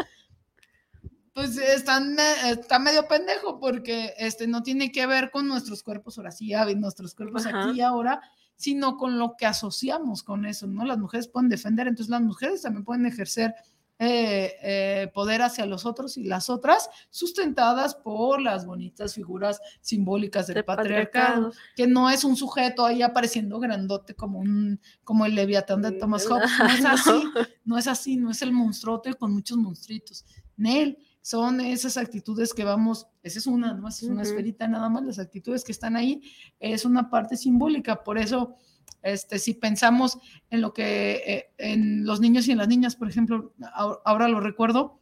pues 1.34 1.56
están, 1.58 2.18
está 2.48 2.80
medio 2.80 3.08
pendejo 3.08 3.60
porque 3.60 4.14
este, 4.18 4.48
no 4.48 4.64
tiene 4.64 4.92
que 4.92 5.06
ver 5.06 5.30
con 5.30 5.48
nuestros 5.48 5.84
cuerpos 5.84 6.18
ahora 6.18 6.32
sí, 6.32 6.52
nuestros 6.76 7.14
cuerpos 7.14 7.46
Ajá. 7.46 7.70
aquí 7.70 7.78
y 7.78 7.82
ahora, 7.82 8.20
sino 8.56 8.98
con 8.98 9.20
lo 9.20 9.36
que 9.38 9.46
asociamos 9.46 10.24
con 10.24 10.46
eso, 10.48 10.66
¿no? 10.66 10.84
Las 10.84 10.98
mujeres 10.98 11.28
pueden 11.28 11.48
defender, 11.50 11.88
entonces 11.88 12.10
las 12.10 12.22
mujeres 12.22 12.64
también 12.64 12.84
pueden 12.84 13.06
ejercer 13.06 13.54
eh, 14.00 14.54
eh, 14.62 15.12
poder 15.14 15.42
hacia 15.42 15.66
los 15.66 15.86
otros 15.86 16.18
y 16.18 16.24
las 16.24 16.50
otras, 16.50 16.90
sustentadas 17.10 17.96
por 17.96 18.42
las 18.42 18.66
bonitas 18.66 19.14
figuras 19.16 19.60
simbólicas 19.82 20.48
del 20.48 20.56
Del 20.56 20.66
patriarcado, 20.66 21.48
patriarcado. 21.50 21.52
que 21.76 21.88
no 21.88 22.10
es 22.10 22.24
un 22.24 22.36
sujeto 22.36 22.86
ahí 22.86 23.02
apareciendo 23.02 23.60
grandote 23.60 24.14
como 24.14 24.40
un 24.40 24.80
como 25.04 25.26
el 25.26 25.34
leviatán 25.36 25.82
de 25.82 25.94
Thomas 25.94 26.26
Hobbes, 26.28 26.50
no 26.60 26.68
es 26.70 26.86
así, 26.86 27.24
no 27.66 27.78
es 27.78 27.88
así, 27.88 28.18
no 28.18 28.30
es 28.32 28.42
el 28.42 28.52
monstruote 28.52 29.14
con 29.16 29.34
muchos 29.34 29.58
monstruitos. 29.58 30.26
Nel, 30.58 30.98
son 31.22 31.60
esas 31.60 31.98
actitudes 31.98 32.54
que 32.54 32.64
vamos, 32.64 33.08
esa 33.22 33.40
es 33.40 33.48
una, 33.48 33.74
¿no? 33.74 33.88
Esa 33.90 34.06
es 34.06 34.12
una 34.12 34.22
Ujú. 34.22 34.30
esferita 34.30 34.68
nada 34.68 34.90
más, 34.90 35.04
las 35.04 35.20
actitudes 35.20 35.64
que 35.64 35.72
están 35.74 35.96
ahí, 35.96 36.22
es 36.60 36.86
una 36.86 37.10
parte 37.10 37.36
simbólica, 37.36 38.04
por 38.04 38.18
eso, 38.18 38.56
este, 39.04 39.40
si 39.40 39.54
pensamos 39.54 40.18
en 40.50 40.62
lo 40.62 40.74
que, 40.74 41.24
eh, 41.26 41.52
en 41.58 42.06
los 42.06 42.20
niños 42.20 42.48
y 42.48 42.52
en 42.52 42.58
las 42.58 42.68
niñas, 42.68 42.96
por 42.96 43.10
ejemplo, 43.10 43.54
ahora, 44.04 44.28
lo 44.28 44.40
recuerdo, 44.40 45.00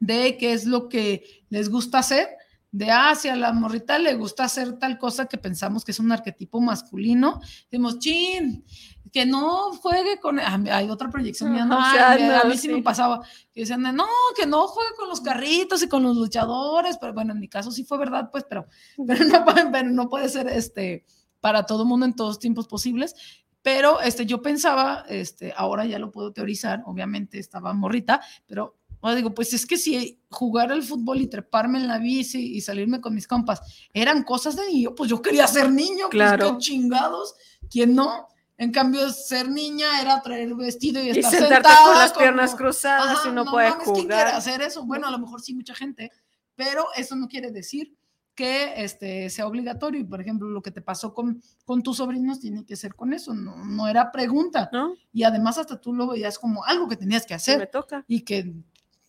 de 0.00 0.36
qué 0.36 0.52
es 0.52 0.64
lo 0.66 0.88
que 0.88 1.24
les 1.50 1.68
gusta 1.68 1.98
hacer, 1.98 2.28
de 2.70 2.90
ah, 2.90 3.14
si 3.14 3.28
a 3.28 3.36
la 3.36 3.52
morrita 3.52 3.98
le 3.98 4.14
gusta 4.14 4.44
hacer 4.44 4.78
tal 4.78 4.96
cosa 4.98 5.26
que 5.26 5.36
pensamos 5.36 5.84
que 5.84 5.90
es 5.92 6.00
un 6.00 6.10
arquetipo 6.10 6.58
masculino, 6.60 7.40
decimos, 7.70 7.98
chin, 7.98 8.64
que 9.12 9.26
no 9.26 9.72
juegue 9.72 10.18
con, 10.18 10.40
ah, 10.40 10.58
hay 10.70 10.88
otra 10.88 11.10
proyección, 11.10 11.52
mía, 11.52 11.66
no, 11.66 11.78
O 11.78 11.82
sea, 11.92 12.12
ay, 12.12 12.22
me- 12.22 12.34
a 12.34 12.44
no, 12.44 12.48
mí 12.50 12.56
sí, 12.56 12.68
me 12.68 12.82
pasaba, 12.82 13.20
que 13.52 13.60
decían, 13.60 13.82
no, 13.82 14.06
que 14.34 14.46
no 14.46 14.66
juegue 14.68 14.90
con 14.96 15.08
los 15.10 15.20
carritos 15.20 15.82
y 15.82 15.88
con 15.88 16.02
los 16.02 16.16
luchadores, 16.16 16.96
pero 16.98 17.12
bueno, 17.12 17.32
en 17.34 17.40
mi 17.40 17.48
caso 17.48 17.70
sí 17.70 17.84
fue 17.84 17.98
verdad, 17.98 18.30
pues, 18.32 18.44
pero, 18.48 18.66
pero, 19.06 19.22
no, 19.26 19.44
puede- 19.44 19.66
pero 19.72 19.90
no 19.90 20.08
puede 20.08 20.30
ser 20.30 20.48
este, 20.48 21.04
para 21.42 21.66
todo 21.66 21.84
mundo 21.84 22.06
en 22.06 22.14
todos 22.16 22.38
tiempos 22.38 22.66
posibles. 22.66 23.14
Pero 23.60 24.00
este, 24.00 24.24
yo 24.24 24.40
pensaba, 24.40 25.04
este, 25.08 25.52
ahora 25.56 25.84
ya 25.84 25.98
lo 25.98 26.10
puedo 26.10 26.32
teorizar, 26.32 26.82
obviamente 26.86 27.38
estaba 27.38 27.72
morrita, 27.74 28.20
pero 28.46 28.76
ahora 29.02 29.14
digo, 29.16 29.34
pues 29.34 29.52
es 29.52 29.66
que 29.66 29.76
si 29.76 30.20
jugar 30.30 30.72
al 30.72 30.82
fútbol 30.82 31.20
y 31.20 31.26
treparme 31.28 31.78
en 31.78 31.86
la 31.86 31.98
bici 31.98 32.56
y 32.56 32.60
salirme 32.60 33.00
con 33.00 33.14
mis 33.14 33.28
compas 33.28 33.60
eran 33.92 34.22
cosas 34.24 34.56
de 34.56 34.66
niño, 34.66 34.94
pues 34.96 35.10
yo 35.10 35.20
quería 35.22 35.46
ser 35.46 35.70
niño, 35.70 36.06
pues 36.10 36.10
Claro. 36.10 36.52
qué 36.54 36.58
chingados, 36.58 37.34
¿quién 37.70 37.94
no? 37.94 38.26
En 38.58 38.70
cambio, 38.72 39.10
ser 39.10 39.48
niña 39.48 40.00
era 40.00 40.20
traer 40.22 40.54
vestido 40.54 41.00
y 41.02 41.06
Y 41.06 41.10
estar 41.10 41.30
sentarte 41.32 41.68
sentada 41.68 41.84
con 41.86 41.98
las 41.98 42.12
como- 42.12 42.20
piernas 42.24 42.54
cruzadas 42.54 43.18
y 43.24 43.28
no, 43.28 43.44
no 43.44 43.50
puede 43.50 43.70
mames, 43.70 43.84
¿quién 43.84 44.06
quiere 44.08 44.22
jugar. 44.22 44.34
hacer 44.36 44.62
eso? 44.62 44.84
Bueno, 44.84 45.06
a 45.08 45.10
lo 45.10 45.18
mejor 45.18 45.40
sí 45.40 45.54
mucha 45.54 45.74
gente, 45.74 46.10
pero 46.56 46.86
eso 46.96 47.14
no 47.16 47.26
quiere 47.28 47.50
decir 47.52 47.92
que 48.34 48.82
este, 48.82 49.28
sea 49.30 49.46
obligatorio. 49.46 50.00
Y 50.00 50.04
por 50.04 50.20
ejemplo, 50.20 50.48
lo 50.48 50.62
que 50.62 50.70
te 50.70 50.80
pasó 50.80 51.14
con, 51.14 51.42
con 51.64 51.82
tus 51.82 51.98
sobrinos 51.98 52.40
tiene 52.40 52.64
que 52.64 52.76
ser 52.76 52.94
con 52.94 53.12
eso, 53.12 53.34
no, 53.34 53.64
no 53.64 53.88
era 53.88 54.10
pregunta. 54.12 54.68
¿No? 54.72 54.94
Y 55.12 55.22
además 55.24 55.58
hasta 55.58 55.80
tú 55.80 55.92
lo 55.92 56.06
veías 56.08 56.38
como 56.38 56.64
algo 56.64 56.88
que 56.88 56.96
tenías 56.96 57.26
que 57.26 57.38
Se 57.38 57.52
me 57.52 57.64
hacer 57.64 57.70
toca. 57.70 58.04
y 58.08 58.22
que 58.22 58.52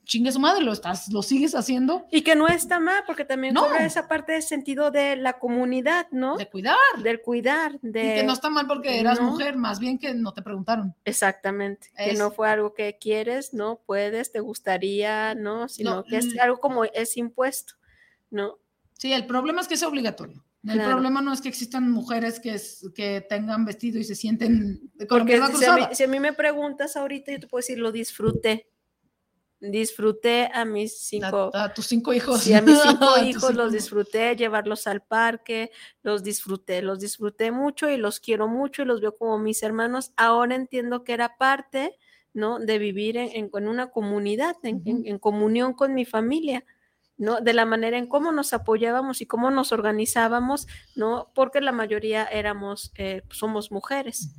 chingue 0.06 0.34
su 0.34 0.40
madre, 0.42 0.62
lo, 0.66 0.74
estás, 0.74 1.08
lo 1.14 1.22
sigues 1.22 1.56
haciendo 1.56 2.06
Y 2.12 2.24
que 2.24 2.36
no 2.36 2.50
está 2.50 2.82
mal, 2.82 3.04
porque 3.08 3.24
también 3.24 3.54
No. 3.54 3.62
cobra 3.64 3.86
esa 3.86 4.10
parte 4.10 4.34
del 4.34 4.44
sentido 4.44 4.92
de 4.92 5.16
la 5.16 5.40
comunidad, 5.40 6.08
¿no? 6.12 6.36
de 6.36 6.50
cuidar. 6.50 6.76
Del 7.02 7.22
cuidar, 7.22 7.80
de... 7.82 8.04
Y 8.04 8.16
que 8.16 8.24
no 8.24 8.34
está 8.34 8.50
mal 8.50 8.68
porque 8.68 9.00
eras 9.00 9.22
No. 9.22 9.32
mujer, 9.32 9.56
más 9.56 9.80
bien 9.80 9.98
que 9.98 10.14
no 10.14 10.34
te 10.34 10.42
preguntaron. 10.42 10.94
Exactamente, 11.06 11.90
que 11.98 12.16
no 12.16 12.32
fue 12.32 12.50
algo 12.50 12.74
que 12.74 12.98
quieres, 13.00 13.54
no 13.54 13.80
puedes, 13.86 14.34
te 14.34 14.42
gustaría, 14.42 15.36
no, 15.36 15.70
sino 15.70 15.96
No, 15.96 16.04
que 16.04 16.18
es 16.18 16.36
mm. 16.36 16.40
algo 16.42 16.60
como 16.60 16.84
es 16.84 17.16
impuesto, 17.16 17.76
¿no? 18.30 18.58
Sí, 19.04 19.12
el 19.12 19.26
problema 19.28 19.60
es 19.60 19.68
que 19.68 19.76
sea 19.76 19.90
obligatorio. 19.90 20.46
El 20.64 20.76
Claro. 20.76 20.92
problema 20.92 21.22
no 21.22 21.34
es 21.34 21.42
que 21.42 21.50
existan 21.50 21.92
mujeres 21.92 22.40
que, 22.40 22.54
es- 22.54 22.90
que 22.96 23.20
tengan 23.20 23.66
vestido 23.66 24.00
y 24.00 24.06
se 24.06 24.16
sienten 24.16 24.90
con 25.10 25.20
Porque 25.20 25.36
si 25.58 25.66
a, 25.66 25.76
mí, 25.76 25.82
si 25.92 26.04
a 26.04 26.08
mí 26.08 26.22
me 26.22 26.32
preguntas 26.32 26.96
ahorita, 26.96 27.34
yo 27.34 27.40
te 27.42 27.48
puedo 27.48 27.60
decir, 27.60 27.80
lo 27.80 27.92
disfruté. 27.92 28.70
Disfruté 29.60 30.50
a 30.54 30.64
mis 30.64 30.98
cinco, 31.02 31.52
A, 31.54 31.64
a 31.66 31.74
tus 31.74 31.88
cinco 31.88 32.14
hijos. 32.14 32.44
sí, 32.44 32.54
a 32.54 32.62
mis 32.62 32.80
cinco 32.82 33.18
hijos 33.18 33.44
cinco- 33.50 33.52
los 33.52 33.74
disfruté, 33.74 34.38
llevarlos 34.38 34.88
al 34.88 35.02
parque, 35.04 35.72
los 36.02 36.24
disfruté, 36.24 36.82
los 36.82 37.02
disfruté 37.02 37.52
mucho 37.52 37.90
y 37.90 37.98
los 37.98 38.22
quiero 38.22 38.48
mucho 38.48 38.84
y 38.84 38.86
los 38.86 39.02
veo 39.02 39.18
como 39.18 39.38
mis 39.38 39.64
hermanos. 39.64 40.14
Ahora 40.16 40.56
entiendo 40.56 41.04
que 41.04 41.12
era 41.12 41.36
parte, 41.36 41.98
¿no? 42.34 42.58
De 42.60 42.78
vivir 42.80 43.18
en, 43.18 43.30
en- 43.34 43.50
en 43.54 43.68
una 43.68 43.92
comunidad, 43.92 44.56
en 44.64 45.18
comunión 45.20 45.74
con 45.74 45.94
mi 45.94 46.06
familia. 46.06 46.64
¿No? 47.18 47.42
De 47.42 47.54
la 47.54 47.66
manera 47.66 47.98
en 47.98 48.08
cómo 48.08 48.32
nos 48.32 48.54
apoyábamos 48.54 49.22
y 49.22 49.26
cómo 49.26 49.52
nos 49.52 49.72
organizábamos, 49.72 50.68
¿no? 50.96 51.32
Porque 51.36 51.62
la 51.62 51.72
mayoría 51.72 52.26
éramos, 52.26 52.92
eh, 52.96 53.22
somos 53.32 53.72
mujeres. 53.72 54.30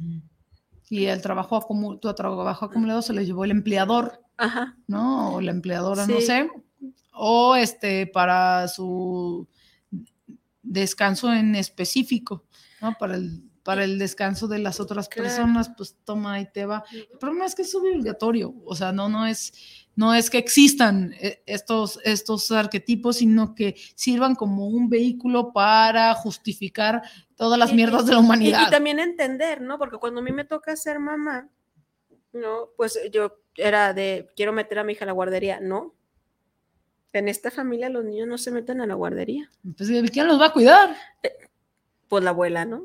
Y 0.90 1.06
el 1.06 1.22
trabajo, 1.22 1.56
acumu- 1.60 1.98
tu 2.00 2.12
trabajo 2.14 2.64
acumulado 2.66 3.00
se 3.02 3.12
lo 3.12 3.22
llevó 3.22 3.44
el 3.44 3.50
empleador, 3.52 4.20
Ajá. 4.36 4.76
¿no? 4.86 5.34
O 5.34 5.40
la 5.40 5.50
empleadora, 5.50 6.06
no 6.06 6.20
sé. 6.20 6.50
O 7.12 7.54
este, 7.56 8.06
para 8.06 8.68
su 8.68 9.48
descanso 10.62 11.32
en 11.32 11.54
específico. 11.54 12.44
¿no? 12.80 12.96
Para 12.98 13.14
el, 13.16 13.42
para 13.62 13.84
el 13.84 13.98
descanso 13.98 14.46
de 14.46 14.58
las 14.58 14.78
otras 14.80 15.08
Claro. 15.08 15.28
personas, 15.28 15.70
pues 15.76 15.96
toma 16.04 16.40
y 16.40 16.50
te 16.52 16.66
va. 16.66 16.84
El 16.92 17.18
problema 17.18 17.46
es 17.46 17.54
que 17.54 17.62
es 17.62 17.74
obligatorio, 17.74 18.54
o 18.66 18.74
sea, 18.76 18.92
no, 18.92 19.08
no 19.08 19.26
es, 19.26 19.83
no 19.96 20.14
es 20.14 20.28
que 20.30 20.38
existan 20.38 21.14
eh, 21.20 21.42
estos, 21.46 22.00
estos 22.04 22.50
arquetipos, 22.50 23.16
sino 23.18 23.54
que 23.54 23.76
sirvan 23.94 24.34
como 24.34 24.66
un 24.66 24.88
vehículo 24.88 25.52
para 25.52 26.14
justificar 26.14 27.02
todas 27.36 27.58
las 27.58 27.72
Y- 27.72 27.74
mierdas 27.74 28.06
de 28.06 28.12
la 28.12 28.18
y- 28.18 28.22
humanidad. 28.22 28.66
Y, 28.66 28.70
también 28.70 28.98
entender, 28.98 29.60
¿no? 29.60 29.78
Porque 29.78 29.98
cuando 29.98 30.20
a 30.20 30.24
mí 30.24 30.32
me 30.32 30.44
toca 30.44 30.74
ser 30.76 30.98
mamá, 30.98 31.48
¿no? 32.32 32.70
Pues 32.76 32.98
yo 33.12 33.38
era 33.56 33.92
de, 33.94 34.28
quiero 34.34 34.52
meter 34.52 34.78
a 34.80 34.84
mi 34.84 34.92
hija 34.94 35.04
a 35.04 35.06
la 35.06 35.12
guardería, 35.12 35.60
no. 35.60 35.94
En 37.12 37.28
esta 37.28 37.52
familia 37.52 37.88
los 37.88 38.04
niños 38.04 38.26
no 38.26 38.38
se 38.38 38.50
meten 38.50 38.80
a 38.80 38.86
la 38.88 38.94
guardería. 38.94 39.48
Pues, 39.76 39.88
¿quién 40.10 40.26
los 40.26 40.40
va 40.40 40.46
a 40.46 40.52
cuidar? 40.52 40.96
Pues 42.08 42.22
la 42.24 42.30
abuela, 42.30 42.64
¿no? 42.64 42.84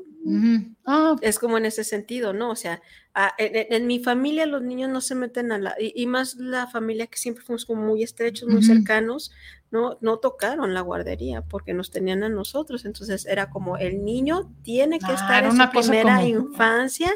Ah, 0.84 1.16
Es 1.22 1.38
como 1.38 1.56
en 1.58 1.64
ese 1.64 1.82
sentido, 1.84 2.32
¿no? 2.32 2.50
O 2.50 2.56
sea, 2.56 2.82
a- 3.14 3.32
en, 3.38 3.86
mi 3.86 4.00
familia 4.00 4.44
los 4.46 4.62
niños 4.62 4.90
no 4.90 5.00
se 5.00 5.14
meten 5.14 5.50
a 5.52 5.58
la, 5.58 5.74
y, 5.80 5.92
y 5.94 6.06
más 6.06 6.36
la 6.36 6.66
familia 6.66 7.06
que 7.06 7.16
siempre 7.18 7.42
fuimos 7.44 7.64
como 7.64 7.82
muy 7.82 8.02
estrechos, 8.02 8.48
muy 8.48 8.62
cercanos, 8.62 9.32
no, 9.70 9.98
no 10.00 10.18
tocaron 10.18 10.74
la 10.74 10.80
guardería 10.82 11.42
porque 11.42 11.72
nos 11.74 11.90
tenían 11.90 12.22
a 12.22 12.28
nosotros. 12.28 12.84
Entonces 12.84 13.24
era 13.26 13.50
como 13.50 13.76
el 13.78 14.04
niño 14.04 14.52
tiene 14.62 14.98
que 14.98 15.06
Ah, 15.08 15.14
estar 15.14 15.44
en 15.44 15.50
una 15.52 15.72
su 15.72 15.78
primera 15.80 16.16
como- 16.16 16.26
infancia 16.28 17.10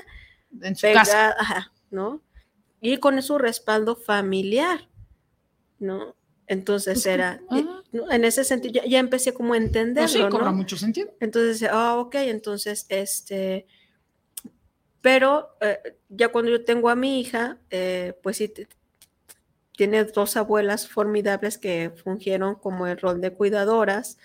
en 0.62 0.74
su 0.76 0.86
casa. 0.92 1.12
pegada, 1.12 1.36
ajá, 1.38 1.72
¿no? 1.90 2.22
Y 2.80 2.98
con 2.98 3.20
su 3.22 3.38
respaldo 3.38 3.96
familiar, 3.96 4.88
¿no? 5.78 6.14
Entonces 6.46 6.94
Pues, 6.94 7.06
era, 7.06 7.40
ah. 7.50 7.58
eh, 7.58 7.64
¿no? 7.92 8.10
en 8.10 8.24
ese 8.24 8.44
sentido, 8.44 8.74
ya, 8.74 8.84
ya 8.86 8.98
empecé 8.98 9.32
como 9.32 9.54
a 9.54 9.56
entenderlo, 9.56 10.02
Pues 10.02 10.12
sí, 10.12 10.28
cobra 10.30 10.50
¿no? 10.50 10.56
mucho 10.56 10.76
sentido. 10.76 11.10
Entonces, 11.20 11.68
ah, 11.70 11.96
ok, 11.98 12.14
entonces, 12.16 12.86
este, 12.88 13.66
pero 15.00 15.56
eh, 15.60 15.96
ya 16.08 16.28
cuando 16.28 16.50
yo 16.50 16.64
tengo 16.64 16.88
a 16.88 16.94
mi 16.96 17.20
hija, 17.20 17.58
eh, 17.70 18.14
pues 18.22 18.38
sí, 18.38 18.52
tiene 19.76 20.04
dos 20.04 20.36
abuelas 20.36 20.88
formidables 20.88 21.58
que 21.58 21.90
fungieron 22.02 22.54
como 22.54 22.86
el 22.86 22.96
rol 22.98 23.20
de 23.20 23.32
cuidadoras, 23.32 24.18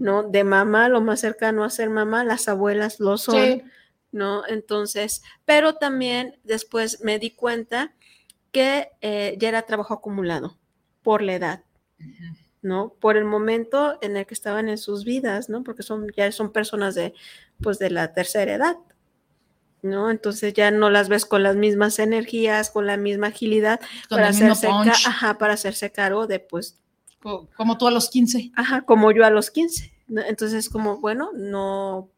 ¿no? 0.00 0.22
De 0.22 0.44
mamá, 0.44 0.88
lo 0.88 1.00
más 1.02 1.20
cercano 1.20 1.62
a 1.62 1.70
ser 1.70 1.90
mamá, 1.90 2.24
las 2.24 2.48
abuelas 2.48 3.00
lo 3.00 3.18
son, 3.18 3.34
Sí. 3.36 3.62
¿no? 4.12 4.46
Entonces, 4.46 5.22
pero 5.44 5.74
también 5.74 6.38
después 6.42 7.02
me 7.02 7.18
di 7.18 7.30
cuenta 7.32 7.92
que 8.50 8.88
eh, 9.02 9.36
ya 9.38 9.48
era 9.48 9.62
trabajo 9.62 9.92
acumulado 9.92 10.56
por 11.04 11.22
la 11.22 11.34
edad, 11.34 11.64
¿no? 12.62 12.94
Por 12.98 13.16
el 13.16 13.24
momento 13.24 13.98
en 14.02 14.16
el 14.16 14.26
que 14.26 14.34
estaban 14.34 14.68
en 14.68 14.78
sus 14.78 15.04
vidas, 15.04 15.48
¿no? 15.48 15.62
Porque 15.62 15.82
son, 15.84 16.08
ya 16.16 16.32
son 16.32 16.50
personas 16.50 16.96
de, 16.96 17.14
pues, 17.62 17.78
de 17.78 17.90
la 17.90 18.12
tercera 18.12 18.54
edad, 18.54 18.76
¿no? 19.82 20.10
Entonces 20.10 20.54
ya 20.54 20.70
no 20.70 20.88
las 20.90 21.08
ves 21.08 21.26
con 21.26 21.42
las 21.42 21.56
mismas 21.56 21.98
energías, 21.98 22.70
con 22.70 22.86
la 22.86 22.96
misma 22.96 23.28
agilidad 23.28 23.80
Con 24.08 24.16
para 24.16 24.28
hacerse, 24.54 24.66
ajá, 25.06 25.38
para 25.38 25.54
hacerse 25.54 25.92
cargo 25.92 26.26
de, 26.26 26.40
pues, 26.40 26.80
Co- 27.20 27.48
Como 27.56 27.78
tú 27.78 27.86
a 27.86 27.90
los 27.90 28.10
15. 28.10 28.50
Ajá, 28.56 28.82
como 28.82 29.10
yo 29.12 29.24
a 29.24 29.30
los 29.30 29.50
15. 29.50 29.92
¿no? 30.08 30.22
Entonces, 30.22 30.68
como, 30.68 30.98
bueno, 31.00 31.30
no, 31.34 32.10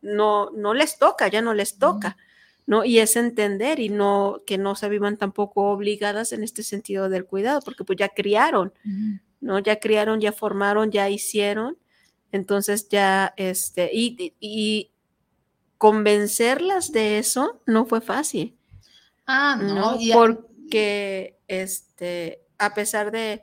no, 0.00 0.50
no 0.50 0.74
les 0.74 0.98
toca, 0.98 1.28
ya 1.28 1.42
no 1.42 1.54
les 1.54 1.78
toca, 1.78 2.16
¿no? 2.68 2.84
Y 2.84 2.98
es 2.98 3.16
entender 3.16 3.80
y 3.80 3.88
no, 3.88 4.42
que 4.46 4.58
no 4.58 4.74
se 4.74 4.90
vivan 4.90 5.16
tampoco 5.16 5.70
obligadas 5.70 6.32
en 6.32 6.44
este 6.44 6.62
sentido 6.62 7.08
del 7.08 7.24
cuidado, 7.24 7.62
porque 7.64 7.82
pues 7.82 7.96
ya 7.98 8.10
criaron, 8.10 8.74
¿no? 9.40 9.58
Ya 9.58 9.80
criaron, 9.80 10.20
ya 10.20 10.32
formaron, 10.32 10.90
ya 10.90 11.08
hicieron. 11.08 11.78
Entonces 12.30 12.90
ya, 12.90 13.32
este, 13.38 13.88
y, 13.90 14.34
y- 14.38 14.90
convencerlas 15.78 16.92
de 16.92 17.18
eso 17.18 17.62
no 17.64 17.86
fue 17.86 18.02
fácil. 18.02 18.54
Ah, 19.26 19.58
¿no? 19.62 19.92
no. 19.96 19.98
Porque, 20.12 21.38
este, 21.48 22.42
a 22.58 22.74
pesar 22.74 23.12
de 23.12 23.42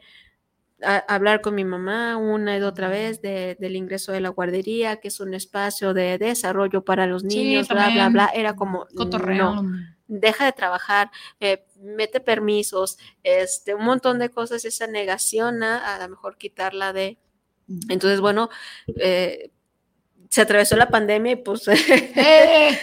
a- 0.83 0.97
hablar 1.13 1.41
con 1.41 1.55
mi 1.55 1.63
mamá 1.65 2.17
una 2.17 2.57
y 2.57 2.61
otra 2.61 2.89
vez 2.89 3.21
de- 3.21 3.55
del 3.59 3.75
ingreso 3.75 4.11
de 4.11 4.19
la 4.21 4.29
guardería, 4.29 4.97
que 4.97 5.07
es 5.07 5.19
un 5.19 5.33
espacio 5.33 5.93
de 5.93 6.17
desarrollo 6.17 6.83
para 6.83 7.07
los 7.07 7.21
Sí, 7.23 7.27
niños, 7.27 7.67
bla, 7.69 7.89
bla, 7.91 8.09
bla, 8.09 8.31
era 8.33 8.55
como, 8.55 8.85
Cotorreo. 8.95 9.61
no, 9.63 9.71
deja 10.07 10.45
de 10.45 10.51
trabajar, 10.51 11.09
eh, 11.39 11.65
mete 11.81 12.19
permisos, 12.19 12.97
este, 13.23 13.73
un 13.73 13.85
montón 13.85 14.19
de 14.19 14.29
cosas, 14.29 14.65
esa 14.65 14.85
negación 14.87 15.63
a, 15.63 15.95
a 15.95 15.99
lo 15.99 16.09
mejor 16.09 16.37
quitarla 16.37 16.93
de... 16.93 17.17
Entonces, 17.89 18.21
bueno, 18.21 18.49
eh, 18.97 19.49
se 20.29 20.41
atravesó 20.41 20.75
la 20.75 20.89
pandemia 20.89 21.33
y 21.33 21.35
pues... 21.37 21.67
¡Eh! 21.67 22.77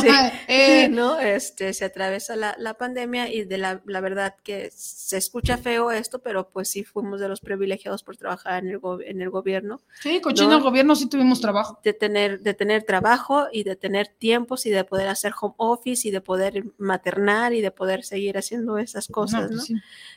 Sí, 0.00 0.08
¡Eh! 0.48 0.88
¿no? 0.88 1.18
Este, 1.20 1.72
se 1.74 1.84
atraviesa 1.84 2.36
la, 2.36 2.54
la 2.58 2.74
pandemia 2.74 3.32
y 3.32 3.44
de 3.44 3.58
la, 3.58 3.82
la 3.86 4.00
verdad 4.00 4.36
que 4.42 4.70
se 4.74 5.16
escucha 5.16 5.56
feo 5.58 5.90
esto, 5.90 6.20
pero 6.20 6.48
pues 6.50 6.68
sí 6.68 6.84
fuimos 6.84 7.20
de 7.20 7.28
los 7.28 7.40
privilegiados 7.40 8.02
por 8.02 8.16
trabajar 8.16 8.62
en 8.64 8.70
el, 8.70 8.78
go- 8.78 9.00
en 9.00 9.20
el 9.22 9.30
gobierno. 9.30 9.80
Sí, 10.00 10.20
cochino 10.20 10.50
¿no? 10.50 10.60
gobierno 10.62 10.94
sí 10.96 11.08
tuvimos 11.08 11.40
trabajo. 11.40 11.80
De 11.84 11.92
tener, 11.92 12.40
de 12.40 12.54
tener 12.54 12.82
trabajo 12.84 13.46
y 13.52 13.64
de 13.64 13.76
tener 13.76 14.08
tiempos 14.08 14.66
y 14.66 14.70
de 14.70 14.84
poder 14.84 15.08
hacer 15.08 15.32
home 15.40 15.54
office 15.58 16.06
y 16.08 16.10
de 16.10 16.20
poder 16.20 16.64
maternar 16.78 17.52
y 17.52 17.60
de 17.60 17.70
poder 17.70 18.04
seguir 18.04 18.38
haciendo 18.38 18.78
esas 18.78 19.08
cosas, 19.08 19.46
pues 19.48 19.56
¿no? 19.56 19.62
sí. 19.62 19.74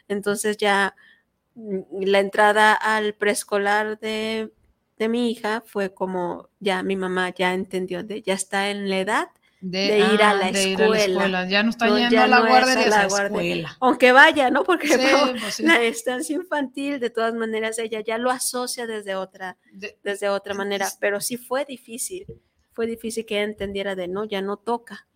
Entonces 0.08 0.58
ya 0.58 0.96
mm, 1.56 1.80
la 2.04 2.20
entrada 2.20 2.74
al 2.74 3.14
preescolar 3.14 4.00
de, 4.00 4.52
de 4.98 5.10
mi 5.10 5.32
hija 5.32 5.64
fue 5.66 5.94
como, 5.94 6.50
ya 6.60 6.84
mi 6.84 6.96
mamá 6.96 7.34
ya 7.34 7.54
entendió, 7.54 8.04
de, 8.04 8.22
ya 8.22 8.34
está 8.34 8.70
en 8.70 8.90
la 8.90 9.00
edad 9.00 9.28
de, 9.62 10.00
ir 10.00 10.22
a 10.22 10.32
ah, 10.32 10.34
la 10.34 10.52
de 10.52 10.70
ir 10.70 10.82
escuela. 10.82 11.48
Ya 11.48 11.64
no 11.64 11.70
está 11.70 11.88
¿no? 11.88 11.98
yendo 11.98 12.22
a 12.22 12.28
la 12.28 12.40
no 12.40 12.48
guardería, 12.48 12.84
es 12.84 12.90
la 12.90 12.96
a 12.96 13.04
la 13.04 13.08
guardería. 13.08 13.54
escuela. 13.54 13.78
Aunque 13.80 14.12
vaya, 14.12 14.50
¿no? 14.50 14.64
Porque 14.64 14.88
Sí, 14.88 14.96
no, 15.12 15.40
pues 15.40 15.56
sí. 15.56 15.64
la 15.64 15.82
estancia 15.84 16.36
infantil, 16.36 17.00
de 17.00 17.10
todas 17.10 17.34
maneras, 17.34 17.80
ella 17.80 18.02
ya 18.02 18.18
lo 18.18 18.30
asocia 18.30 18.88
desde 18.88 19.16
otra, 19.16 19.58
desde 20.04 20.30
otra 20.30 20.54
manera, 20.54 20.90
pero 21.00 21.22
sí 21.22 21.38
fue 21.38 21.66
difícil, 21.66 22.26
fue 22.74 22.86
difícil 22.88 23.26
que 23.26 23.36
ella 23.36 23.46
entendiera 23.46 23.96
de, 23.96 24.08
no, 24.08 24.26
ya 24.26 24.42
no 24.42 24.58
toca. 24.58 25.08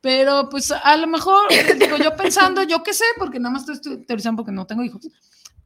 Pero 0.00 0.48
pues 0.48 0.70
a 0.70 0.96
lo 0.96 1.06
mejor, 1.06 1.48
digo 1.78 1.96
yo 1.96 2.14
pensando, 2.14 2.62
yo 2.62 2.82
qué 2.82 2.92
sé, 2.92 3.04
porque 3.18 3.40
nada 3.40 3.54
más 3.54 3.68
estoy 3.68 4.04
teorizando 4.04 4.42
porque 4.42 4.52
no 4.52 4.66
tengo 4.66 4.84
hijos, 4.84 5.08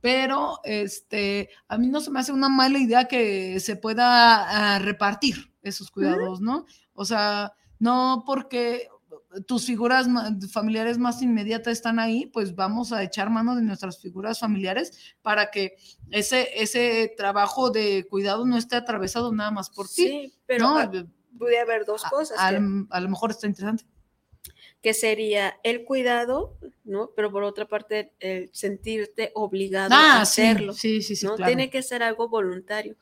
pero 0.03 0.59
este, 0.65 1.49
a 1.69 1.79
mí 1.79 1.87
no 1.89 2.01
se 2.01 2.11
me 2.11 2.21
hace 2.21 2.33
una 2.33 2.49
mala 2.51 2.79
idea 2.79 3.07
que 3.07 3.59
se 3.61 3.77
pueda 3.77 4.75
ah, 4.75 4.79
repartir 4.81 5.55
esos 5.63 5.91
cuidados, 5.91 6.41
¿no? 6.41 6.67
O 6.93 7.05
sea, 7.05 7.53
no 7.79 8.25
porque 8.27 8.89
tus 9.47 9.65
figuras 9.65 10.09
familiares 10.51 10.99
más 10.99 11.23
inmediatas 11.23 11.73
están 11.73 11.99
ahí, 12.01 12.27
pues 12.27 12.55
vamos 12.55 12.93
a 12.93 13.03
echar 13.03 13.31
mano 13.31 13.55
de 13.55 13.63
nuestras 13.63 14.01
figuras 14.01 14.41
familiares 14.41 15.15
para 15.23 15.51
que 15.51 15.77
ese, 16.11 16.49
ese 16.61 17.15
trabajo 17.17 17.71
de 17.71 18.05
cuidado 18.11 18.45
no 18.45 18.57
esté 18.59 18.77
atravesado 18.77 19.33
nada 19.33 19.51
más 19.53 19.71
por 19.71 19.87
ti. 19.87 20.09
Sí, 20.09 20.35
pero 20.47 20.67
¿no? 20.75 20.91
puede 21.39 21.61
haber 21.61 21.85
dos 21.85 22.03
cosas. 22.05 22.37
a, 22.41 22.51
que- 22.51 22.87
a 22.91 23.01
lo 23.01 23.09
mejor 23.09 23.31
está 23.31 23.47
interesante. 23.47 23.85
Que 24.83 24.95
sería 24.95 25.59
el 25.63 25.85
cuidado, 25.85 26.59
¿no? 26.85 27.11
Pero 27.15 27.31
por 27.31 27.45
otra 27.45 27.67
parte, 27.69 28.13
el 28.21 28.51
sentirte 28.53 29.31
obligado 29.35 29.91
Ah, 29.95 30.23
a 30.23 30.25
sí, 30.27 30.43
hacerlo. 30.43 30.73
sí, 30.75 31.01
sí, 31.03 31.15
sí, 31.17 31.25
¿no? 31.27 31.37
claro. 31.37 31.49
Tiene 31.51 31.71
que 31.71 31.83
ser 31.83 32.03
algo 32.03 32.29
voluntario. 32.29 32.97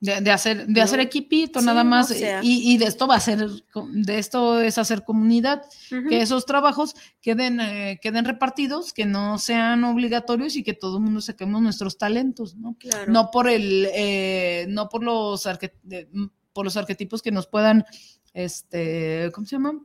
De, 0.00 0.20
de 0.20 0.32
hacer, 0.32 0.66
de 0.66 0.72
¿no? 0.72 0.82
hacer 0.82 0.98
equipito 0.98 1.60
Sí, 1.60 1.66
nada 1.66 1.84
más 1.84 2.10
o 2.10 2.14
sea. 2.14 2.40
y, 2.42 2.72
y 2.72 2.76
de 2.76 2.86
esto 2.86 3.06
va 3.06 3.14
a 3.14 3.20
ser 3.20 3.38
de 3.38 4.18
esto 4.18 4.60
es 4.60 4.76
hacer 4.76 5.04
comunidad 5.04 5.62
que 6.08 6.20
esos 6.22 6.44
trabajos 6.44 6.96
queden 7.20 7.60
eh, 7.60 8.00
queden 8.02 8.24
repartidos 8.24 8.92
que 8.92 9.04
no 9.06 9.38
sean 9.38 9.84
obligatorios 9.84 10.56
y 10.56 10.64
que 10.64 10.72
todo 10.74 10.96
el 10.96 11.04
mundo 11.04 11.20
saquemos 11.20 11.62
nuestros 11.62 11.98
talentos 11.98 12.56
no 12.56 12.74
Claro. 12.80 13.12
no 13.12 13.30
por 13.30 13.48
el 13.48 13.86
eh, 13.94 14.66
no 14.68 14.88
por 14.88 15.04
los 15.04 15.46
por 16.52 16.64
los 16.64 16.76
arquetipos 16.76 17.22
que 17.22 17.30
nos 17.30 17.46
puedan 17.46 17.84
este 18.34 19.30
cómo 19.32 19.46
se 19.46 19.54
llama 19.54 19.78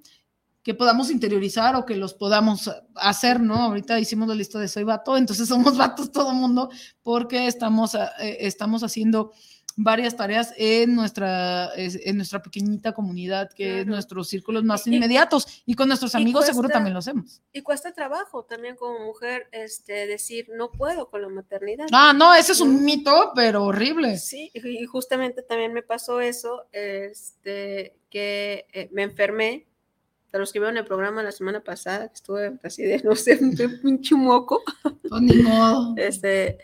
que 0.68 0.73
podamos 0.73 1.10
interiorizar 1.10 1.77
o 1.77 1.85
que 1.85 1.95
los 1.95 2.14
podamos 2.14 2.69
hacer, 2.95 3.39
¿no? 3.39 3.56
Ahorita 3.56 4.02
hicimos 4.02 4.27
la 4.27 4.35
lista 4.35 4.60
de 4.60 4.68
soy 4.68 4.84
vato, 4.84 5.15
entonces 5.15 5.48
somos 5.72 5.77
vatos 5.77 6.11
todo 6.11 6.31
el 6.31 6.35
mundo 6.35 6.69
porque 7.03 7.48
estamos, 7.48 7.95
eh, 7.95 8.38
estamos 8.41 8.84
haciendo 8.84 9.31
varias 9.77 10.18
tareas 10.18 10.53
en 10.57 10.94
nuestra, 10.95 11.68
es- 11.76 11.99
en 12.03 12.18
nuestra 12.18 12.41
pequeñita 12.41 12.91
comunidad, 12.94 13.49
que 13.53 13.80
es 13.81 13.88
nuestros 13.88 14.27
círculos 14.27 14.65
más 14.65 14.85
Y- 14.88 14.95
inmediatos. 14.95 15.64
Y 15.65 15.76
con 15.76 15.88
nuestros 15.88 16.15
amigos 16.15 16.45
seguro 16.48 16.68
también 16.68 16.91
lo 16.94 16.99
hacemos. 16.99 17.41
Y 17.53 17.61
cuesta 17.61 17.94
trabajo 17.94 18.44
también 18.44 18.76
como 18.76 18.99
mujer 19.06 19.48
este, 19.53 20.06
decir, 20.06 20.48
no 20.53 20.69
puedo 20.72 21.10
con 21.10 21.22
la 21.22 21.30
maternidad. 21.30 21.85
Ah, 21.94 22.11
no, 22.14 22.34
ese 22.34 22.52
es 22.52 22.60
un 22.60 22.84
mito, 22.84 23.31
pero 23.35 23.64
horrible. 23.64 24.18
Sí, 24.18 24.52
y 24.53 24.68
y 24.84 24.85
justamente 24.85 25.44
también 25.44 25.72
me 25.72 25.81
pasó 25.84 26.19
eso, 26.19 26.65
este, 26.73 27.95
que 28.10 28.65
eh, 28.73 28.89
me 28.91 29.03
enfermé. 29.03 29.66
Los 30.38 30.52
que 30.54 30.60
vieron 30.60 30.78
el 30.78 30.86
programa 30.86 31.24
la 31.24 31.32
semana 31.32 31.64
pasada, 31.64 32.08
que 32.10 32.16
estuve 32.16 32.58
así 32.64 32.84
de, 32.84 33.02
no 33.04 33.16
sé, 33.16 33.38
un 33.42 33.56
pinche 33.82 34.16
moco. 34.16 34.64
Pues 35.08 35.22
ni 35.22 35.36
modo. 35.44 35.94
Este, 35.98 36.58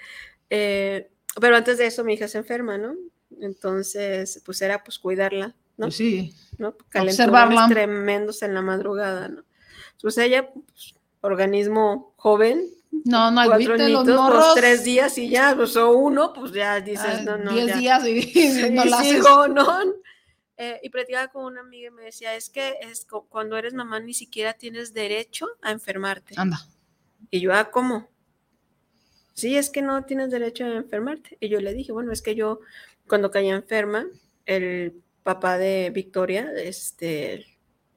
eh, 0.50 1.10
pero 1.40 1.56
antes 1.56 1.78
de 1.78 1.88
eso 1.88 2.04
mi 2.04 2.14
hija 2.14 2.28
se 2.28 2.38
enferma, 2.38 2.78
¿no? 2.78 2.95
Entonces, 3.41 4.41
pues 4.45 4.62
era 4.62 4.84
pues 4.84 5.00
cuidarla 5.00 5.56
¿no? 5.78 5.88
Pues 5.88 5.95
sí. 5.95 6.34
¿no? 6.60 6.76
Observarla. 6.95 7.68
Tremendos 7.68 8.44
en 8.44 8.54
la 8.54 8.62
madrugada, 8.62 9.28
¿no? 9.28 9.44
Pues 10.02 10.18
ella, 10.20 10.50
pues, 10.54 10.94
organismo 11.22 12.14
joven, 12.18 12.70
No, 13.06 13.32
no, 13.32 13.38
cuatro 13.48 13.54
agüite 13.74 13.90
los 13.90 14.02
añitos, 14.02 14.04
pues, 14.06 14.16
morros. 14.18 14.54
tres 14.56 14.84
días 14.84 15.18
y 15.18 15.30
ya, 15.30 15.56
pues, 15.56 15.76
o 15.78 15.91
uno, 15.98 16.32
pues 16.34 16.52
ya 16.52 16.80
dices, 16.80 17.06
Ah, 17.08 17.22
no, 17.24 17.38
no. 17.38 17.54
diez 17.54 17.68
ya. 17.68 17.78
días 17.78 18.08
y- 18.08 18.22
Sí, 18.52 18.70
no 18.72 18.86
la 18.86 19.00
haces. 19.00 19.12
sigo, 19.14 19.48
¿no? 19.48 19.66
Eh, 20.57 20.80
y 20.84 20.89
platicaba 20.89 21.30
con 21.30 21.45
una 21.45 21.61
amiga 21.61 21.88
y 21.88 21.91
me 21.91 22.03
decía, 22.03 22.35
es 22.35 22.49
que 22.49 22.75
es 22.81 23.07
cuando 23.30 23.57
eres 23.57 23.73
mamá 23.73 23.99
ni 23.99 24.13
siquiera 24.13 24.53
tienes 24.53 24.93
derecho 24.93 25.47
a 25.61 25.71
enfermarte. 25.71 26.35
Anda. 26.38 26.59
Y 27.31 27.39
yo, 27.39 27.53
ah, 27.53 27.71
¿cómo? 27.71 28.07
Sí, 29.34 29.57
es 29.57 29.71
que 29.71 29.81
no 29.81 30.05
tienes 30.05 30.30
derecho 30.30 30.65
a 30.65 30.75
enfermarte. 30.75 31.38
Y 31.39 31.49
yo 31.49 31.59
le 31.59 31.73
dije, 31.73 31.91
bueno, 31.91 32.11
es 32.11 32.21
que 32.21 32.35
yo 32.35 32.59
cuando 33.07 33.31
caí 33.31 33.49
enferma, 33.49 34.05
el 34.45 35.01
papá 35.23 35.57
de 35.57 35.89
Victoria, 35.89 36.51
este, 36.55 37.45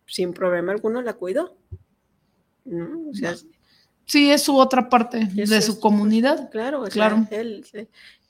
sin 0.06 0.32
problema 0.32 0.72
alguno, 0.72 1.02
la 1.02 1.12
cuidó. 1.12 1.58
¿no? 2.64 3.10
O 3.10 3.14
sea, 3.14 3.34
Sí, 4.06 4.30
es 4.30 4.42
su 4.42 4.56
otra 4.56 4.88
parte 4.88 5.26
de 5.32 5.42
es- 5.42 5.64
su 5.64 5.80
comunidad. 5.80 6.48
Claro, 6.50 6.82
sea, 6.82 6.90
Claro. 6.90 7.26
él, 7.30 7.64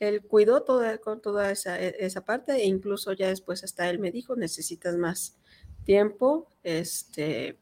él 0.01 0.23
cuidó 0.23 0.63
toda, 0.63 0.99
con 0.99 1.21
toda 1.21 1.51
esa, 1.51 1.81
e- 1.81 1.97
esa 2.01 2.25
parte 2.25 2.53
e 2.55 2.65
incluso 2.67 3.13
ya 3.13 3.29
después 3.29 3.63
hasta 3.63 3.89
él 3.91 3.99
me 3.99 4.11
dijo, 4.11 4.37
necesitas 4.37 4.97
más 4.97 5.37
tiempo, 5.85 6.49
este, 6.65 7.59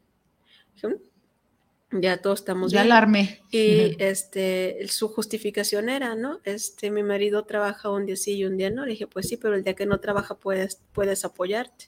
dije, 0.74 0.88
"Mm, 0.88 2.00
ya 2.00 2.16
todos 2.22 2.40
estamos 2.40 2.70
Ya 2.72 2.80
bien". 2.82 2.88
la 2.90 2.98
armé. 2.98 3.40
Y 3.50 3.96
este, 4.02 4.78
su 4.88 5.08
justificación 5.08 5.88
era, 5.88 6.14
¿no? 6.14 6.40
Este, 6.44 6.90
mi 6.92 7.02
marido 7.02 7.44
trabaja 7.44 7.90
un 7.90 8.06
día 8.06 8.16
sí 8.16 8.34
y 8.34 8.44
un 8.44 8.56
día 8.56 8.70
no. 8.70 8.84
Le 8.84 8.92
dije, 8.92 9.06
pues 9.08 9.28
sí, 9.28 9.36
pero 9.36 9.54
el 9.56 9.64
día 9.64 9.74
que 9.74 9.86
no 9.86 9.98
trabaja 10.00 10.36
puedes, 10.36 10.80
puedes 10.92 11.24
apoyarte, 11.24 11.86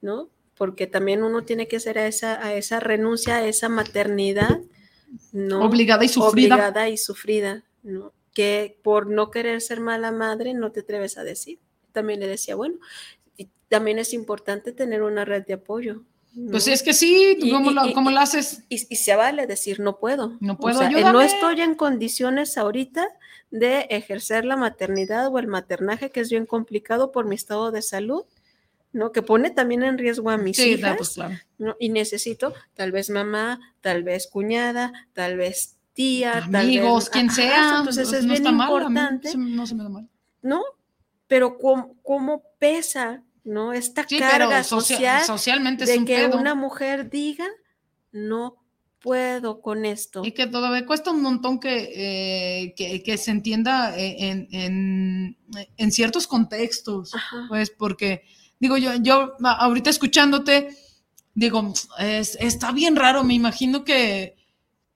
¿no? 0.00 0.28
Porque 0.56 0.86
también 0.88 1.22
uno 1.22 1.42
tiene 1.44 1.66
que 1.68 1.76
hacer 1.76 1.98
a 1.98 2.06
esa, 2.06 2.44
a 2.44 2.54
esa 2.54 2.78
renuncia, 2.80 3.36
a 3.36 3.46
esa 3.46 3.68
maternidad, 3.68 4.60
¿no? 5.32 5.64
Obligada 5.64 6.04
y 6.04 6.08
sufrida. 6.08 6.54
Obligada 6.54 6.88
y 6.88 6.96
sufrida, 6.96 7.64
¿no? 7.82 8.12
Que 8.34 8.78
por 8.82 9.06
no 9.08 9.30
querer 9.30 9.60
ser 9.60 9.80
mala 9.80 10.10
madre 10.12 10.54
no 10.54 10.72
te 10.72 10.80
atreves 10.80 11.18
a 11.18 11.24
decir. 11.24 11.58
También 11.92 12.20
le 12.20 12.26
decía, 12.26 12.54
bueno, 12.54 12.76
y 13.36 13.48
también 13.68 13.98
es 13.98 14.12
importante 14.14 14.72
tener 14.72 15.02
una 15.02 15.24
red 15.24 15.44
de 15.44 15.54
apoyo. 15.54 16.02
Pues 16.50 16.66
¿no? 16.66 16.72
es 16.72 16.82
que 16.82 16.94
sí, 16.94 17.36
¿tú 17.38 17.46
Y- 17.46 17.50
¿cómo, 17.50 17.70
y- 17.70 17.74
lo, 17.74 17.92
cómo 17.92 18.10
lo 18.10 18.18
haces? 18.20 18.62
Y, 18.70 18.78
se 18.78 19.14
vale 19.16 19.46
decir, 19.46 19.80
no 19.80 19.98
puedo. 19.98 20.38
No 20.40 20.54
O 20.54 20.56
puedo, 20.56 20.78
sea, 20.78 20.88
eh, 20.88 21.02
no 21.12 21.20
estoy 21.20 21.60
en 21.60 21.74
condiciones 21.74 22.56
ahorita 22.56 23.06
de 23.50 23.80
ejercer 23.90 24.46
la 24.46 24.56
maternidad 24.56 25.28
o 25.28 25.38
el 25.38 25.46
maternaje, 25.46 26.10
que 26.10 26.20
es 26.20 26.30
bien 26.30 26.46
complicado 26.46 27.12
por 27.12 27.26
mi 27.26 27.34
estado 27.34 27.70
de 27.70 27.82
salud, 27.82 28.24
¿no? 28.92 29.12
Que 29.12 29.22
pone 29.22 29.50
también 29.50 29.82
en 29.82 29.98
riesgo 29.98 30.30
a 30.30 30.36
mis 30.36 30.56
Sí, 30.56 30.72
no, 30.72 30.76
hijas, 30.78 30.96
pues 30.96 31.08
claro. 31.10 31.34
¿no? 31.58 31.76
Y 31.80 31.88
necesito 31.88 32.54
tal 32.74 32.92
vez 32.92 33.10
mamá, 33.10 33.60
tal 33.80 34.02
vez 34.04 34.26
cuñada, 34.30 34.92
tal 35.12 35.36
vez 35.36 35.76
tía, 35.94 36.38
Amigos, 36.44 37.04
tal 37.04 37.12
quien 37.12 37.30
sea. 37.30 37.76
entonces 37.78 38.08
pues, 38.08 38.18
es 38.20 38.24
no 38.24 38.32
bien 38.34 38.46
está 38.46 38.50
importante, 38.64 39.36
no 39.36 39.66
se 39.66 39.74
me 39.74 39.82
da 39.82 39.88
mal. 39.88 40.08
¿no? 40.42 40.62
Pero 41.26 41.56
cómo, 41.58 41.96
cómo 42.02 42.42
pesa, 42.58 43.22
¿no? 43.44 43.72
Esta 43.72 44.06
Sí, 44.08 44.18
carga 44.18 44.62
socia- 44.64 44.96
social 45.20 45.24
socialmente 45.24 45.84
es 45.84 45.90
de 45.90 45.98
un 45.98 46.04
que 46.04 46.16
pedo. 46.16 46.38
una 46.38 46.54
mujer 46.54 47.08
diga, 47.10 47.46
no 48.12 48.56
puedo 49.00 49.60
con 49.60 49.84
esto. 49.84 50.22
Y 50.24 50.32
que 50.32 50.46
todavía 50.46 50.86
cuesta 50.86 51.10
un 51.10 51.22
montón 51.22 51.58
que, 51.58 51.90
eh, 52.64 52.74
que, 52.76 53.02
que 53.02 53.16
se 53.18 53.30
entienda 53.32 53.96
en, 53.96 54.46
en- 54.52 55.36
en 55.76 55.92
ciertos 55.92 56.26
contextos, 56.26 57.12
pues 57.48 57.70
porque, 57.70 58.22
digo, 58.62 58.76
yo, 58.78 58.94
yo 58.94 59.34
ahorita 59.44 59.90
escuchándote, 59.90 60.68
digo, 61.34 61.72
es- 61.98 62.36
está 62.40 62.70
bien 62.72 62.94
raro, 62.96 63.24
me 63.24 63.34
imagino 63.34 63.82
que, 63.84 64.36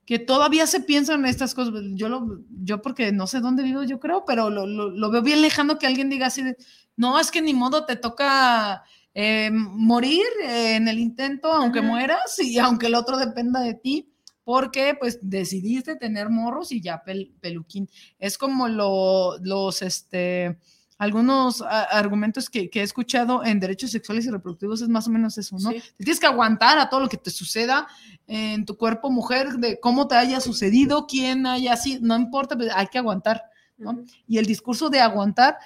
que 0.07 0.19
todavía 0.21 0.67
se 0.69 0.81
piensan 0.81 1.27
estas 1.27 1.53
cosas, 1.55 1.75
yo, 1.95 2.09
lo, 2.09 2.39
yo 2.63 2.81
porque 2.81 3.11
no 3.13 3.27
sé 3.27 3.41
dónde 3.41 3.65
vivo, 3.65 3.83
yo 3.83 3.99
creo, 3.99 4.25
pero 4.25 4.51
lo, 4.51 4.67
lo- 4.67 4.91
lo 4.91 5.11
veo 5.11 5.23
bien 5.23 5.43
lejano 5.43 5.79
que 5.79 5.87
alguien 5.89 6.09
diga 6.09 6.29
así, 6.29 6.43
de, 6.43 6.57
no, 6.97 7.19
es 7.19 7.31
que 7.31 7.43
ni 7.43 7.55
modo 7.55 7.85
te 7.85 7.97
toca... 7.97 8.85
eh, 9.19 9.51
morir 9.53 10.27
eh, 10.45 10.77
en 10.77 10.89
el 10.89 10.99
intento, 10.99 11.51
aunque 11.53 11.79
Ajá. 11.81 11.89
mueras 11.89 12.39
y 12.39 12.59
aunque 12.59 12.87
el 12.87 12.95
otro 12.95 13.17
dependa 13.17 13.61
de 13.61 13.73
ti, 13.75 14.11
porque 14.45 14.95
pues 15.01 15.19
decidiste 15.23 15.97
tener 15.97 16.29
morros 16.29 16.71
y 16.71 16.81
ya 16.83 17.03
pel- 17.05 17.33
peluquín. 17.41 17.89
Es 18.19 18.37
como 18.39 18.69
lo- 18.69 19.39
los, 19.43 19.81
este, 19.83 20.59
algunos 20.99 21.61
a- 21.63 21.83
argumentos 21.83 22.49
que, 22.49 22.71
que 22.71 22.81
he 22.81 22.83
escuchado 22.83 23.45
en 23.45 23.61
derechos 23.61 23.91
sexuales 23.91 24.25
y 24.27 24.31
reproductivos 24.31 24.81
es 24.81 24.89
más 24.89 25.07
o 25.07 25.11
menos 25.11 25.37
eso, 25.39 25.57
¿no? 25.59 25.71
Sí. 25.71 25.83
Te 25.97 26.05
tienes 26.05 26.21
que 26.21 26.27
aguantar 26.27 26.79
a 26.79 26.89
todo 26.89 27.01
lo 27.01 27.09
que 27.09 27.17
te 27.19 27.31
suceda 27.31 27.87
en 28.27 28.65
tu 28.65 28.77
cuerpo 28.77 29.11
mujer, 29.11 29.55
de 29.59 29.79
cómo 29.81 30.09
te 30.09 30.15
haya 30.17 30.41
sucedido, 30.41 31.07
quién 31.07 31.47
haya 31.47 31.77
sido, 31.77 32.01
no 32.03 32.17
importa, 32.17 32.57
pues, 32.57 32.71
hay 32.75 32.87
que 32.87 32.99
aguantar, 32.99 33.43
¿no? 33.77 34.03
Y 34.27 34.39
el 34.39 34.47
discurso 34.47 34.89
de 34.89 35.01
aguantar 35.01 35.59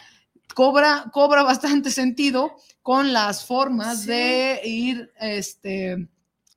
cobra, 0.54 1.04
cobra 1.12 1.42
bastante 1.42 1.90
sentido 1.90 2.56
con 2.82 3.12
las 3.12 3.44
formas 3.46 4.00
Sí. 4.02 4.08
de 4.08 4.60
ir, 4.64 5.12
este, 5.20 6.08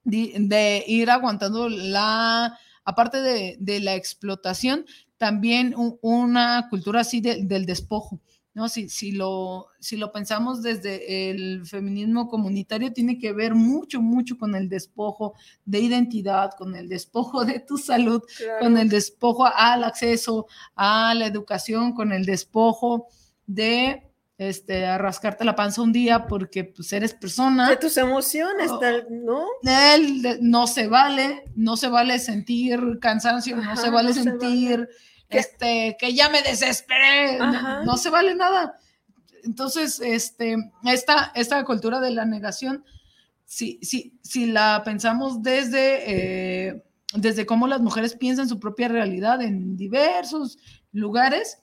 de, 0.03 0.33
de 0.39 0.83
ir 0.87 1.11
aguantando 1.11 1.69
la, 1.69 2.57
aparte 2.85 3.21
de, 3.21 3.55
de 3.59 3.79
la 3.81 3.93
explotación, 3.95 4.85
también 5.17 5.73
una 6.01 6.67
cultura 6.69 7.01
así 7.01 7.21
de- 7.21 7.43
del 7.45 7.65
despojo. 7.65 8.19
¿No? 8.53 8.69
Si, 8.69 8.89
si, 8.89 9.11
lo, 9.11 9.67
si 9.80 9.97
lo 9.97 10.11
pensamos 10.11 10.61
desde 10.61 11.31
el 11.31 11.65
feminismo 11.65 12.27
comunitario, 12.27 12.93
tiene 12.93 13.17
que 13.17 13.34
ver 13.34 13.55
mucho, 13.55 14.01
mucho 14.01 14.38
con 14.38 14.55
el 14.55 14.69
despojo 14.69 15.34
de 15.65 15.80
identidad, 15.80 16.51
con 16.57 16.75
el 16.75 16.88
despojo 16.88 17.45
de 17.45 17.59
tu 17.59 17.77
salud, 17.77 18.21
con 18.59 18.77
el 18.77 18.89
despojo 18.89 19.45
al 19.45 19.84
acceso 19.84 20.47
a 20.75 21.13
la 21.15 21.25
educación, 21.25 21.93
con 21.93 22.11
el 22.11 22.25
despojo 22.25 23.07
de 23.45 24.09
este, 24.38 24.85
a 24.85 24.97
rascarte 24.97 25.45
la 25.45 25.55
panza 25.55 25.81
un 25.81 25.93
día 25.93 26.25
porque 26.27 26.63
pues, 26.63 26.91
eres 26.93 27.13
persona. 27.13 27.69
De 27.69 27.77
tus 27.77 27.97
emociones, 27.97 28.69
Oh. 28.71 28.80
tal, 28.80 29.07
¿no? 29.09 29.45
Él 29.63 30.39
no 30.41 30.67
se 30.67 30.88
vale, 30.88 31.43
no 31.55 31.77
se 31.77 31.88
vale 31.88 32.19
sentir 32.19 32.99
cansancio, 32.99 33.55
no 33.57 33.75
se 33.75 33.89
vale 33.89 34.09
no 34.09 34.15
se 34.15 34.23
sentir 34.23 34.89
Que- 35.34 35.39
este 35.39 35.97
que 35.99 36.14
ya 36.14 36.30
me 36.30 36.41
desesperé, 36.41 37.38
no- 37.85 37.97
se 37.97 38.10
vale 38.10 38.34
nada. 38.35 38.80
Entonces, 39.43 39.99
este, 39.99 40.55
esta, 40.85 41.31
esta 41.35 41.64
cultura 41.65 41.99
de 41.99 42.11
la 42.11 42.23
negación, 42.26 42.85
si, 43.45 43.77
si, 43.81 44.18
si 44.23 44.45
la 44.45 44.81
pensamos 44.85 45.43
desde, 45.43 46.03
eh, 46.69 46.84
desde 47.14 47.45
cómo 47.45 47.68
las 47.68 47.81
mujeres 47.81 48.15
piensan 48.15 48.47
su 48.47 48.60
propia 48.60 48.88
realidad 48.88 49.41
en 49.41 49.76
diversos 49.76 50.57
lugares, 50.93 51.57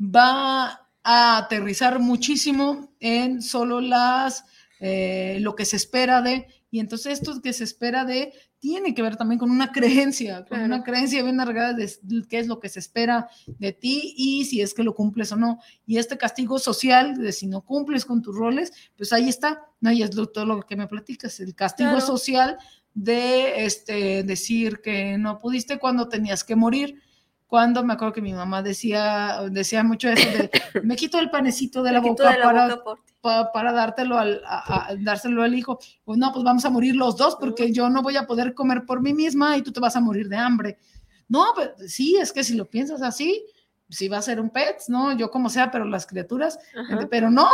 va 0.00 0.86
a 1.04 1.36
aterrizar 1.38 1.98
muchísimo 2.00 2.92
en 3.00 3.42
solo 3.42 3.80
las 3.80 4.44
eh, 4.80 5.38
lo 5.40 5.54
que 5.54 5.64
se 5.64 5.76
espera 5.76 6.20
de, 6.22 6.46
y 6.70 6.80
entonces 6.80 7.14
esto 7.20 7.40
que 7.40 7.52
se 7.52 7.64
espera 7.64 8.04
de 8.04 8.32
tiene 8.58 8.94
que 8.94 9.02
ver 9.02 9.16
también 9.16 9.38
con 9.38 9.50
una 9.50 9.72
creencia, 9.72 10.38
con 10.40 10.46
Claro. 10.58 10.64
una 10.66 10.82
creencia 10.82 11.22
bien 11.22 11.40
arraigada 11.40 11.72
de 11.74 11.90
qué 12.28 12.38
es 12.40 12.46
lo 12.46 12.60
que 12.60 12.68
se 12.68 12.80
espera 12.80 13.28
de 13.46 13.72
ti 13.72 14.14
y 14.16 14.44
si 14.44 14.60
es 14.60 14.74
que 14.74 14.82
lo 14.82 14.94
cumples 14.94 15.32
o 15.32 15.36
no. 15.36 15.60
Y 15.86 15.98
este 15.98 16.18
castigo 16.18 16.58
social 16.58 17.16
de 17.16 17.32
si 17.32 17.46
no 17.46 17.62
cumples 17.62 18.04
con 18.04 18.20
tus 18.20 18.34
roles, 18.36 18.72
pues 18.96 19.12
ahí 19.12 19.28
está, 19.28 19.62
¿no? 19.80 19.92
Y 19.92 20.02
es 20.02 20.14
lo- 20.14 20.26
todo 20.28 20.44
lo 20.44 20.60
que 20.62 20.76
me 20.76 20.86
platicas, 20.88 21.40
el 21.40 21.54
castigo 21.54 21.90
Claro. 21.90 22.04
social 22.06 22.58
de 22.94 23.64
este, 23.64 24.22
decir 24.24 24.80
que 24.82 25.16
no 25.18 25.38
pudiste 25.38 25.78
cuando 25.78 26.08
tenías 26.08 26.42
que 26.44 26.56
morir. 26.56 27.00
Cuando 27.48 27.82
me 27.82 27.94
acuerdo 27.94 28.12
que 28.12 28.20
mi 28.22 28.32
mamá 28.34 28.62
decía, 28.62 29.40
decía 29.50 29.82
mucho 29.82 30.08
eso 30.10 30.28
de, 30.30 30.50
me 30.84 30.94
quito 30.96 31.18
el 31.18 31.30
panecito 31.30 31.82
de 31.82 31.92
la 31.92 32.00
Me 32.00 32.10
boca 32.10 32.30
de 32.30 32.38
la 32.38 32.44
para, 32.44 32.68
boca 32.68 32.84
por 32.84 32.98
pa- 33.20 33.50
para 33.52 33.72
dártelo 33.72 34.18
al, 34.18 34.42
a- 34.46 34.90
a- 34.90 34.94
dárselo 34.96 35.42
al 35.42 35.54
hijo. 35.54 35.78
Pues 36.04 36.18
no, 36.18 36.30
pues 36.32 36.44
vamos 36.44 36.64
a 36.66 36.70
morir 36.70 36.94
los 36.94 37.16
dos 37.16 37.36
porque 37.40 37.72
yo 37.72 37.88
no 37.90 38.02
voy 38.02 38.16
a 38.16 38.26
poder 38.26 38.52
comer 38.54 38.84
por 38.84 39.00
mí 39.00 39.14
misma 39.14 39.56
y 39.56 39.62
tú 39.62 39.72
te 39.72 39.80
vas 39.80 39.96
a 39.96 40.00
morir 40.00 40.28
de 40.28 40.36
hambre. 40.36 40.78
No, 41.26 41.46
pero 41.56 41.72
sí, 41.86 42.16
es 42.20 42.32
que 42.32 42.44
si 42.44 42.54
lo 42.54 42.66
piensas 42.68 43.00
así, 43.02 43.42
sí 43.90 44.08
va 44.08 44.18
a 44.18 44.22
ser 44.22 44.40
un 44.40 44.50
pet, 44.50 44.76
¿no? 44.88 45.16
Yo 45.16 45.30
como 45.30 45.48
sea, 45.48 45.70
pero 45.70 45.86
las 45.86 46.06
criaturas, 46.06 46.58
Ajá. 46.76 47.08
pero 47.10 47.30
no, 47.30 47.48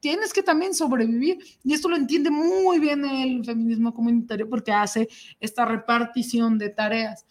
tienes 0.00 0.32
que 0.32 0.42
también 0.42 0.74
sobrevivir. 0.74 1.38
Y 1.62 1.72
esto 1.72 1.88
lo 1.88 1.94
entiende 1.94 2.30
muy 2.30 2.80
bien 2.80 3.04
el 3.04 3.44
feminismo 3.44 3.94
comunitario 3.94 4.48
porque 4.50 4.72
hace 4.72 5.08
esta 5.38 5.64
repartición 5.64 6.58
de 6.58 6.70
tareas. 6.70 7.24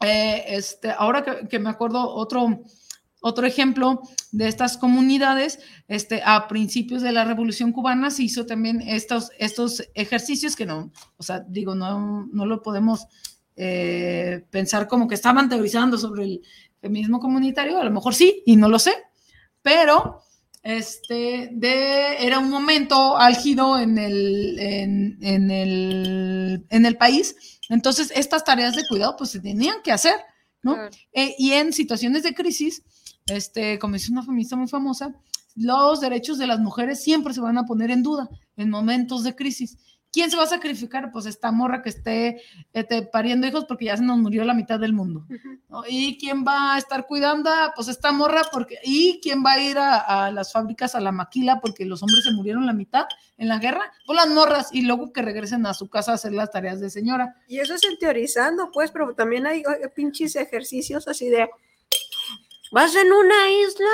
Eh, 0.00 0.44
este, 0.48 0.90
ahora 0.90 1.24
que, 1.48 1.58
me 1.58 1.70
acuerdo 1.70 2.08
otro, 2.08 2.62
otro 3.20 3.46
ejemplo 3.46 4.02
de 4.32 4.48
estas 4.48 4.76
comunidades, 4.76 5.60
este, 5.88 6.22
a 6.24 6.46
principios 6.48 7.02
de 7.02 7.12
la 7.12 7.24
Revolución 7.24 7.72
Cubana 7.72 8.10
se 8.10 8.24
hizo 8.24 8.44
también 8.44 8.82
estos, 8.82 9.30
estos 9.38 9.82
ejercicios 9.94 10.56
que 10.56 10.66
no, 10.66 10.92
o 11.16 11.22
sea, 11.22 11.40
digo, 11.40 11.74
no, 11.74 12.26
no 12.26 12.46
lo 12.46 12.62
podemos 12.62 13.06
eh, 13.56 14.44
pensar 14.50 14.88
como 14.88 15.08
que 15.08 15.14
estaban 15.14 15.48
teorizando 15.48 15.96
sobre 15.96 16.24
el 16.24 16.42
feminismo 16.80 17.20
comunitario, 17.20 17.80
a 17.80 17.84
lo 17.84 17.90
mejor 17.90 18.14
sí, 18.14 18.42
y 18.44 18.56
no 18.56 18.68
lo 18.68 18.78
sé, 18.78 18.92
pero 19.62 20.20
este, 20.64 21.50
era 22.26 22.38
un 22.38 22.50
momento 22.50 23.16
álgido 23.16 23.78
en 23.78 23.98
el, 23.98 24.58
en 24.58 25.50
el, 25.50 26.66
en 26.68 26.86
el 26.86 26.96
país. 26.96 27.53
Entonces, 27.68 28.12
estas 28.14 28.44
tareas 28.44 28.76
de 28.76 28.86
cuidado 28.88 29.16
pues 29.16 29.30
se 29.30 29.40
tenían 29.40 29.82
que 29.82 29.92
hacer, 29.92 30.16
¿no? 30.62 30.76
Eh, 31.12 31.34
y 31.38 31.52
en 31.52 31.72
situaciones 31.72 32.22
de 32.22 32.34
crisis, 32.34 32.82
este, 33.26 33.78
como 33.78 33.94
dice 33.94 34.12
una 34.12 34.22
feminista 34.22 34.56
muy 34.56 34.68
famosa, 34.68 35.14
los 35.54 36.00
derechos 36.00 36.38
de 36.38 36.46
las 36.46 36.60
mujeres 36.60 37.02
siempre 37.02 37.32
se 37.32 37.40
van 37.40 37.58
a 37.58 37.64
poner 37.64 37.90
en 37.90 38.02
duda 38.02 38.28
en 38.56 38.70
momentos 38.70 39.22
de 39.22 39.34
crisis. 39.34 39.78
¿Quién 40.14 40.30
se 40.30 40.36
va 40.36 40.44
a 40.44 40.46
sacrificar? 40.46 41.10
Pues 41.10 41.26
esta 41.26 41.50
morra 41.50 41.82
que 41.82 41.88
esté 41.88 42.40
este, 42.72 43.02
pariendo 43.02 43.48
hijos 43.48 43.64
porque 43.64 43.86
ya 43.86 43.96
se 43.96 44.04
nos 44.04 44.16
murió 44.16 44.44
la 44.44 44.54
mitad 44.54 44.78
del 44.78 44.92
mundo. 44.92 45.26
¿no? 45.68 45.82
¿Y 45.88 46.16
quién 46.18 46.44
va 46.46 46.76
a 46.76 46.78
estar 46.78 47.04
cuidando? 47.08 47.50
Pues 47.74 47.88
esta 47.88 48.12
morra 48.12 48.42
porque... 48.52 48.78
¿Y 48.84 49.18
quién 49.20 49.44
va 49.44 49.54
a 49.54 49.60
ir 49.60 49.76
a, 49.76 50.26
a, 50.26 50.30
las 50.30 50.52
fábricas 50.52 50.94
a 50.94 51.00
la 51.00 51.10
maquila 51.10 51.60
porque 51.60 51.84
los 51.84 52.00
hombres 52.04 52.22
se 52.22 52.30
murieron 52.30 52.64
la 52.64 52.72
mitad 52.72 53.06
en 53.38 53.48
la 53.48 53.58
guerra? 53.58 53.92
Pues 54.06 54.14
las 54.14 54.28
morras 54.28 54.68
y 54.72 54.82
luego 54.82 55.12
que 55.12 55.20
regresen 55.20 55.66
a 55.66 55.74
su 55.74 55.88
casa 55.88 56.12
a 56.12 56.14
hacer 56.14 56.32
las 56.32 56.52
tareas 56.52 56.78
de 56.78 56.90
señora. 56.90 57.34
Y 57.48 57.58
eso 57.58 57.74
es 57.74 57.82
en 57.82 57.98
teorizando, 57.98 58.70
pues, 58.72 58.92
pero 58.92 59.16
también 59.16 59.48
hay 59.48 59.64
pinches 59.96 60.36
ejercicios 60.36 61.08
así 61.08 61.28
de... 61.28 61.50
¿Vas 62.70 62.94
en 62.94 63.12
una 63.12 63.50
isla? 63.50 63.90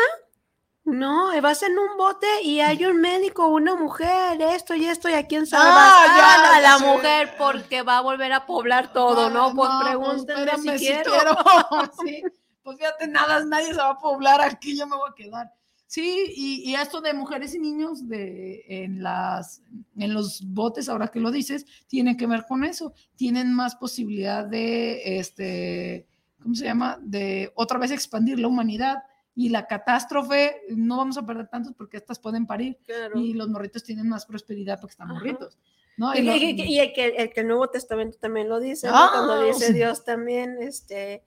No, 0.84 1.28
vas 1.42 1.62
en 1.62 1.78
un 1.78 1.96
bote 1.98 2.26
y 2.42 2.60
hay 2.60 2.84
un 2.86 3.00
médico, 3.00 3.46
una 3.48 3.74
mujer, 3.74 4.40
esto 4.40 4.74
y 4.74 4.86
esto, 4.86 5.08
y 5.08 5.12
a 5.14 5.26
quién 5.26 5.46
salvas 5.46 5.76
Ah, 5.76 6.52
a 6.56 6.60
la 6.60 6.78
sí. 6.78 6.84
mujer 6.84 7.34
porque 7.36 7.82
va 7.82 7.98
a 7.98 8.00
volver 8.00 8.32
a 8.32 8.46
poblar 8.46 8.92
todo, 8.92 9.28
¿no? 9.30 9.54
Pues 9.54 9.70
pregúntenme 9.84 10.42
espérame 10.42 10.62
si 10.62 10.78
si 10.78 10.86
quiero. 10.86 11.12
quiero. 11.12 11.36
Sí, 12.04 12.22
pues 12.62 12.78
fíjate, 12.78 13.08
nada, 13.08 13.44
nadie 13.44 13.66
se 13.66 13.74
va 13.74 13.90
a 13.90 13.98
poblar 13.98 14.40
aquí, 14.40 14.76
yo 14.76 14.86
me 14.86 14.96
voy 14.96 15.10
a 15.10 15.14
quedar. 15.14 15.52
Sí, 15.86 16.32
y, 16.36 16.70
y 16.70 16.74
esto 16.76 17.00
de 17.00 17.12
mujeres 17.14 17.54
y 17.54 17.58
niños 17.58 18.08
de, 18.08 18.64
en, 18.68 19.02
las, 19.02 19.60
en 19.96 20.14
los 20.14 20.40
botes, 20.46 20.88
ahora 20.88 21.08
que 21.08 21.18
lo 21.20 21.30
dices, 21.32 21.66
tiene 21.88 22.16
que 22.16 22.26
ver 22.28 22.46
con 22.46 22.62
eso. 22.64 22.94
Tienen 23.16 23.52
más 23.52 23.74
posibilidad 23.74 24.44
de, 24.46 25.18
este, 25.18 26.06
¿cómo 26.40 26.54
se 26.54 26.64
llama? 26.64 26.96
De 27.02 27.52
otra 27.56 27.78
vez 27.78 27.90
expandir 27.90 28.38
la 28.38 28.46
humanidad. 28.46 28.98
Y 29.34 29.48
la 29.50 29.66
catástrofe, 29.66 30.60
no 30.70 30.96
vamos 30.98 31.16
a 31.16 31.24
perder 31.24 31.48
tantos 31.48 31.72
porque 31.76 31.96
estas 31.96 32.18
pueden 32.18 32.46
parir. 32.46 32.78
Claro. 32.84 33.18
Y 33.18 33.32
los 33.34 33.48
morritos 33.48 33.82
tienen 33.84 34.08
más 34.08 34.26
prosperidad 34.26 34.80
porque 34.80 34.92
están 34.92 35.06
Ajá. 35.10 35.14
morritos. 35.14 35.56
¿no? 35.96 36.14
Y, 36.14 36.18
Y 36.18 36.22
lo- 36.22 36.34
y- 36.36 36.50
y- 36.62 36.78
el, 36.80 36.92
que, 36.92 37.06
el 37.08 37.32
que 37.32 37.40
el 37.40 37.48
Nuevo 37.48 37.68
Testamento 37.68 38.18
también 38.18 38.48
lo 38.48 38.58
dice, 38.60 38.88
¿no? 38.88 38.94
Ah, 38.96 39.10
cuando 39.12 39.42
dice. 39.44 39.72
Dios 39.72 40.04
también, 40.04 40.56
este, 40.60 41.22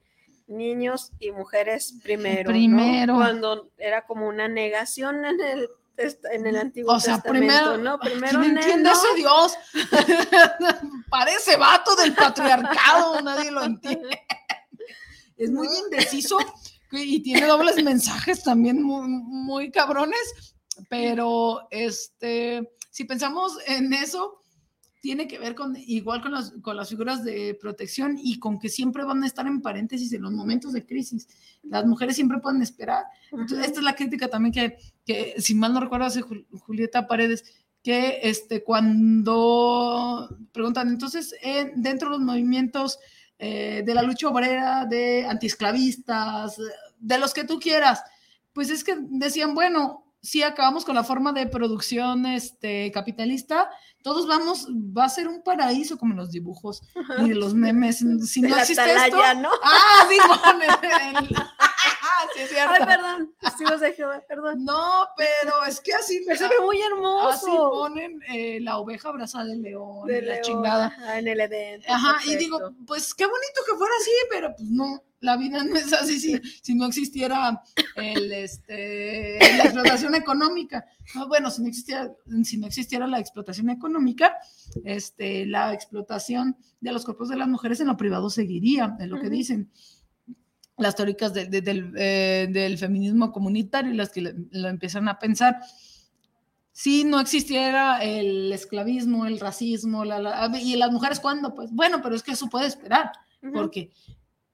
niños 0.46 1.12
y 1.18 1.30
mujeres 1.32 1.94
primero. 2.02 2.50
¿no? 2.50 2.54
Primero. 2.54 3.14
Cuando 3.14 3.70
era 3.78 4.04
como 4.06 4.26
una 4.28 4.48
negación 4.48 5.24
en 5.24 5.40
el, 5.40 5.68
en 6.32 6.46
el 6.46 6.56
Antiguo 6.56 6.92
O 6.94 7.00
sea, 7.00 7.14
Testamento, 7.20 7.46
primero, 7.54 7.78
¿no? 7.78 7.98
¿quién 8.00 8.18
Primero 8.18 8.42
entiende 8.42 8.90
neno. 8.90 8.92
ese 8.92 9.14
Dios? 9.16 9.54
Parece 11.08 11.56
vato 11.56 11.94
del 11.96 12.14
patriarcado, 12.14 13.20
nadie 13.22 13.50
lo 13.50 13.64
entiende. 13.64 14.20
Es 15.36 15.50
muy 15.50 15.66
indeciso 15.66 16.38
y 17.02 17.20
tiene 17.20 17.46
dobles 17.46 17.82
mensajes 17.82 18.42
también 18.42 18.82
muy, 18.82 19.08
muy 19.08 19.70
cabrones, 19.70 20.54
pero 20.88 21.66
este, 21.70 22.70
si 22.90 23.04
pensamos 23.04 23.56
en 23.66 23.92
eso, 23.92 24.40
tiene 25.00 25.28
que 25.28 25.38
ver 25.38 25.54
con 25.54 25.76
igual 25.76 26.22
con 26.22 26.32
las, 26.32 26.52
con 26.62 26.76
las 26.76 26.88
figuras 26.88 27.22
de 27.22 27.58
protección 27.60 28.18
y 28.18 28.38
con 28.38 28.58
que 28.58 28.70
siempre 28.70 29.04
van 29.04 29.22
a 29.22 29.26
estar 29.26 29.46
en 29.46 29.60
paréntesis 29.60 30.12
en 30.14 30.22
los 30.22 30.32
momentos 30.32 30.72
de 30.72 30.86
crisis. 30.86 31.28
Las 31.62 31.84
mujeres 31.84 32.16
siempre 32.16 32.38
pueden 32.38 32.62
esperar. 32.62 33.04
Entonces, 33.30 33.66
esta 33.66 33.80
es 33.80 33.84
la 33.84 33.94
crítica 33.96 34.28
también 34.28 34.52
que, 34.52 34.78
que 35.04 35.34
si 35.38 35.54
mal 35.54 35.74
no 35.74 35.80
recuerdo, 35.80 36.06
hace 36.06 36.22
Jul- 36.22 36.46
Julieta 36.58 37.06
Paredes, 37.06 37.44
que 37.82 38.20
este, 38.22 38.64
cuando 38.64 40.34
preguntan, 40.52 40.88
entonces, 40.88 41.34
eh, 41.42 41.72
dentro 41.76 42.08
de 42.08 42.16
los 42.16 42.24
movimientos 42.24 42.98
eh, 43.38 43.82
de 43.84 43.94
la 43.94 44.02
lucha 44.02 44.28
obrera, 44.28 44.84
de 44.84 45.26
antiesclavistas, 45.26 46.56
de 46.98 47.18
los 47.18 47.34
que 47.34 47.44
tú 47.44 47.58
quieras, 47.58 48.02
pues 48.52 48.70
es 48.70 48.84
que 48.84 48.96
decían, 49.00 49.54
bueno, 49.54 50.04
si 50.24 50.42
acabamos 50.42 50.86
con 50.86 50.94
la 50.94 51.04
forma 51.04 51.32
de 51.32 51.46
producción 51.46 52.24
este, 52.24 52.90
capitalista, 52.92 53.68
todos 54.02 54.26
vamos, 54.26 54.66
va 54.70 55.04
a 55.04 55.10
ser 55.10 55.28
un 55.28 55.42
paraíso 55.42 55.98
como 55.98 56.12
en 56.12 56.18
los 56.18 56.30
dibujos 56.30 56.82
y 57.18 57.34
los 57.34 57.52
memes. 57.54 57.98
Si 58.26 58.40
De 58.40 58.48
no 58.48 58.56
existe 58.56 58.90
esto, 58.90 59.18
ah, 59.20 60.06
Simón, 60.08 60.62
el- 62.04 62.28
el- 62.28 62.34
sí 62.36 62.42
es 62.42 62.50
cierto. 62.50 62.74
Ay, 62.74 62.86
perdón, 62.86 63.34
testigos 63.40 63.80
de 63.80 63.92
Jehová, 63.92 64.22
perdón. 64.28 64.64
No, 64.64 65.06
pero 65.16 65.64
es 65.66 65.80
que 65.80 65.92
así 65.94 66.22
Pero 66.26 66.38
se 66.38 66.48
ve 66.48 66.54
muy 66.64 66.80
hermoso. 66.80 67.28
Así 67.28 67.50
ponen 67.50 68.20
eh, 68.28 68.60
la 68.60 68.78
oveja 68.78 69.08
abrazada 69.08 69.44
del 69.46 69.62
león, 69.62 70.06
De 70.06 70.20
la 70.22 70.32
León, 70.34 70.42
chingada. 70.44 70.86
ajá, 70.86 71.18
en 71.18 71.28
el 71.28 71.40
Edén. 71.40 71.82
Ajá, 71.88 72.16
y 72.26 72.36
digo, 72.36 72.58
pues 72.86 73.14
qué 73.14 73.24
bonito 73.24 73.60
que 73.66 73.76
fuera 73.76 73.94
así, 74.00 74.10
pero 74.30 74.54
pues 74.56 74.68
no, 74.70 75.02
la 75.20 75.36
vida 75.36 75.64
no 75.64 75.74
es 75.76 75.92
así 75.92 76.20
si, 76.20 76.38
si 76.62 76.74
no 76.74 76.86
existiera 76.86 77.62
el, 77.96 78.32
este, 78.32 79.38
la 79.56 79.64
explotación 79.64 80.14
económica. 80.14 80.84
No, 81.14 81.28
bueno, 81.28 81.50
si 81.50 81.62
no 81.62 81.68
existiera, 81.68 82.10
si 82.44 82.58
no 82.58 82.66
existiera 82.66 83.06
la 83.06 83.18
explotación 83.18 83.70
económica, 83.70 84.36
este, 84.84 85.46
la 85.46 85.72
explotación 85.72 86.56
de 86.80 86.92
los 86.92 87.04
cuerpos 87.04 87.28
de 87.28 87.36
las 87.36 87.48
mujeres 87.48 87.80
en 87.80 87.86
lo 87.86 87.96
privado 87.96 88.28
seguiría, 88.30 88.96
es 89.00 89.08
lo 89.08 89.20
que 89.20 89.30
dicen 89.30 89.70
las 90.76 90.96
teóricas 90.96 91.32
de- 91.32 91.46
de- 91.46 91.60
del, 91.62 91.92
eh, 91.96 92.48
del 92.50 92.78
feminismo 92.78 93.30
comunitario 93.32 93.92
y 93.92 93.96
las 93.96 94.10
que 94.10 94.22
le- 94.22 94.34
lo 94.50 94.68
empiezan 94.68 95.08
a 95.08 95.18
pensar 95.18 95.60
si 96.72 97.04
no 97.04 97.20
existiera 97.20 97.98
el 98.02 98.52
esclavismo, 98.52 99.26
el 99.26 99.38
racismo, 99.38 100.04
la, 100.04 100.18
la- 100.18 100.50
y 100.60 100.74
las 100.76 100.90
mujeres 100.90 101.20
cuándo, 101.20 101.54
pues 101.54 101.70
bueno, 101.70 102.00
pero 102.02 102.16
es 102.16 102.22
que 102.22 102.32
eso 102.32 102.48
puede 102.48 102.66
esperar, 102.66 103.12
Ujú. 103.42 103.52
porque 103.52 103.92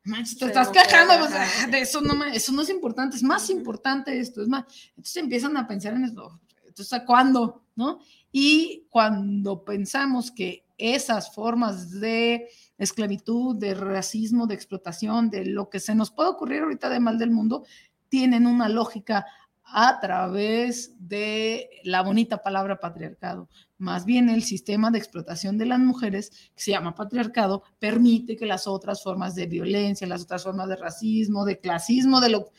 manches, 0.04 0.36
te 0.36 0.44
Se 0.44 0.46
estás 0.48 0.68
quejando, 0.68 1.18
pues, 1.18 1.32
ah, 1.34 1.66
de 1.68 1.80
eso 1.80 2.02
no, 2.02 2.14
me- 2.14 2.36
eso 2.36 2.52
no 2.52 2.60
es 2.62 2.68
importante, 2.68 3.16
es 3.16 3.22
más 3.22 3.48
importante 3.48 4.18
esto, 4.18 4.42
es 4.42 4.48
más, 4.48 4.64
entonces 4.90 5.16
empiezan 5.16 5.56
a 5.56 5.66
pensar 5.66 5.94
en 5.94 6.04
esto, 6.04 6.38
entonces 6.66 6.92
¿a 6.92 7.04
cuándo? 7.06 7.64
¿No? 7.74 8.00
Y 8.30 8.84
cuando 8.90 9.64
pensamos 9.64 10.30
que 10.30 10.66
esas 10.76 11.34
formas 11.34 11.98
de 12.00 12.48
esclavitud, 12.80 13.56
de 13.56 13.74
racismo, 13.74 14.46
de 14.46 14.54
explotación, 14.54 15.30
de 15.30 15.44
lo 15.44 15.70
que 15.70 15.78
se 15.78 15.94
nos 15.94 16.10
puede 16.10 16.30
ocurrir 16.30 16.62
ahorita 16.62 16.88
de 16.88 16.98
mal 16.98 17.18
del 17.18 17.30
mundo, 17.30 17.64
tienen 18.08 18.46
una 18.46 18.68
lógica 18.68 19.24
a 19.72 20.00
través 20.00 20.96
de 20.98 21.70
la 21.84 22.02
bonita 22.02 22.42
palabra 22.42 22.80
patriarcado. 22.80 23.48
Más 23.78 24.04
bien 24.04 24.28
el 24.28 24.42
sistema 24.42 24.90
de 24.90 24.98
explotación 24.98 25.58
de 25.58 25.66
las 25.66 25.78
mujeres, 25.78 26.30
que 26.56 26.62
se 26.62 26.72
llama 26.72 26.96
patriarcado, 26.96 27.62
permite 27.78 28.36
que 28.36 28.46
las 28.46 28.66
otras 28.66 29.02
formas 29.02 29.36
de 29.36 29.46
violencia, 29.46 30.08
las 30.08 30.22
otras 30.22 30.42
formas 30.42 30.68
de 30.68 30.74
racismo, 30.76 31.44
de 31.44 31.60
clasismo, 31.60 32.20
de, 32.20 32.30
lo, 32.30 32.50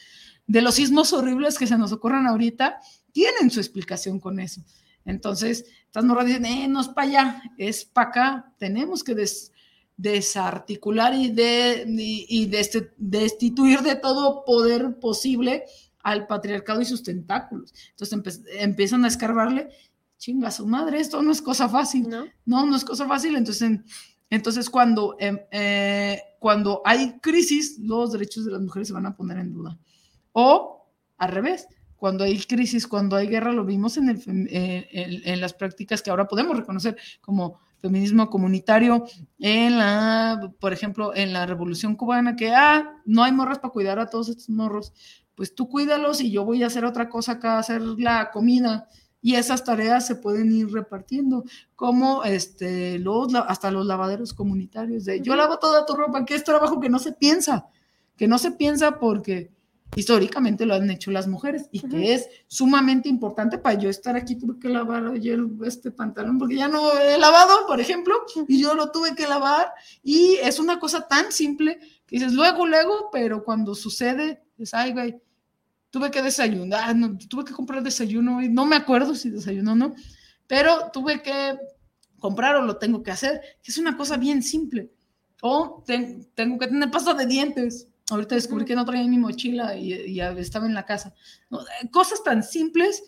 de 0.48 0.62
los 0.62 0.76
sismos 0.76 1.12
horribles 1.12 1.58
que 1.58 1.68
se 1.68 1.78
nos 1.78 1.92
ocurran 1.92 2.28
ahorita, 2.28 2.80
tienen 3.12 3.52
su 3.52 3.60
explicación 3.60 4.20
con 4.20 4.40
eso. 4.40 4.64
Entonces, 5.04 5.66
estas 5.86 6.06
morras 6.06 6.28
dicen, 6.28 6.46
eh, 6.46 6.68
no 6.70 6.80
es 6.80 6.88
para 6.88 7.08
allá, 7.08 7.42
es 7.58 7.84
para 7.84 8.10
acá, 8.10 8.54
tenemos 8.58 9.04
que 9.04 9.16
des- 9.16 9.51
desarticular 10.02 11.14
y, 11.14 11.30
de, 11.30 11.86
y, 11.88 12.26
y 12.30 12.50
desti- 12.50 12.90
destituir 12.98 13.82
de 13.82 13.96
todo 13.96 14.44
poder 14.46 15.00
posible 15.00 15.66
al 16.04 16.26
patriarcado 16.28 16.82
y 16.82 16.86
sus 16.86 17.04
tentáculos. 17.04 17.74
Entonces 17.92 18.18
empe- 18.18 18.46
empiezan 18.60 19.06
a 19.06 19.08
escarbarle, 19.08 19.70
chinga 20.18 20.50
su 20.52 20.66
madre, 20.66 21.00
esto 21.00 21.22
no 21.22 21.32
es 21.32 21.42
cosa 21.42 21.70
fácil, 21.70 22.10
¿No? 22.10 22.26
no, 22.46 22.66
no 22.66 22.76
es 22.76 22.84
cosa 22.84 23.08
fácil. 23.08 23.36
Entonces, 23.36 23.62
en- 23.62 23.86
entonces 24.30 24.70
cuando, 24.70 25.16
em, 25.20 25.38
eh, 25.52 26.20
cuando 26.40 26.82
hay 26.86 27.20
crisis, 27.20 27.78
los 27.80 28.12
derechos 28.12 28.46
de 28.46 28.52
las 28.52 28.62
mujeres 28.62 28.88
se 28.88 28.94
van 28.94 29.06
a 29.06 29.16
poner 29.16 29.38
en 29.38 29.54
duda. 29.54 29.78
O 30.32 30.88
al 31.18 31.30
revés, 31.32 31.68
cuando 31.96 32.24
hay 32.24 32.40
crisis, 32.40 32.88
cuando 32.88 33.16
hay 33.16 33.28
guerra, 33.28 33.52
lo 33.52 33.64
vimos 33.64 33.98
en, 33.98 34.10
el 34.10 34.18
fem- 34.20 34.48
eh, 34.50 34.88
en, 34.92 35.22
en 35.24 35.40
las 35.42 35.54
prácticas 35.54 36.02
que 36.02 36.10
ahora 36.10 36.28
podemos 36.28 36.58
reconocer 36.58 36.98
como 37.22 37.60
feminismo 37.82 38.30
comunitario, 38.30 39.06
en 39.40 39.78
la, 39.78 40.54
por 40.60 40.72
ejemplo, 40.72 41.16
en 41.16 41.34
la 41.34 41.46
revolución 41.46 41.96
cubana, 41.96 42.36
que, 42.36 42.54
ah, 42.54 43.02
no 43.06 43.24
hay 43.24 43.32
morras 43.32 43.60
para 43.60 43.74
cuidar 43.74 44.00
a 44.00 44.10
todos 44.10 44.30
estos 44.30 44.50
morros, 44.50 44.94
pues 45.36 45.56
tú 45.56 45.68
cuídalos 45.68 46.22
y 46.22 46.32
yo 46.32 46.46
voy 46.46 46.64
a 46.64 46.68
hacer 46.68 46.86
otra 46.86 47.10
cosa 47.10 47.34
acá, 47.34 47.58
hacer 47.58 47.82
la 47.82 48.30
comida, 48.32 48.88
y 49.24 49.36
esas 49.36 49.64
tareas 49.64 50.06
se 50.08 50.16
pueden 50.16 50.52
ir 50.52 50.72
repartiendo, 50.72 51.44
como 51.76 52.24
este, 52.24 52.98
los, 53.00 53.34
hasta 53.36 53.72
los 53.72 53.86
lavaderos 53.86 54.34
comunitarios, 54.34 55.06
de 55.06 55.22
yo 55.22 55.36
lavo 55.36 55.58
toda 55.60 55.86
tu 55.86 55.94
ropa, 55.96 56.26
que 56.26 56.36
es 56.36 56.44
trabajo 56.44 56.80
que 56.80 56.90
no 56.90 57.00
se 57.00 57.14
piensa, 57.14 57.68
que 58.16 58.28
no 58.28 58.38
se 58.38 58.52
piensa 58.52 59.00
porque 59.00 59.52
históricamente 59.96 60.66
lo 60.66 60.74
han 60.76 60.90
hecho 60.90 61.12
las 61.12 61.28
mujeres 61.28 61.68
y 61.72 61.82
que 61.82 62.14
es 62.14 62.28
sumamente 62.48 63.10
importante 63.10 63.58
para 63.58 63.78
yo 63.78 63.90
estar 63.90 64.16
aquí, 64.16 64.36
tuve 64.36 64.58
que 64.60 64.70
lavar 64.70 65.06
ayer 65.08 65.40
este 65.66 65.92
pantalón 65.92 66.38
porque 66.38 66.56
ya 66.56 66.68
no 66.68 66.98
he 66.98 67.18
lavado, 67.18 67.68
por 67.68 67.80
ejemplo, 67.82 68.16
y 68.48 68.62
yo 68.62 68.74
lo 68.74 68.92
tuve 68.92 69.16
que 69.16 69.28
lavar 69.28 69.72
y 70.02 70.36
es 70.42 70.60
una 70.60 70.80
cosa 70.80 71.08
tan 71.08 71.32
simple 71.32 71.80
que 72.06 72.16
dices 72.18 72.34
luego, 72.34 72.66
luego, 72.66 73.10
pero 73.12 73.44
cuando 73.44 73.76
sucede, 73.76 74.42
dices, 74.58 74.74
ay, 74.74 74.94
güey, 74.94 75.22
tuve 75.90 76.10
que 76.10 76.22
desayunar, 76.22 76.96
no, 76.96 77.18
tuve 77.30 77.44
que 77.44 77.54
comprar 77.54 77.84
desayuno 77.84 78.42
y 78.42 78.48
no 78.50 78.66
me 78.66 78.78
acuerdo 78.78 79.14
si 79.14 79.30
desayunó 79.30 79.74
o 79.74 79.76
no, 79.76 79.94
pero 80.48 80.90
tuve 80.94 81.22
que 81.22 81.58
comprar 82.18 82.56
o 82.56 82.62
lo 82.62 82.78
tengo 82.78 83.04
que 83.04 83.12
hacer, 83.12 83.42
que 83.62 83.72
es 83.72 83.78
una 83.78 83.98
cosa 83.98 84.16
bien 84.16 84.42
simple. 84.44 84.92
O 85.42 85.84
ten- 85.86 86.30
tengo 86.36 86.60
que 86.60 86.68
tener 86.68 86.92
pasta 86.92 87.14
de 87.16 87.26
dientes. 87.26 87.88
Ahorita 88.12 88.36
descubrí 88.36 88.66
que 88.66 88.76
no 88.76 88.86
traía 88.86 89.08
mi 89.08 89.18
mochila 89.18 89.76
y, 89.76 89.94
y 89.94 90.20
estaba 90.20 90.66
en 90.66 90.74
la 90.74 90.86
casa. 90.86 91.14
No, 91.50 91.60
cosas 91.92 92.24
tan 92.24 92.44
simples. 92.44 93.04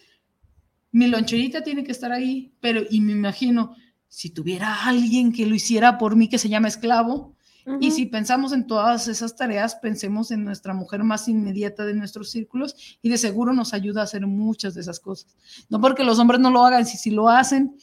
Mi 0.92 1.08
loncherita 1.08 1.64
tiene 1.64 1.84
que 1.84 1.92
estar 1.92 2.12
ahí, 2.12 2.54
pero 2.60 2.82
y 2.90 3.02
me 3.02 3.12
imagino, 3.12 3.76
si 4.08 4.30
tuviera 4.30 4.86
alguien 4.86 5.34
que 5.34 5.46
lo 5.46 5.56
hiciera 5.56 5.98
por 5.98 6.16
mí, 6.16 6.30
que 6.30 6.38
se 6.38 6.50
llama 6.50 6.68
esclavo, 6.68 7.36
y 7.80 7.92
si 7.92 8.06
pensamos 8.06 8.52
en 8.52 8.68
todas 8.68 9.08
esas 9.08 9.36
tareas, 9.36 9.76
pensemos 9.76 10.32
en 10.32 10.44
nuestra 10.44 10.74
mujer 10.74 11.04
más 11.04 11.28
inmediata 11.30 11.86
de 11.86 11.94
nuestros 11.94 12.30
círculos 12.30 12.98
y 13.02 13.10
de 13.10 13.18
seguro 13.18 13.54
nos 13.54 13.74
ayuda 13.74 14.02
a 14.02 14.04
hacer 14.04 14.28
muchas 14.28 14.74
de 14.74 14.82
esas 14.82 15.00
cosas. 15.00 15.36
No 15.70 15.80
porque 15.80 16.04
los 16.04 16.20
hombres 16.20 16.42
no 16.42 16.52
lo 16.52 16.66
hagan, 16.66 16.86
si 16.86 16.98
sí 16.98 17.10
lo 17.10 17.30
hacen, 17.30 17.78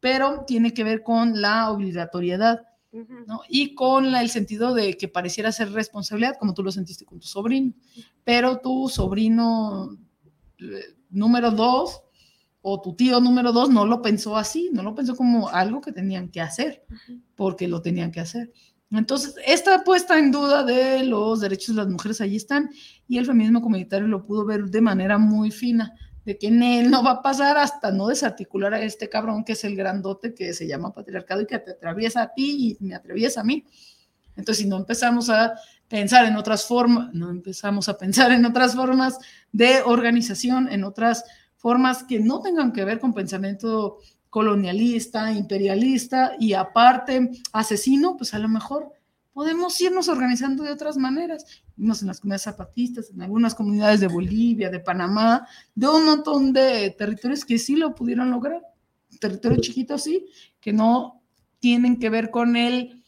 pero 0.00 0.44
tiene 0.46 0.74
que 0.74 0.82
ver 0.82 1.02
con 1.04 1.40
la 1.40 1.70
obligatoriedad. 1.70 2.62
¿No? 3.26 3.40
Y 3.48 3.74
con 3.74 4.10
la- 4.10 4.20
el 4.22 4.30
sentido 4.30 4.74
de 4.74 4.96
que 4.96 5.08
pareciera 5.08 5.52
ser 5.52 5.70
responsabilidad, 5.72 6.36
como 6.38 6.54
tú 6.54 6.62
lo 6.62 6.72
sentiste 6.72 7.04
con 7.04 7.20
tu 7.20 7.26
sobrino. 7.26 7.72
Pero 8.24 8.58
tu 8.58 8.88
sobrino 8.88 9.96
eh, 10.58 10.96
número 11.10 11.50
dos 11.50 12.02
o 12.62 12.80
tu 12.82 12.94
tío 12.94 13.20
número 13.20 13.52
dos 13.52 13.70
no 13.70 13.86
lo 13.86 14.02
pensó 14.02 14.36
así, 14.36 14.70
no 14.72 14.82
lo 14.82 14.94
pensó 14.94 15.16
como 15.16 15.48
algo 15.48 15.80
que 15.80 15.92
tenían 15.92 16.28
que 16.28 16.40
hacer, 16.42 16.84
porque 17.34 17.66
lo 17.68 17.80
tenían 17.80 18.12
que 18.12 18.20
hacer. 18.20 18.52
Entonces, 18.90 19.36
esta 19.46 19.82
puesta 19.84 20.18
en 20.18 20.32
duda 20.32 20.64
de 20.64 21.04
los 21.04 21.40
derechos 21.40 21.76
de 21.76 21.82
las 21.82 21.88
mujeres 21.90 22.20
allí 22.20 22.36
están 22.36 22.68
y 23.08 23.18
el 23.18 23.24
feminismo 23.24 23.62
comunitario 23.62 24.08
lo 24.08 24.24
pudo 24.26 24.44
ver 24.44 24.64
de 24.64 24.80
manera 24.80 25.16
muy 25.16 25.50
fina, 25.52 25.94
de 26.24 26.38
que 26.38 26.48
él 26.48 26.90
no 26.90 27.02
va 27.02 27.12
a 27.12 27.22
pasar 27.22 27.56
hasta 27.56 27.90
no 27.90 28.08
desarticular 28.08 28.74
a 28.74 28.82
este 28.82 29.08
cabrón 29.08 29.44
que 29.44 29.52
es 29.52 29.64
el 29.64 29.76
grandote 29.76 30.34
que 30.34 30.52
se 30.52 30.66
llama 30.66 30.92
patriarcado 30.92 31.42
y 31.42 31.46
que 31.46 31.58
te 31.58 31.72
atraviesa 31.72 32.22
a 32.22 32.32
ti 32.32 32.76
y 32.80 32.84
me 32.84 32.94
atraviesa 32.94 33.40
a 33.40 33.44
mí. 33.44 33.64
Entonces, 34.36 34.62
si 34.62 34.68
no 34.68 34.76
empezamos 34.76 35.28
a 35.30 35.54
pensar 35.88 36.24
en 36.24 36.36
otras 36.36 36.64
formas, 36.64 37.12
no 37.12 37.30
empezamos 37.30 37.88
a 37.88 37.98
pensar 37.98 38.32
en 38.32 38.44
otras 38.44 38.74
formas 38.74 39.18
de 39.52 39.82
organización, 39.82 40.68
en 40.70 40.84
otras 40.84 41.24
formas 41.56 42.04
que 42.04 42.20
no 42.20 42.40
tengan 42.40 42.72
que 42.72 42.84
ver 42.84 43.00
con 43.00 43.12
pensamiento 43.12 43.98
colonialista, 44.30 45.32
imperialista 45.32 46.32
y 46.38 46.54
aparte 46.54 47.30
asesino, 47.52 48.16
pues 48.16 48.32
a 48.32 48.38
lo 48.38 48.48
mejor 48.48 48.92
podemos 49.32 49.80
irnos 49.80 50.08
organizando 50.08 50.64
de 50.64 50.72
otras 50.72 50.96
maneras. 50.96 51.44
Vimos 51.76 52.02
en 52.02 52.08
las 52.08 52.20
comunidades 52.20 52.42
zapatistas, 52.42 53.10
en 53.10 53.22
algunas 53.22 53.54
comunidades 53.54 54.00
de 54.00 54.08
Bolivia, 54.08 54.70
de 54.70 54.80
Panamá, 54.80 55.46
de 55.74 55.88
un 55.88 56.04
montón 56.04 56.52
de 56.52 56.94
territorios 56.98 57.44
que 57.44 57.58
sí 57.58 57.76
lo 57.76 57.94
pudieron 57.94 58.30
lograr. 58.30 58.62
Territorios 59.20 59.60
chiquitos, 59.60 60.02
sí, 60.02 60.26
que 60.60 60.72
no 60.72 61.22
tienen 61.58 61.98
que 61.98 62.10
ver 62.10 62.30
con 62.30 62.56
el 62.56 63.00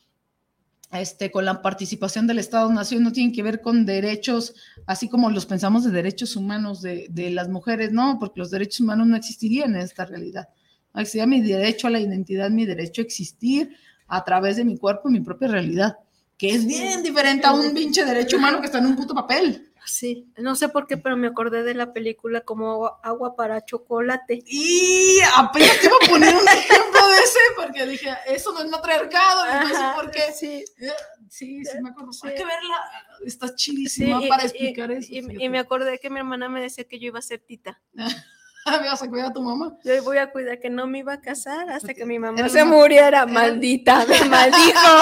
este, 0.93 1.31
con 1.31 1.47
la 1.47 1.62
participación 1.62 2.27
del 2.27 2.39
Estado-Nación, 2.39 3.03
no 3.03 3.12
tienen 3.12 3.32
que 3.32 3.43
ver 3.43 3.62
con 3.62 3.86
derechos, 3.86 4.55
así 4.86 5.09
como 5.09 5.31
los 5.31 5.47
pensamos 5.47 5.85
de 5.85 5.90
derechos 5.90 6.36
humanos 6.36 6.82
de, 6.82 7.07
de 7.09 7.31
las 7.31 7.49
mujeres, 7.49 7.93
no, 7.93 8.19
porque 8.20 8.40
los 8.40 8.51
derechos 8.51 8.81
humanos 8.81 9.07
no 9.07 9.16
existirían 9.16 9.74
en 9.74 9.81
esta 9.81 10.05
realidad. 10.05 10.51
Existiría 10.94 11.27
mi 11.27 11.40
derecho 11.40 11.86
a 11.86 11.90
la 11.90 12.01
identidad, 12.01 12.51
mi 12.51 12.66
derecho 12.66 13.01
a 13.01 13.05
existir 13.05 13.74
a 14.07 14.23
través 14.23 14.57
de 14.57 14.66
mi 14.66 14.77
cuerpo 14.77 15.09
y 15.09 15.12
mi 15.12 15.20
propia 15.20 15.49
realidad, 15.49 15.97
que 16.43 16.51
es 16.56 16.66
bien 16.66 17.05
diferente 17.05 17.47
a 17.47 17.52
un 17.52 17.73
pinche 17.73 18.05
derecho 18.05 18.36
humano 18.36 18.59
que 18.60 18.66
está 18.66 18.78
en 18.78 18.86
un 18.86 18.97
puto 18.97 19.14
papel. 19.14 19.73
Sí, 19.86 20.27
no 20.39 20.56
sé 20.56 20.69
por 20.69 20.89
qué, 20.89 20.97
pero 20.97 21.16
me 21.16 21.28
acordé 21.28 21.62
de 21.62 21.73
la 21.74 21.93
película 21.93 22.40
como 22.40 22.69
agua, 22.73 23.01
agua 23.05 23.36
para 23.36 23.64
chocolate. 23.64 24.43
Y 24.44 25.19
apenas 25.36 25.78
te 25.78 25.86
iba 25.86 25.94
a 26.05 26.09
poner 26.09 26.35
un 26.35 26.48
ejemplo 26.48 27.09
de 27.10 27.19
ese, 27.20 27.39
porque 27.56 27.86
dije, 27.86 28.10
eso 28.27 28.52
no 28.52 28.59
es 28.60 28.69
matriarcado, 28.70 29.44
no 29.47 29.69
sé 29.69 29.74
Ajá, 29.77 29.94
por 29.94 30.10
qué. 30.10 30.32
sí. 30.36 30.64
Eh, 30.81 30.90
Sí, 31.28 31.64
sí, 31.64 31.81
me 31.81 31.90
acuerdo. 31.90 32.10
Hay 32.24 32.31
Sí. 32.31 32.36
que 32.36 32.44
verla, 32.44 32.77
está 33.24 33.47
Sí, 33.48 33.55
chidísima 33.56 34.20
y- 34.24 34.28
para 34.28 34.43
y- 34.43 34.47
explicar 34.47 34.90
eso. 34.90 35.09
Y, 35.12 35.23
fíjate. 35.23 35.44
y 35.44 35.48
me 35.48 35.60
acordé 35.60 35.98
que 36.01 36.10
mi 36.10 36.19
hermana 36.19 36.48
me 36.48 36.60
decía 36.60 36.82
que 36.85 36.98
yo 36.98 37.06
iba 37.06 37.20
a 37.20 37.23
ser 37.23 37.39
tita. 37.39 37.81
Me 38.80 38.86
vas 38.89 39.02
a 39.02 39.09
cuidar 39.09 39.26
a 39.30 39.32
tu 39.32 39.43
mamá. 39.43 39.76
Yo 39.84 40.02
voy 40.05 40.18
a 40.18 40.30
cuidar 40.30 40.60
que 40.60 40.70
no 40.70 40.86
me 40.86 40.98
iba 40.98 41.14
a 41.14 41.20
casar 41.20 41.68
hasta 41.70 41.94
que 41.94 42.05
mi 42.06 42.18
mamá 42.18 42.39
Era 42.39 42.48
se 42.48 42.64
muriera, 42.64 43.09
era- 43.09 43.26
maldita, 43.26 44.05
me 44.06 44.24
maldijo. 44.28 44.97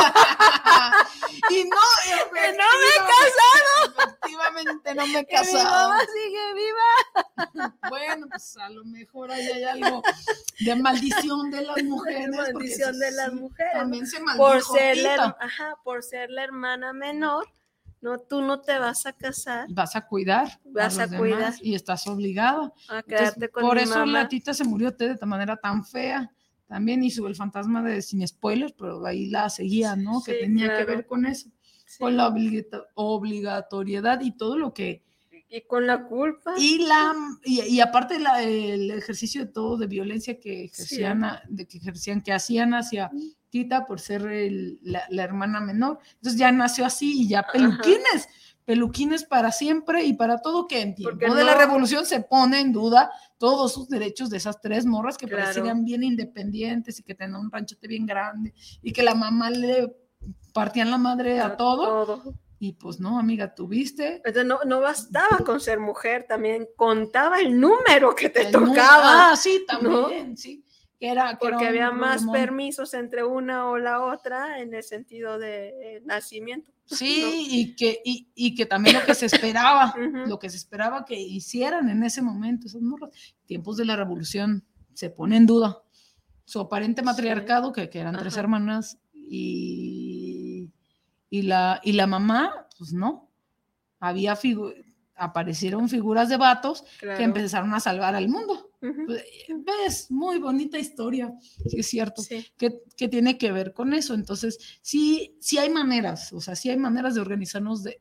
y 1.51 1.65
no, 1.65 1.77
Que 2.33 2.53
no 2.53 2.65
me 2.81 2.89
he 2.89 3.01
casado. 3.07 4.09
Efectivamente, 4.09 4.95
no 4.95 5.07
me 5.07 5.19
he 5.21 5.27
Que 5.27 5.41
mi 5.41 5.53
casado. 5.53 5.89
mamá 5.89 6.01
sigue 6.01 6.55
viva. 6.55 7.71
Bueno, 7.91 8.27
pues 8.31 8.57
a 8.57 8.69
lo 8.71 8.85
mejor 8.85 9.31
ahí 9.31 9.47
hay 9.47 9.65
algo 9.65 10.03
de 10.61 10.77
maldición 10.77 11.51
de 11.51 11.63
las 11.63 11.83
mujeres. 11.83 12.29
maldición 12.31 12.99
de 12.99 13.11
las 13.13 13.33
mujeres. 13.33 13.73
También 13.75 14.07
se 14.07 14.19
por 14.21 14.27
maldijo 14.39 14.75
ser, 14.75 14.97
la, 14.99 15.37
ajá, 15.41 15.77
por 15.85 16.03
ser 16.03 16.31
la 16.31 16.45
hermana 16.45 16.93
menor, 16.93 17.47
no, 18.03 18.19
tú 18.19 18.41
no 18.43 18.61
te 18.61 18.79
vas 18.79 19.05
a 19.07 19.13
casar, 19.13 19.67
Vas 19.71 19.95
a 19.97 20.07
cuidar. 20.07 20.61
Vas 20.65 20.99
a 20.99 21.07
cuidar. 21.09 21.55
Y 21.61 21.75
estás 21.75 22.07
obligada. 22.07 22.73
a 22.89 22.99
Entonces, 23.01 23.07
quedarte 23.07 23.49
con 23.51 23.63
por 23.63 23.77
mi 23.77 23.83
eso 23.83 23.99
mamá. 23.99 24.13
la 24.13 24.29
tita 24.29 24.55
se 24.55 24.65
murió 24.65 24.91
de 24.93 25.13
esta 25.13 25.27
manera 25.27 25.57
tan 25.57 25.85
fea. 25.85 26.31
También 26.67 27.03
hizo 27.03 27.27
el 27.27 27.35
fantasma 27.35 27.83
de 27.83 28.01
sin 28.01 28.27
spoilers, 28.27 28.73
pero 28.79 29.05
ahí 29.05 29.27
la 29.27 29.51
seguía, 29.51 29.97
¿no? 29.97 30.23
que 30.23 30.35
tenía 30.35 30.77
que 30.77 30.85
ver 30.85 31.05
con 31.07 31.27
eso, 31.27 31.51
con 31.99 32.17
la 32.17 32.29
obligatoriedad 32.95 34.21
y 34.21 34.33
todo 34.33 34.57
lo 34.57 34.73
que 34.73 35.03
Y 35.49 35.63
con 35.63 35.87
la 35.87 36.05
culpa. 36.07 36.55
y 36.57 36.87
la 36.87 37.13
y, 37.45 37.61
y 37.63 37.81
aparte 37.81 38.19
la- 38.21 38.43
el 38.43 38.91
ejercicio 38.93 39.45
de 39.45 39.51
todo 39.53 39.77
de 39.77 39.89
violencia 39.89 40.39
que 40.39 40.65
ejercían, 40.67 41.25
de 41.49 41.67
que 41.67 41.79
ejercían 41.79 42.21
que 42.23 42.33
hacían 42.33 42.73
hacia 42.75 43.11
Por 43.87 43.99
ser 44.01 44.27
el- 44.27 44.79
la, 44.83 45.03
la 45.11 45.25
hermana 45.25 45.61
menor. 45.61 45.99
Entonces 46.15 46.39
ya 46.39 46.53
nació 46.53 46.87
así 46.87 47.23
y 47.23 47.29
ya 47.29 47.45
peluquines, 47.53 48.29
peluquines 48.65 49.25
para 49.25 49.51
siempre 49.51 50.05
y 50.05 50.13
para 50.13 50.39
todo 50.41 50.69
que 50.69 50.81
en 50.81 50.95
tiempo 50.95 51.11
Porque 51.19 51.35
de 51.35 51.45
la 51.45 51.55
no- 51.55 51.59
revolución 51.59 52.07
se 52.07 52.21
pone 52.21 52.61
en 52.61 52.73
duda 52.73 53.11
todos 53.39 53.73
sus 53.75 53.89
derechos 53.89 54.31
de 54.31 54.37
esas 54.37 54.61
tres 54.61 54.87
morras 54.87 55.17
que 55.19 55.27
Claro. 55.27 55.43
parecían 55.53 55.85
bien 55.85 56.03
independientes 56.05 57.01
y 57.01 57.03
que 57.03 57.15
tenían 57.15 57.41
un 57.41 57.51
ranchote 57.51 57.89
bien 57.89 58.07
grande 58.07 58.55
y 58.83 58.93
que 58.93 59.03
la 59.03 59.15
mamá 59.15 59.51
le 59.51 59.93
partían 60.53 60.91
la 60.91 60.99
madre 60.99 61.41
a 61.41 61.57
todo. 61.57 62.07
todo. 62.07 62.35
Y 62.63 62.75
pues 62.75 63.01
no, 63.01 63.19
amiga, 63.19 63.55
tuviste 63.55 64.17
Entonces 64.17 64.45
no, 64.45 64.59
no 64.67 64.81
bastaba 64.81 65.39
con 65.39 65.61
ser 65.61 65.81
mujer, 65.81 66.27
también 66.29 66.69
contaba 66.77 67.41
el 67.41 67.59
número 67.59 68.15
que 68.15 68.29
te 68.29 68.43
El 68.43 68.53
tocaba. 68.53 69.31
Ah, 69.31 69.37
sí, 69.37 69.65
¿no? 69.83 70.03
también, 70.03 70.37
sí. 70.37 70.63
Que 71.01 71.09
era, 71.11 71.39
que 71.39 71.47
era 71.47 71.57
Porque 71.57 71.65
un 71.65 71.69
había 71.71 71.91
más 71.91 72.27
permisos 72.33 72.93
entre 72.95 73.25
una 73.25 73.69
o 73.71 73.79
la 73.79 74.03
otra 74.05 74.61
en 74.61 74.75
el 74.75 74.83
sentido 74.85 75.39
de 75.39 75.97
eh, 75.97 76.03
nacimiento. 76.05 76.71
Sí, 76.85 77.47
y 77.51 77.75
que, 77.77 78.01
y, 78.05 78.29
y 78.35 78.55
que 78.55 78.67
también 78.67 78.97
lo 78.97 79.05
que 79.07 79.15
se 79.15 79.25
esperaba, 79.27 79.95
lo 80.27 80.39
que 80.39 80.51
se 80.51 80.57
esperaba 80.57 81.05
que 81.05 81.19
hicieran 81.19 81.89
en 81.89 82.03
ese 82.03 82.21
momento, 82.21 82.67
esas 82.67 82.83
morras, 82.83 83.11
tiempos 83.47 83.77
de 83.79 83.85
la 83.87 83.97
revolución, 83.97 84.65
se 84.93 85.09
pone 85.09 85.37
en 85.37 85.47
duda. 85.47 85.83
Su 86.45 86.59
aparente 86.61 87.01
matriarcado, 87.03 87.73
que, 87.73 87.89
que 87.89 88.01
eran 88.01 88.17
tres 88.19 88.37
hermanas, 88.37 88.99
y, 89.15 90.71
y, 91.31 91.43
la, 91.43 91.81
y 91.85 91.93
la 91.93 92.07
mamá, 92.07 92.67
pues 92.77 92.93
no, 92.93 93.31
había 94.01 94.35
figu- 94.37 94.75
aparecieron 95.15 95.89
figuras 95.89 96.29
de 96.29 96.37
vatos 96.39 96.85
que 96.99 97.23
empezaron 97.23 97.73
a 97.75 97.81
salvar 97.81 98.15
al 98.17 98.29
mundo. 98.29 98.70
Pues, 98.81 99.25
ves, 99.49 100.11
muy 100.11 100.39
bonita 100.39 100.79
historia, 100.79 101.33
sí 101.69 101.81
es 101.81 101.87
cierto, 101.87 102.23
Sí. 102.23 102.47
que, 102.57 102.81
que 102.97 103.09
tiene 103.09 103.37
que 103.37 103.53
ver 103.53 103.75
con 103.75 103.93
eso. 103.93 104.15
Entonces, 104.15 104.59
sí, 104.83 105.37
sí 105.41 105.59
hay 105.59 105.69
maneras, 105.71 106.33
o 106.33 106.41
sea, 106.41 106.57
sí 106.57 106.71
hay 106.71 106.77
maneras 106.79 107.15
de 107.15 107.21
organizarnos 107.21 107.83
de, 107.83 108.01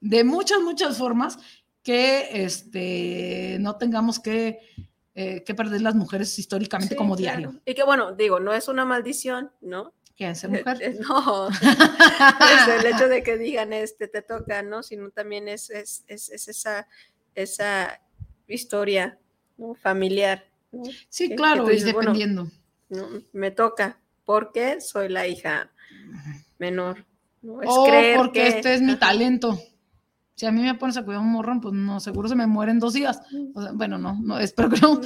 de 0.00 0.24
muchas, 0.24 0.60
muchas 0.62 0.98
formas 0.98 1.38
que 1.82 2.44
este, 2.44 3.56
no 3.60 3.76
tengamos 3.76 4.18
que, 4.18 4.58
eh, 5.14 5.44
que 5.44 5.54
perder 5.54 5.80
las 5.82 5.94
mujeres 5.94 6.38
históricamente 6.38 6.94
Sí, 6.94 6.98
como 6.98 7.14
claro. 7.16 7.38
diario. 7.40 7.62
Y 7.64 7.74
que 7.74 7.84
bueno, 7.84 8.12
digo, 8.12 8.40
no 8.40 8.52
es 8.52 8.68
una 8.68 8.84
maldición, 8.84 9.52
¿no? 9.60 9.94
Que 10.16 10.34
ser 10.34 10.50
mujer. 10.66 10.82
Eh, 10.82 10.98
No, 11.08 11.48
es 11.50 12.84
el 12.84 12.86
hecho 12.92 13.08
de 13.08 13.22
que 13.22 13.38
digan 13.38 13.72
este 13.72 14.08
te 14.08 14.22
toca, 14.22 14.62
¿no? 14.62 14.82
Sino 14.82 15.10
también 15.10 15.46
es, 15.48 15.70
es, 15.70 16.04
es, 16.08 16.30
es 16.30 16.48
esa, 16.48 16.88
esa 17.34 18.00
historia 18.48 19.18
¿no? 19.56 19.74
familiar. 19.74 20.44
¿no? 20.72 20.82
Sí, 21.08 21.28
Que- 21.30 21.36
claro, 21.36 21.64
que 21.66 21.72
bueno, 21.74 21.86
dependiendo. 22.00 22.50
¿no? 22.88 23.06
Me 23.32 23.50
toca, 23.50 23.98
porque 24.24 24.80
soy 24.80 25.08
la 25.08 25.26
hija 25.26 25.70
menor. 26.58 27.04
¿no? 27.42 27.62
Es 27.62 27.68
o 27.70 27.84
creer 27.84 28.16
porque 28.16 28.40
que- 28.42 28.48
este 28.48 28.74
es 28.74 28.82
mi 28.82 28.96
talento. 28.96 29.58
Si 30.36 30.46
a 30.46 30.50
mí 30.50 30.62
me 30.62 30.74
pones 30.74 30.96
a 30.96 31.04
cuidar 31.04 31.20
un 31.20 31.30
morrón, 31.30 31.60
pues 31.60 31.72
no, 31.74 32.00
seguro 32.00 32.28
se 32.28 32.34
me 32.34 32.48
muere 32.48 32.72
en 32.72 32.80
dos 32.80 32.92
días. 32.94 33.20
O 33.54 33.62
sea, 33.62 33.70
bueno, 33.70 33.98
no, 33.98 34.18
no, 34.20 34.36
espero 34.40 34.68
que 34.68 34.80
no. 34.82 35.00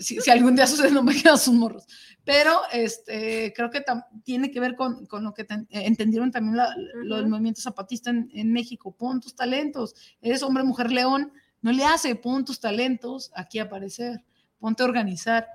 Si, 0.00 0.18
si 0.22 0.30
algún 0.30 0.56
día 0.56 0.66
sucede, 0.66 0.90
no 0.90 1.02
me 1.02 1.14
quedan 1.20 1.36
sus 1.36 1.52
morros. 1.52 1.86
Pero 2.24 2.58
este, 2.72 3.52
creo 3.54 3.70
que 3.70 3.82
tiene 4.24 4.50
que 4.50 4.58
ver 4.58 4.76
con, 4.76 5.04
con 5.04 5.22
lo 5.22 5.34
que 5.34 5.42
eh, 5.42 5.66
entendieron 5.68 6.30
también 6.30 6.56
la- 6.56 6.74
los 6.94 7.20
Ujú. 7.20 7.28
movimientos 7.28 7.62
zapatistas 7.64 8.14
en, 8.14 8.30
en 8.32 8.52
México. 8.54 8.92
Pon 8.96 9.20
tus 9.20 9.34
talentos. 9.34 9.94
Eres 10.22 10.42
hombre, 10.42 10.64
mujer, 10.64 10.90
león. 10.90 11.30
No 11.62 11.72
le 11.72 11.84
hace, 11.84 12.14
pon 12.14 12.44
tus 12.44 12.60
talentos 12.60 13.30
aquí 13.34 13.58
a 13.58 13.64
aparecer, 13.64 14.22
ponte 14.58 14.82
a 14.82 14.86
organizar, 14.86 15.46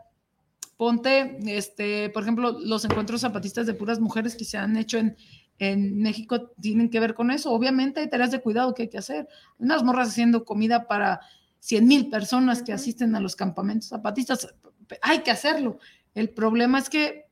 ponte, 0.78 1.38
este, 1.48 2.10
por 2.10 2.24
ejemplo, 2.24 2.58
los 2.60 2.86
encuentros 2.86 3.22
zapatistas 3.22 3.66
de 3.66 3.74
puras 3.74 4.00
mujeres 4.00 4.36
que 4.36 4.46
se 4.46 4.58
han 4.58 4.78
hecho 4.78 4.98
en, 4.98 5.16
en 5.60 6.02
México 6.02 6.52
tienen 6.60 6.90
que 6.90 7.00
ver 7.00 7.14
con 7.14 7.32
eso. 7.32 7.52
Obviamente 7.52 8.02
hay 8.02 8.10
tareas 8.10 8.32
de 8.32 8.42
cuidado 8.42 8.74
que 8.74 8.84
hay 8.84 8.90
que 8.90 8.98
hacer. 8.98 9.28
Unas 9.58 9.84
morras 9.84 10.10
haciendo 10.10 10.44
comida 10.44 10.88
para 10.88 11.22
100 11.60 11.88
mil 11.88 12.10
personas 12.10 12.62
que 12.62 12.74
asisten 12.74 13.16
a 13.16 13.20
los 13.20 13.36
campamentos 13.36 13.90
zapatistas. 13.90 14.48
Hay 15.02 15.20
que 15.20 15.32
hacerlo. 15.32 15.80
El 16.14 16.30
problema 16.30 16.80
es 16.80 16.90
que 16.90 17.26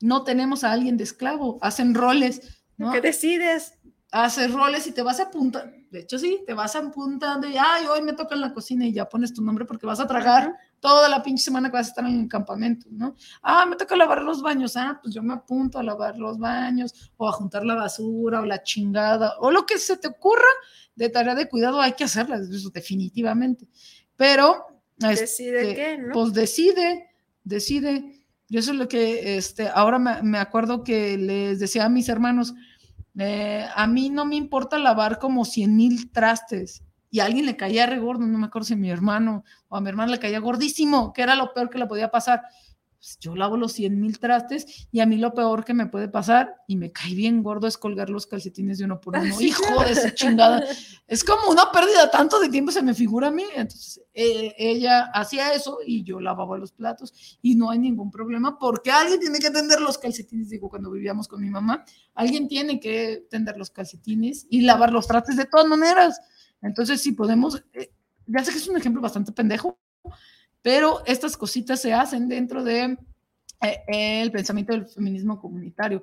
no 0.00 0.24
tenemos 0.24 0.64
a 0.64 0.72
alguien 0.72 0.96
de 0.96 1.04
esclavo. 1.04 1.58
Hacen 1.62 1.94
roles. 1.94 2.62
¿no? 2.76 2.92
Que 2.92 3.00
decides. 3.00 3.78
Haces 4.12 4.52
roles 4.52 4.86
y 4.86 4.92
te 4.92 5.02
vas 5.02 5.20
a 5.20 5.30
punta. 5.30 5.72
De 5.90 6.00
hecho, 6.00 6.18
sí, 6.18 6.42
te 6.46 6.52
vas 6.52 6.74
a 6.74 6.90
punta 6.90 7.38
de, 7.38 7.58
ay, 7.58 7.86
hoy 7.86 8.02
me 8.02 8.12
toca 8.12 8.34
en 8.34 8.40
la 8.40 8.52
cocina 8.52 8.86
y 8.86 8.92
ya 8.92 9.08
pones 9.08 9.32
tu 9.32 9.42
nombre 9.42 9.64
porque 9.64 9.86
vas 9.86 10.00
a 10.00 10.06
tragar 10.06 10.52
toda 10.80 11.08
la 11.08 11.22
pinche 11.22 11.44
semana 11.44 11.70
que 11.70 11.76
vas 11.76 11.86
a 11.86 11.90
estar 11.90 12.04
en 12.04 12.20
el 12.20 12.28
campamento, 12.28 12.86
¿no? 12.90 13.14
Ah, 13.42 13.64
me 13.66 13.76
toca 13.76 13.94
lavar 13.96 14.22
los 14.22 14.42
baños, 14.42 14.76
ah, 14.76 14.98
pues 15.00 15.14
yo 15.14 15.22
me 15.22 15.34
apunto 15.34 15.78
a 15.78 15.82
lavar 15.82 16.18
los 16.18 16.38
baños 16.38 17.12
o 17.16 17.28
a 17.28 17.32
juntar 17.32 17.64
la 17.64 17.74
basura 17.74 18.40
o 18.40 18.44
la 18.44 18.62
chingada 18.62 19.34
o 19.38 19.50
lo 19.50 19.64
que 19.64 19.78
se 19.78 19.96
te 19.96 20.08
ocurra 20.08 20.42
de 20.96 21.08
tarea 21.08 21.34
de 21.34 21.48
cuidado, 21.48 21.80
hay 21.80 21.92
que 21.92 22.04
hacerla, 22.04 22.36
eso 22.36 22.70
definitivamente. 22.70 23.68
Pero, 24.16 24.66
decide 24.96 25.60
este, 25.60 25.74
qué, 25.74 25.98
¿no? 25.98 26.12
Pues 26.12 26.32
decide, 26.32 27.10
decide. 27.44 28.12
Yo 28.48 28.60
eso 28.60 28.72
es 28.72 28.78
lo 28.78 28.88
que, 28.88 29.36
este, 29.36 29.68
ahora 29.68 29.98
me, 29.98 30.22
me 30.22 30.38
acuerdo 30.38 30.84
que 30.84 31.18
les 31.18 31.58
decía 31.58 31.84
a 31.84 31.88
mis 31.88 32.08
hermanos, 32.08 32.54
eh, 33.18 33.66
a 33.74 33.86
mí 33.86 34.10
no 34.10 34.24
me 34.24 34.36
importa 34.36 34.78
lavar 34.78 35.18
como 35.18 35.44
100 35.44 35.76
mil 35.76 36.10
trastes 36.10 36.82
y 37.10 37.20
a 37.20 37.24
alguien 37.24 37.46
le 37.46 37.56
caía 37.56 37.86
re 37.86 37.98
gordo, 37.98 38.26
no 38.26 38.38
me 38.38 38.46
acuerdo 38.46 38.66
si 38.66 38.74
a 38.74 38.76
mi 38.76 38.90
hermano 38.90 39.44
o 39.68 39.76
a 39.76 39.80
mi 39.80 39.88
hermana 39.88 40.12
le 40.12 40.18
caía 40.18 40.40
gordísimo, 40.40 41.12
que 41.12 41.22
era 41.22 41.34
lo 41.34 41.54
peor 41.54 41.70
que 41.70 41.78
le 41.78 41.86
podía 41.86 42.10
pasar. 42.10 42.42
Pues 43.06 43.20
yo 43.20 43.36
lavo 43.36 43.56
los 43.56 43.72
100 43.74 44.00
mil 44.00 44.18
trastes 44.18 44.88
y 44.90 44.98
a 44.98 45.06
mí 45.06 45.16
lo 45.16 45.32
peor 45.32 45.64
que 45.64 45.74
me 45.74 45.86
puede 45.86 46.08
pasar 46.08 46.56
y 46.66 46.74
me 46.74 46.90
cae 46.90 47.14
bien 47.14 47.40
gordo 47.40 47.68
es 47.68 47.78
colgar 47.78 48.10
los 48.10 48.26
calcetines 48.26 48.78
de 48.78 48.84
uno 48.84 49.00
por 49.00 49.16
uno. 49.16 49.32
Sí, 49.36 49.46
Hijo 49.46 49.84
de 49.84 49.92
esa 49.92 50.12
chingada. 50.12 50.64
Es 51.06 51.22
como 51.22 51.48
una 51.48 51.70
pérdida 51.70 52.10
tanto 52.10 52.40
de 52.40 52.48
tiempo 52.48 52.72
se 52.72 52.82
me 52.82 52.94
figura 52.94 53.28
a 53.28 53.30
mí. 53.30 53.44
Entonces 53.54 54.02
eh, 54.12 54.56
ella 54.58 55.04
hacía 55.14 55.52
eso 55.52 55.78
y 55.86 56.02
yo 56.02 56.18
lavaba 56.18 56.58
los 56.58 56.72
platos 56.72 57.38
y 57.40 57.54
no 57.54 57.70
hay 57.70 57.78
ningún 57.78 58.10
problema 58.10 58.58
porque 58.58 58.90
alguien 58.90 59.20
tiene 59.20 59.38
que 59.38 59.52
tender 59.52 59.80
los 59.80 59.98
calcetines. 59.98 60.50
Digo, 60.50 60.68
cuando 60.68 60.90
vivíamos 60.90 61.28
con 61.28 61.40
mi 61.40 61.48
mamá, 61.48 61.84
alguien 62.12 62.48
tiene 62.48 62.80
que 62.80 63.24
tender 63.30 63.56
los 63.56 63.70
calcetines 63.70 64.48
y 64.50 64.62
lavar 64.62 64.92
los 64.92 65.06
trastes 65.06 65.36
de 65.36 65.44
todas 65.44 65.68
maneras. 65.68 66.20
Entonces, 66.60 67.00
si 67.00 67.12
podemos, 67.12 67.62
eh, 67.72 67.92
ya 68.26 68.42
sé 68.42 68.50
que 68.50 68.58
es 68.58 68.66
un 68.66 68.76
ejemplo 68.76 69.00
bastante 69.00 69.30
pendejo, 69.30 69.78
pero 70.66 71.00
estas 71.06 71.36
cositas 71.36 71.80
se 71.80 71.94
hacen 71.94 72.26
dentro 72.26 72.64
de 72.64 72.98
eh, 73.62 74.20
el 74.20 74.32
pensamiento 74.32 74.72
del 74.72 74.88
feminismo 74.88 75.40
comunitario. 75.40 76.02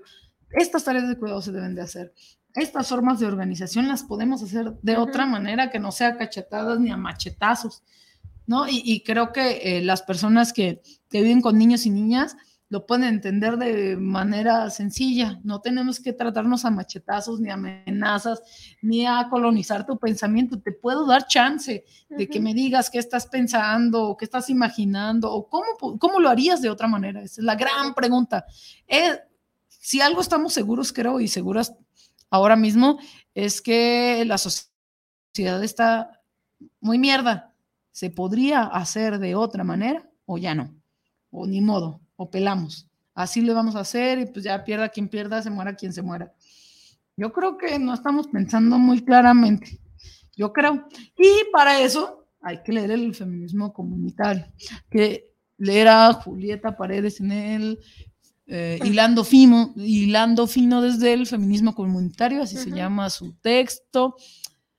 Estas 0.51 0.85
tareas 0.85 1.09
de 1.09 1.17
cuidado 1.17 1.41
se 1.41 1.51
deben 1.51 1.75
de 1.75 1.81
hacer. 1.81 2.13
Estas 2.53 2.87
formas 2.87 3.19
de 3.19 3.25
organización 3.25 3.89
las 3.89 4.03
podemos 4.03 4.41
hacer 4.41 4.71
de 4.81 4.95
otra 4.95 5.25
manera 5.25 5.69
que 5.69 5.79
no 5.79 5.91
sea 5.91 6.15
cachetadas 6.15 6.79
ni 6.79 6.91
a 6.91 6.95
machetazos, 6.95 7.83
¿no? 8.47 8.65
Y, 8.69 8.81
y 8.85 9.03
creo 9.03 9.33
que 9.33 9.79
eh, 9.79 9.81
las 9.83 10.01
personas 10.01 10.53
que, 10.53 10.81
que 11.09 11.21
viven 11.21 11.41
con 11.41 11.57
niños 11.57 11.85
y 11.85 11.89
niñas 11.89 12.37
lo 12.69 12.85
pueden 12.85 13.05
entender 13.05 13.57
de 13.57 13.95
manera 13.97 14.69
sencilla. 14.69 15.39
No 15.43 15.61
tenemos 15.61 15.99
que 15.99 16.13
tratarnos 16.13 16.65
a 16.65 16.71
machetazos, 16.71 17.39
ni 17.39 17.51
amenazas, 17.51 18.41
ni 18.81 19.05
a 19.05 19.27
colonizar 19.29 19.85
tu 19.85 19.99
pensamiento. 19.99 20.59
Te 20.59 20.71
puedo 20.71 21.05
dar 21.05 21.27
chance 21.27 21.85
de 22.09 22.27
que 22.27 22.39
me 22.39 22.53
digas 22.53 22.89
qué 22.89 22.97
estás 22.97 23.27
pensando, 23.27 24.09
o 24.09 24.17
qué 24.17 24.25
estás 24.25 24.49
imaginando, 24.49 25.31
o 25.31 25.47
cómo, 25.47 25.99
cómo 25.99 26.19
lo 26.19 26.29
harías 26.29 26.61
de 26.61 26.69
otra 26.69 26.87
manera. 26.87 27.21
Esa 27.21 27.41
es 27.41 27.45
la 27.45 27.55
gran 27.55 27.93
pregunta. 27.93 28.45
Eh, 28.87 29.19
si 29.67 30.01
algo 30.01 30.21
estamos 30.21 30.53
seguros, 30.53 30.91
creo, 30.93 31.19
y 31.19 31.27
seguras 31.27 31.75
ahora 32.29 32.55
mismo, 32.55 32.97
es 33.35 33.61
que 33.61 34.23
la 34.25 34.37
sociedad 34.37 35.63
está 35.63 36.21
muy 36.79 36.97
mierda. 36.97 37.53
¿Se 37.91 38.09
podría 38.09 38.63
hacer 38.63 39.19
de 39.19 39.35
otra 39.35 39.63
manera 39.63 40.09
o 40.25 40.39
ya 40.39 40.55
no? 40.55 40.73
O 41.29 41.45
ni 41.45 41.61
modo, 41.61 42.01
o 42.23 42.29
pelamos. 42.29 42.87
Así 43.13 43.41
le 43.41 43.53
vamos 43.53 43.75
a 43.75 43.81
hacer 43.81 44.19
y 44.19 44.25
pues 44.25 44.43
ya 44.45 44.63
pierda 44.63 44.89
quien 44.89 45.07
pierda, 45.07 45.41
se 45.41 45.49
muera 45.49 45.75
quien 45.75 45.93
se 45.93 46.01
muera. 46.01 46.33
Yo 47.15 47.31
creo 47.31 47.57
que 47.57 47.77
no 47.77 47.93
estamos 47.93 48.27
pensando 48.27 48.79
muy 48.79 49.03
claramente. 49.03 49.79
Yo 50.35 50.51
creo. 50.51 50.87
Y 51.17 51.51
para 51.51 51.79
eso 51.81 52.25
hay 52.41 52.63
que 52.63 52.71
leer 52.73 52.91
el 52.91 53.13
feminismo 53.13 53.71
comunitario, 53.71 54.45
que 54.89 55.31
leer 55.57 55.89
a 55.89 56.13
Julieta 56.13 56.75
Paredes 56.75 57.19
en 57.19 57.31
el 57.31 57.79
eh, 58.47 58.79
hilando 58.83 59.23
fino, 59.23 59.73
hilando 59.75 60.47
fino 60.47 60.81
desde 60.81 61.13
el 61.13 61.27
feminismo 61.27 61.75
comunitario, 61.75 62.41
así 62.41 62.57
se 62.57 62.71
llama 62.71 63.09
su 63.09 63.33
texto. 63.33 64.15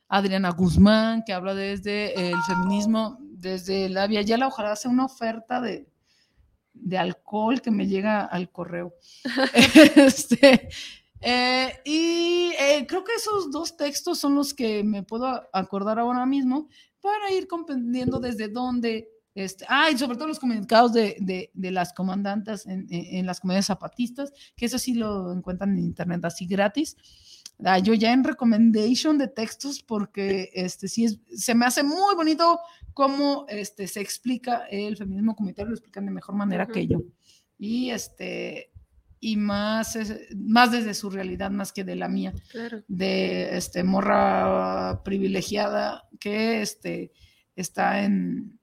Adriana 0.08 0.50
Guzmán, 0.50 1.22
que 1.24 1.32
habla 1.32 1.54
desde 1.54 2.30
el 2.30 2.36
feminismo, 2.46 3.18
desde 3.20 3.88
la 3.88 4.06
Via 4.06 4.22
Yala, 4.22 4.48
ojalá 4.48 4.76
sea 4.76 4.90
una 4.90 5.06
oferta 5.06 5.60
de, 5.60 5.86
de 6.74 6.98
alcohol 6.98 7.60
que 7.62 7.70
me 7.70 7.86
llega 7.86 8.22
al 8.24 8.50
correo. 8.50 8.94
Este, 9.96 10.68
eh, 11.20 11.72
y 11.84 12.52
eh, 12.58 12.86
creo 12.86 13.04
que 13.04 13.14
esos 13.14 13.50
dos 13.50 13.76
textos 13.76 14.18
son 14.18 14.34
los 14.34 14.52
que 14.54 14.84
me 14.84 15.02
puedo 15.02 15.26
acordar 15.52 15.98
ahora 15.98 16.26
mismo 16.26 16.68
para 17.00 17.32
ir 17.32 17.46
comprendiendo 17.48 18.20
desde 18.20 18.48
dónde, 18.48 19.08
este, 19.34 19.64
ah, 19.68 19.90
y 19.90 19.98
sobre 19.98 20.16
todo 20.16 20.28
los 20.28 20.38
comunicados 20.38 20.92
de, 20.92 21.16
de- 21.20 21.50
de 21.54 21.70
las 21.70 21.92
comandantes 21.92 22.66
en, 22.66 22.86
en- 22.90 23.18
en 23.18 23.26
las 23.26 23.40
comunidades 23.40 23.66
zapatistas, 23.66 24.32
que 24.56 24.66
eso 24.66 24.78
sí 24.78 24.94
lo 24.94 25.32
encuentran 25.32 25.72
en 25.76 25.84
internet 25.84 26.24
así 26.24 26.46
gratis. 26.46 26.96
Ah, 27.62 27.78
yo 27.78 27.94
ya 27.94 28.12
en 28.12 28.24
recommendation 28.24 29.16
de 29.18 29.28
textos 29.28 29.82
porque 29.82 30.50
este 30.54 30.88
sí 30.88 31.04
es, 31.04 31.18
se 31.36 31.54
me 31.54 31.66
hace 31.66 31.82
muy 31.82 32.14
bonito 32.16 32.58
cómo 32.92 33.46
este, 33.48 33.86
se 33.86 34.00
explica 34.00 34.66
el 34.70 34.96
feminismo 34.96 35.36
comunitario, 35.36 35.70
lo 35.70 35.74
explican 35.76 36.06
de 36.06 36.12
mejor 36.12 36.34
manera 36.34 36.66
que 36.66 36.86
yo. 36.86 37.02
Y 37.58 37.90
este 37.90 38.70
y 39.20 39.36
más, 39.36 39.96
más 40.36 40.70
desde 40.70 40.92
su 40.92 41.08
realidad, 41.08 41.50
más 41.50 41.72
que 41.72 41.82
de 41.82 41.96
la 41.96 42.08
mía, 42.08 42.34
Claro. 42.50 42.82
de 42.88 43.56
este 43.56 43.82
morra 43.82 45.02
privilegiada 45.02 46.06
que 46.20 46.60
este, 46.60 47.10
está 47.56 48.02
en 48.04 48.58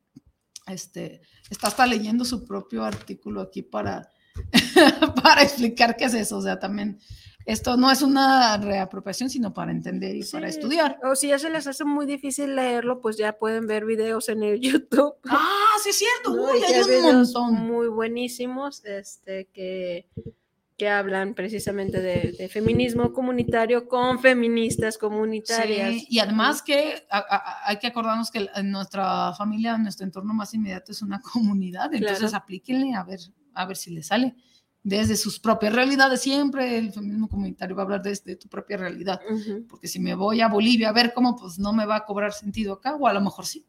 este 0.68 1.22
está 1.50 1.68
hasta 1.68 1.88
leyendo 1.88 2.24
su 2.26 2.46
propio 2.46 2.86
artículo 2.86 3.42
aquí 3.42 3.62
para, 3.64 4.10
para 5.24 5.42
explicar 5.42 5.98
qué 5.98 6.06
es 6.06 6.14
eso. 6.14 6.38
O 6.38 6.42
sea, 6.42 6.60
también 6.60 7.00
esto 7.46 7.78
no 7.78 7.90
es 7.92 8.02
una 8.02 8.58
reapropiación, 8.58 9.30
sino 9.30 9.54
para 9.54 9.72
entender 9.72 10.16
y 10.16 10.24
para 10.24 10.48
estudiar. 10.48 11.00
O 11.04 11.16
si 11.16 11.30
ya 11.30 11.40
se 11.40 11.50
les 11.50 11.68
hace 11.68 11.84
muy 11.86 12.06
difícil 12.06 12.56
leerlo, 12.56 13.02
pues 13.02 13.18
ya 13.18 13.34
pueden 13.34 13.68
ver 13.68 13.86
videos 13.86 14.30
en 14.30 14.44
el 14.44 14.60
YouTube. 14.62 15.14
Ah, 15.30 15.48
sí 15.84 15.90
es 15.90 15.98
cierto, 15.98 16.36
¿no? 16.36 16.44
uy, 16.52 16.60
hay 16.64 16.82
un 17.08 17.16
montón. 17.18 17.54
muy 17.56 17.88
buenísimos 17.88 18.84
este, 18.86 19.46
que, 19.54 20.08
que 20.78 20.90
hablan 20.90 21.34
precisamente 21.36 22.02
de, 22.02 22.32
de 22.32 22.50
feminismo 22.50 23.14
comunitario 23.14 23.88
con 23.88 24.20
feministas 24.20 24.98
comunitarias. 24.98 25.90
Sí, 25.96 26.08
y 26.10 26.20
además 26.20 26.62
que 26.62 27.06
a- 27.10 27.18
a- 27.20 27.70
hay 27.70 27.78
que 27.78 27.88
acordarnos 27.88 28.32
que 28.32 28.50
en 28.56 28.72
nuestra 28.72 29.34
familia, 29.34 29.78
nuestro 29.78 30.06
entorno 30.06 30.34
más 30.34 30.54
inmediato 30.54 30.92
es 30.92 31.02
una 31.02 31.20
comunidad, 31.34 31.94
entonces 31.94 32.20
Claro. 32.30 32.38
aplíquenle 32.38 32.96
a 32.96 33.04
ver, 33.04 33.20
a 33.54 33.66
ver 33.66 33.78
si 33.78 33.92
le 33.92 34.02
sale. 34.04 34.36
Desde 34.84 35.16
sus 35.16 35.40
propias 35.40 35.74
realidades, 35.74 36.22
siempre 36.22 36.78
el 36.78 36.91
feminismo 36.91 37.30
comunitario 37.30 37.76
va 37.76 37.84
a 37.84 37.86
hablar 37.86 38.02
desde 38.02 38.36
tu 38.36 38.48
propia 38.48 38.78
realidad. 38.78 39.22
Porque 39.70 39.88
si 39.88 39.99
me 39.99 40.16
voy 40.16 40.41
a 40.41 40.48
Bolivia 40.48 40.90
a 40.90 40.94
ver 40.94 41.14
cómo, 41.14 41.36
pues 41.36 41.60
no 41.60 41.72
me 41.72 41.86
va 41.86 41.98
a 41.98 42.06
cobrar 42.06 42.34
sentido 42.34 42.74
acá, 42.74 42.95
o 42.95 43.08
a 43.08 43.14
lo 43.14 43.22
mejor 43.22 43.45
sí. 43.45 43.66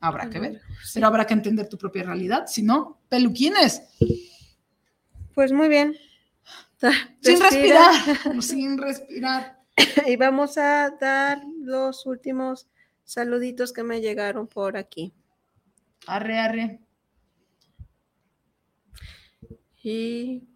Habrá 0.00 0.30
que 0.30 0.38
ver. 0.38 0.60
Pero 0.94 1.06
habrá 1.06 1.26
que 1.26 1.34
entender 1.34 1.68
tu 1.68 1.76
propia 1.76 2.04
realidad, 2.04 2.46
si 2.46 2.62
no, 2.62 3.00
peluquines. 3.08 3.82
Pues 5.34 5.52
muy 5.52 5.68
bien. 5.68 5.96
Sin 7.20 7.40
Respira. 7.40 7.90
respirar, 7.92 8.42
sin 8.42 8.78
respirar. 8.78 9.58
Y 10.06 10.16
vamos 10.16 10.58
a 10.58 10.90
dar 11.00 11.42
los 11.60 12.06
últimos 12.06 12.68
saluditos 13.04 13.72
que 13.72 13.82
me 13.82 14.00
llegaron 14.00 14.46
por 14.46 14.76
aquí. 14.76 15.12
Arre, 16.06 16.38
arre. 16.38 16.80
Y 19.82 20.47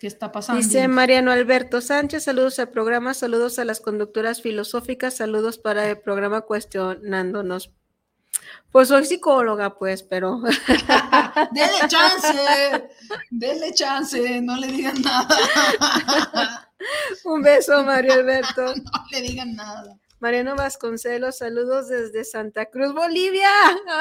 ¿Qué 0.00 0.06
está 0.06 0.32
pasando? 0.32 0.62
dice 0.62 0.88
Mariano 0.88 1.30
Alberto 1.30 1.82
Sánchez, 1.82 2.24
saludos 2.24 2.58
al 2.58 2.70
programa, 2.70 3.12
saludos 3.12 3.58
a 3.58 3.66
las 3.66 3.80
conductoras 3.80 4.40
filosóficas, 4.40 5.18
saludos 5.18 5.58
para 5.58 5.90
el 5.90 5.98
programa 5.98 6.40
Cuestionándonos. 6.40 7.70
Pues 8.72 8.88
soy 8.88 9.04
psicóloga, 9.04 9.76
pues, 9.76 10.02
pero 10.02 10.40
Denle 11.52 11.88
chance, 11.88 12.88
denle 13.28 13.74
chance, 13.74 14.40
no 14.40 14.56
le 14.56 14.68
digan 14.68 15.02
nada. 15.02 16.72
un 17.24 17.42
beso, 17.42 17.84
Mario 17.84 18.14
Alberto. 18.14 18.74
No 18.74 19.04
le 19.10 19.20
digan 19.20 19.54
nada. 19.54 19.98
Mariano 20.18 20.56
Vasconcelos, 20.56 21.36
saludos 21.36 21.88
desde 21.88 22.24
Santa 22.24 22.70
Cruz, 22.70 22.94
Bolivia. 22.94 23.50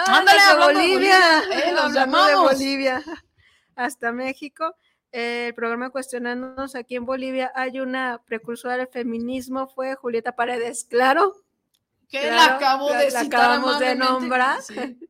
Ándale, 0.08 0.40
Bolivia. 0.64 1.42
Bolivia, 1.42 1.68
eh, 1.68 1.72
los 1.74 1.82
Hablando 1.82 2.24
de 2.26 2.32
llamamos. 2.32 2.54
Bolivia 2.54 3.04
hasta 3.76 4.12
México. 4.12 4.76
Eh, 5.12 5.48
el 5.48 5.54
programa 5.56 5.90
Cuestionándonos 5.90 6.76
aquí 6.76 6.96
en 6.96 7.06
Bolivia 7.06 7.52
hay 7.56 7.80
una 7.80 8.22
precursora 8.26 8.78
del 8.78 8.88
feminismo, 8.88 9.68
fue 9.68 9.96
Julieta 9.96 10.36
Paredes, 10.36 10.84
claro. 10.84 11.34
Que 12.08 12.22
claro, 12.22 12.36
la 12.36 12.56
acabo 12.56 12.90
la- 12.90 12.98
de 13.00 13.12
la 13.12 13.22
citar 13.24 13.40
acabamos 13.42 13.80
de 13.80 13.96
nombrar. 13.96 14.62
Sí. 14.62 14.76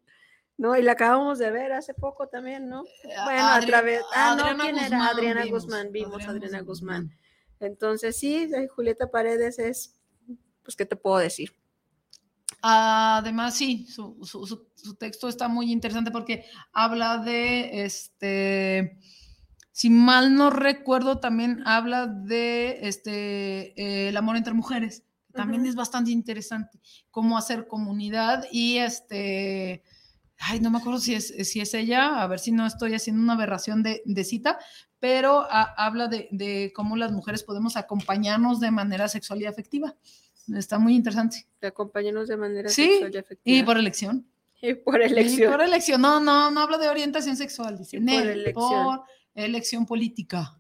No, 0.57 0.75
y 0.75 0.81
la 0.81 0.91
acabamos 0.91 1.39
de 1.39 1.51
ver 1.51 1.71
hace 1.71 1.93
poco 1.93 2.27
también, 2.27 2.67
¿no? 2.67 2.83
Bueno, 3.23 3.47
a 3.47 3.61
través. 3.61 4.01
Ah, 4.13 4.35
no, 4.37 4.43
Adriana 4.43 4.63
¿quién 4.65 4.77
era? 4.77 4.87
Guzmán 4.97 5.07
Adriana 5.15 5.43
vimos, 5.45 5.63
Guzmán, 5.63 5.91
vimos 5.93 6.11
a 6.11 6.15
Adriana 6.15 6.35
Adriana 6.35 6.61
Guzmán. 6.63 7.01
Guzmán. 7.03 7.19
Entonces, 7.61 8.17
sí, 8.19 8.35
eh, 8.53 8.67
Julieta 8.67 9.09
Paredes 9.09 9.57
es, 9.57 9.97
pues, 10.61 10.75
¿qué 10.75 10.85
te 10.85 10.97
puedo 10.97 11.17
decir? 11.19 11.55
Además, 12.61 13.55
sí, 13.55 13.87
su, 13.87 14.17
su- 14.23 14.45
su- 14.45 14.67
su 14.75 14.95
texto 14.95 15.29
está 15.29 15.47
muy 15.47 15.71
interesante 15.71 16.11
porque 16.11 16.43
habla 16.73 17.19
de, 17.19 17.85
este, 17.85 18.97
si 19.79 19.89
mal 19.89 20.35
no 20.35 20.49
recuerdo, 20.49 21.19
también 21.19 21.63
habla 21.65 22.05
de 22.05 22.79
este, 22.81 23.81
eh, 23.81 24.09
el 24.09 24.17
amor 24.17 24.35
entre 24.35 24.53
mujeres. 24.53 25.03
También 25.33 25.65
es 25.65 25.75
bastante 25.75 26.11
interesante 26.11 26.81
cómo 27.11 27.37
hacer 27.37 27.65
comunidad 27.65 28.43
y 28.51 28.77
este, 28.79 29.83
ay, 30.37 30.59
no 30.59 30.69
me 30.69 30.79
acuerdo 30.79 30.99
si 30.99 31.13
es, 31.13 31.27
si 31.49 31.61
es 31.61 31.73
ella, 31.73 32.21
a 32.21 32.27
ver 32.27 32.39
si 32.39 32.51
no 32.51 32.65
estoy 32.65 32.93
haciendo 32.93 33.21
una 33.23 33.33
aberración 33.35 33.81
de, 33.81 34.01
de 34.03 34.23
cita, 34.25 34.59
pero 34.99 35.47
ha- 35.49 35.73
habla 35.77 36.09
de, 36.09 36.27
de 36.31 36.73
cómo 36.75 36.97
las 36.97 37.13
mujeres 37.13 37.43
podemos 37.43 37.77
acompañarnos 37.77 38.59
de 38.59 38.71
manera 38.71 39.07
sexual 39.07 39.41
y 39.41 39.45
afectiva. 39.45 39.95
Está 40.53 40.77
muy 40.77 40.93
interesante. 40.93 41.47
De 41.61 41.67
acompañarnos 41.69 42.27
de 42.27 42.35
manera 42.35 42.67
Sí, 42.67 42.85
sexual 42.87 43.11
y 43.13 43.17
afectiva. 43.17 43.57
Y 43.57 43.63
por 43.63 43.77
elección. 43.77 44.27
Y 44.61 44.73
por 44.73 44.99
Y 44.99 45.05
elección. 45.05 45.51
por 45.53 45.61
elección. 45.61 46.01
No, 46.01 46.19
no, 46.19 46.51
no 46.51 46.59
habla 46.59 46.77
de 46.77 46.89
orientación 46.89 47.37
sexual. 47.37 47.77
Dice, 47.77 47.95
Y 47.95 48.01
por 48.01 48.27
elección. 48.27 48.83
por 48.83 49.03
elección 49.45 49.85
política. 49.85 50.55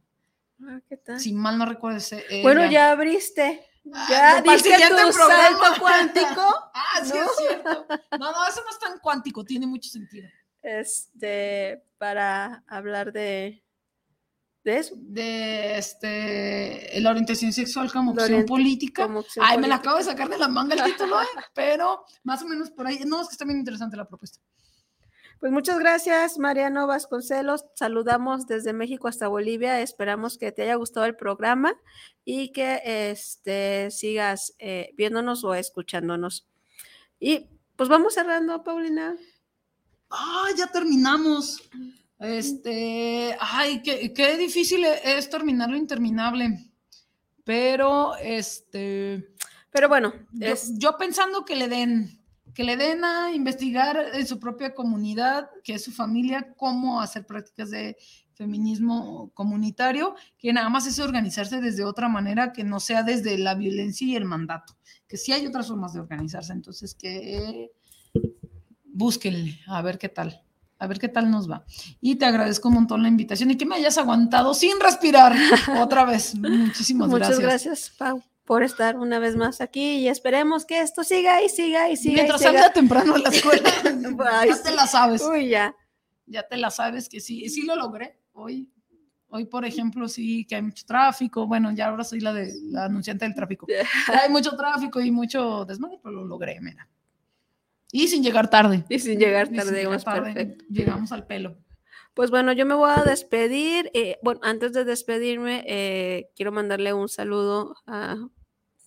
Ah, 0.61 0.79
¿qué 0.87 0.97
tal? 0.97 1.19
Si 1.19 1.33
mal 1.33 1.57
no 1.57 1.65
recuerdo. 1.65 1.97
ese- 1.97 2.25
Bueno, 2.41 2.69
ya 2.69 2.91
abriste. 2.91 3.65
Ah, 3.93 4.07
Ya 4.09 4.37
el 4.39 4.43
diste 4.43 4.71
tu 4.71 4.95
programa. 5.13 5.17
salto 5.17 5.63
cuántico. 5.81 6.41
Ah, 6.73 7.01
sí, 7.03 7.13
¿no? 7.15 7.23
es 7.23 7.31
cierto. 7.37 7.85
No, 8.19 8.31
no, 8.31 8.47
eso 8.47 8.61
no 8.63 8.69
es 8.71 8.79
tan 8.79 8.99
cuántico, 8.99 9.43
tiene 9.43 9.65
mucho 9.65 9.89
sentido. 9.89 10.27
Este, 10.61 11.81
para 11.97 12.63
hablar 12.67 13.11
de, 13.13 13.63
de 14.63 14.77
eso. 14.77 14.95
De 14.97 15.77
este, 15.77 16.99
la 16.99 17.11
orientación 17.11 17.53
sexual 17.53 17.91
como 17.91 18.11
opción 18.11 18.45
política. 18.45 19.03
como 19.03 19.19
opción 19.19 19.45
Ay, 19.47 19.57
me 19.57 19.67
la 19.67 19.75
acabo 19.75 19.97
de 19.97 20.03
sacar 20.03 20.27
de 20.29 20.37
la 20.37 20.49
manga 20.49 20.75
el 20.75 20.83
título, 20.83 21.21
¿eh? 21.21 21.25
pero 21.55 22.03
más 22.23 22.41
o 22.43 22.47
menos 22.47 22.69
por 22.71 22.85
ahí. 22.85 22.99
No, 23.05 23.21
es 23.21 23.29
que 23.29 23.33
está 23.33 23.45
bien 23.45 23.59
interesante 23.59 23.95
la 23.97 24.05
propuesta. 24.07 24.39
Pues 25.39 25.53
muchas 25.53 25.79
gracias, 25.79 26.37
Mariano 26.37 26.85
Vasconcelos. 26.85 27.63
Saludamos 27.75 28.45
desde 28.45 28.73
México 28.73 29.07
hasta 29.07 29.29
Bolivia. 29.29 29.81
Esperamos 29.81 30.37
que 30.37 30.51
te 30.51 30.63
haya 30.63 30.75
gustado 30.75 31.05
el 31.05 31.15
programa 31.15 31.73
y 32.25 32.51
que 32.51 32.81
este, 32.83 33.89
sigas 33.89 34.53
eh, 34.59 34.91
viéndonos 34.97 35.45
o 35.45 35.53
escuchándonos. 35.53 36.45
Y 37.21 37.47
pues 37.77 37.87
vamos 37.87 38.15
cerrando, 38.15 38.63
Paulina. 38.63 39.15
Ah, 40.09 40.47
ya 40.57 40.67
terminamos. 40.67 41.69
Este, 42.19 43.37
ay, 43.39 43.81
qué, 43.81 44.13
qué 44.13 44.35
difícil 44.35 44.83
es 44.83 45.29
terminar 45.29 45.69
lo 45.69 45.77
interminable. 45.77 46.69
Pero, 47.45 48.15
este, 48.17 49.29
Pero 49.71 49.87
bueno, 49.87 50.13
yo, 50.33 50.47
es- 50.47 50.77
yo 50.77 50.97
pensando 50.97 51.45
que 51.45 51.55
le 51.55 51.69
den, 51.69 52.18
que 52.59 52.65
le 52.65 52.75
den 52.75 53.05
a 53.05 53.31
investigar 53.33 53.97
en 54.13 54.27
su 54.27 54.37
propia 54.37 54.75
comunidad, 54.75 55.49
que 55.63 55.75
es 55.75 55.83
su 55.85 55.93
familia, 55.93 56.53
cómo 56.57 56.99
hacer 56.99 57.25
prácticas 57.25 57.69
de 57.69 57.95
feminismo 58.33 59.31
comunitario, 59.33 60.13
que 60.37 60.51
nada 60.51 60.67
más 60.67 60.85
es 60.85 60.99
organizarse 60.99 61.61
desde 61.61 61.85
otra 61.85 62.09
manera 62.09 62.51
que 62.51 62.65
no 62.65 62.81
sea 62.81 63.01
desde 63.01 63.37
la 63.37 63.55
violencia 63.55 64.05
y 64.05 64.17
el 64.17 64.25
mandato, 64.25 64.75
que 65.07 65.15
sí 65.15 65.31
hay 65.31 65.47
otras 65.47 65.69
formas 65.69 65.93
de 65.93 66.01
organizarse, 66.01 66.51
entonces 66.51 66.95
que 66.95 67.71
búsquenle, 68.83 69.57
a 69.67 69.81
ver 69.81 69.97
qué 69.97 70.09
tal, 70.09 70.43
a 70.79 70.87
ver 70.87 70.99
qué 70.99 71.07
tal 71.07 71.31
nos 71.31 71.49
va. 71.49 71.63
Y 72.01 72.17
te 72.17 72.25
agradezco 72.25 72.67
un 72.67 72.73
montón 72.73 73.03
la 73.03 73.07
invitación 73.07 73.51
y 73.51 73.55
que 73.55 73.65
me 73.65 73.75
hayas 73.75 73.97
aguantado 73.97 74.53
sin 74.53 74.81
respirar 74.81 75.33
otra 75.79 76.03
vez. 76.03 76.35
Muchísimas 76.35 77.07
muchas 77.07 77.39
gracias. 77.39 77.93
gracias, 77.93 77.97
Pau, 77.97 78.21
por 78.49 78.63
estar 78.63 78.97
una 78.97 79.19
vez 79.19 79.35
más 79.35 79.61
aquí 79.61 79.97
y 79.99 80.07
esperemos 80.07 80.65
que 80.65 80.81
esto 80.81 81.03
siga 81.03 81.43
y 81.43 81.49
siga 81.49 81.87
y 81.91 81.95
siga. 81.95 82.13
y 82.13 82.15
Mientras 82.15 82.41
siga. 82.41 82.51
salga 82.53 82.73
temprano 82.73 83.13
a 83.13 83.19
la 83.19 83.29
escuela, 83.29 83.69
Ay, 84.31 84.49
ya 84.55 84.63
te 84.63 84.71
la 84.75 84.87
sabes. 84.87 85.21
Uy, 85.21 85.49
ya. 85.49 85.75
Ya 86.25 86.41
te 86.47 86.57
la 86.57 86.71
sabes 86.71 87.07
que 87.07 87.19
sí, 87.19 87.47
sí 87.47 87.61
lo 87.61 87.75
logré 87.75 88.17
hoy. 88.33 88.67
Hoy, 89.27 89.45
por 89.45 89.65
ejemplo, 89.65 90.07
sí 90.07 90.45
que 90.45 90.55
hay 90.55 90.63
mucho 90.63 90.83
tráfico. 90.83 91.45
Bueno, 91.45 91.71
ya 91.73 91.89
ahora 91.89 92.03
soy 92.03 92.21
la 92.21 92.33
de 92.33 92.51
la 92.71 92.85
anunciante 92.85 93.23
del 93.23 93.35
tráfico. 93.35 93.67
Hay 94.07 94.31
mucho 94.31 94.57
tráfico 94.57 94.99
y 94.99 95.11
mucho 95.11 95.63
desmadre, 95.65 95.99
pero 96.01 96.15
lo 96.15 96.25
logré, 96.25 96.59
mira. 96.59 96.89
Y 97.91 98.07
sin 98.07 98.23
llegar 98.23 98.49
tarde. 98.49 98.83
Y 98.89 98.97
sin 98.97 99.19
llegar 99.19 99.45
Y 99.53 99.59
sin 99.59 100.03
tarde, 100.03 100.33
perfecto. 100.33 100.65
Llegamos 100.71 101.11
al 101.11 101.27
pelo. 101.27 101.55
Pues 102.15 102.31
bueno, 102.31 102.51
yo 102.53 102.65
me 102.65 102.73
voy 102.73 102.89
a 102.95 103.03
despedir. 103.03 103.91
eh, 103.93 104.17
bueno, 104.23 104.39
antes 104.43 104.73
de 104.73 104.85
despedirme, 104.85 105.63
eh, 105.67 106.31
quiero 106.35 106.51
mandarle 106.51 106.93
un 106.93 107.09
saludo 107.09 107.75
a 107.85 108.17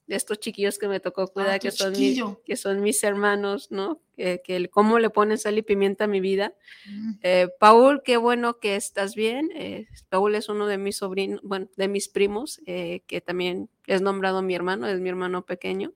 estos 0.08 0.40
chiquillos 0.40 0.78
que 0.78 0.88
me 0.88 1.00
tocó 1.00 1.28
cuidar, 1.28 1.60
que, 1.60 1.70
son 1.70 1.90
mis, 1.90 1.98
chiquillo. 1.98 2.40
que 2.44 2.56
son 2.56 2.80
mis 2.80 3.02
hermanos, 3.04 3.70
¿no? 3.70 4.00
Que, 4.16 4.42
que 4.44 4.68
cómo 4.68 4.98
le 4.98 5.10
ponen 5.10 5.38
sal 5.38 5.58
y 5.58 5.62
pimienta 5.62 6.04
a 6.04 6.06
mi 6.08 6.20
vida. 6.20 6.54
Mm. 6.86 7.12
Eh, 7.22 7.48
Paul, 7.58 8.02
qué 8.04 8.16
bueno 8.16 8.58
que 8.58 8.76
estás 8.76 9.14
bien. 9.14 9.50
eh, 9.54 9.86
Paul 10.08 10.34
es 10.34 10.48
uno 10.48 10.66
de 10.66 10.78
mis 10.78 10.96
sobrinos, 10.96 11.40
bueno, 11.42 11.68
de 11.76 11.88
mis 11.88 12.08
primos, 12.08 12.60
eh, 12.66 13.02
que 13.06 13.20
también 13.20 13.70
es 13.86 14.02
nombrado 14.02 14.42
mi 14.42 14.54
hermano, 14.54 14.86
es 14.86 15.00
mi 15.00 15.08
hermano 15.08 15.46
pequeño 15.46 15.92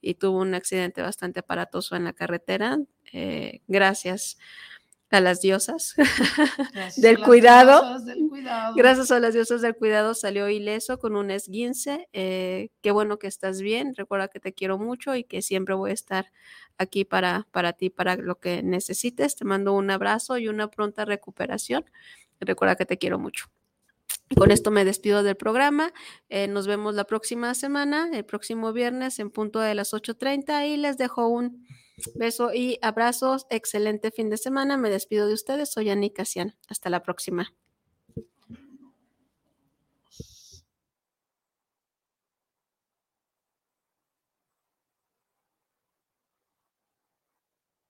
y 0.00 0.14
tuvo 0.14 0.38
un 0.40 0.54
accidente 0.54 1.02
bastante 1.02 1.40
aparatoso 1.40 1.96
en 1.96 2.04
la 2.04 2.12
carretera. 2.12 2.78
eh, 3.12 3.62
gracias 3.66 4.38
a 5.10 5.20
las 5.20 5.40
diosas 5.40 5.94
las 6.74 6.96
del 6.96 7.20
cuidado. 7.20 8.00
Gracias 8.74 9.10
a 9.10 9.20
las 9.20 9.34
diosas 9.34 9.62
del 9.62 9.76
cuidado 9.76 10.14
salió 10.14 10.48
ileso 10.48 10.98
con 10.98 11.16
un 11.16 11.30
esguince. 11.30 12.08
eh, 12.12 12.70
qué 12.82 12.90
bueno 12.90 13.18
que 13.18 13.26
estás 13.26 13.60
bien. 13.60 13.94
Recuerda 13.94 14.28
que 14.28 14.40
te 14.40 14.52
quiero 14.52 14.78
mucho 14.78 15.14
y 15.14 15.24
que 15.24 15.42
siempre 15.42 15.74
voy 15.74 15.90
a 15.90 15.94
estar 15.94 16.26
aquí 16.78 17.04
para, 17.04 17.46
para 17.52 17.72
ti, 17.72 17.90
para 17.90 18.16
lo 18.16 18.38
que 18.38 18.62
necesites. 18.62 19.36
Te 19.36 19.44
mando 19.44 19.72
un 19.74 19.90
abrazo 19.90 20.38
y 20.38 20.48
una 20.48 20.68
pronta 20.68 21.04
recuperación. 21.04 21.84
Recuerda 22.40 22.76
que 22.76 22.86
te 22.86 22.98
quiero 22.98 23.18
mucho. 23.18 23.46
Con 24.36 24.50
esto 24.50 24.70
me 24.72 24.84
despido 24.84 25.22
del 25.22 25.36
programa. 25.36 25.92
eh, 26.28 26.48
nos 26.48 26.66
vemos 26.66 26.94
la 26.94 27.04
próxima 27.04 27.54
semana, 27.54 28.10
el 28.12 28.24
próximo 28.24 28.72
viernes 28.72 29.20
en 29.20 29.30
punto 29.30 29.60
de 29.60 29.74
las 29.74 29.92
8.30 29.92 30.66
y 30.68 30.76
les 30.76 30.98
dejo 30.98 31.28
un 31.28 31.64
beso 32.14 32.52
y 32.52 32.78
abrazos. 32.82 33.46
Excelente 33.50 34.10
fin 34.10 34.30
de 34.30 34.36
semana. 34.36 34.76
Me 34.76 34.90
despido 34.90 35.26
de 35.26 35.34
ustedes. 35.34 35.70
Soy 35.72 35.90
Ani 35.90 36.10
Casian. 36.10 36.56
Hasta 36.68 36.90
la 36.90 37.02
próxima. 37.02 37.52